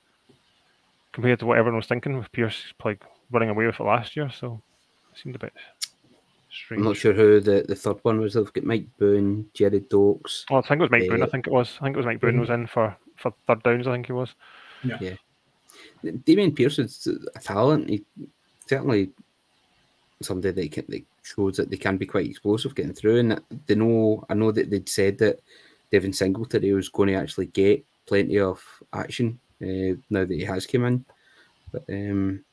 compared 1.14 1.40
to 1.40 1.46
what 1.46 1.58
everyone 1.58 1.78
was 1.78 1.88
thinking 1.88 2.18
with 2.18 2.32
Pierce 2.32 2.74
like 2.86 3.04
running 3.32 3.50
away 3.50 3.66
with 3.66 3.80
it 3.80 3.84
last 3.84 4.16
year. 4.16 4.30
So 4.32 4.62
it 5.14 5.20
seemed 5.20 5.36
a 5.36 5.40
bit 5.40 5.54
strange. 6.52 6.80
I'm 6.80 6.86
not 6.86 6.98
sure 6.98 7.14
who 7.14 7.40
the, 7.42 7.66
the 7.68 7.76
third 7.76 7.98
one 8.04 8.20
was. 8.22 8.34
They've 8.34 8.54
got 8.54 8.64
Mike 8.64 8.88
Boone, 8.98 9.50
Jared 9.54 9.90
Dokes. 9.90 10.46
Well, 10.50 10.60
I 10.64 10.68
think 10.68 10.80
it 10.80 10.84
was 10.84 10.92
Mike 10.92 11.10
Boone. 11.10 11.22
I 11.22 11.26
Uh, 11.26 11.30
think 11.30 11.48
it 11.48 11.54
was. 11.54 11.78
I 11.82 11.84
think 11.86 11.96
it 11.96 11.98
was 11.98 12.06
Mike 12.06 12.22
Boone 12.22 12.36
Mhm. 12.38 12.40
was 12.42 12.50
in 12.50 12.68
for 12.68 12.96
for 13.18 13.34
third 13.48 13.62
downs. 13.64 13.88
I 13.88 13.92
think 13.94 14.06
he 14.08 14.14
was. 14.14 14.34
Yeah. 14.84 15.16
Dameon 16.04 16.56
Pierce 16.56 16.80
is 16.80 17.08
a 17.36 17.40
talent. 17.40 17.90
He 17.90 18.04
certainly 18.66 19.12
somebody 20.24 20.52
that, 20.52 20.72
can, 20.72 20.86
that 20.90 21.04
shows 21.24 21.58
that 21.58 21.70
they 21.70 21.78
can 21.78 21.98
be 21.98 22.06
quite 22.06 22.30
explosive 22.30 22.76
getting 22.76 22.94
through. 22.94 23.20
And 23.20 23.42
they 23.68 23.76
know, 23.76 24.26
I 24.30 24.34
know 24.34 24.52
that 24.52 24.70
they'd 24.70 24.90
said 24.90 25.18
that 25.20 25.40
Devin 25.92 26.14
Singletary 26.14 26.74
was 26.74 26.90
going 26.90 27.10
to 27.10 27.16
actually 27.16 27.48
get 27.48 27.84
plenty 28.06 28.40
of 28.40 28.64
action 28.94 29.40
uh, 29.62 29.96
now 30.10 30.26
that 30.26 30.32
he 30.32 30.44
has 30.44 30.66
come 30.66 30.86
in. 30.86 31.06
But 31.72 31.84
um, 31.90 32.44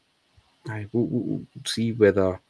I 0.69 0.87
we'll, 0.93 1.07
we'll 1.07 1.47
see 1.65 1.93
whether 1.93 2.41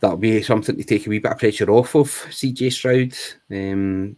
that'll 0.00 0.16
be 0.16 0.42
something 0.42 0.76
to 0.76 0.84
take 0.84 1.06
a 1.06 1.10
wee 1.10 1.18
bit 1.18 1.32
of 1.32 1.38
pressure 1.38 1.70
off 1.70 1.94
of 1.94 2.08
CJ 2.08 2.72
Stroud. 2.72 3.14
Um, 3.50 4.16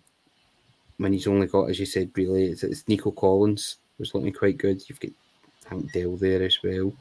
when 0.96 1.12
he's 1.12 1.26
only 1.26 1.46
got, 1.46 1.70
as 1.70 1.78
you 1.78 1.86
said, 1.86 2.10
really, 2.14 2.46
it's, 2.46 2.64
it's 2.64 2.86
Nico 2.88 3.10
Collins 3.12 3.76
was 3.98 4.14
looking 4.14 4.32
quite 4.32 4.58
good. 4.58 4.82
You've 4.88 5.00
got 5.00 5.10
Tank 5.64 5.92
Dell 5.92 6.16
there 6.16 6.42
as 6.42 6.58
well. 6.62 6.92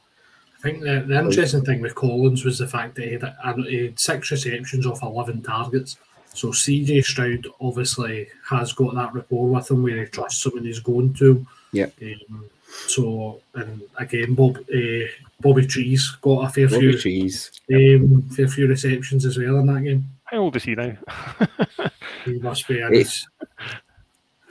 I 0.58 0.62
think 0.62 0.82
the, 0.82 1.04
the 1.08 1.20
interesting 1.20 1.64
thing 1.64 1.82
with 1.82 1.96
Collins 1.96 2.44
was 2.44 2.58
the 2.58 2.68
fact 2.68 2.96
that 2.96 3.06
he 3.08 3.14
had, 3.14 3.66
he 3.68 3.86
had 3.86 4.00
six 4.00 4.32
receptions 4.32 4.86
off 4.88 5.04
11 5.04 5.44
targets. 5.44 5.98
So 6.34 6.50
CJ 6.50 7.04
Stroud 7.04 7.48
obviously 7.62 8.28
has 8.50 8.74
got 8.74 8.96
that 8.96 9.14
rapport 9.14 9.48
with 9.50 9.70
him 9.70 9.84
where 9.84 10.04
he 10.04 10.06
trusts 10.06 10.46
him 10.46 10.58
and 10.58 10.66
he's 10.66 10.80
going 10.80 11.14
to. 11.16 11.46
Yeah. 11.72 11.88
Um, 12.02 12.46
so 12.88 13.40
and 13.56 13.82
again, 13.98 14.34
Bob 14.36 14.58
uh, 14.58 15.06
Bobby 15.40 15.66
Trees 15.66 16.10
got 16.22 16.48
a 16.48 16.50
fair 16.50 16.68
Bobby 16.68 16.92
few 16.92 17.00
Trees. 17.00 17.52
um, 17.74 18.22
fair 18.30 18.48
few 18.48 18.68
receptions 18.68 19.26
as 19.26 19.38
well 19.38 19.58
in 19.60 19.68
that 19.68 19.84
game. 19.84 20.06
How 20.26 20.38
old 20.40 20.56
is 20.56 20.64
he 20.64 20.76
now? 20.76 20.96
He 22.26 22.40
must 22.40 22.68
be 22.68 22.82
in 22.82 22.94
Eight. 22.94 22.98
his 22.98 23.26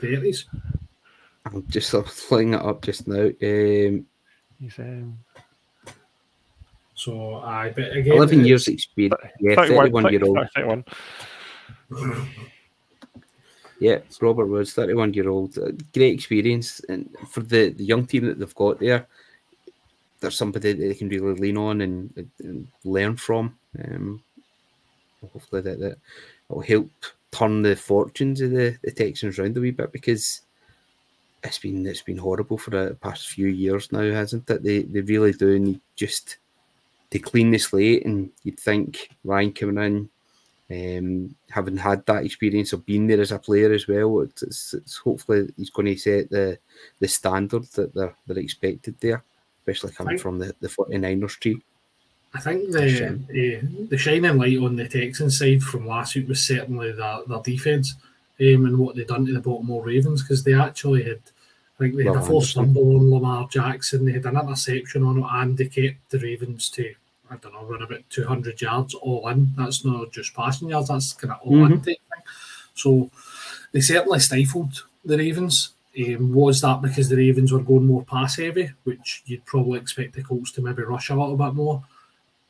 thirties. 0.00 0.46
I'm 1.44 1.66
just 1.68 1.90
sort 1.90 2.06
of 2.06 2.40
it 2.40 2.54
up 2.54 2.80
just 2.82 3.06
now. 3.06 3.26
Um, 3.42 4.06
He's 4.58 4.78
um, 4.78 5.18
So 6.96 7.36
I 7.36 7.70
but 7.70 7.96
again 7.96 8.16
11 8.16 8.34
it's- 8.40 8.48
years 8.48 8.68
experience. 8.68 9.14
Yeah, 9.38 9.54
31, 9.54 9.92
31 9.92 10.12
year 10.12 10.24
old. 10.24 10.48
31. 10.54 10.84
Yeah, 13.78 13.98
Robert 14.22 14.46
Woods, 14.46 14.72
31 14.72 15.12
year 15.12 15.28
old. 15.28 15.58
Uh, 15.58 15.72
Great 15.92 16.14
experience. 16.14 16.80
And 16.88 17.14
for 17.28 17.40
the, 17.40 17.68
the 17.70 17.84
young 17.84 18.06
team 18.06 18.24
that 18.26 18.38
they've 18.38 18.54
got 18.54 18.80
there, 18.80 19.06
there's 20.20 20.36
somebody 20.36 20.72
that 20.72 20.82
they 20.82 20.94
can 20.94 21.10
really 21.10 21.34
lean 21.34 21.58
on 21.58 21.82
and, 21.82 22.28
and 22.42 22.66
learn 22.84 23.16
from. 23.16 23.54
Um, 23.84 24.22
hopefully 25.30 25.60
that, 25.60 25.78
that 25.78 25.98
will 26.48 26.62
help 26.62 26.90
turn 27.30 27.60
the 27.60 27.76
fortunes 27.76 28.40
of 28.40 28.50
the, 28.52 28.78
the 28.82 28.92
Texans 28.92 29.38
round 29.38 29.56
a 29.58 29.60
wee 29.60 29.72
bit 29.72 29.92
because 29.92 30.40
it's 31.44 31.58
been 31.58 31.86
it's 31.86 32.00
been 32.00 32.16
horrible 32.16 32.56
for 32.56 32.70
the 32.70 32.96
past 33.02 33.28
few 33.28 33.48
years 33.48 33.92
now, 33.92 34.00
hasn't 34.00 34.48
it? 34.48 34.62
They 34.62 34.82
they 34.82 35.02
really 35.02 35.32
do 35.32 35.58
need 35.58 35.80
just 35.94 36.38
to 37.10 37.18
clean 37.18 37.50
the 37.50 37.58
slate 37.58 38.04
and 38.04 38.30
you'd 38.42 38.60
think 38.60 39.10
Ryan 39.24 39.52
coming 39.52 39.78
in 39.78 40.10
um, 40.68 41.34
having 41.48 41.76
had 41.76 42.04
that 42.06 42.24
experience 42.24 42.72
of 42.72 42.84
being 42.84 43.06
there 43.06 43.20
as 43.20 43.30
a 43.30 43.38
player 43.38 43.72
as 43.72 43.86
well, 43.86 44.20
it's, 44.22 44.42
it's, 44.42 44.74
it's 44.74 44.96
hopefully 44.96 45.48
he's 45.56 45.70
going 45.70 45.86
to 45.86 45.96
set 45.96 46.28
the 46.30 46.58
the 46.98 47.06
standard 47.06 47.64
that 47.74 47.94
they're, 47.94 48.14
they're 48.26 48.38
expected 48.38 48.96
there, 49.00 49.22
especially 49.60 49.92
coming 49.92 50.14
Right. 50.14 50.20
from 50.20 50.38
the, 50.38 50.54
the 50.60 50.68
49ers 50.68 51.38
tree. 51.38 51.62
I 52.34 52.40
think 52.40 52.72
the 52.72 53.06
uh, 53.06 53.86
the 53.88 53.96
shining 53.96 54.36
light 54.36 54.58
on 54.58 54.74
the 54.76 54.88
Texans 54.88 55.38
side 55.38 55.62
from 55.62 55.86
last 55.86 56.16
week 56.16 56.28
was 56.28 56.44
certainly 56.44 56.92
their, 56.92 57.20
their 57.28 57.42
defense 57.42 57.94
um, 58.40 58.66
and 58.66 58.78
what 58.78 58.96
they 58.96 59.04
done 59.04 59.24
to 59.26 59.32
the 59.32 59.40
Baltimore 59.40 59.84
Ravens 59.84 60.22
because 60.22 60.42
they 60.42 60.52
actually 60.52 61.04
had, 61.04 61.20
I 61.78 61.82
think 61.82 61.96
they 61.96 62.04
had 62.04 62.14
Well, 62.14 62.24
a 62.24 62.26
forced 62.26 62.54
fumble 62.54 62.96
on 62.96 63.10
Lamar 63.10 63.48
Jackson, 63.48 64.06
they 64.06 64.12
had 64.12 64.24
an 64.24 64.36
interception 64.36 65.02
on 65.02 65.18
it, 65.18 65.26
and 65.28 65.58
they 65.58 65.66
kept 65.66 66.10
the 66.10 66.18
Ravens 66.18 66.70
to, 66.70 66.94
I 67.30 67.36
don't 67.36 67.52
know, 67.52 67.64
run 67.64 67.82
about 67.82 68.08
200 68.08 68.60
yards 68.62 68.94
all 68.94 69.28
in. 69.28 69.52
That's 69.56 69.84
not 69.84 70.10
just 70.10 70.34
passing 70.34 70.70
yards, 70.70 70.88
that's 70.88 71.12
kind 71.12 71.32
of 71.34 71.40
all 71.42 71.66
in 71.66 71.72
Mhm. 71.72 71.74
type 71.76 71.84
thing. 71.84 71.96
So 72.74 73.10
they 73.72 73.80
certainly 73.80 74.20
stifled 74.20 74.84
the 75.04 75.18
Ravens. 75.18 75.72
Um, 75.98 76.32
was 76.32 76.60
that 76.62 76.80
because 76.82 77.08
the 77.08 77.16
Ravens 77.16 77.52
were 77.52 77.60
going 77.62 77.86
more 77.86 78.04
pass 78.04 78.36
heavy, 78.36 78.70
which 78.84 79.22
you'd 79.26 79.44
probably 79.46 79.78
expect 79.78 80.14
the 80.14 80.22
Colts 80.22 80.52
to 80.52 80.62
maybe 80.62 80.82
rush 80.82 81.10
a 81.10 81.14
little 81.14 81.36
bit 81.36 81.54
more? 81.54 81.82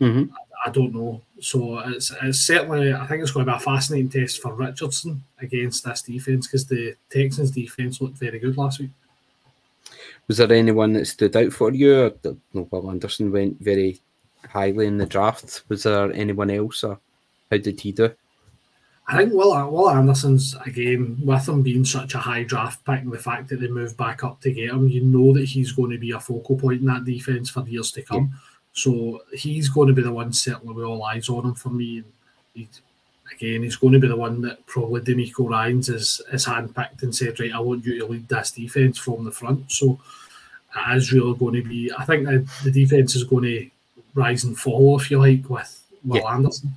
Mm-hmm. 0.01 0.33
I 0.65 0.71
don't 0.71 0.95
know. 0.95 1.23
So 1.41 1.79
it's, 1.81 2.13
it's 2.23 2.41
certainly, 2.41 2.93
I 2.93 3.07
think 3.07 3.23
it's 3.23 3.31
going 3.31 3.47
to 3.47 3.53
be 3.53 3.57
a 3.57 3.61
fascinating 3.61 4.09
test 4.09 4.41
for 4.43 4.53
Richardson 4.55 5.23
against 5.41 5.85
this 5.85 6.03
defense 6.03 6.47
because 6.47 6.67
the 6.67 6.97
Texans 7.11 7.51
defense 7.53 8.01
looked 8.01 8.19
very 8.19 8.39
good 8.41 8.57
last 8.57 8.81
week. 8.81 8.91
Was 10.29 10.39
there 10.39 10.53
anyone 10.53 10.93
that 10.95 11.07
stood 11.07 11.37
out 11.37 11.53
for 11.53 11.73
you? 11.73 12.13
Or, 12.25 12.37
no, 12.53 12.69
Will 12.71 12.91
Anderson 12.91 13.31
went 13.33 13.61
very 13.61 14.01
highly 14.49 14.87
in 14.87 14.99
the 14.99 15.07
draft. 15.07 15.63
Was 15.69 15.85
there 15.85 16.13
anyone 16.13 16.51
else, 16.51 16.85
or 16.85 16.99
how 17.51 17.57
did 17.59 17.81
he 17.81 17.93
do? 17.93 18.13
I 19.09 19.19
think 19.19 19.33
Will, 19.33 19.53
uh, 19.53 19.69
Will 19.69 19.89
Anderson's, 19.89 20.57
again, 20.67 21.17
with 21.23 21.49
him 21.49 21.63
being 21.63 21.85
such 21.85 22.15
a 22.15 22.19
high 22.19 22.43
draft 22.43 22.85
pick 22.85 23.03
and 23.03 23.13
the 23.13 23.19
fact 23.19 23.49
that 23.49 23.61
they 23.61 23.69
moved 23.69 23.97
back 23.97 24.25
up 24.25 24.41
to 24.41 24.53
get 24.53 24.71
him, 24.71 24.89
you 24.89 25.05
know 25.05 25.33
that 25.33 25.45
he's 25.45 25.71
going 25.71 25.93
to 25.93 25.99
be 25.99 26.11
a 26.11 26.19
focal 26.19 26.57
point 26.57 26.81
in 26.81 26.87
that 26.87 27.05
defense 27.05 27.49
for 27.49 27.67
years 27.69 27.93
to 27.93 28.03
come. 28.03 28.33
So 28.73 29.23
he's 29.33 29.69
going 29.69 29.89
to 29.89 29.95
be 29.95 30.03
the 30.03 30.13
one 30.13 30.33
certainly 30.33 30.75
with 30.75 30.85
all 30.85 31.05
eyes 31.05 31.29
on 31.29 31.45
him 31.45 31.55
for 31.55 31.71
me. 31.71 32.03
And 32.57 32.69
again, 33.33 33.63
he's 33.63 33.77
going 33.77 33.93
to 33.93 33.99
be 33.99 34.09
the 34.09 34.17
one 34.17 34.41
that 34.43 34.65
probably 34.67 35.01
DeMeco 35.01 35.49
Ryans 35.49 35.89
is, 35.89 36.21
is 36.33 36.47
handpicked 36.47 37.03
and 37.03 37.15
said, 37.15 37.39
right, 37.41 37.53
I 37.53 37.61
want 37.61 37.85
you 37.85 37.99
to 37.99 38.07
lead 38.07 38.29
this 38.29 38.51
defense 38.51 38.99
from 38.99 39.25
the 39.25 39.31
front. 39.31 39.71
So 39.71 39.99
it 40.77 40.97
is 40.97 41.13
really 41.13 41.37
going 41.39 41.55
to 41.55 41.69
be, 41.69 41.91
I 41.97 42.05
think 42.05 42.27
that 42.27 42.47
the 42.65 42.71
defense 42.71 43.15
is 43.15 43.25
going 43.25 43.45
to 43.45 43.71
rise 44.15 44.45
and 44.45 44.59
fall, 44.59 44.99
if 44.99 45.11
you 45.11 45.19
like, 45.19 45.49
with 45.49 45.85
Will 46.05 46.17
Yeah. 46.17 46.35
Anderson. 46.35 46.73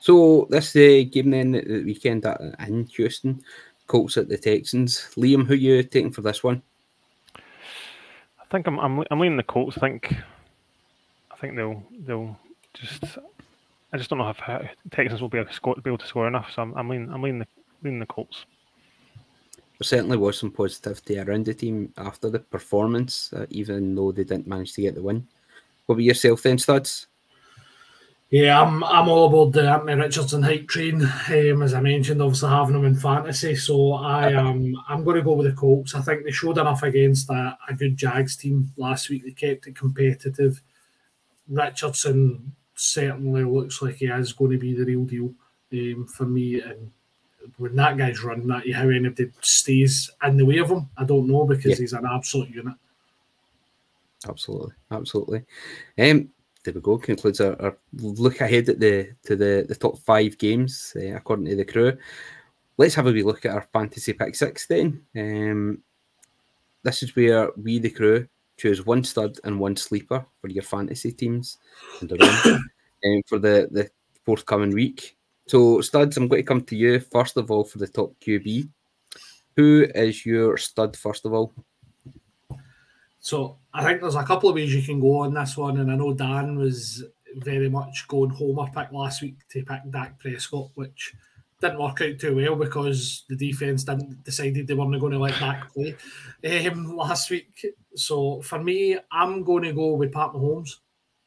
So 0.00 0.46
this 0.50 0.72
the 0.74 1.04
game 1.06 1.30
then 1.30 1.52
the 1.52 1.82
weekend 1.82 2.26
at, 2.26 2.38
uh, 2.40 2.52
in 2.66 2.84
Houston, 2.84 3.42
Colts 3.86 4.18
at 4.18 4.28
the 4.28 4.36
Texans. 4.36 5.08
Liam, 5.16 5.46
who 5.46 5.54
you 5.54 5.82
taking 5.82 6.10
for 6.10 6.20
this 6.20 6.44
one? 6.44 6.60
I 7.34 8.44
think 8.50 8.66
I'm, 8.66 8.78
I'm 8.78 9.02
I'm 9.10 9.18
leaning 9.18 9.38
the 9.38 9.42
Colts. 9.42 9.78
I 9.78 9.80
think 9.80 10.14
I 11.30 11.36
think 11.36 11.56
they'll 11.56 11.82
they'll 12.00 12.38
just 12.74 13.18
I 13.94 13.96
just 13.96 14.10
don't 14.10 14.18
know 14.18 14.28
if 14.28 14.38
how 14.38 14.60
Texans 14.90 15.20
will 15.20 15.28
be 15.28 15.38
able 15.38 15.50
to 15.50 15.54
score, 15.54 15.76
be 15.76 15.88
able 15.88 15.98
to 15.98 16.06
score 16.06 16.26
enough. 16.26 16.50
So 16.52 16.62
I'm, 16.62 16.74
I'm 16.74 16.88
leaning 16.88 17.12
I'm 17.12 17.22
leaning 17.22 17.38
the 17.38 17.46
leaning 17.84 18.00
the 18.00 18.06
Colts. 18.06 18.44
There 19.54 19.84
certainly 19.84 20.16
was 20.16 20.36
some 20.36 20.50
positivity 20.50 21.20
around 21.20 21.46
the 21.46 21.54
team 21.54 21.92
after 21.96 22.28
the 22.28 22.40
performance, 22.40 23.32
uh, 23.32 23.46
even 23.50 23.94
though 23.94 24.10
they 24.10 24.24
didn't 24.24 24.48
manage 24.48 24.72
to 24.72 24.82
get 24.82 24.96
the 24.96 25.02
win. 25.02 25.28
What 25.86 25.94
about 25.94 26.02
yourself 26.02 26.42
then, 26.42 26.58
Studs? 26.58 27.06
Yeah, 28.30 28.60
I'm 28.60 28.82
I'm 28.82 29.08
all 29.08 29.26
aboard 29.26 29.52
the 29.52 29.70
Anthony 29.70 29.94
Richardson 29.94 30.42
hype 30.42 30.66
train. 30.66 31.00
Um, 31.28 31.62
as 31.62 31.72
I 31.72 31.80
mentioned, 31.80 32.20
obviously 32.20 32.50
having 32.50 32.74
him 32.74 32.86
in 32.86 32.96
fantasy, 32.96 33.54
so 33.54 33.92
I 33.92 34.30
am 34.32 34.74
I'm 34.88 35.04
going 35.04 35.18
to 35.18 35.22
go 35.22 35.34
with 35.34 35.46
the 35.46 35.52
Colts. 35.52 35.94
I 35.94 36.00
think 36.00 36.24
they 36.24 36.32
showed 36.32 36.58
enough 36.58 36.82
against 36.82 37.30
a, 37.30 37.56
a 37.68 37.74
good 37.74 37.96
Jags 37.96 38.36
team 38.36 38.72
last 38.76 39.08
week. 39.08 39.22
They 39.22 39.30
kept 39.30 39.68
it 39.68 39.76
competitive. 39.76 40.60
Richardson 41.48 42.56
certainly 42.74 43.44
looks 43.44 43.82
like 43.82 43.96
he 43.96 44.06
is 44.06 44.32
going 44.32 44.52
to 44.52 44.58
be 44.58 44.74
the 44.74 44.84
real 44.84 45.04
deal 45.04 45.32
um, 45.72 46.06
for 46.06 46.24
me. 46.24 46.60
And 46.60 46.90
when 47.58 47.76
that 47.76 47.96
guy's 47.96 48.22
running 48.22 48.46
that, 48.48 48.70
how 48.72 48.88
anybody 48.88 49.30
stays 49.40 50.10
in 50.22 50.36
the 50.36 50.44
way 50.46 50.58
of 50.58 50.70
him, 50.70 50.88
I 50.96 51.04
don't 51.04 51.28
know 51.28 51.44
because 51.44 51.72
Yeah. 51.72 51.76
he's 51.76 51.92
an 51.92 52.06
absolute 52.06 52.50
unit. 52.50 52.74
Absolutely, 54.28 54.72
absolutely. 54.90 55.44
Um, 55.98 56.30
there 56.64 56.72
we 56.72 56.80
go. 56.80 56.96
Concludes 56.96 57.40
our, 57.42 57.60
our 57.60 57.76
look 57.92 58.40
ahead 58.40 58.68
at 58.70 58.80
the 58.80 59.10
to 59.24 59.36
the, 59.36 59.66
the 59.68 59.74
top 59.74 59.98
five 59.98 60.38
games 60.38 60.94
uh, 60.96 61.14
according 61.14 61.44
to 61.46 61.56
the 61.56 61.64
crew. 61.64 61.96
Let's 62.78 62.94
have 62.94 63.06
a 63.06 63.12
wee 63.12 63.22
look 63.22 63.44
at 63.44 63.52
our 63.54 63.68
fantasy 63.72 64.14
pick 64.14 64.34
six 64.34 64.66
then. 64.66 65.04
Um, 65.14 65.82
this 66.82 67.02
is 67.02 67.14
where 67.14 67.50
we 67.56 67.78
the 67.78 67.90
crew 67.90 68.26
choose 68.56 68.86
one 68.86 69.04
stud 69.04 69.38
and 69.44 69.58
one 69.58 69.76
sleeper 69.76 70.24
for 70.40 70.48
your 70.48 70.62
fantasy 70.62 71.12
teams 71.12 71.58
and 72.00 72.12
um, 72.22 73.22
for 73.26 73.38
the 73.38 73.68
the 73.70 73.90
forthcoming 74.24 74.74
week. 74.74 75.16
So 75.46 75.80
studs, 75.82 76.16
I'm 76.16 76.28
going 76.28 76.42
to 76.42 76.46
come 76.46 76.62
to 76.62 76.76
you 76.76 77.00
first 77.00 77.36
of 77.36 77.50
all 77.50 77.64
for 77.64 77.78
the 77.78 77.88
top 77.88 78.14
QB. 78.20 78.68
Who 79.56 79.86
is 79.94 80.24
your 80.24 80.56
stud 80.56 80.96
first 80.96 81.26
of 81.26 81.34
all? 81.34 81.52
So 83.20 83.58
I 83.72 83.84
think 83.84 84.00
there's 84.00 84.14
a 84.16 84.24
couple 84.24 84.48
of 84.48 84.54
ways 84.54 84.74
you 84.74 84.82
can 84.82 85.00
go 85.00 85.20
on 85.20 85.34
this 85.34 85.56
one, 85.56 85.78
and 85.78 85.90
I 85.90 85.96
know 85.96 86.12
Dan 86.12 86.56
was 86.56 87.04
very 87.36 87.68
much 87.68 88.06
going 88.08 88.30
homer 88.30 88.70
pick 88.74 88.92
last 88.92 89.22
week 89.22 89.36
to 89.50 89.64
pick 89.64 89.80
Dak 89.90 90.18
Prescott, 90.18 90.70
which 90.74 91.14
didn't 91.64 91.82
work 91.82 92.00
out 92.02 92.18
too 92.18 92.36
well 92.36 92.56
because 92.56 93.24
the 93.28 93.36
defense 93.36 93.84
didn't 93.84 94.22
decided 94.22 94.66
they 94.66 94.74
weren't 94.74 95.00
going 95.00 95.12
to 95.12 95.18
let 95.18 95.38
Dak 95.40 95.72
play 95.72 95.96
um, 96.68 96.94
last 96.96 97.30
week. 97.30 97.66
So 97.96 98.42
for 98.42 98.62
me, 98.62 98.98
I'm 99.10 99.42
going 99.42 99.64
to 99.64 99.72
go 99.72 99.94
with 99.94 100.12
Pat 100.12 100.30
Mahomes. 100.30 100.76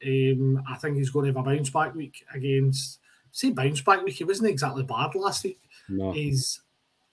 Um, 0.06 0.64
I 0.70 0.76
think 0.78 0.98
he's 0.98 1.10
going 1.10 1.26
to 1.26 1.38
have 1.38 1.46
a 1.46 1.50
bounce 1.50 1.72
back 1.72 1.96
week 1.96 2.24
against. 2.34 3.00
Say 3.32 3.50
bounce 3.50 3.82
back 3.82 4.04
week. 4.04 4.16
He 4.16 4.24
wasn't 4.24 4.50
exactly 4.50 4.84
bad 4.84 5.16
last 5.16 5.44
week 5.44 5.60
No. 5.90 6.12
he's 6.12 6.62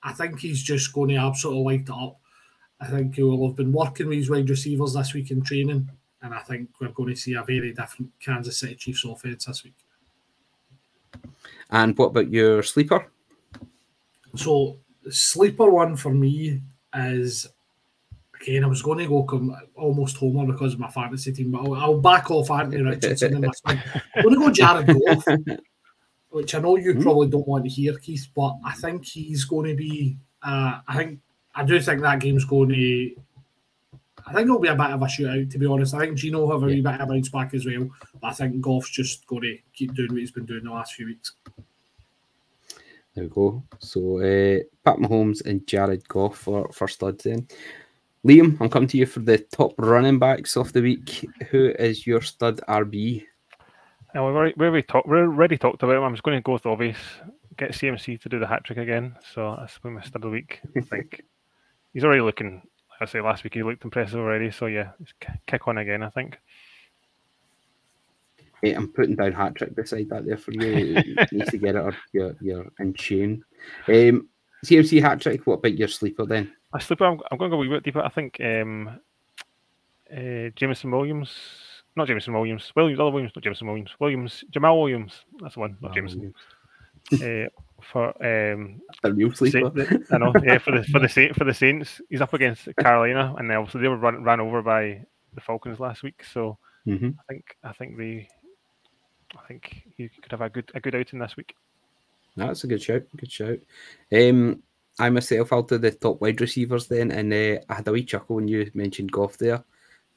I 0.02 0.12
think 0.12 0.38
he's 0.38 0.62
just 0.62 0.92
going 0.92 1.08
to 1.08 1.16
absolutely 1.16 1.64
light 1.64 1.88
it 1.88 1.90
up. 1.90 2.18
I 2.78 2.88
think 2.88 3.14
he 3.14 3.22
will 3.22 3.46
have 3.48 3.56
been 3.56 3.72
working 3.72 4.08
with 4.08 4.18
his 4.18 4.28
wide 4.28 4.50
receivers 4.50 4.92
this 4.92 5.14
week 5.14 5.30
in 5.30 5.40
training, 5.42 5.88
and 6.20 6.34
I 6.34 6.40
think 6.40 6.68
we're 6.78 6.88
going 6.88 7.14
to 7.14 7.20
see 7.20 7.34
a 7.34 7.42
very 7.42 7.72
different 7.72 8.12
Kansas 8.20 8.58
City 8.58 8.74
Chiefs 8.74 9.04
offense 9.04 9.46
this 9.46 9.64
week. 9.64 9.74
And 11.70 11.96
what 11.96 12.08
about 12.08 12.30
your 12.30 12.62
sleeper? 12.62 13.06
So, 14.36 14.78
sleeper 15.10 15.70
one 15.70 15.96
for 15.96 16.10
me 16.10 16.60
is 16.94 17.46
again. 18.40 18.64
I 18.64 18.68
was 18.68 18.82
going 18.82 18.98
to 18.98 19.06
go 19.06 19.22
come 19.24 19.56
almost 19.74 20.16
homer 20.16 20.50
because 20.50 20.74
of 20.74 20.80
my 20.80 20.90
fantasy 20.90 21.32
team, 21.32 21.50
but 21.50 21.60
I'll, 21.60 21.74
I'll 21.74 22.00
back 22.00 22.30
off 22.30 22.50
Anthony 22.50 22.82
Richardson 22.82 23.36
in 23.36 23.40
this. 23.42 23.60
I'm 23.64 23.80
going 24.22 24.34
to 24.34 24.40
go 24.40 24.50
Jared 24.50 24.86
Goff, 24.86 25.24
which 26.30 26.54
I 26.54 26.58
know 26.58 26.76
you 26.76 26.94
probably 27.00 27.28
don't 27.28 27.46
want 27.46 27.64
to 27.64 27.70
hear, 27.70 27.96
Keith, 27.98 28.28
but 28.34 28.56
I 28.64 28.72
think 28.72 29.04
he's 29.04 29.44
going 29.44 29.70
to 29.70 29.76
be. 29.76 30.16
Uh, 30.42 30.80
I 30.86 30.96
think 30.96 31.20
I 31.54 31.64
do 31.64 31.80
think 31.80 32.02
that 32.02 32.20
game's 32.20 32.44
going 32.44 32.70
to. 32.70 33.14
I 34.26 34.32
think 34.32 34.46
it'll 34.46 34.58
be 34.58 34.68
a 34.68 34.74
bit 34.74 34.90
of 34.90 35.02
a 35.02 35.04
shootout, 35.04 35.50
to 35.50 35.58
be 35.58 35.66
honest. 35.66 35.94
I 35.94 35.98
think 36.00 36.16
Geno 36.16 36.40
will 36.40 36.52
have 36.52 36.62
a 36.62 36.66
wee 36.66 36.80
bit 36.80 36.94
of 36.94 37.00
a 37.02 37.06
bounce 37.06 37.28
back 37.28 37.52
as 37.52 37.66
well. 37.66 37.90
But 38.20 38.28
I 38.28 38.32
think 38.32 38.60
Goff's 38.60 38.90
just 38.90 39.26
going 39.26 39.42
to 39.42 39.58
keep 39.74 39.94
doing 39.94 40.10
what 40.10 40.18
he's 40.18 40.30
been 40.30 40.46
doing 40.46 40.64
the 40.64 40.70
last 40.70 40.94
few 40.94 41.06
weeks. 41.06 41.32
There 43.14 43.24
we 43.24 43.30
go. 43.30 43.62
So 43.78 44.18
uh, 44.18 44.58
Pat 44.84 44.98
Mahomes 44.98 45.44
and 45.46 45.66
Jared 45.66 46.06
Goff 46.08 46.36
for, 46.38 46.68
for 46.72 46.88
studs 46.88 47.24
then. 47.24 47.46
Liam, 48.26 48.60
I'm 48.60 48.70
coming 48.70 48.88
to 48.88 48.96
you 48.96 49.06
for 49.06 49.20
the 49.20 49.38
top 49.38 49.74
running 49.78 50.18
backs 50.18 50.56
of 50.56 50.72
the 50.72 50.82
week. 50.82 51.28
Who 51.50 51.68
is 51.78 52.06
your 52.06 52.22
stud 52.22 52.60
RB? 52.68 53.24
Now, 54.14 54.26
we've 54.26 54.34
already, 54.34 54.54
we 54.56 54.66
already, 54.66 54.82
talked, 54.82 55.08
we 55.08 55.18
already 55.18 55.58
talked 55.58 55.82
about 55.82 55.96
him. 55.96 56.02
I'm 56.02 56.14
just 56.14 56.22
going 56.22 56.38
to 56.38 56.42
go 56.42 56.54
with 56.54 56.66
obvious. 56.66 56.98
Get 57.56 57.72
CMC 57.72 58.20
to 58.22 58.28
do 58.28 58.40
the 58.40 58.46
hat 58.46 58.64
trick 58.64 58.78
again. 58.78 59.14
So 59.32 59.54
that's 59.58 59.78
been 59.78 59.92
my 59.94 60.02
stud 60.02 60.16
of 60.16 60.22
the 60.22 60.30
week. 60.30 60.60
I 60.76 60.80
think 60.80 61.22
he's 61.92 62.02
already 62.02 62.22
looking, 62.22 62.62
like 62.90 63.08
I 63.08 63.12
say 63.12 63.20
last 63.20 63.44
week 63.44 63.54
he 63.54 63.62
looked 63.62 63.84
impressive 63.84 64.18
already. 64.18 64.50
So 64.50 64.66
yeah, 64.66 64.90
kick 65.46 65.68
on 65.68 65.78
again, 65.78 66.02
I 66.02 66.10
think. 66.10 66.38
Hey, 68.64 68.72
I'm 68.72 68.88
putting 68.88 69.16
down 69.16 69.32
hat 69.32 69.54
trick 69.54 69.74
beside 69.74 70.08
that 70.08 70.24
there 70.24 70.38
for 70.38 70.52
you. 70.52 71.02
you 71.04 71.16
need 71.32 71.48
to 71.48 71.58
get 71.58 71.76
it 71.76 71.86
up. 71.86 71.94
you're, 72.12 72.34
you're 72.40 72.66
in 72.78 72.94
tune. 72.94 73.44
Um, 73.88 74.28
CMC 74.64 75.02
hat 75.02 75.20
trick, 75.20 75.46
what 75.46 75.58
about 75.58 75.78
your 75.78 75.88
sleeper 75.88 76.24
then? 76.24 76.52
I 76.72 76.78
sleeper. 76.78 77.04
I'm, 77.04 77.20
I'm 77.30 77.38
going 77.38 77.50
to 77.50 77.56
go 77.56 77.60
a 77.60 77.66
wee 77.66 77.68
bit 77.68 77.82
deeper. 77.82 78.00
I 78.00 78.08
think 78.08 78.40
um, 78.40 78.98
uh, 80.10 80.48
Jameson 80.56 80.90
Williams, 80.90 81.30
not 81.96 82.08
Jameson 82.08 82.32
Williams, 82.32 82.72
Williams, 82.74 83.00
other 83.00 83.10
Williams, 83.10 83.32
not 83.36 83.44
Jameson 83.44 83.66
Williams, 83.66 83.90
Williams, 84.00 84.44
Jamaal 84.50 84.80
Williams, 84.80 85.24
that's 85.40 85.54
the 85.54 85.60
one, 85.60 85.76
not 85.80 85.94
Jameson. 85.94 86.34
uh, 87.12 87.48
for 87.82 88.08
um, 88.24 88.80
a 89.02 89.12
real 89.12 89.32
sleeper. 89.32 89.70
I 90.10 90.18
know, 90.18 90.32
yeah, 90.42 90.58
for 90.58 90.72
the 90.72 90.84
for 90.84 91.00
the 91.00 91.08
Saint 91.08 91.36
for 91.36 91.44
the 91.44 91.54
Saints, 91.54 92.00
he's 92.08 92.20
up 92.20 92.32
against 92.32 92.68
Carolina, 92.76 93.34
and 93.38 93.50
obviously 93.52 93.82
they 93.82 93.88
were 93.88 93.96
run, 93.96 94.24
ran 94.24 94.40
over 94.40 94.62
by 94.62 95.04
the 95.34 95.40
Falcons 95.40 95.80
last 95.80 96.02
week. 96.02 96.24
So 96.24 96.58
mm-hmm. 96.86 97.10
I 97.18 97.32
think 97.32 97.56
I 97.62 97.72
think 97.72 97.98
they, 97.98 98.28
I 99.36 99.46
think 99.48 99.82
he 99.96 100.08
could 100.08 100.32
have 100.32 100.40
a 100.40 100.50
good 100.50 100.70
a 100.74 100.80
good 100.80 100.94
outing 100.94 101.18
this 101.18 101.36
week. 101.36 101.54
That's 102.36 102.64
a 102.64 102.66
good 102.66 102.82
shout. 102.82 103.02
Good 103.16 103.30
shout. 103.30 103.58
Um, 104.12 104.62
I 104.98 105.10
myself, 105.10 105.52
I'll 105.52 105.62
the 105.62 105.90
top 105.90 106.20
wide 106.20 106.40
receivers 106.40 106.86
then, 106.86 107.10
and 107.10 107.32
uh, 107.32 107.60
I 107.68 107.74
had 107.74 107.88
a 107.88 107.92
wee 107.92 108.04
chuckle 108.04 108.36
when 108.36 108.48
you 108.48 108.70
mentioned 108.74 109.10
Goff 109.10 109.38
there, 109.38 109.64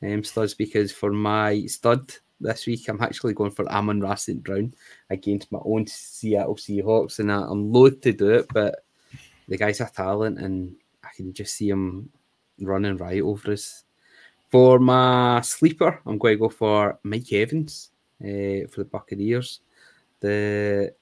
um, 0.04 0.24
studs, 0.24 0.54
because 0.54 0.92
for 0.92 1.12
my 1.12 1.66
stud 1.66 2.14
this 2.40 2.68
week, 2.68 2.88
I'm 2.88 3.02
actually 3.02 3.34
going 3.34 3.52
for 3.52 3.68
Amon-Ra 3.72 4.16
St. 4.16 4.44
Brown 4.44 4.74
against 5.10 5.52
my 5.52 5.60
own 5.66 5.88
Seattle 5.88 6.56
Seahawks, 6.56 7.18
and 7.20 7.32
I'm 7.32 7.72
loath 7.72 8.02
to 8.02 8.14
do 8.14 8.30
it, 8.30 8.48
but 8.54 8.84
the 9.48 9.58
guy's 9.58 9.82
a 9.82 9.86
talent, 9.86 10.40
and 10.40 10.76
I 11.04 11.10
can 11.16 11.34
just 11.34 11.56
see 11.56 11.70
him 11.70 12.10
running 12.60 12.98
right 12.98 13.22
over 13.22 13.54
us. 13.54 13.84
For 14.50 14.80
my 14.80 15.42
sleeper, 15.42 16.02
I'm 16.06 16.20
going 16.20 16.36
to 16.36 16.40
go 16.40 16.50
for 16.50 17.00
Mike 17.04 17.34
Evans 17.34 17.90
uh, 18.22 18.68
for 18.70 18.80
the 18.80 18.90
Buccaneers. 18.92 19.62
The 20.20 20.94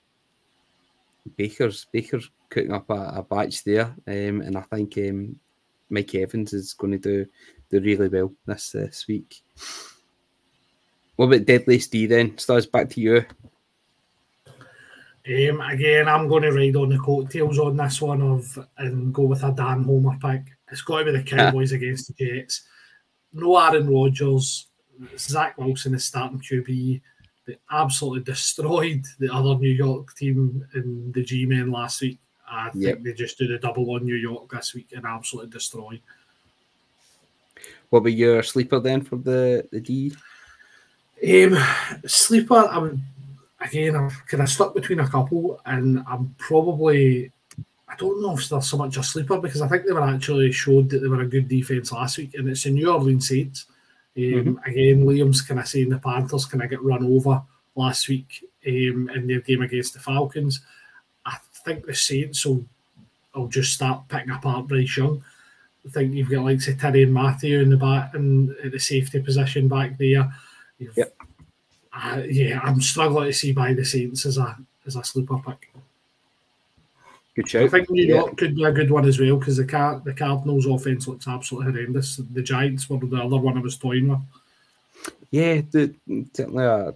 Baker's 1.35 1.85
Baker's 1.91 2.29
cooking 2.49 2.73
up 2.73 2.89
a, 2.89 3.13
a 3.15 3.23
batch 3.23 3.63
there, 3.63 3.95
um, 4.07 4.41
and 4.41 4.57
I 4.57 4.61
think 4.61 4.97
um, 4.97 5.39
Mike 5.89 6.15
Evans 6.15 6.53
is 6.53 6.73
going 6.73 6.93
to 6.93 6.97
do 6.99 7.25
do 7.69 7.79
really 7.79 8.09
well 8.09 8.33
this 8.45 8.71
this 8.71 9.05
week. 9.07 9.41
What 11.15 11.27
about 11.27 11.45
Deadly 11.45 11.77
D 11.77 12.07
then? 12.07 12.37
Studs 12.37 12.65
back 12.65 12.89
to 12.91 13.01
you. 13.01 13.25
Um, 15.27 15.61
again, 15.61 16.07
I'm 16.07 16.27
going 16.27 16.43
to 16.43 16.51
ride 16.51 16.75
on 16.75 16.89
the 16.89 16.99
coattails 16.99 17.57
on 17.57 17.77
this 17.77 18.01
one 18.01 18.21
of 18.21 18.59
and 18.77 19.13
go 19.13 19.23
with 19.23 19.43
a 19.43 19.51
Dan 19.51 19.83
Homer 19.83 20.17
pick. 20.21 20.43
It's 20.71 20.81
got 20.81 20.99
to 20.99 21.05
be 21.05 21.11
the 21.11 21.23
Cowboys 21.23 21.71
against 21.71 22.07
the 22.07 22.25
Jets. 22.25 22.63
No 23.33 23.57
Aaron 23.57 23.89
Rodgers. 23.89 24.67
Zach 25.17 25.57
Wilson 25.57 25.93
is 25.93 26.05
starting 26.05 26.39
QB. 26.39 27.01
They 27.45 27.57
absolutely 27.71 28.23
destroyed 28.23 29.05
the 29.19 29.33
other 29.33 29.55
New 29.55 29.69
York 29.69 30.15
team 30.15 30.65
in 30.73 31.11
the 31.11 31.23
G 31.23 31.45
Men 31.45 31.71
last 31.71 32.01
week. 32.01 32.19
I 32.49 32.69
think 32.69 32.83
yep. 32.83 33.03
they 33.03 33.13
just 33.13 33.37
did 33.37 33.51
a 33.51 33.59
double 33.59 33.89
on 33.91 34.05
New 34.05 34.15
York 34.15 34.49
this 34.51 34.73
week 34.73 34.87
and 34.95 35.05
absolutely 35.05 35.51
destroyed. 35.51 36.01
What 37.89 37.99
about 37.99 38.13
your 38.13 38.43
sleeper 38.43 38.79
then 38.79 39.01
for 39.01 39.17
the 39.17 39.67
the 39.71 39.79
D? 39.79 40.13
Um, 41.23 41.57
sleeper, 42.05 42.67
I 42.69 42.77
would 42.77 42.99
again. 43.61 43.95
I'm 43.95 44.09
kind 44.27 44.43
of 44.43 44.49
stuck 44.49 44.73
between 44.73 44.99
a 44.99 45.07
couple, 45.07 45.61
and 45.65 46.03
I'm 46.07 46.35
probably. 46.37 47.31
I 47.87 47.95
don't 47.97 48.21
know 48.21 48.35
if 48.35 48.49
they're 48.49 48.61
so 48.61 48.77
much 48.77 48.97
a 48.97 49.03
sleeper 49.03 49.39
because 49.39 49.61
I 49.61 49.67
think 49.67 49.85
they 49.85 49.93
were 49.93 50.01
actually 50.01 50.51
showed 50.51 50.89
that 50.89 50.99
they 50.99 51.07
were 51.07 51.21
a 51.21 51.27
good 51.27 51.47
defense 51.47 51.91
last 51.91 52.17
week, 52.17 52.33
and 52.33 52.49
it's 52.49 52.63
the 52.63 52.71
New 52.71 52.91
Orleans 52.91 53.29
Saints. 53.29 53.67
Um, 54.17 54.23
mm-hmm. 54.23 54.69
Again, 54.69 55.05
Liam's 55.05 55.41
kind 55.41 55.59
of 55.59 55.67
saying 55.67 55.89
the 55.89 55.99
Panthers 55.99 56.45
kind 56.45 56.63
of 56.63 56.69
get 56.69 56.81
run 56.81 57.05
over 57.05 57.41
last 57.75 58.07
week 58.07 58.45
um, 58.65 59.09
in 59.13 59.27
their 59.27 59.41
game 59.41 59.61
against 59.61 59.93
the 59.93 59.99
Falcons. 59.99 60.61
I 61.25 61.37
think 61.65 61.85
the 61.85 61.95
Saints 61.95 62.45
will, 62.45 62.65
will 63.33 63.47
just 63.47 63.73
start 63.73 64.07
picking 64.07 64.31
apart 64.31 64.67
Bryce 64.67 64.97
Young. 64.97 65.23
I 65.85 65.89
think 65.89 66.13
you've 66.13 66.29
got 66.29 66.45
like 66.45 66.61
say 66.61 66.77
and 66.81 67.13
Mathieu 67.13 67.61
in 67.61 67.69
the 67.69 67.77
back 67.77 68.13
and 68.15 68.51
at 68.63 68.71
the 68.71 68.79
safety 68.79 69.21
position 69.21 69.67
back 69.67 69.97
there. 69.97 70.33
You've, 70.79 70.97
yep. 70.97 71.15
Uh, 71.93 72.23
yeah, 72.27 72.59
I'm 72.63 72.81
struggling 72.81 73.27
to 73.27 73.33
see 73.33 73.51
by 73.51 73.73
the 73.73 73.85
Saints 73.85 74.25
as 74.25 74.37
a 74.37 74.57
as 74.85 74.95
a 74.95 75.03
sleeper 75.03 75.37
pick. 75.45 75.71
Good 77.35 77.49
shout. 77.49 77.63
I 77.63 77.67
think 77.67 77.89
New 77.89 78.05
York 78.05 78.27
yeah. 78.29 78.35
could 78.35 78.55
be 78.55 78.63
a 78.63 78.71
good 78.71 78.89
one 78.89 79.05
as 79.05 79.19
well 79.19 79.37
because 79.37 79.57
the 79.57 79.65
Car- 79.65 80.01
the 80.03 80.13
Cardinals' 80.13 80.65
offense 80.65 81.07
looks 81.07 81.27
absolutely 81.27 81.73
horrendous. 81.73 82.15
The 82.15 82.41
Giants 82.41 82.89
were 82.89 82.97
the 82.97 83.17
other 83.17 83.37
one 83.37 83.57
I 83.57 83.61
was 83.61 83.77
toying 83.77 84.07
with. 84.07 84.19
Yeah, 85.31 85.61
the, 85.69 85.93
certainly 86.33 86.63
a 86.63 86.93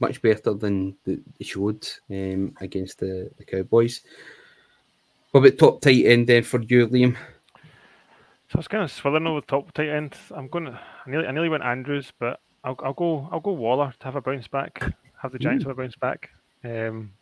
much 0.00 0.20
better 0.22 0.54
than 0.54 0.96
they 1.04 1.18
showed 1.42 1.86
um, 2.10 2.56
against 2.60 2.98
the, 2.98 3.30
the 3.36 3.44
Cowboys. 3.44 4.00
What 5.30 5.40
about 5.46 5.58
top 5.58 5.80
tight 5.80 6.06
end 6.06 6.26
then 6.26 6.42
for 6.42 6.60
you, 6.62 6.88
Liam? 6.88 7.14
So 8.48 8.56
I 8.56 8.58
was 8.58 8.68
kind 8.68 8.82
of 8.82 8.90
swirling 8.90 9.26
over 9.28 9.40
the 9.40 9.46
top 9.46 9.72
tight 9.72 9.90
end. 9.90 10.16
I'm 10.32 10.48
going 10.48 10.64
to. 10.64 10.80
I 11.06 11.10
nearly, 11.10 11.28
I 11.28 11.30
nearly 11.30 11.48
went 11.48 11.62
Andrews, 11.62 12.12
but 12.18 12.40
I'll, 12.64 12.76
I'll 12.82 12.92
go. 12.92 13.28
I'll 13.30 13.38
go 13.38 13.52
Waller 13.52 13.94
to 14.00 14.04
have 14.04 14.16
a 14.16 14.20
bounce 14.20 14.48
back. 14.48 14.82
Have 15.22 15.30
the 15.30 15.38
Giants 15.38 15.64
mm. 15.64 15.68
have 15.68 15.78
a 15.78 15.82
bounce 15.82 15.94
back. 15.94 16.30
Um, 16.64 17.12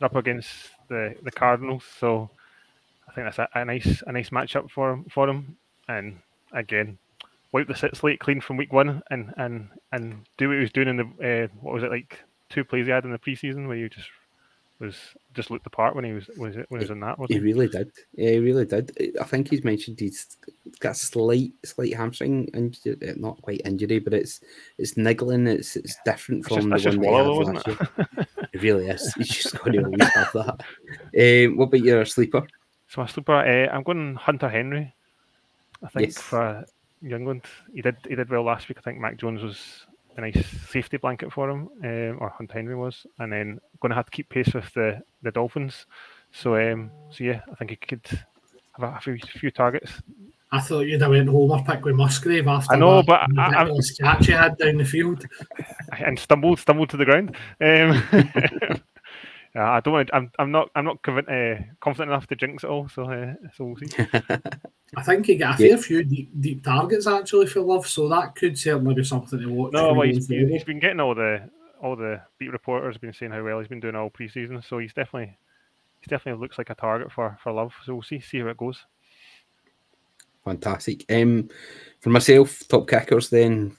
up 0.00 0.16
against 0.16 0.48
the 0.90 1.14
the 1.22 1.30
Cardinals, 1.30 1.84
so 1.98 2.28
I 3.08 3.12
think 3.12 3.26
that's 3.26 3.38
a, 3.38 3.48
a 3.54 3.64
nice 3.64 4.02
a 4.06 4.12
nice 4.12 4.28
matchup 4.28 4.70
for 4.70 4.92
him, 4.92 5.04
for 5.04 5.28
him. 5.28 5.56
And 5.88 6.18
again, 6.52 6.98
wipe 7.52 7.66
the 7.66 7.90
slate 7.94 8.20
clean 8.20 8.40
from 8.40 8.58
week 8.58 8.72
one 8.72 9.02
and 9.10 9.32
and 9.38 9.68
and 9.92 10.26
do 10.36 10.48
what 10.48 10.56
he 10.56 10.60
was 10.60 10.72
doing 10.72 10.88
in 10.88 10.96
the 10.98 11.04
uh, 11.44 11.48
what 11.60 11.74
was 11.74 11.82
it 11.82 11.90
like 11.90 12.18
two 12.50 12.64
plays 12.64 12.86
he 12.86 12.92
had 12.92 13.04
in 13.04 13.12
the 13.12 13.18
preseason 13.18 13.66
where 13.66 13.76
you 13.76 13.88
just 13.88 14.08
was 14.80 14.96
just 15.34 15.50
looked 15.50 15.64
the 15.64 15.70
part 15.70 15.94
when 15.94 16.04
he 16.04 16.12
was 16.12 16.28
was 16.36 16.56
it 16.56 16.66
when 16.70 16.80
he 16.80 16.84
was 16.84 16.90
in 16.90 17.00
that. 17.00 17.16
He, 17.28 17.34
he 17.34 17.40
really 17.40 17.68
did. 17.68 17.92
Yeah, 18.14 18.30
he 18.30 18.38
really 18.38 18.64
did. 18.64 19.16
I 19.20 19.24
think 19.24 19.48
he's 19.48 19.62
mentioned 19.62 20.00
he's 20.00 20.36
got 20.80 20.92
a 20.92 20.94
slight 20.94 21.52
slight 21.64 21.94
hamstring 21.94 22.46
injury, 22.54 22.96
uh, 23.08 23.12
not 23.16 23.40
quite 23.42 23.62
injury, 23.64 23.98
but 23.98 24.14
it's 24.14 24.40
it's 24.78 24.96
niggling. 24.96 25.46
It's 25.46 25.76
it's 25.76 25.96
different 26.04 26.40
it's 26.40 26.48
from 26.48 26.70
just, 26.78 27.00
the 27.00 27.08
one 27.08 27.12
that 27.12 27.32
he 27.32 27.44
had 27.44 27.54
last 27.54 27.66
year. 27.66 28.26
it 28.52 28.62
really 28.62 28.88
is. 28.88 29.14
He's 29.18 29.28
just 29.28 29.58
going 29.58 29.74
to 29.74 29.84
always 29.84 30.14
have 30.14 30.32
that. 30.32 31.46
Um, 31.46 31.56
what 31.56 31.66
about 31.66 31.80
your 31.80 32.04
sleeper? 32.06 32.46
So 32.88 33.02
my 33.02 33.06
sleeper, 33.06 33.34
uh, 33.34 33.72
I'm 33.72 33.82
going 33.82 34.16
Hunter 34.16 34.48
Henry. 34.48 34.94
I 35.82 35.88
think 35.88 36.08
yes. 36.08 36.18
for 36.18 36.64
England, 37.02 37.42
he 37.72 37.82
did 37.82 37.96
he 38.08 38.14
did 38.14 38.30
well 38.30 38.42
last 38.42 38.68
week. 38.68 38.78
I 38.78 38.82
think 38.82 38.98
Mac 38.98 39.18
Jones 39.18 39.42
was 39.42 39.86
a 40.16 40.20
nice 40.20 40.46
safety 40.68 40.96
blanket 40.96 41.32
for 41.32 41.50
him, 41.50 41.68
um, 41.84 42.18
or 42.20 42.28
Hunt 42.30 42.52
Henry 42.52 42.76
was, 42.76 43.06
and 43.18 43.32
then 43.32 43.60
going 43.80 43.90
to 43.90 43.96
have 43.96 44.06
to 44.06 44.10
keep 44.10 44.28
pace 44.28 44.52
with 44.54 44.72
the, 44.74 45.00
the 45.22 45.30
Dolphins. 45.30 45.86
So, 46.32 46.56
um, 46.56 46.90
so 47.10 47.24
yeah, 47.24 47.40
I 47.50 47.54
think 47.56 47.70
he 47.70 47.76
could 47.76 48.06
have 48.78 48.96
a, 48.96 49.00
few, 49.00 49.18
few 49.18 49.50
targets. 49.50 49.92
I 50.52 50.60
thought 50.60 50.80
you'd 50.80 51.00
have 51.00 51.10
went 51.10 51.28
Homer 51.28 51.62
pick 51.62 51.84
with 51.84 51.94
Musgrave 51.94 52.48
after. 52.48 52.74
I 52.74 52.78
know, 52.78 53.02
but 53.02 53.20
I, 53.38 53.62
I, 53.62 53.70
catch 54.00 54.28
you 54.28 54.34
had 54.34 54.58
down 54.58 54.78
the 54.78 54.84
field, 54.84 55.24
and 55.98 56.18
stumbled, 56.18 56.58
stumbled 56.58 56.90
to 56.90 56.96
the 56.96 57.04
ground. 57.04 57.36
Um, 57.60 58.82
yeah, 59.54 59.68
I 59.68 59.80
don't. 59.80 59.94
Want, 59.94 60.10
I'm. 60.12 60.30
I'm 60.38 60.52
not. 60.52 60.70
I'm 60.76 60.84
not 60.84 60.98
uh, 61.08 61.56
confident 61.80 62.10
enough 62.10 62.26
to 62.28 62.36
jinx 62.36 62.62
it 62.62 62.70
all. 62.70 62.88
So, 62.88 63.04
uh, 63.04 63.34
so 63.56 63.64
we'll 63.64 63.76
see. 63.76 63.88
I 64.96 65.02
think 65.02 65.26
he 65.26 65.36
got 65.36 65.54
a 65.54 65.58
fair 65.58 65.78
few 65.78 66.04
deep, 66.04 66.30
deep 66.40 66.64
targets 66.64 67.06
actually 67.06 67.46
for 67.46 67.60
Love, 67.60 67.86
so 67.86 68.08
that 68.08 68.36
could 68.36 68.56
certainly 68.56 68.94
be 68.94 69.04
something 69.04 69.40
to 69.40 69.46
watch. 69.46 69.72
No, 69.72 69.92
well, 69.92 70.06
he's, 70.06 70.28
he's 70.28 70.64
been 70.64 70.78
getting 70.78 71.00
all 71.00 71.14
the 71.14 71.48
all 71.82 71.96
the 71.96 72.20
beat 72.38 72.52
reporters 72.52 72.94
have 72.94 73.00
been 73.00 73.12
saying 73.12 73.32
how 73.32 73.42
well 73.42 73.58
he's 73.58 73.68
been 73.68 73.80
doing 73.80 73.96
all 73.96 74.10
preseason. 74.10 74.64
So 74.64 74.78
he's 74.78 74.92
definitely 74.92 75.36
he's 76.00 76.08
definitely 76.08 76.40
looks 76.40 76.58
like 76.58 76.70
a 76.70 76.74
target 76.76 77.10
for 77.10 77.36
for 77.42 77.50
Love. 77.50 77.72
So 77.84 77.94
we'll 77.94 78.02
see 78.02 78.20
see 78.20 78.38
how 78.38 78.48
it 78.48 78.56
goes. 78.56 78.84
fantastic. 80.44 81.04
Um, 81.12 81.48
for 81.98 82.10
myself, 82.10 82.62
top 82.68 82.88
kickers, 82.88 83.30
then 83.30 83.76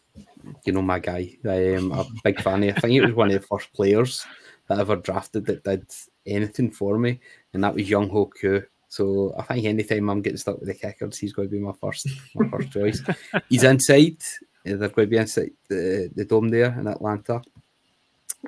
you 0.66 0.74
know 0.74 0.82
my 0.82 1.00
guy. 1.00 1.38
I'm 1.46 1.94
a 1.94 2.06
big 2.26 2.42
fan. 2.42 2.64
Of, 2.64 2.76
I 2.76 2.80
think 2.82 2.94
it 2.94 3.06
was 3.06 3.16
one 3.16 3.32
of 3.32 3.40
the 3.40 3.48
first 3.48 3.72
players 3.72 4.26
that 4.72 4.80
ever 4.80 4.96
drafted 4.96 5.46
that 5.46 5.64
did 5.64 5.86
anything 6.26 6.72
for 6.72 6.98
me, 6.98 7.20
and 7.54 7.64
that 7.64 7.76
was 7.76 7.90
Younghoe 7.90 8.32
Koo. 8.40 8.64
So 8.88 9.34
I 9.38 9.44
think 9.44 9.66
anytime 9.66 10.10
I'm 10.10 10.22
getting 10.22 10.38
stuck 10.38 10.60
with 10.60 10.68
the 10.68 10.74
kickers, 10.74 11.18
he's 11.18 11.34
going 11.34 11.50
to 11.50 11.52
be 11.52 11.60
my 11.60 11.74
first 11.74 12.08
my 12.36 12.48
first 12.50 12.72
choice. 12.74 13.02
He's 13.50 13.64
inside. 13.64 14.18
They're 14.64 14.78
going 14.78 14.92
to 14.92 15.08
be 15.08 15.18
inside 15.18 15.52
the, 15.68 16.12
the 16.16 16.26
dome 16.26 16.50
there 16.50 16.78
in 16.80 16.88
Atlanta. 16.88 17.42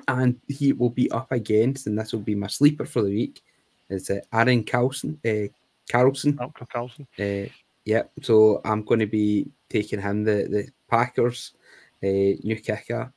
And 0.08 0.40
he 0.48 0.72
will 0.72 0.90
be 0.90 1.10
up 1.10 1.30
against, 1.30 1.86
and 1.86 1.98
this 1.98 2.12
will 2.12 2.20
be 2.20 2.34
my 2.34 2.48
sleeper 2.48 2.84
for 2.84 3.02
the 3.02 3.10
week. 3.10 3.42
It's 3.88 4.10
uh, 4.10 4.20
Aaron 4.32 4.64
Carlson. 4.64 5.18
Uh, 5.24 5.48
Carlson. 5.90 6.38
Carlson. 6.72 7.06
Uh, 7.18 7.50
yeah, 7.84 8.02
so 8.22 8.60
I'm 8.64 8.82
going 8.82 9.00
to 9.00 9.06
be 9.06 9.46
taking 9.68 10.00
him. 10.00 10.24
The 10.24 10.48
the 10.50 10.68
Packers 10.88 11.52
uh, 12.02 12.36
new 12.42 12.56
kicker 12.56 13.12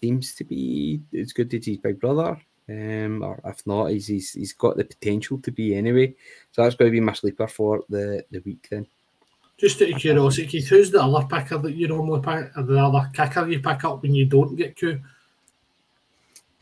seems 0.00 0.34
to 0.34 0.44
be 0.44 1.00
as 1.18 1.32
good 1.32 1.52
as 1.54 1.64
his 1.64 1.78
big 1.78 2.00
brother. 2.00 2.40
Um, 2.68 3.22
or 3.22 3.40
if 3.44 3.66
not, 3.66 3.86
he's, 3.86 4.06
he's 4.06 4.32
he's 4.32 4.52
got 4.52 4.76
the 4.76 4.84
potential 4.84 5.38
to 5.38 5.50
be 5.50 5.74
anyway. 5.74 6.14
So 6.52 6.62
that's 6.62 6.76
going 6.76 6.90
to 6.90 6.92
be 6.92 7.00
my 7.00 7.12
sleeper 7.12 7.48
for 7.48 7.82
the, 7.88 8.24
the 8.30 8.40
week 8.40 8.68
then. 8.70 8.86
Just 9.58 9.82
out 9.82 9.90
of 9.90 9.98
curiosity, 9.98 10.46
Keith, 10.46 10.68
who's 10.68 10.90
the 10.90 11.02
other 11.02 11.26
picker 11.26 11.58
that 11.58 11.74
you 11.74 11.88
normally 11.88 12.20
pick, 12.20 12.56
or 12.56 12.62
the 12.62 12.78
other 12.78 13.08
kicker 13.12 13.48
you 13.48 13.60
pick 13.60 13.84
up 13.84 14.02
when 14.02 14.14
you 14.14 14.26
don't 14.26 14.56
get 14.56 14.76
Koo? 14.76 14.98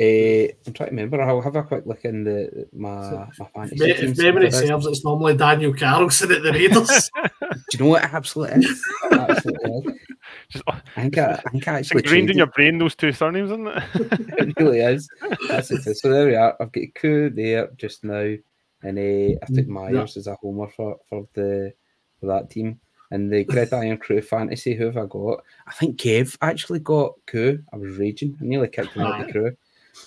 Uh, 0.01 0.49
I'm 0.67 0.73
trying 0.73 0.89
to 0.89 0.97
remember. 0.97 1.21
I'll 1.21 1.43
have 1.43 1.57
a 1.57 1.63
quick 1.63 1.85
look 1.85 2.07
in 2.07 2.25
the 2.25 2.67
my 2.73 3.27
my 3.39 3.47
fantasy. 3.55 3.91
If, 3.91 4.03
if 4.03 4.19
memory 4.19 4.51
serves, 4.51 4.87
it's 4.87 5.05
normally 5.05 5.37
Daniel 5.37 5.75
Carlson 5.75 6.33
at 6.33 6.43
the 6.43 6.53
Raiders. 6.53 7.11
Do 7.41 7.59
you 7.73 7.85
know 7.85 7.91
what 7.91 8.05
absolutely 8.05 8.65
is? 8.65 8.83
absolutely. 9.31 10.01
Just, 10.51 10.65
I 10.67 10.81
think 11.03 11.19
I, 11.19 11.33
I 11.33 11.51
think 11.51 11.69
I 11.69 11.79
actually 11.79 12.03
ingrained 12.03 12.31
in 12.31 12.39
your 12.39 12.47
brain 12.49 12.79
those 12.79 12.95
two 12.95 13.13
surnames, 13.13 13.51
isn't 13.51 13.67
it? 13.67 13.83
it 13.95 14.55
really 14.59 14.81
is. 14.81 15.09
That's 15.49 15.71
it. 15.71 15.97
So 15.97 16.11
there 16.11 16.27
we 16.27 16.35
are. 16.35 16.57
I've 16.61 16.73
got 16.73 16.95
Koo 16.95 17.31
there 17.31 17.71
just 17.77 18.05
now, 18.05 18.35
and 18.83 18.99
uh, 18.99 19.39
I 19.43 19.47
took 19.55 19.67
Myers 19.67 20.17
yeah. 20.17 20.21
as 20.21 20.27
a 20.27 20.37
homer 20.37 20.69
for 20.69 20.99
for 21.09 21.27
the 21.35 21.73
for 22.21 22.27
that 22.27 22.51
team. 22.51 22.81
And 23.13 23.33
the 23.33 23.43
Gridiron 23.43 23.99
Crew 23.99 24.23
fantasy, 24.23 24.75
who 24.77 24.85
have 24.85 24.97
I 24.97 25.07
got? 25.07 25.43
I 25.67 25.73
think 25.73 25.99
Kev 25.99 26.39
actually 26.43 26.79
got 26.79 27.15
Koo. 27.27 27.59
I 27.73 27.77
was 27.77 27.97
raging. 27.97 28.39
I 28.41 28.45
nearly 28.45 28.69
kicked 28.69 28.93
him 28.93 29.03
out 29.03 29.21
of 29.21 29.27
the 29.27 29.33
crew 29.33 29.57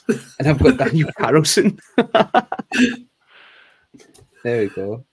and 0.07 0.47
I've 0.47 0.59
got 0.59 0.77
Daniel 0.77 1.09
Carlson. 1.17 1.79
there 4.43 4.61
we 4.61 4.67
go. 4.69 5.05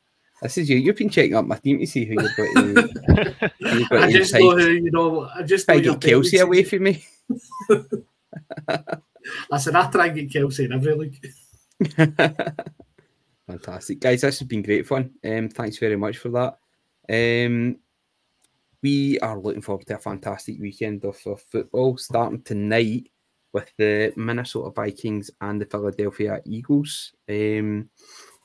This 0.42 0.58
is 0.58 0.70
you. 0.70 0.76
You've 0.76 0.96
been 0.96 1.10
checking 1.10 1.34
up 1.34 1.44
my 1.44 1.58
team 1.58 1.78
to 1.78 1.86
see 1.86 2.06
who 2.06 2.14
you've 2.14 2.36
got. 2.36 2.46
To, 2.54 3.50
you've 3.58 3.88
got 3.90 4.02
I 4.04 4.12
just 4.12 4.32
know 4.32 4.56
who 4.56 4.70
you 4.70 4.90
know. 4.90 5.28
I 5.34 5.42
just 5.42 5.66
try 5.66 5.80
to 5.80 5.96
get 5.96 6.00
Kelce 6.00 6.40
away 6.40 6.64
from 6.64 6.84
me. 6.84 7.04
I 9.52 9.58
said 9.58 9.76
I 9.76 9.90
try 9.90 10.06
and 10.06 10.16
get 10.16 10.30
Kelce 10.30 10.64
in 10.64 10.72
every 10.72 10.94
league. 10.94 11.20
Fantastic, 13.46 14.00
guys! 14.00 14.22
This 14.22 14.38
has 14.38 14.48
been 14.48 14.62
great 14.62 14.86
fun. 14.86 15.10
Um, 15.24 15.48
thanks 15.50 15.78
very 15.78 15.96
much 15.96 16.16
for 16.16 16.30
that. 16.30 16.58
Um, 17.10 17.76
we 18.82 19.18
are 19.20 19.38
looking 19.38 19.62
forward 19.62 19.86
to 19.88 19.96
a 19.96 19.98
fantastic 19.98 20.58
weekend 20.58 21.04
of, 21.04 21.18
of 21.26 21.42
football 21.42 21.98
starting 21.98 22.42
tonight 22.42 23.10
with 23.52 23.70
the 23.76 24.12
Minnesota 24.16 24.70
Vikings 24.70 25.30
and 25.40 25.60
the 25.60 25.66
Philadelphia 25.66 26.40
Eagles. 26.46 27.12
Um, 27.28 27.90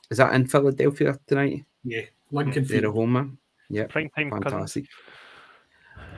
is 0.09 0.17
that 0.17 0.33
in 0.33 0.47
Philadelphia 0.47 1.17
tonight? 1.27 1.63
Yeah, 1.85 2.01
Lincoln 2.31 2.65
They're 2.65 2.87
a 2.87 2.91
home. 2.91 3.37
Yeah, 3.69 3.85
prime 3.87 4.09
time 4.09 4.31
fantastic. 4.31 4.85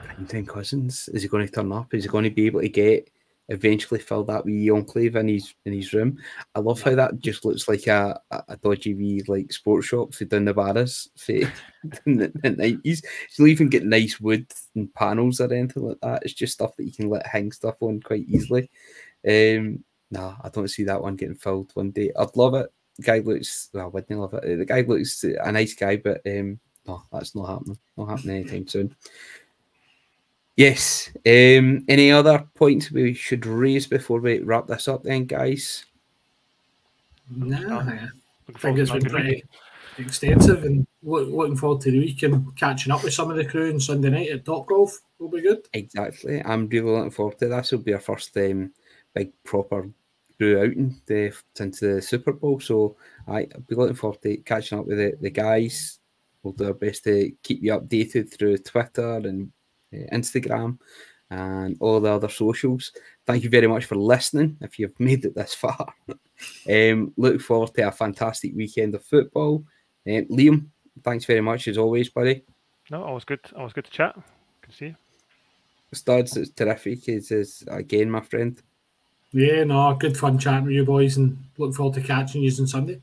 Prime 0.04 0.26
time 0.26 0.46
Cousins. 0.46 1.08
Is 1.12 1.22
he 1.22 1.28
going 1.28 1.46
to 1.46 1.52
turn 1.52 1.72
up? 1.72 1.92
Is 1.94 2.04
he 2.04 2.10
going 2.10 2.24
to 2.24 2.30
be 2.30 2.46
able 2.46 2.62
to 2.62 2.68
get 2.68 3.10
eventually 3.50 3.98
fill 3.98 4.24
that 4.24 4.44
wee 4.44 4.70
enclave 4.70 5.16
in 5.16 5.28
his 5.28 5.54
in 5.66 5.74
his 5.74 5.92
room? 5.92 6.18
I 6.54 6.60
love 6.60 6.80
how 6.80 6.94
that 6.94 7.20
just 7.20 7.44
looks 7.44 7.68
like 7.68 7.86
a, 7.86 8.18
a 8.30 8.56
dodgy 8.56 8.94
wee 8.94 9.22
like 9.28 9.52
sports 9.52 9.86
shop 9.86 10.14
for 10.14 10.24
down 10.24 10.44
the 10.46 10.54
barras 10.54 11.10
for 11.16 11.32
in 12.06 12.16
the 12.16 12.32
nineties. 12.42 13.02
You'll 13.36 13.48
even 13.48 13.68
get 13.68 13.84
nice 13.84 14.18
wood 14.18 14.50
and 14.74 14.92
panels 14.94 15.40
or 15.40 15.52
anything 15.52 15.84
like 15.84 16.00
that. 16.00 16.22
It's 16.24 16.34
just 16.34 16.54
stuff 16.54 16.76
that 16.76 16.84
you 16.84 16.92
can 16.92 17.10
let 17.10 17.26
hang 17.26 17.52
stuff 17.52 17.76
on 17.80 18.00
quite 18.00 18.26
easily. 18.26 18.70
Um, 19.28 19.84
nah, 20.10 20.36
I 20.42 20.48
don't 20.48 20.68
see 20.68 20.84
that 20.84 21.02
one 21.02 21.16
getting 21.16 21.34
filled 21.34 21.70
one 21.74 21.90
day. 21.90 22.10
I'd 22.18 22.36
love 22.36 22.54
it. 22.54 22.72
The 22.98 23.04
guy 23.04 23.18
looks 23.18 23.68
well, 23.72 23.84
I 23.84 23.88
wouldn't 23.88 24.20
love 24.20 24.34
it. 24.34 24.58
The 24.58 24.64
guy 24.64 24.80
looks 24.80 25.24
a 25.24 25.52
nice 25.52 25.74
guy, 25.74 25.96
but 25.96 26.20
um, 26.26 26.58
no, 26.86 27.02
that's 27.12 27.34
not 27.34 27.48
happening. 27.48 27.78
Not 27.96 28.08
happening 28.08 28.36
anytime 28.38 28.66
soon. 28.66 28.96
Yes. 30.56 31.10
Um, 31.24 31.84
any 31.88 32.10
other 32.10 32.44
points 32.56 32.90
we 32.90 33.14
should 33.14 33.46
raise 33.46 33.86
before 33.86 34.20
we 34.20 34.40
wrap 34.40 34.66
this 34.66 34.88
up, 34.88 35.04
then, 35.04 35.26
guys? 35.26 35.84
No, 37.30 37.78
I 37.78 38.58
think 38.58 38.78
it's 38.78 38.90
been 38.90 39.04
pretty 39.04 39.44
extensive 39.98 40.64
and 40.64 40.86
look, 41.02 41.28
looking 41.28 41.56
forward 41.56 41.80
to 41.82 41.90
the 41.90 41.98
week 41.98 42.22
and 42.22 42.56
catching 42.56 42.92
up 42.92 43.04
with 43.04 43.14
some 43.14 43.30
of 43.30 43.36
the 43.36 43.44
crew 43.44 43.72
on 43.72 43.78
Sunday 43.78 44.10
night 44.10 44.30
at 44.30 44.44
Top 44.44 44.66
Golf 44.66 44.98
will 45.18 45.28
be 45.28 45.42
good. 45.42 45.68
Exactly. 45.74 46.42
I'm 46.44 46.68
really 46.68 46.90
looking 46.90 47.10
forward 47.10 47.38
to 47.38 47.48
this. 47.48 47.70
Will 47.70 47.78
be 47.78 47.94
our 47.94 48.00
first 48.00 48.36
um, 48.36 48.72
big 49.14 49.32
proper 49.44 49.88
crew 50.38 50.60
outing 50.60 51.00
the, 51.06 51.34
since 51.54 51.80
the 51.80 52.00
Super 52.00 52.32
Bowl. 52.32 52.60
So 52.60 52.96
I, 53.26 53.40
I'll 53.54 53.60
be 53.66 53.74
looking 53.74 53.96
forward 53.96 54.22
to 54.22 54.36
catching 54.38 54.78
up 54.78 54.86
with 54.86 54.98
the, 54.98 55.16
the 55.20 55.30
guys. 55.30 55.98
We'll 56.42 56.54
do 56.54 56.66
our 56.66 56.74
best 56.74 57.04
to 57.04 57.32
keep 57.42 57.62
you 57.62 57.72
updated 57.72 58.32
through 58.32 58.58
Twitter 58.58 59.16
and 59.16 59.52
uh, 59.92 60.14
Instagram 60.14 60.78
and 61.30 61.76
all 61.80 62.00
the 62.00 62.10
other 62.10 62.28
socials. 62.28 62.92
Thank 63.26 63.44
you 63.44 63.50
very 63.50 63.66
much 63.66 63.84
for 63.84 63.96
listening. 63.96 64.56
If 64.60 64.78
you've 64.78 64.98
made 65.00 65.24
it 65.24 65.34
this 65.34 65.54
far, 65.54 65.92
um, 66.70 67.12
look 67.16 67.40
forward 67.40 67.74
to 67.74 67.88
a 67.88 67.92
fantastic 67.92 68.54
weekend 68.54 68.94
of 68.94 69.04
football. 69.04 69.64
Um, 70.06 70.24
Liam, 70.26 70.66
thanks 71.02 71.24
very 71.24 71.40
much 71.40 71.68
as 71.68 71.76
always, 71.76 72.08
buddy. 72.08 72.44
No, 72.90 73.02
always 73.04 73.24
good. 73.24 73.40
Always 73.56 73.74
good 73.74 73.84
to 73.84 73.90
chat. 73.90 74.14
Good 74.62 74.70
to 74.70 74.76
see 74.76 74.86
you. 74.86 74.96
Studs, 75.92 76.36
it's 76.36 76.50
terrific. 76.50 77.08
It's, 77.08 77.30
is 77.30 77.64
again, 77.68 78.10
my 78.10 78.20
friend. 78.20 78.60
Yeah, 79.32 79.64
no, 79.64 79.94
good 79.94 80.16
fun 80.16 80.38
chatting 80.38 80.64
with 80.64 80.74
you 80.74 80.84
boys, 80.84 81.16
and 81.16 81.36
look 81.58 81.74
forward 81.74 81.94
to 81.94 82.00
catching 82.00 82.42
you 82.42 82.50
on 82.58 82.66
Sunday. 82.66 83.00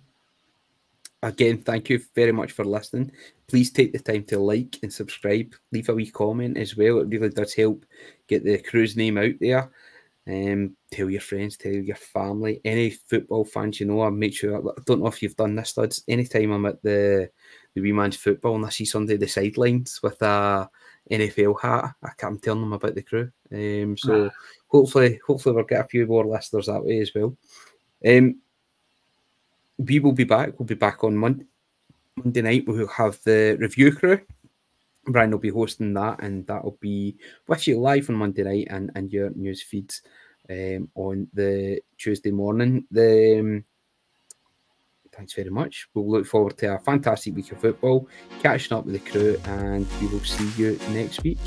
Again, 1.21 1.59
thank 1.59 1.89
you 1.89 1.99
very 2.13 2.31
much 2.31 2.51
for 2.51 2.65
listening. 2.65 3.11
Please 3.47 3.71
take 3.71 3.93
the 3.93 3.99
time 3.99 4.23
to 4.25 4.39
like 4.39 4.77
and 4.83 4.91
subscribe. 4.91 5.53
Leave 5.71 5.89
a 5.89 5.93
wee 5.93 6.09
comment 6.09 6.57
as 6.57 6.75
well. 6.75 6.99
It 6.99 7.07
really 7.07 7.29
does 7.29 7.53
help 7.53 7.85
get 8.27 8.43
the 8.43 8.57
crew's 8.59 8.95
name 8.95 9.17
out 9.17 9.33
there. 9.39 9.71
Um, 10.27 10.75
tell 10.91 11.09
your 11.09 11.21
friends, 11.21 11.57
tell 11.57 11.71
your 11.71 11.95
family, 11.95 12.59
any 12.65 12.89
football 12.89 13.45
fans 13.45 13.79
you 13.79 13.85
know. 13.85 14.01
I 14.01 14.09
make 14.09 14.33
sure. 14.33 14.57
I 14.57 14.81
don't 14.85 15.01
know 15.01 15.07
if 15.07 15.21
you've 15.21 15.35
done 15.35 15.55
this, 15.55 15.77
lads. 15.77 16.03
Anytime 16.07 16.51
I'm 16.51 16.65
at 16.65 16.81
the 16.81 17.29
the 17.75 17.81
wee 17.81 17.91
man's 17.91 18.17
football 18.17 18.55
and 18.55 18.65
I 18.65 18.69
see 18.69 18.85
somebody 18.85 19.17
the 19.17 19.27
sidelines 19.27 19.99
with 20.01 20.21
a 20.21 20.69
NFL 21.11 21.61
hat, 21.61 21.95
I 22.03 22.25
am 22.25 22.39
tell 22.39 22.55
them 22.55 22.73
about 22.73 22.95
the 22.95 23.01
crew. 23.01 23.31
Um, 23.51 23.97
so 23.97 24.29
hopefully, 24.67 25.19
hopefully 25.25 25.55
we'll 25.55 25.65
get 25.65 25.85
a 25.85 25.87
few 25.87 26.05
more 26.07 26.25
listeners 26.25 26.65
that 26.65 26.83
way 26.83 26.99
as 26.99 27.11
well. 27.13 27.35
Um, 28.05 28.39
we 29.77 29.99
will 29.99 30.13
be 30.13 30.23
back. 30.23 30.57
We'll 30.57 30.65
be 30.65 30.75
back 30.75 31.03
on 31.03 31.17
Monday, 31.17 31.45
Monday 32.15 32.41
night. 32.41 32.65
We'll 32.67 32.87
have 32.87 33.19
the 33.23 33.57
review 33.59 33.93
crew. 33.93 34.19
Brian 35.07 35.31
will 35.31 35.37
be 35.37 35.49
hosting 35.49 35.93
that, 35.93 36.21
and 36.23 36.47
that'll 36.47 36.77
be 36.81 37.15
with 37.47 37.67
you 37.67 37.79
live 37.79 38.09
on 38.09 38.15
Monday 38.15 38.43
night 38.43 38.67
and, 38.71 38.91
and 38.95 39.11
your 39.11 39.29
news 39.31 39.61
feeds 39.61 40.01
um, 40.49 40.89
on 40.95 41.27
the 41.33 41.81
Tuesday 41.97 42.31
morning. 42.31 42.85
The 42.89 43.39
um, 43.39 43.65
thanks 45.15 45.33
very 45.33 45.49
much. 45.49 45.87
We'll 45.93 46.09
look 46.09 46.25
forward 46.25 46.57
to 46.59 46.75
a 46.75 46.79
fantastic 46.79 47.35
week 47.35 47.51
of 47.51 47.59
football, 47.59 48.07
catching 48.41 48.77
up 48.77 48.85
with 48.85 48.93
the 48.93 49.11
crew, 49.11 49.37
and 49.45 49.87
we 50.01 50.07
will 50.07 50.19
see 50.21 50.49
you 50.61 50.79
next 50.91 51.23
week. 51.23 51.37